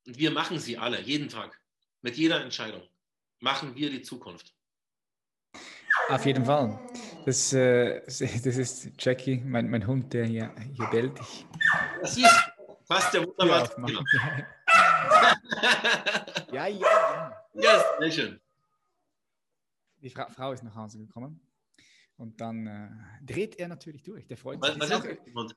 Und 0.07 0.19
wir 0.19 0.31
machen 0.31 0.59
sie 0.59 0.77
alle, 0.77 1.01
jeden 1.01 1.29
Tag, 1.29 1.59
mit 2.03 2.17
jeder 2.17 2.43
Entscheidung. 2.43 2.83
Machen 3.41 3.75
wir 3.75 3.91
die 3.91 4.03
Zukunft. 4.03 4.55
Auf 6.09 6.27
jeden 6.27 6.45
Fall. 6.45 6.79
Das, 7.25 7.53
äh, 7.53 8.03
das 8.05 8.21
ist 8.21 8.91
Jackie, 8.99 9.39
mein, 9.39 9.71
mein 9.71 9.87
Hund, 9.87 10.13
der 10.13 10.27
hier, 10.27 10.55
hier 10.75 10.87
bellt. 10.87 11.19
Das 12.01 12.17
ist 12.17 12.51
fast 12.85 13.15
der 13.15 13.27
wunderbar. 13.27 13.71
Ja, 16.52 16.66
ja, 16.66 16.78
ja. 16.81 17.44
Ja, 17.55 17.85
sehr 18.01 18.11
schön. 18.11 18.40
Die 20.02 20.11
Fra 20.11 20.28
Frau 20.31 20.52
ist 20.52 20.65
nach 20.65 20.74
Hause 20.74 20.98
gekommen 20.98 21.40
und 22.16 22.40
dann 22.40 22.66
äh, 22.66 22.89
dreht 23.24 23.57
er 23.57 23.69
natürlich 23.69 24.02
durch. 24.02 24.27
Der 24.27 24.36
freut 24.36 24.62
sich. 24.65 24.81
Was, 24.81 24.90
was 24.90 25.52
ist 25.52 25.57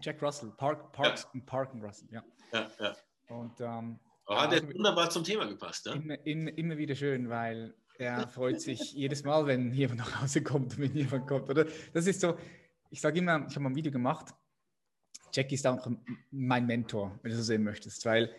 Jack 0.00 0.22
Russell, 0.22 0.50
Park, 0.56 0.92
Parks 0.92 1.28
ja. 1.32 1.40
Park 1.46 1.72
and 1.72 1.82
Russell, 1.82 2.08
ja. 2.10 2.24
Ja, 2.52 2.70
ja. 2.78 2.96
Und 3.28 3.60
ähm, 3.60 3.98
oh, 4.26 4.34
hat 4.34 4.52
also, 4.52 4.66
wunderbar 4.68 5.10
zum 5.10 5.24
Thema 5.24 5.46
gepasst, 5.46 5.86
ja? 5.86 5.92
Immer, 5.92 6.26
immer, 6.26 6.56
immer 6.56 6.76
wieder 6.76 6.94
schön, 6.94 7.28
weil 7.28 7.74
er 7.98 8.26
freut 8.28 8.60
sich 8.60 8.92
jedes 8.92 9.22
Mal, 9.24 9.46
wenn 9.46 9.72
jemand 9.72 10.00
nach 10.00 10.22
Hause 10.22 10.42
kommt, 10.42 10.78
wenn 10.78 10.94
jemand 10.94 11.26
kommt, 11.26 11.48
oder? 11.48 11.66
Das 11.92 12.06
ist 12.06 12.20
so, 12.20 12.36
ich 12.90 13.00
sage 13.00 13.18
immer, 13.18 13.46
ich 13.48 13.54
habe 13.54 13.60
mal 13.60 13.70
ein 13.70 13.76
Video 13.76 13.92
gemacht, 13.92 14.34
Jack 15.32 15.52
ist 15.52 15.66
auch 15.66 15.90
mein 16.30 16.66
Mentor, 16.66 17.18
wenn 17.22 17.30
du 17.30 17.36
so 17.36 17.42
sehen 17.42 17.62
möchtest, 17.62 18.04
weil 18.04 18.30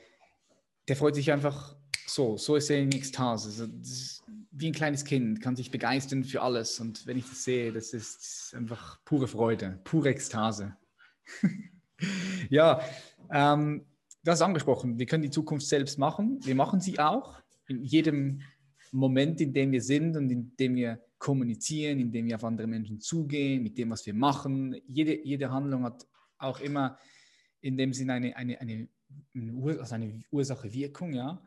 der 0.87 0.95
freut 0.95 1.15
sich 1.15 1.31
einfach 1.31 1.75
so, 2.05 2.37
so 2.37 2.55
ist 2.55 2.69
er 2.69 2.79
in 2.79 2.91
Ekstase. 2.91 3.63
Also, 3.63 3.73
wie 4.51 4.67
ein 4.67 4.73
kleines 4.73 5.03
Kind, 5.03 5.41
kann 5.41 5.55
sich 5.55 5.71
begeistern 5.71 6.23
für 6.23 6.41
alles. 6.41 6.79
Und 6.79 7.07
wenn 7.07 7.17
ich 7.17 7.27
das 7.27 7.43
sehe, 7.43 7.71
das 7.71 7.93
ist 7.93 8.53
einfach 8.55 9.03
pure 9.05 9.27
Freude, 9.27 9.79
pure 9.83 10.09
Ekstase. 10.09 10.75
ja, 12.49 12.81
ähm, 13.31 13.85
du 14.23 14.31
hast 14.31 14.41
angesprochen, 14.41 14.99
wir 14.99 15.05
können 15.05 15.23
die 15.23 15.31
Zukunft 15.31 15.65
selbst 15.65 15.97
machen. 15.97 16.39
Wir 16.43 16.55
machen 16.55 16.81
sie 16.81 16.99
auch 16.99 17.41
in 17.67 17.83
jedem 17.83 18.41
Moment, 18.91 19.41
in 19.41 19.53
dem 19.53 19.71
wir 19.71 19.81
sind 19.81 20.15
und 20.15 20.29
in 20.29 20.55
dem 20.57 20.75
wir 20.75 21.01
kommunizieren, 21.17 21.99
in 21.99 22.11
dem 22.11 22.27
wir 22.27 22.35
auf 22.35 22.43
andere 22.43 22.67
Menschen 22.67 22.99
zugehen, 22.99 23.63
mit 23.63 23.77
dem, 23.77 23.89
was 23.89 24.05
wir 24.05 24.13
machen. 24.13 24.75
Jede, 24.87 25.25
jede 25.25 25.49
Handlung 25.49 25.83
hat 25.83 26.05
auch 26.43 26.59
immer 26.59 26.97
in 27.61 27.77
dem 27.77 27.93
Sinne 27.93 28.13
eine, 28.13 28.35
eine, 28.35 28.59
eine, 28.59 28.89
also 29.79 29.95
eine 29.95 30.23
Ursache-Wirkung, 30.31 31.13
ja. 31.13 31.43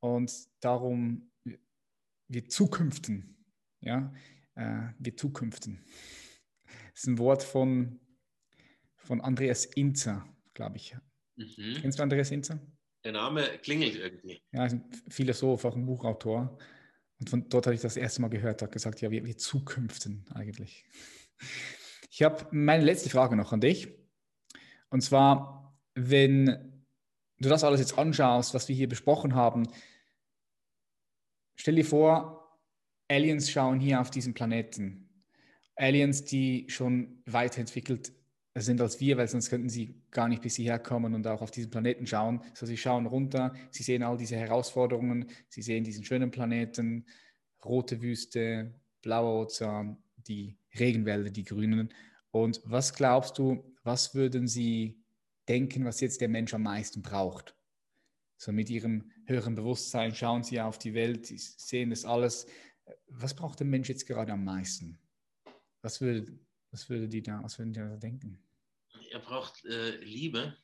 Und 0.00 0.32
darum, 0.60 1.30
wir 2.28 2.48
Zukünften, 2.48 3.36
ja, 3.80 4.12
äh, 4.54 4.88
wir 4.98 5.16
Zukünften. 5.16 5.84
Das 6.64 7.02
ist 7.02 7.06
ein 7.06 7.18
Wort 7.18 7.42
von, 7.42 8.00
von 8.96 9.20
Andreas 9.20 9.64
Inzer, 9.64 10.26
glaube 10.54 10.76
ich. 10.76 10.96
Mhm. 11.36 11.78
Kennst 11.80 11.98
du 11.98 12.02
Andreas 12.02 12.30
Inzer? 12.30 12.60
Der 13.04 13.12
Name 13.12 13.58
klingelt 13.58 13.96
irgendwie. 13.96 14.42
Ja, 14.52 14.66
ist 14.66 14.74
ein 14.74 14.90
Philosoph, 15.08 15.64
auch 15.64 15.76
ein 15.76 15.86
Buchautor. 15.86 16.58
Und 17.18 17.30
von 17.30 17.48
dort 17.48 17.66
habe 17.66 17.74
ich 17.74 17.80
das 17.80 17.96
erste 17.96 18.22
Mal 18.22 18.28
gehört, 18.28 18.62
hat 18.62 18.72
gesagt, 18.72 19.00
ja, 19.00 19.10
wir, 19.10 19.24
wir 19.24 19.36
Zukünften 19.36 20.26
eigentlich. 20.34 20.84
Ich 22.10 22.22
habe 22.22 22.46
meine 22.50 22.84
letzte 22.84 23.10
Frage 23.10 23.36
noch 23.36 23.52
an 23.52 23.60
dich. 23.60 23.99
Und 24.90 25.02
zwar, 25.02 25.74
wenn 25.94 26.46
du 27.38 27.48
das 27.48 27.64
alles 27.64 27.80
jetzt 27.80 27.98
anschaust, 27.98 28.54
was 28.54 28.68
wir 28.68 28.76
hier 28.76 28.88
besprochen 28.88 29.34
haben, 29.34 29.68
stell 31.54 31.76
dir 31.76 31.84
vor, 31.84 32.58
Aliens 33.08 33.50
schauen 33.50 33.80
hier 33.80 34.00
auf 34.00 34.10
diesen 34.10 34.34
Planeten. 34.34 35.08
Aliens, 35.76 36.24
die 36.24 36.66
schon 36.68 37.22
weiterentwickelt 37.26 38.12
sind 38.54 38.80
als 38.80 39.00
wir, 39.00 39.16
weil 39.16 39.28
sonst 39.28 39.48
könnten 39.48 39.68
sie 39.68 39.94
gar 40.10 40.28
nicht 40.28 40.42
bis 40.42 40.56
hierher 40.56 40.78
kommen 40.78 41.14
und 41.14 41.26
auch 41.26 41.40
auf 41.40 41.50
diesen 41.50 41.70
Planeten 41.70 42.06
schauen. 42.06 42.42
So, 42.54 42.66
sie 42.66 42.76
schauen 42.76 43.06
runter, 43.06 43.54
sie 43.70 43.82
sehen 43.82 44.02
all 44.02 44.16
diese 44.16 44.36
Herausforderungen, 44.36 45.26
sie 45.48 45.62
sehen 45.62 45.84
diesen 45.84 46.04
schönen 46.04 46.30
Planeten, 46.30 47.06
rote 47.64 48.02
Wüste, 48.02 48.74
blauer 49.02 49.42
Ozean, 49.42 49.96
die 50.16 50.56
Regenwälder, 50.78 51.30
die 51.30 51.44
grünen. 51.44 51.92
Und 52.32 52.60
was 52.64 52.92
glaubst 52.92 53.38
du, 53.38 53.64
was 53.82 54.14
würden 54.14 54.46
sie 54.46 55.02
denken, 55.48 55.84
was 55.84 56.00
jetzt 56.00 56.20
der 56.20 56.28
Mensch 56.28 56.54
am 56.54 56.62
meisten 56.62 57.02
braucht? 57.02 57.56
So 58.36 58.52
mit 58.52 58.70
ihrem 58.70 59.10
höheren 59.26 59.54
Bewusstsein 59.54 60.14
schauen 60.14 60.42
sie 60.42 60.60
auf 60.60 60.78
die 60.78 60.94
Welt, 60.94 61.26
sie 61.26 61.38
sehen 61.38 61.90
das 61.90 62.04
alles. 62.04 62.46
Was 63.08 63.34
braucht 63.34 63.60
der 63.60 63.66
Mensch 63.66 63.88
jetzt 63.88 64.06
gerade 64.06 64.32
am 64.32 64.44
meisten? 64.44 64.98
Was 65.82 66.00
würde, 66.00 66.38
was 66.70 66.88
würde 66.88 67.08
die 67.08 67.22
da, 67.22 67.42
was 67.42 67.58
würden 67.58 67.72
die 67.72 67.80
da 67.80 67.96
denken? 67.96 68.42
Er 69.10 69.20
braucht 69.20 69.64
äh, 69.64 69.96
Liebe 69.96 70.56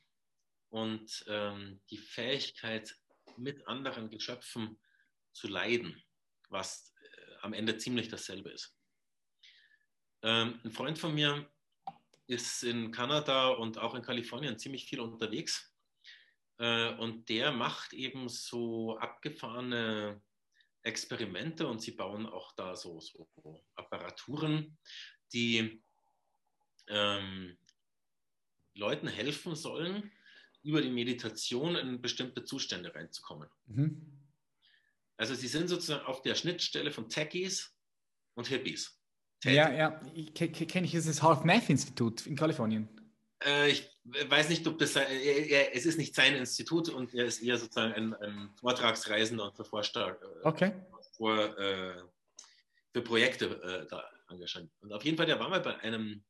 und 0.69 1.25
ähm, 1.27 1.81
die 1.89 1.97
Fähigkeit, 1.97 2.95
mit 3.37 3.67
anderen 3.67 4.09
Geschöpfen 4.09 4.79
zu 5.31 5.47
leiden, 5.47 6.01
was 6.49 6.93
äh, 7.01 7.35
am 7.41 7.53
Ende 7.53 7.77
ziemlich 7.77 8.07
dasselbe 8.09 8.49
ist. 8.49 8.75
Ähm, 10.23 10.59
ein 10.63 10.71
Freund 10.71 10.97
von 10.97 11.13
mir 11.13 11.47
ist 12.27 12.63
in 12.63 12.91
Kanada 12.91 13.49
und 13.49 13.77
auch 13.77 13.95
in 13.95 14.01
Kalifornien 14.01 14.59
ziemlich 14.59 14.85
viel 14.85 14.99
unterwegs. 14.99 15.73
Äh, 16.59 16.93
und 16.95 17.29
der 17.29 17.51
macht 17.51 17.93
eben 17.93 18.29
so 18.29 18.97
abgefahrene 18.97 20.21
Experimente 20.83 21.67
und 21.67 21.81
sie 21.81 21.91
bauen 21.91 22.25
auch 22.25 22.53
da 22.55 22.75
so, 22.75 22.99
so 22.99 23.27
Apparaturen, 23.75 24.77
die 25.33 25.83
ähm, 26.87 27.57
Leuten 28.73 29.07
helfen 29.07 29.55
sollen, 29.55 30.11
über 30.63 30.81
die 30.81 30.89
Meditation 30.89 31.75
in 31.75 32.01
bestimmte 32.01 32.43
Zustände 32.43 32.93
reinzukommen. 32.93 33.49
Mhm. 33.65 34.17
Also 35.17 35.33
sie 35.33 35.47
sind 35.47 35.67
sozusagen 35.67 36.05
auf 36.05 36.21
der 36.21 36.35
Schnittstelle 36.35 36.91
von 36.91 37.09
Techies 37.09 37.75
und 38.35 38.47
Hippies. 38.47 38.96
Ja, 39.43 39.71
ja, 39.71 39.89
kenne 40.35 40.87
ich 40.87 40.91
das 40.93 41.21
Half 41.21 41.43
Math 41.43 41.69
Institut 41.69 42.25
in 42.25 42.35
Kalifornien. 42.35 42.89
Äh, 43.43 43.69
ich 43.69 43.89
weiß 44.03 44.49
nicht, 44.49 44.65
ob 44.65 44.79
das 44.79 44.93
sein, 44.93 45.07
er, 45.09 45.75
es 45.75 45.85
ist 45.85 45.97
nicht 45.97 46.15
sein 46.15 46.35
Institut 46.35 46.89
und 46.89 47.13
er 47.13 47.25
ist 47.25 47.43
eher 47.43 47.57
sozusagen 47.57 47.93
ein, 47.93 48.13
ein 48.15 48.49
Vortragsreisender 48.59 49.45
und 49.45 49.55
verforscht 49.55 49.95
da 49.95 50.09
äh, 50.09 50.15
okay. 50.43 50.73
vor, 51.15 51.37
äh, 51.59 52.01
für 52.93 53.01
Projekte 53.01 53.45
äh, 53.61 53.87
da 53.87 54.03
engagiert. 54.29 54.69
Und 54.79 54.91
auf 54.91 55.03
jeden 55.05 55.17
Fall, 55.17 55.27
der 55.27 55.39
war 55.39 55.49
mal 55.49 55.61
bei 55.61 55.77
einem 55.79 56.23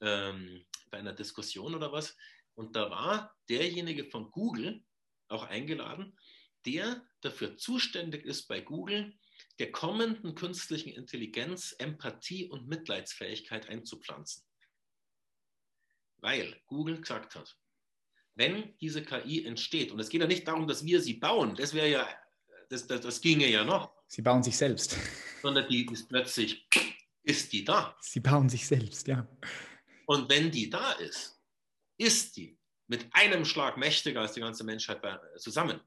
ähm, 0.00 0.64
bei 0.90 0.98
einer 0.98 1.12
Diskussion 1.12 1.74
oder 1.74 1.90
was 1.92 2.16
und 2.54 2.76
da 2.76 2.90
war 2.90 3.34
derjenige 3.48 4.04
von 4.04 4.30
Google 4.30 4.82
auch 5.28 5.44
eingeladen, 5.44 6.16
der 6.64 7.02
dafür 7.20 7.56
zuständig 7.56 8.24
ist 8.24 8.46
bei 8.46 8.60
Google, 8.60 9.16
der 9.58 9.72
kommenden 9.72 10.34
künstlichen 10.34 10.90
Intelligenz 10.90 11.74
Empathie 11.78 12.46
und 12.46 12.68
Mitleidsfähigkeit 12.68 13.68
einzupflanzen. 13.68 14.44
Weil 16.18 16.60
Google 16.66 17.00
gesagt 17.00 17.34
hat, 17.34 17.56
wenn 18.34 18.76
diese 18.78 19.02
KI 19.02 19.46
entsteht, 19.46 19.92
und 19.92 20.00
es 20.00 20.10
geht 20.10 20.20
ja 20.20 20.26
nicht 20.26 20.46
darum, 20.46 20.66
dass 20.66 20.84
wir 20.84 21.00
sie 21.00 21.14
bauen, 21.14 21.54
das 21.54 21.72
wäre 21.72 21.88
ja, 21.88 22.08
das, 22.68 22.86
das, 22.86 23.00
das 23.00 23.20
ginge 23.20 23.48
ja 23.48 23.64
noch. 23.64 23.92
Sie 24.08 24.22
bauen 24.22 24.42
sich 24.42 24.56
selbst. 24.56 24.96
Sondern 25.42 25.68
die 25.68 25.86
ist 25.86 26.08
plötzlich, 26.08 26.68
ist 27.22 27.52
die 27.52 27.64
da. 27.64 27.96
Sie 28.00 28.20
bauen 28.20 28.48
sich 28.48 28.66
selbst, 28.66 29.08
ja. 29.08 29.26
Und 30.06 30.28
wenn 30.28 30.50
die 30.50 30.68
da 30.68 30.92
ist, 30.92 31.40
ist 31.96 32.36
die 32.36 32.58
mit 32.88 33.06
einem 33.12 33.44
Schlag 33.44 33.76
mächtiger 33.76 34.20
als 34.20 34.32
die 34.32 34.40
ganze 34.40 34.64
Menschheit 34.64 35.00
zusammen. 35.38 35.80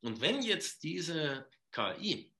Und 0.00 0.20
wenn 0.20 0.42
jetzt 0.42 0.82
diese 0.82 1.48
KI 1.74 2.30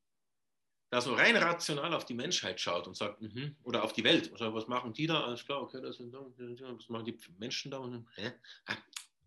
da 0.95 1.01
so 1.01 1.13
rein 1.15 1.35
rational 1.35 1.93
auf 1.93 2.05
die 2.05 2.15
Menschheit 2.15 2.61
schaut 2.61 2.87
und 2.87 2.97
sagt, 2.97 3.21
mh, 3.21 3.57
oder 3.65 3.83
auf 3.83 3.93
die 3.93 4.05
Welt, 4.05 4.27
sagt, 4.39 4.55
was 4.55 4.69
machen 4.69 4.93
die 4.93 5.09
da? 5.09 5.25
Alles 5.25 5.45
klar, 5.45 5.61
okay, 5.61 5.81
das 5.83 5.97
sind, 5.97 6.13
was 6.13 6.89
machen 6.89 7.05
die 7.05 7.19
Menschen 7.37 7.73
da? 7.73 7.79
Und, 7.79 8.07
hä? 8.15 8.31
Ah, 8.67 8.77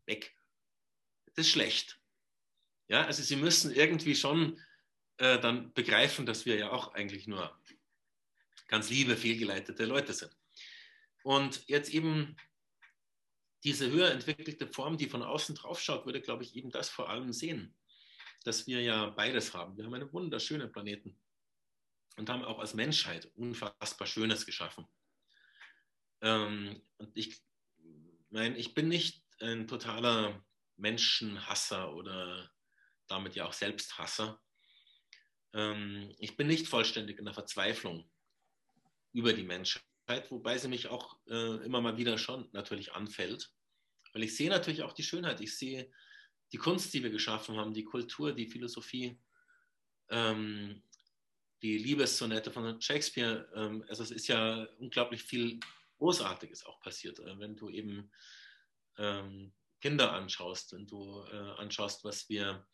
weg. 0.05 0.33
Das 1.25 1.45
ist 1.45 1.51
schlecht. 1.51 1.99
Ja, 2.87 3.03
also 3.03 3.21
sie 3.21 3.35
müssen 3.35 3.73
irgendwie 3.73 4.15
schon 4.15 4.61
äh, 5.17 5.39
dann 5.39 5.73
begreifen, 5.73 6.25
dass 6.25 6.45
wir 6.45 6.55
ja 6.55 6.71
auch 6.71 6.93
eigentlich 6.93 7.27
nur 7.27 7.53
ganz 8.69 8.89
liebe, 8.89 9.17
fehlgeleitete 9.17 9.83
Leute 9.83 10.13
sind. 10.13 10.31
Und 11.23 11.67
jetzt 11.67 11.89
eben 11.89 12.37
diese 13.65 13.91
höher 13.91 14.11
entwickelte 14.11 14.67
Form, 14.67 14.97
die 14.97 15.09
von 15.09 15.21
außen 15.21 15.55
drauf 15.55 15.81
schaut, 15.81 16.05
würde, 16.05 16.21
glaube 16.21 16.43
ich, 16.43 16.55
eben 16.55 16.71
das 16.71 16.87
vor 16.87 17.09
allem 17.09 17.33
sehen 17.33 17.75
dass 18.47 18.65
wir 18.65 18.81
ja 18.81 19.09
beides 19.09 19.53
haben. 19.53 19.75
Wir 19.75 19.83
haben 19.83 19.93
einen 19.93 20.13
wunderschönen 20.13 20.71
Planeten 20.71 21.19
und 22.15 22.29
haben 22.29 22.45
auch 22.45 22.59
als 22.59 22.73
Menschheit 22.73 23.29
unfassbar 23.35 24.07
Schönes 24.07 24.45
geschaffen. 24.45 24.87
Ähm, 26.21 26.81
und 26.97 27.11
ich 27.17 27.43
meine, 28.29 28.57
ich 28.57 28.73
bin 28.73 28.87
nicht 28.87 29.21
ein 29.41 29.67
totaler 29.67 30.45
Menschenhasser 30.77 31.93
oder 31.93 32.49
damit 33.07 33.35
ja 33.35 33.45
auch 33.45 33.53
Selbsthasser. 33.53 34.41
ähm, 35.53 36.15
ich 36.17 36.37
bin 36.37 36.47
nicht 36.47 36.69
vollständig 36.69 37.19
in 37.19 37.25
der 37.25 37.33
Verzweiflung 37.33 38.09
über 39.11 39.33
die 39.33 39.43
Menschheit, 39.43 39.83
wobei 40.29 40.57
sie 40.57 40.69
mich 40.69 40.87
auch 40.87 41.19
äh, 41.27 41.65
immer 41.65 41.81
mal 41.81 41.97
wieder 41.97 42.17
schon 42.17 42.47
natürlich 42.53 42.93
anfällt. 42.93 43.51
Weil 44.13 44.23
ich 44.23 44.37
sehe 44.37 44.49
natürlich 44.49 44.83
auch 44.83 44.93
die 44.93 45.03
Schönheit, 45.03 45.41
ich 45.41 45.57
sehe 45.57 45.91
die 46.51 46.57
Kunst, 46.57 46.93
die 46.93 47.03
wir 47.03 47.09
geschaffen 47.09 47.57
haben, 47.57 47.73
die 47.73 47.83
Kultur, 47.83 48.33
die 48.33 48.47
Philosophie, 48.47 49.19
ähm, 50.09 50.81
die 51.61 51.77
Liebessonette 51.77 52.51
von 52.51 52.81
Shakespeare. 52.81 53.49
Ähm, 53.55 53.83
also 53.89 54.03
es 54.03 54.11
ist 54.11 54.27
ja 54.27 54.67
unglaublich 54.79 55.23
viel 55.23 55.59
Großartiges 55.97 56.65
auch 56.65 56.79
passiert, 56.79 57.19
äh, 57.19 57.39
wenn 57.39 57.55
du 57.55 57.69
eben 57.69 58.11
ähm, 58.97 59.53
Kinder 59.81 60.13
anschaust, 60.13 60.73
wenn 60.73 60.87
du 60.87 61.23
äh, 61.31 61.61
anschaust, 61.61 62.03
was 62.03 62.29
wir 62.29 62.65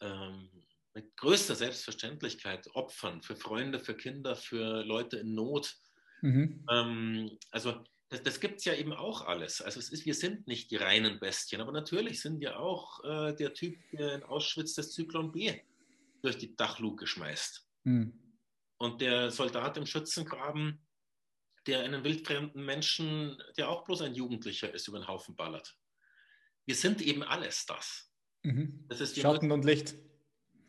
ähm, 0.00 0.50
mit 0.94 1.16
größter 1.16 1.54
Selbstverständlichkeit 1.54 2.68
opfern 2.74 3.22
für 3.22 3.36
Freunde, 3.36 3.78
für 3.78 3.94
Kinder, 3.94 4.34
für 4.34 4.82
Leute 4.82 5.18
in 5.18 5.34
Not. 5.34 5.76
Mhm. 6.22 6.64
Ähm, 6.70 7.38
also 7.50 7.84
das, 8.08 8.22
das 8.22 8.40
gibt 8.40 8.58
es 8.58 8.64
ja 8.64 8.74
eben 8.74 8.92
auch 8.92 9.26
alles. 9.26 9.60
Also 9.60 9.80
es 9.80 9.90
ist, 9.90 10.06
wir 10.06 10.14
sind 10.14 10.46
nicht 10.46 10.70
die 10.70 10.76
reinen 10.76 11.18
Bestien, 11.18 11.60
aber 11.60 11.72
natürlich 11.72 12.20
sind 12.20 12.40
wir 12.40 12.60
auch 12.60 13.02
äh, 13.04 13.34
der 13.34 13.52
Typ, 13.52 13.76
der 13.92 14.14
in 14.14 14.22
Auschwitz 14.22 14.74
das 14.74 14.92
Zyklon 14.92 15.32
B 15.32 15.52
durch 16.22 16.38
die 16.38 16.54
Dachluke 16.54 17.06
schmeißt. 17.06 17.66
Mhm. 17.84 18.12
Und 18.78 19.00
der 19.00 19.30
Soldat 19.30 19.76
im 19.76 19.86
Schützengraben, 19.86 20.80
der 21.66 21.82
einen 21.82 22.04
wildfremden 22.04 22.64
Menschen, 22.64 23.42
der 23.56 23.68
auch 23.68 23.84
bloß 23.84 24.02
ein 24.02 24.14
Jugendlicher 24.14 24.72
ist, 24.72 24.86
über 24.86 25.00
den 25.00 25.08
Haufen 25.08 25.34
ballert. 25.34 25.76
Wir 26.64 26.74
sind 26.74 27.02
eben 27.02 27.22
alles 27.22 27.66
das. 27.66 28.12
Mhm. 28.42 28.84
das 28.88 29.16
Schatten 29.16 29.50
und 29.50 29.64
Licht. 29.64 29.96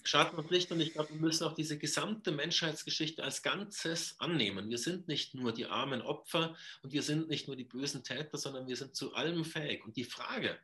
Schatten 0.07 0.37
und 0.37 0.49
Licht 0.49 0.71
und 0.71 0.79
ich 0.79 0.93
glaube, 0.93 1.09
wir 1.09 1.19
müssen 1.19 1.43
auch 1.43 1.53
diese 1.53 1.77
gesamte 1.77 2.31
Menschheitsgeschichte 2.31 3.23
als 3.23 3.43
Ganzes 3.43 4.19
annehmen. 4.19 4.69
Wir 4.69 4.77
sind 4.77 5.07
nicht 5.07 5.35
nur 5.35 5.53
die 5.53 5.65
armen 5.65 6.01
Opfer 6.01 6.55
und 6.81 6.93
wir 6.93 7.03
sind 7.03 7.27
nicht 7.29 7.47
nur 7.47 7.55
die 7.55 7.65
bösen 7.65 8.03
Täter, 8.03 8.37
sondern 8.37 8.67
wir 8.67 8.75
sind 8.77 8.95
zu 8.95 9.13
allem 9.13 9.43
fähig. 9.43 9.83
Und 9.83 9.97
die 9.97 10.05
Frage, 10.05 10.57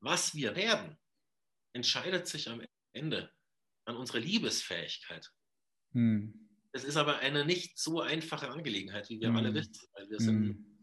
was 0.00 0.34
wir 0.34 0.56
werden, 0.56 0.96
entscheidet 1.72 2.26
sich 2.26 2.48
am 2.48 2.62
Ende 2.92 3.30
an 3.84 3.96
unserer 3.96 4.18
Liebesfähigkeit. 4.18 5.30
Hm. 5.92 6.48
Es 6.72 6.84
ist 6.84 6.96
aber 6.96 7.20
eine 7.20 7.46
nicht 7.46 7.78
so 7.78 8.00
einfache 8.00 8.50
Angelegenheit, 8.50 9.08
wie 9.08 9.20
wir 9.20 9.28
hm. 9.28 9.36
alle 9.36 9.54
wissen, 9.54 9.86
weil 9.94 10.10
wir 10.10 10.18
sind 10.18 10.48
hm. 10.48 10.78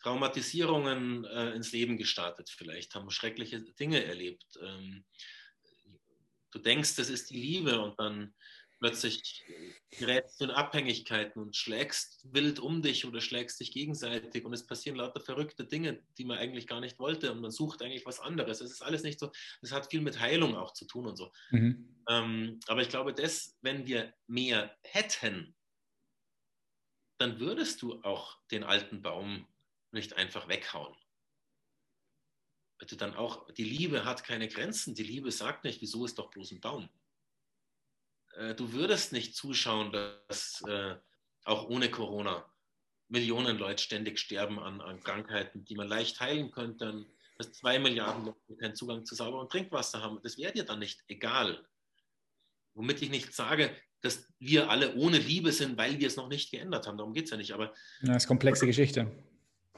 Traumatisierungen 0.00 1.24
äh, 1.24 1.52
ins 1.52 1.72
Leben 1.72 1.96
gestartet 1.96 2.50
vielleicht, 2.50 2.94
haben 2.94 3.10
schreckliche 3.10 3.62
Dinge 3.62 4.04
erlebt. 4.04 4.58
Ähm, 4.62 5.04
du 6.54 6.60
denkst, 6.60 6.96
das 6.96 7.10
ist 7.10 7.30
die 7.30 7.40
Liebe 7.40 7.80
und 7.80 7.98
dann 7.98 8.34
plötzlich 8.80 9.42
gerätst 9.90 10.40
du 10.40 10.44
in 10.44 10.50
Abhängigkeiten 10.50 11.40
und 11.40 11.56
schlägst 11.56 12.20
wild 12.32 12.58
um 12.58 12.82
dich 12.82 13.04
oder 13.06 13.20
schlägst 13.20 13.60
dich 13.60 13.72
gegenseitig 13.72 14.44
und 14.44 14.52
es 14.52 14.66
passieren 14.66 14.98
lauter 14.98 15.20
verrückte 15.20 15.64
Dinge, 15.64 16.02
die 16.18 16.24
man 16.24 16.38
eigentlich 16.38 16.66
gar 16.66 16.80
nicht 16.80 16.98
wollte 16.98 17.32
und 17.32 17.40
man 17.40 17.50
sucht 17.50 17.82
eigentlich 17.82 18.06
was 18.06 18.20
anderes. 18.20 18.60
Es 18.60 18.70
ist 18.70 18.82
alles 18.82 19.02
nicht 19.02 19.18
so, 19.18 19.32
es 19.62 19.72
hat 19.72 19.90
viel 19.90 20.00
mit 20.00 20.20
Heilung 20.20 20.56
auch 20.56 20.72
zu 20.72 20.86
tun 20.86 21.06
und 21.06 21.16
so. 21.16 21.32
Mhm. 21.50 21.96
Ähm, 22.08 22.60
aber 22.66 22.82
ich 22.82 22.88
glaube, 22.88 23.14
dass, 23.14 23.56
wenn 23.62 23.86
wir 23.86 24.12
mehr 24.26 24.76
hätten, 24.82 25.56
dann 27.18 27.40
würdest 27.40 27.80
du 27.80 28.02
auch 28.02 28.38
den 28.50 28.64
alten 28.64 29.00
Baum 29.00 29.46
nicht 29.92 30.16
einfach 30.16 30.48
weghauen 30.48 30.94
du 32.90 32.96
dann 32.96 33.14
auch, 33.14 33.50
die 33.52 33.64
Liebe 33.64 34.04
hat 34.04 34.24
keine 34.24 34.48
Grenzen. 34.48 34.94
Die 34.94 35.02
Liebe 35.02 35.30
sagt 35.30 35.64
nicht, 35.64 35.80
wieso 35.80 36.04
ist 36.04 36.18
doch 36.18 36.30
bloß 36.30 36.52
ein 36.52 36.60
Baum. 36.60 36.88
Äh, 38.36 38.54
du 38.54 38.72
würdest 38.72 39.12
nicht 39.12 39.36
zuschauen, 39.36 39.92
dass 39.92 40.62
äh, 40.66 40.96
auch 41.44 41.68
ohne 41.68 41.90
Corona 41.90 42.44
Millionen 43.08 43.58
Leute 43.58 43.82
ständig 43.82 44.18
sterben 44.18 44.58
an, 44.58 44.80
an 44.80 45.00
Krankheiten, 45.00 45.64
die 45.64 45.76
man 45.76 45.88
leicht 45.88 46.20
heilen 46.20 46.50
könnte, 46.50 47.06
dass 47.36 47.52
zwei 47.52 47.78
Milliarden 47.78 48.26
Leute 48.26 48.56
keinen 48.58 48.74
Zugang 48.74 49.04
zu 49.04 49.14
sauberem 49.14 49.48
Trinkwasser 49.48 50.02
haben. 50.02 50.20
Das 50.22 50.38
wäre 50.38 50.52
dir 50.52 50.64
dann 50.64 50.78
nicht 50.78 51.02
egal. 51.08 51.66
Womit 52.74 53.02
ich 53.02 53.10
nicht 53.10 53.32
sage, 53.34 53.76
dass 54.00 54.26
wir 54.38 54.70
alle 54.70 54.94
ohne 54.96 55.18
Liebe 55.18 55.52
sind, 55.52 55.76
weil 55.76 55.98
wir 55.98 56.08
es 56.08 56.16
noch 56.16 56.28
nicht 56.28 56.50
geändert 56.50 56.86
haben. 56.86 56.98
Darum 56.98 57.14
geht 57.14 57.24
es 57.24 57.30
ja 57.30 57.36
nicht. 57.36 57.52
Aber, 57.52 57.72
das 58.02 58.24
ist 58.24 58.26
komplexe 58.26 58.66
Geschichte. 58.66 59.10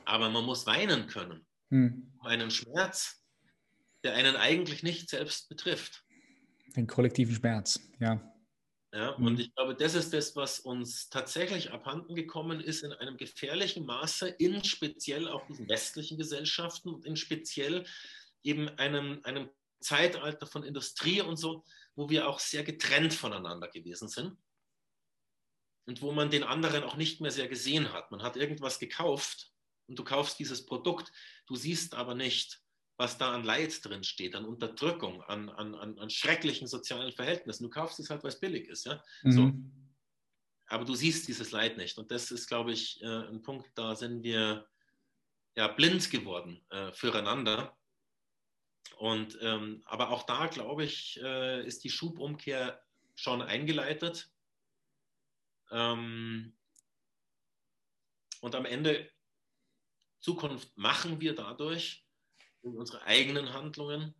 Aber 0.04 0.30
man 0.30 0.44
muss 0.44 0.66
weinen 0.66 1.06
können 1.08 1.46
hm. 1.70 2.12
um 2.18 2.26
einen 2.26 2.50
Schmerz, 2.50 3.22
der 4.04 4.14
einen 4.14 4.36
eigentlich 4.36 4.82
nicht 4.82 5.10
selbst 5.10 5.48
betrifft. 5.48 6.04
Den 6.76 6.86
kollektiven 6.86 7.34
Schmerz, 7.34 7.80
ja. 7.98 8.32
Ja, 8.92 9.16
hm. 9.16 9.26
und 9.26 9.40
ich 9.40 9.54
glaube, 9.54 9.74
das 9.74 9.94
ist 9.94 10.12
das, 10.12 10.36
was 10.36 10.60
uns 10.60 11.08
tatsächlich 11.08 11.72
abhanden 11.72 12.14
gekommen 12.14 12.60
ist 12.60 12.82
in 12.82 12.92
einem 12.92 13.16
gefährlichen 13.16 13.84
Maße, 13.84 14.28
in 14.28 14.64
speziell 14.64 15.28
auch 15.28 15.46
diesen 15.46 15.68
westlichen 15.68 16.18
Gesellschaften 16.18 16.90
und 16.90 17.04
in 17.04 17.16
speziell 17.16 17.84
eben 18.42 18.68
einem, 18.78 19.20
einem 19.24 19.50
Zeitalter 19.80 20.46
von 20.46 20.62
Industrie 20.62 21.20
und 21.20 21.36
so, 21.36 21.64
wo 21.94 22.08
wir 22.08 22.28
auch 22.28 22.38
sehr 22.38 22.64
getrennt 22.64 23.12
voneinander 23.12 23.68
gewesen 23.68 24.08
sind 24.08 24.36
und 25.86 26.02
wo 26.02 26.12
man 26.12 26.30
den 26.30 26.44
anderen 26.44 26.84
auch 26.84 26.96
nicht 26.96 27.20
mehr 27.20 27.30
sehr 27.30 27.48
gesehen 27.48 27.92
hat. 27.92 28.10
Man 28.10 28.22
hat 28.22 28.36
irgendwas 28.36 28.78
gekauft 28.78 29.52
und 29.88 29.98
du 29.98 30.04
kaufst 30.04 30.38
dieses 30.38 30.66
Produkt, 30.66 31.12
du 31.46 31.56
siehst 31.56 31.94
aber 31.94 32.14
nicht, 32.14 32.60
was 32.96 33.18
da 33.18 33.34
an 33.34 33.44
Leid 33.44 33.84
drin 33.84 34.04
steht, 34.04 34.34
an 34.34 34.46
Unterdrückung, 34.46 35.22
an, 35.22 35.48
an, 35.50 35.74
an, 35.74 36.10
schrecklichen 36.10 36.66
sozialen 36.66 37.12
Verhältnissen. 37.12 37.64
Du 37.64 37.70
kaufst 37.70 38.00
es 38.00 38.08
halt, 38.08 38.22
weil 38.22 38.30
es 38.30 38.40
billig 38.40 38.68
ist. 38.68 38.86
Ja? 38.86 39.02
Mhm. 39.22 39.32
So. 39.32 39.52
Aber 40.68 40.84
du 40.84 40.94
siehst 40.94 41.28
dieses 41.28 41.52
Leid 41.52 41.76
nicht. 41.76 41.98
Und 41.98 42.10
das 42.10 42.30
ist, 42.30 42.46
glaube 42.48 42.72
ich, 42.72 43.00
äh, 43.02 43.28
ein 43.28 43.42
Punkt, 43.42 43.68
da 43.74 43.94
sind 43.94 44.22
wir 44.22 44.66
ja, 45.56 45.68
blind 45.68 46.10
geworden 46.10 46.64
äh, 46.70 46.92
füreinander. 46.92 47.76
Und, 48.96 49.38
ähm, 49.42 49.82
aber 49.84 50.10
auch 50.10 50.22
da, 50.22 50.46
glaube 50.46 50.84
ich, 50.84 51.20
äh, 51.22 51.66
ist 51.66 51.84
die 51.84 51.90
Schubumkehr 51.90 52.82
schon 53.14 53.42
eingeleitet. 53.42 54.30
Ähm, 55.70 56.56
und 58.40 58.54
am 58.54 58.64
Ende 58.64 59.10
Zukunft 60.26 60.76
machen 60.76 61.20
wir 61.20 61.36
dadurch 61.36 62.04
in 62.62 62.76
unsere 62.76 63.00
eigenen 63.04 63.52
Handlungen, 63.52 64.12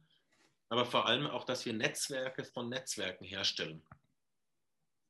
aber 0.69 0.85
vor 0.85 1.09
allem 1.09 1.27
auch, 1.27 1.43
dass 1.43 1.66
wir 1.66 1.73
Netzwerke 1.73 2.45
von 2.45 2.69
Netzwerken 2.69 3.24
herstellen. 3.24 3.83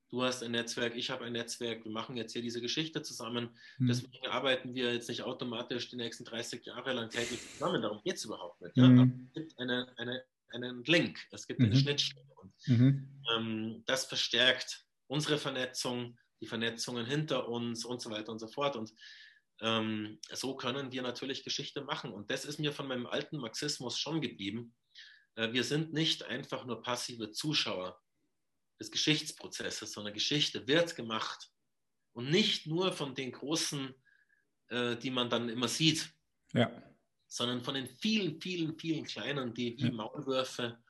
Du 0.09 0.23
hast 0.23 0.43
ein 0.43 0.53
Netzwerk, 0.53 0.97
ich 0.97 1.11
habe 1.11 1.27
ein 1.27 1.35
Netzwerk, 1.35 1.85
wir 1.85 1.93
machen 1.93 2.17
jetzt 2.17 2.33
hier 2.33 2.41
diese 2.41 2.63
Geschichte 2.63 3.03
zusammen. 3.03 3.51
Mhm. 3.77 3.89
Deswegen 3.89 4.27
arbeiten 4.29 4.75
wir 4.75 4.95
jetzt 4.95 5.11
nicht 5.11 5.23
automatisch 5.23 5.91
die 5.91 5.97
nächsten 5.97 6.25
30 6.25 6.65
Jahre 6.65 6.95
lang 6.95 7.11
täglich 7.11 7.41
zusammen. 7.47 7.83
Darum 7.83 8.01
geht 8.03 8.15
es 8.15 8.25
überhaupt 8.25 8.63
nicht. 8.63 8.75
Ja? 8.79 8.89
Mhm. 8.89 9.29
es 9.29 9.35
gibt 9.35 9.59
eine, 9.59 9.93
eine, 9.99 10.25
einen 10.55 10.83
Link, 10.85 11.19
es 11.31 11.47
gibt 11.47 11.61
mhm. 11.61 11.67
eine 11.67 11.77
Schnittstelle. 11.77 12.33
Und, 12.37 12.69
mhm. 12.69 13.23
ähm, 13.37 13.83
das 13.85 14.07
verstärkt 14.07 14.87
unsere 15.09 15.37
Vernetzung, 15.37 16.17
die 16.41 16.47
Vernetzungen 16.47 17.05
hinter 17.05 17.51
uns 17.51 17.85
und 17.85 18.01
so 18.01 18.11
weiter 18.11 18.33
und 18.33 18.39
so 18.39 18.49
fort. 18.49 18.77
Und 18.77 18.95
ähm, 19.61 20.19
so 20.33 20.57
können 20.57 20.93
wir 20.93 21.03
natürlich 21.03 21.45
Geschichte 21.45 21.83
machen. 21.83 22.13
Und 22.13 22.31
das 22.31 22.45
ist 22.45 22.59
mir 22.59 22.73
von 22.73 22.87
meinem 22.87 23.07
alten 23.07 23.39
Marxismus 23.39 23.99
schon 23.99 24.21
geblieben. 24.21 24.75
Äh, 25.37 25.53
wir 25.53 25.65
sind 25.65 25.93
nicht 25.93 26.25
einfach 26.25 26.65
nur 26.67 26.83
passive 26.83 27.31
Zuschauer 27.31 28.01
des 28.79 28.91
Geschichtsprozesses, 28.91 29.93
sondern 29.93 30.15
Geschichte 30.15 30.67
wird 30.67 30.97
gemacht. 30.97 31.51
Und 32.13 32.31
nicht 32.31 32.67
nur 32.67 32.93
von 32.93 33.15
den 33.15 33.33
großen, 33.33 33.95
äh, 34.69 34.97
die 34.97 35.11
man 35.11 35.31
dann 35.31 35.49
immer 35.49 35.69
sieht, 35.69 36.11
ja. 36.53 36.71
sondern 37.27 37.63
von 37.63 37.75
den 37.75 37.87
vielen, 37.87 38.41
vielen, 38.41 38.79
vielen 38.79 39.05
kleinen, 39.05 39.55
die 39.55 39.77
wie 39.79 39.87
ja. 39.87 39.93
Maulwürfe 39.93 40.83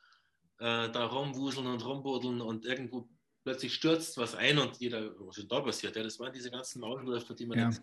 äh, 0.58 0.90
da 0.90 1.06
rumwuseln 1.06 1.66
und 1.66 1.84
rumbuddeln 1.84 2.40
und 2.40 2.64
irgendwo 2.64 3.08
plötzlich 3.46 3.74
stürzt 3.74 4.18
was 4.18 4.34
ein 4.34 4.58
und 4.58 4.76
jeder, 4.78 5.12
was 5.20 5.38
ist 5.38 5.52
da 5.52 5.60
passiert? 5.60 5.94
Ja, 5.94 6.02
das 6.02 6.18
waren 6.18 6.32
diese 6.32 6.50
ganzen 6.50 6.80
Maulwürfe, 6.80 7.32
die 7.32 7.46
man 7.46 7.56
ja. 7.56 7.66
jetzt. 7.66 7.80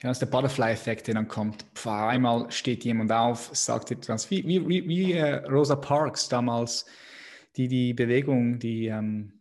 Ja, 0.00 0.08
das 0.08 0.16
ist 0.16 0.22
der 0.22 0.26
Butterfly-Effekt, 0.26 1.06
der 1.06 1.14
dann 1.14 1.28
kommt. 1.28 1.64
Pff, 1.76 1.86
einmal 1.86 2.50
steht 2.50 2.82
jemand 2.84 3.12
auf, 3.12 3.50
sagt 3.52 3.92
etwas, 3.92 4.28
wie, 4.28 4.44
wie, 4.44 4.68
wie, 4.68 4.88
wie 4.88 5.12
äh, 5.12 5.36
Rosa 5.46 5.76
Parks 5.76 6.28
damals, 6.28 6.84
die 7.54 7.68
die 7.68 7.94
Bewegung, 7.94 8.58
die. 8.58 8.86
Ähm, 8.86 9.40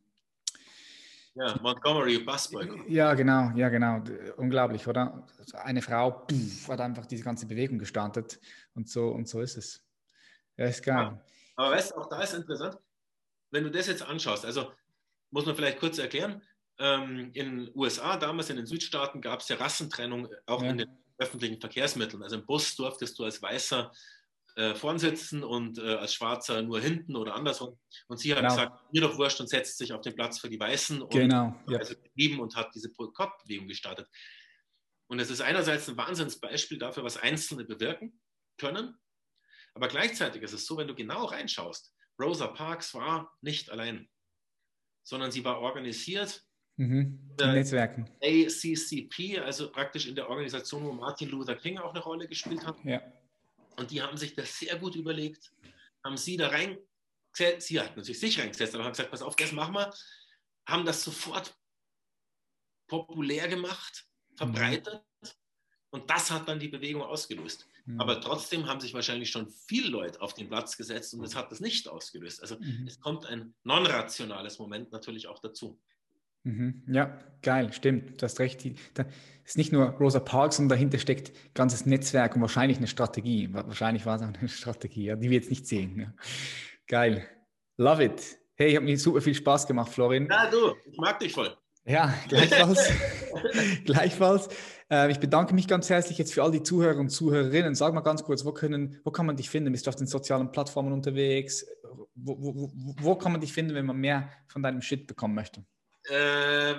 ja, 1.34 1.58
Montgomery 1.60 2.20
Busboy. 2.20 2.70
Ja, 2.88 3.16
genau, 3.16 3.52
ja, 3.56 3.70
genau. 3.70 4.04
Unglaublich, 4.38 4.86
oder? 4.86 5.26
Eine 5.54 5.82
Frau 5.82 6.24
pff, 6.28 6.68
hat 6.68 6.82
einfach 6.82 7.08
diese 7.08 7.24
ganze 7.24 7.48
Bewegung 7.48 7.80
gestartet 7.80 8.40
und 8.76 8.90
so 8.90 9.08
und 9.08 9.28
so 9.28 9.42
ist 9.42 9.58
es. 9.58 9.84
Ja, 10.56 10.66
ist 10.66 10.84
geil. 10.84 10.98
Ja, 10.98 11.22
aber 11.56 11.72
weißt 11.72 11.94
du, 11.94 11.96
auch 11.96 12.10
da 12.10 12.22
ist 12.22 12.36
interessant, 12.36 12.78
wenn 13.50 13.64
du 13.64 13.72
das 13.72 13.88
jetzt 13.88 14.04
anschaust, 14.04 14.46
also 14.46 14.72
muss 15.32 15.46
man 15.46 15.56
vielleicht 15.56 15.80
kurz 15.80 15.98
erklären. 15.98 16.42
Ähm, 16.78 17.32
in 17.34 17.66
den 17.66 17.72
USA, 17.76 18.18
damals 18.18 18.50
in 18.50 18.58
den 18.58 18.66
Südstaaten, 18.66 19.22
gab 19.22 19.42
es 19.42 19.50
ja 19.50 19.56
Rassentrennung 19.58 20.28
auch 20.46 20.62
ja. 20.64 20.70
in 20.70 20.78
den 20.80 20.90
öffentlichen 21.18 21.60
Verkehrsmitteln. 21.60 22.24
Also 22.24 22.38
im 22.38 22.46
Bus 22.46 22.76
durftest 22.76 23.18
du 23.18 23.24
als 23.24 23.42
Weißer 23.42 23.92
äh, 24.56 24.76
vorn 24.76 25.00
sitzen 25.00 25.44
und 25.44 25.78
äh, 25.78 25.96
als 25.96 26.14
Schwarzer 26.14 26.62
nur 26.62 26.80
hinten 26.80 27.16
oder 27.16 27.36
andersrum. 27.36 27.80
Und 28.08 28.18
sie 28.18 28.32
hat 28.32 28.40
genau. 28.40 28.50
gesagt, 28.50 28.94
mir 28.94 29.02
doch 29.02 29.18
wurscht 29.18 29.40
und 29.40 29.48
setzt 29.48 29.78
sich 29.78 29.94
auf 29.94 30.02
den 30.02 30.16
Platz 30.16 30.40
für 30.40 30.50
die 30.50 30.60
Weißen 30.60 31.02
und 31.02 31.12
genau, 31.12 31.56
ja. 31.70 31.78
also 31.78 31.96
geblieben 31.96 32.40
und 32.40 32.56
hat 32.56 32.74
diese 32.76 32.92
Boykottbewegung 32.92 33.68
gestartet. 33.68 34.08
Und 35.08 35.20
es 35.20 35.30
ist 35.30 35.42
einerseits 35.42 35.88
ein 35.90 35.98
Wahnsinnsbeispiel 35.98 36.80
dafür, 36.80 37.04
was 37.04 37.18
Einzelne 37.18 37.64
bewirken 37.64 38.20
können, 38.58 38.98
aber 39.74 39.88
gleichzeitig 39.88 40.42
ist 40.42 40.54
es 40.54 40.66
so, 40.66 40.78
wenn 40.78 40.88
du 40.88 40.96
genau 40.96 41.26
reinschaust, 41.26 41.94
Rosa 42.20 42.48
Parks 42.48 42.94
war 42.94 43.34
nicht 43.42 43.70
allein, 43.72 44.10
sondern 45.04 45.32
sie 45.32 45.44
war 45.44 45.60
organisiert. 45.60 46.44
Mhm. 46.78 47.36
In 47.40 47.52
Netzwerken. 47.54 48.10
ACCP, 48.22 49.40
also 49.40 49.72
praktisch 49.72 50.08
in 50.08 50.16
der 50.16 50.30
Organisation, 50.30 50.84
wo 50.84 50.94
Martin 50.94 51.30
Luther 51.30 51.56
King 51.56 51.78
auch 51.78 51.92
eine 51.92 52.00
Rolle 52.00 52.28
gespielt 52.28 52.66
hat. 52.66 52.78
Ja. 52.84 53.02
Und 53.78 53.92
die 53.92 54.02
haben 54.02 54.18
sich 54.18 54.34
das 54.34 54.60
sehr 54.60 54.78
gut 54.78 54.96
überlegt, 54.96 55.52
haben 56.04 56.18
sie 56.18 56.38
da 56.38 56.50
reingesetzt, 56.50 57.68
sie 57.68 57.80
hat 57.80 57.96
natürlich 57.96 58.20
sich 58.20 58.40
reingesetzt, 58.40 58.76
aber 58.76 58.84
haben 58.84 58.92
gesagt, 58.92 59.12
pass 59.12 59.22
auf, 59.22 59.36
das 59.36 59.52
machen 59.52 59.74
wir, 59.74 59.94
haben 60.68 60.86
das 60.86 61.04
sofort 61.04 61.56
populär 62.88 63.48
gemacht, 63.48 64.06
verbreitet 64.36 65.04
mhm. 65.22 65.30
und 65.92 66.10
das 66.10 66.30
hat 66.30 66.48
dann 66.48 66.60
die 66.60 66.68
Bewegung 66.68 67.02
ausgelöst. 67.02 67.68
Mhm. 67.86 68.00
Aber 68.00 68.22
trotzdem 68.22 68.68
haben 68.68 68.80
sich 68.80 68.94
wahrscheinlich 68.94 69.30
schon 69.30 69.50
viele 69.68 69.90
Leute 69.90 70.22
auf 70.22 70.34
den 70.34 70.48
Platz 70.48 70.78
gesetzt 70.78 71.14
und 71.14 71.24
es 71.24 71.36
hat 71.36 71.52
das 71.52 71.60
nicht 71.60 71.88
ausgelöst. 71.88 72.42
Also 72.42 72.58
mhm. 72.60 72.86
es 72.88 73.00
kommt 73.00 73.26
ein 73.26 73.54
non-rationales 73.64 74.60
Moment 74.60 74.92
natürlich 74.92 75.28
auch 75.28 75.40
dazu. 75.40 75.80
Mhm. 76.44 76.84
Ja, 76.88 77.20
geil, 77.42 77.72
stimmt. 77.72 78.22
Du 78.22 78.26
hast 78.26 78.40
recht. 78.40 78.66
Da 78.96 79.06
ist 79.46 79.58
nicht 79.58 79.72
nur 79.72 79.86
Rosa 79.86 80.20
Parks, 80.20 80.58
sondern 80.58 80.78
dahinter 80.78 80.98
steckt 80.98 81.30
ein 81.30 81.54
ganzes 81.54 81.86
Netzwerk 81.86 82.36
und 82.36 82.42
wahrscheinlich 82.42 82.78
eine 82.78 82.88
Strategie. 82.88 83.50
Wahrscheinlich 83.54 84.06
war 84.06 84.16
es 84.16 84.22
auch 84.24 84.34
eine 84.34 84.50
Strategie, 84.50 85.06
ja, 85.06 85.16
die 85.16 85.30
wir 85.30 85.38
jetzt 85.38 85.50
nicht 85.50 85.68
sehen. 85.68 86.00
Ja. 86.00 86.14
Geil. 86.88 87.28
Love 87.78 88.06
it. 88.06 88.38
Hey, 88.56 88.70
ich 88.70 88.76
habe 88.76 88.86
mir 88.86 88.98
super 88.98 89.22
viel 89.22 89.34
Spaß 89.34 89.68
gemacht, 89.68 89.92
Florin. 89.92 90.28
Ja, 90.30 90.50
du, 90.50 90.76
ich 90.86 90.98
mag 90.98 91.20
dich 91.20 91.34
voll. 91.34 91.56
Ja, 91.86 92.14
gleichfalls. 92.30 92.92
gleichfalls. 93.86 94.50
Äh, 94.90 95.12
ich 95.12 95.20
bedanke 95.20 95.54
mich 95.54 95.68
ganz 95.68 95.90
herzlich 95.90 96.18
jetzt 96.18 96.34
für 96.34 96.44
all 96.44 96.52
die 96.52 96.64
Zuhörer 96.64 97.00
und 97.00 97.10
Zuhörerinnen. 97.10 97.76
Sag 97.76 97.94
mal 97.94 98.02
ganz 98.02 98.24
kurz, 98.24 98.46
wo, 98.46 98.52
können, 98.52 99.00
wo 99.04 99.12
kann 99.12 99.26
man 99.26 99.36
dich 99.36 99.50
finden? 99.50 99.72
Bist 99.72 99.88
du 99.88 99.90
auf 99.90 99.96
den 99.96 100.08
sozialen 100.08 100.52
Plattformen 100.52 100.94
unterwegs? 100.94 101.66
Wo, 102.14 102.38
wo, 102.40 102.72
wo 102.74 103.16
kann 103.16 103.32
man 103.32 103.42
dich 103.42 103.54
finden, 103.54 103.74
wenn 103.74 103.86
man 103.86 103.98
mehr 103.98 104.30
von 104.48 104.62
deinem 104.62 104.82
Shit 104.82 105.08
bekommen 105.08 105.34
möchte? 105.34 105.66
Äh, 106.10 106.76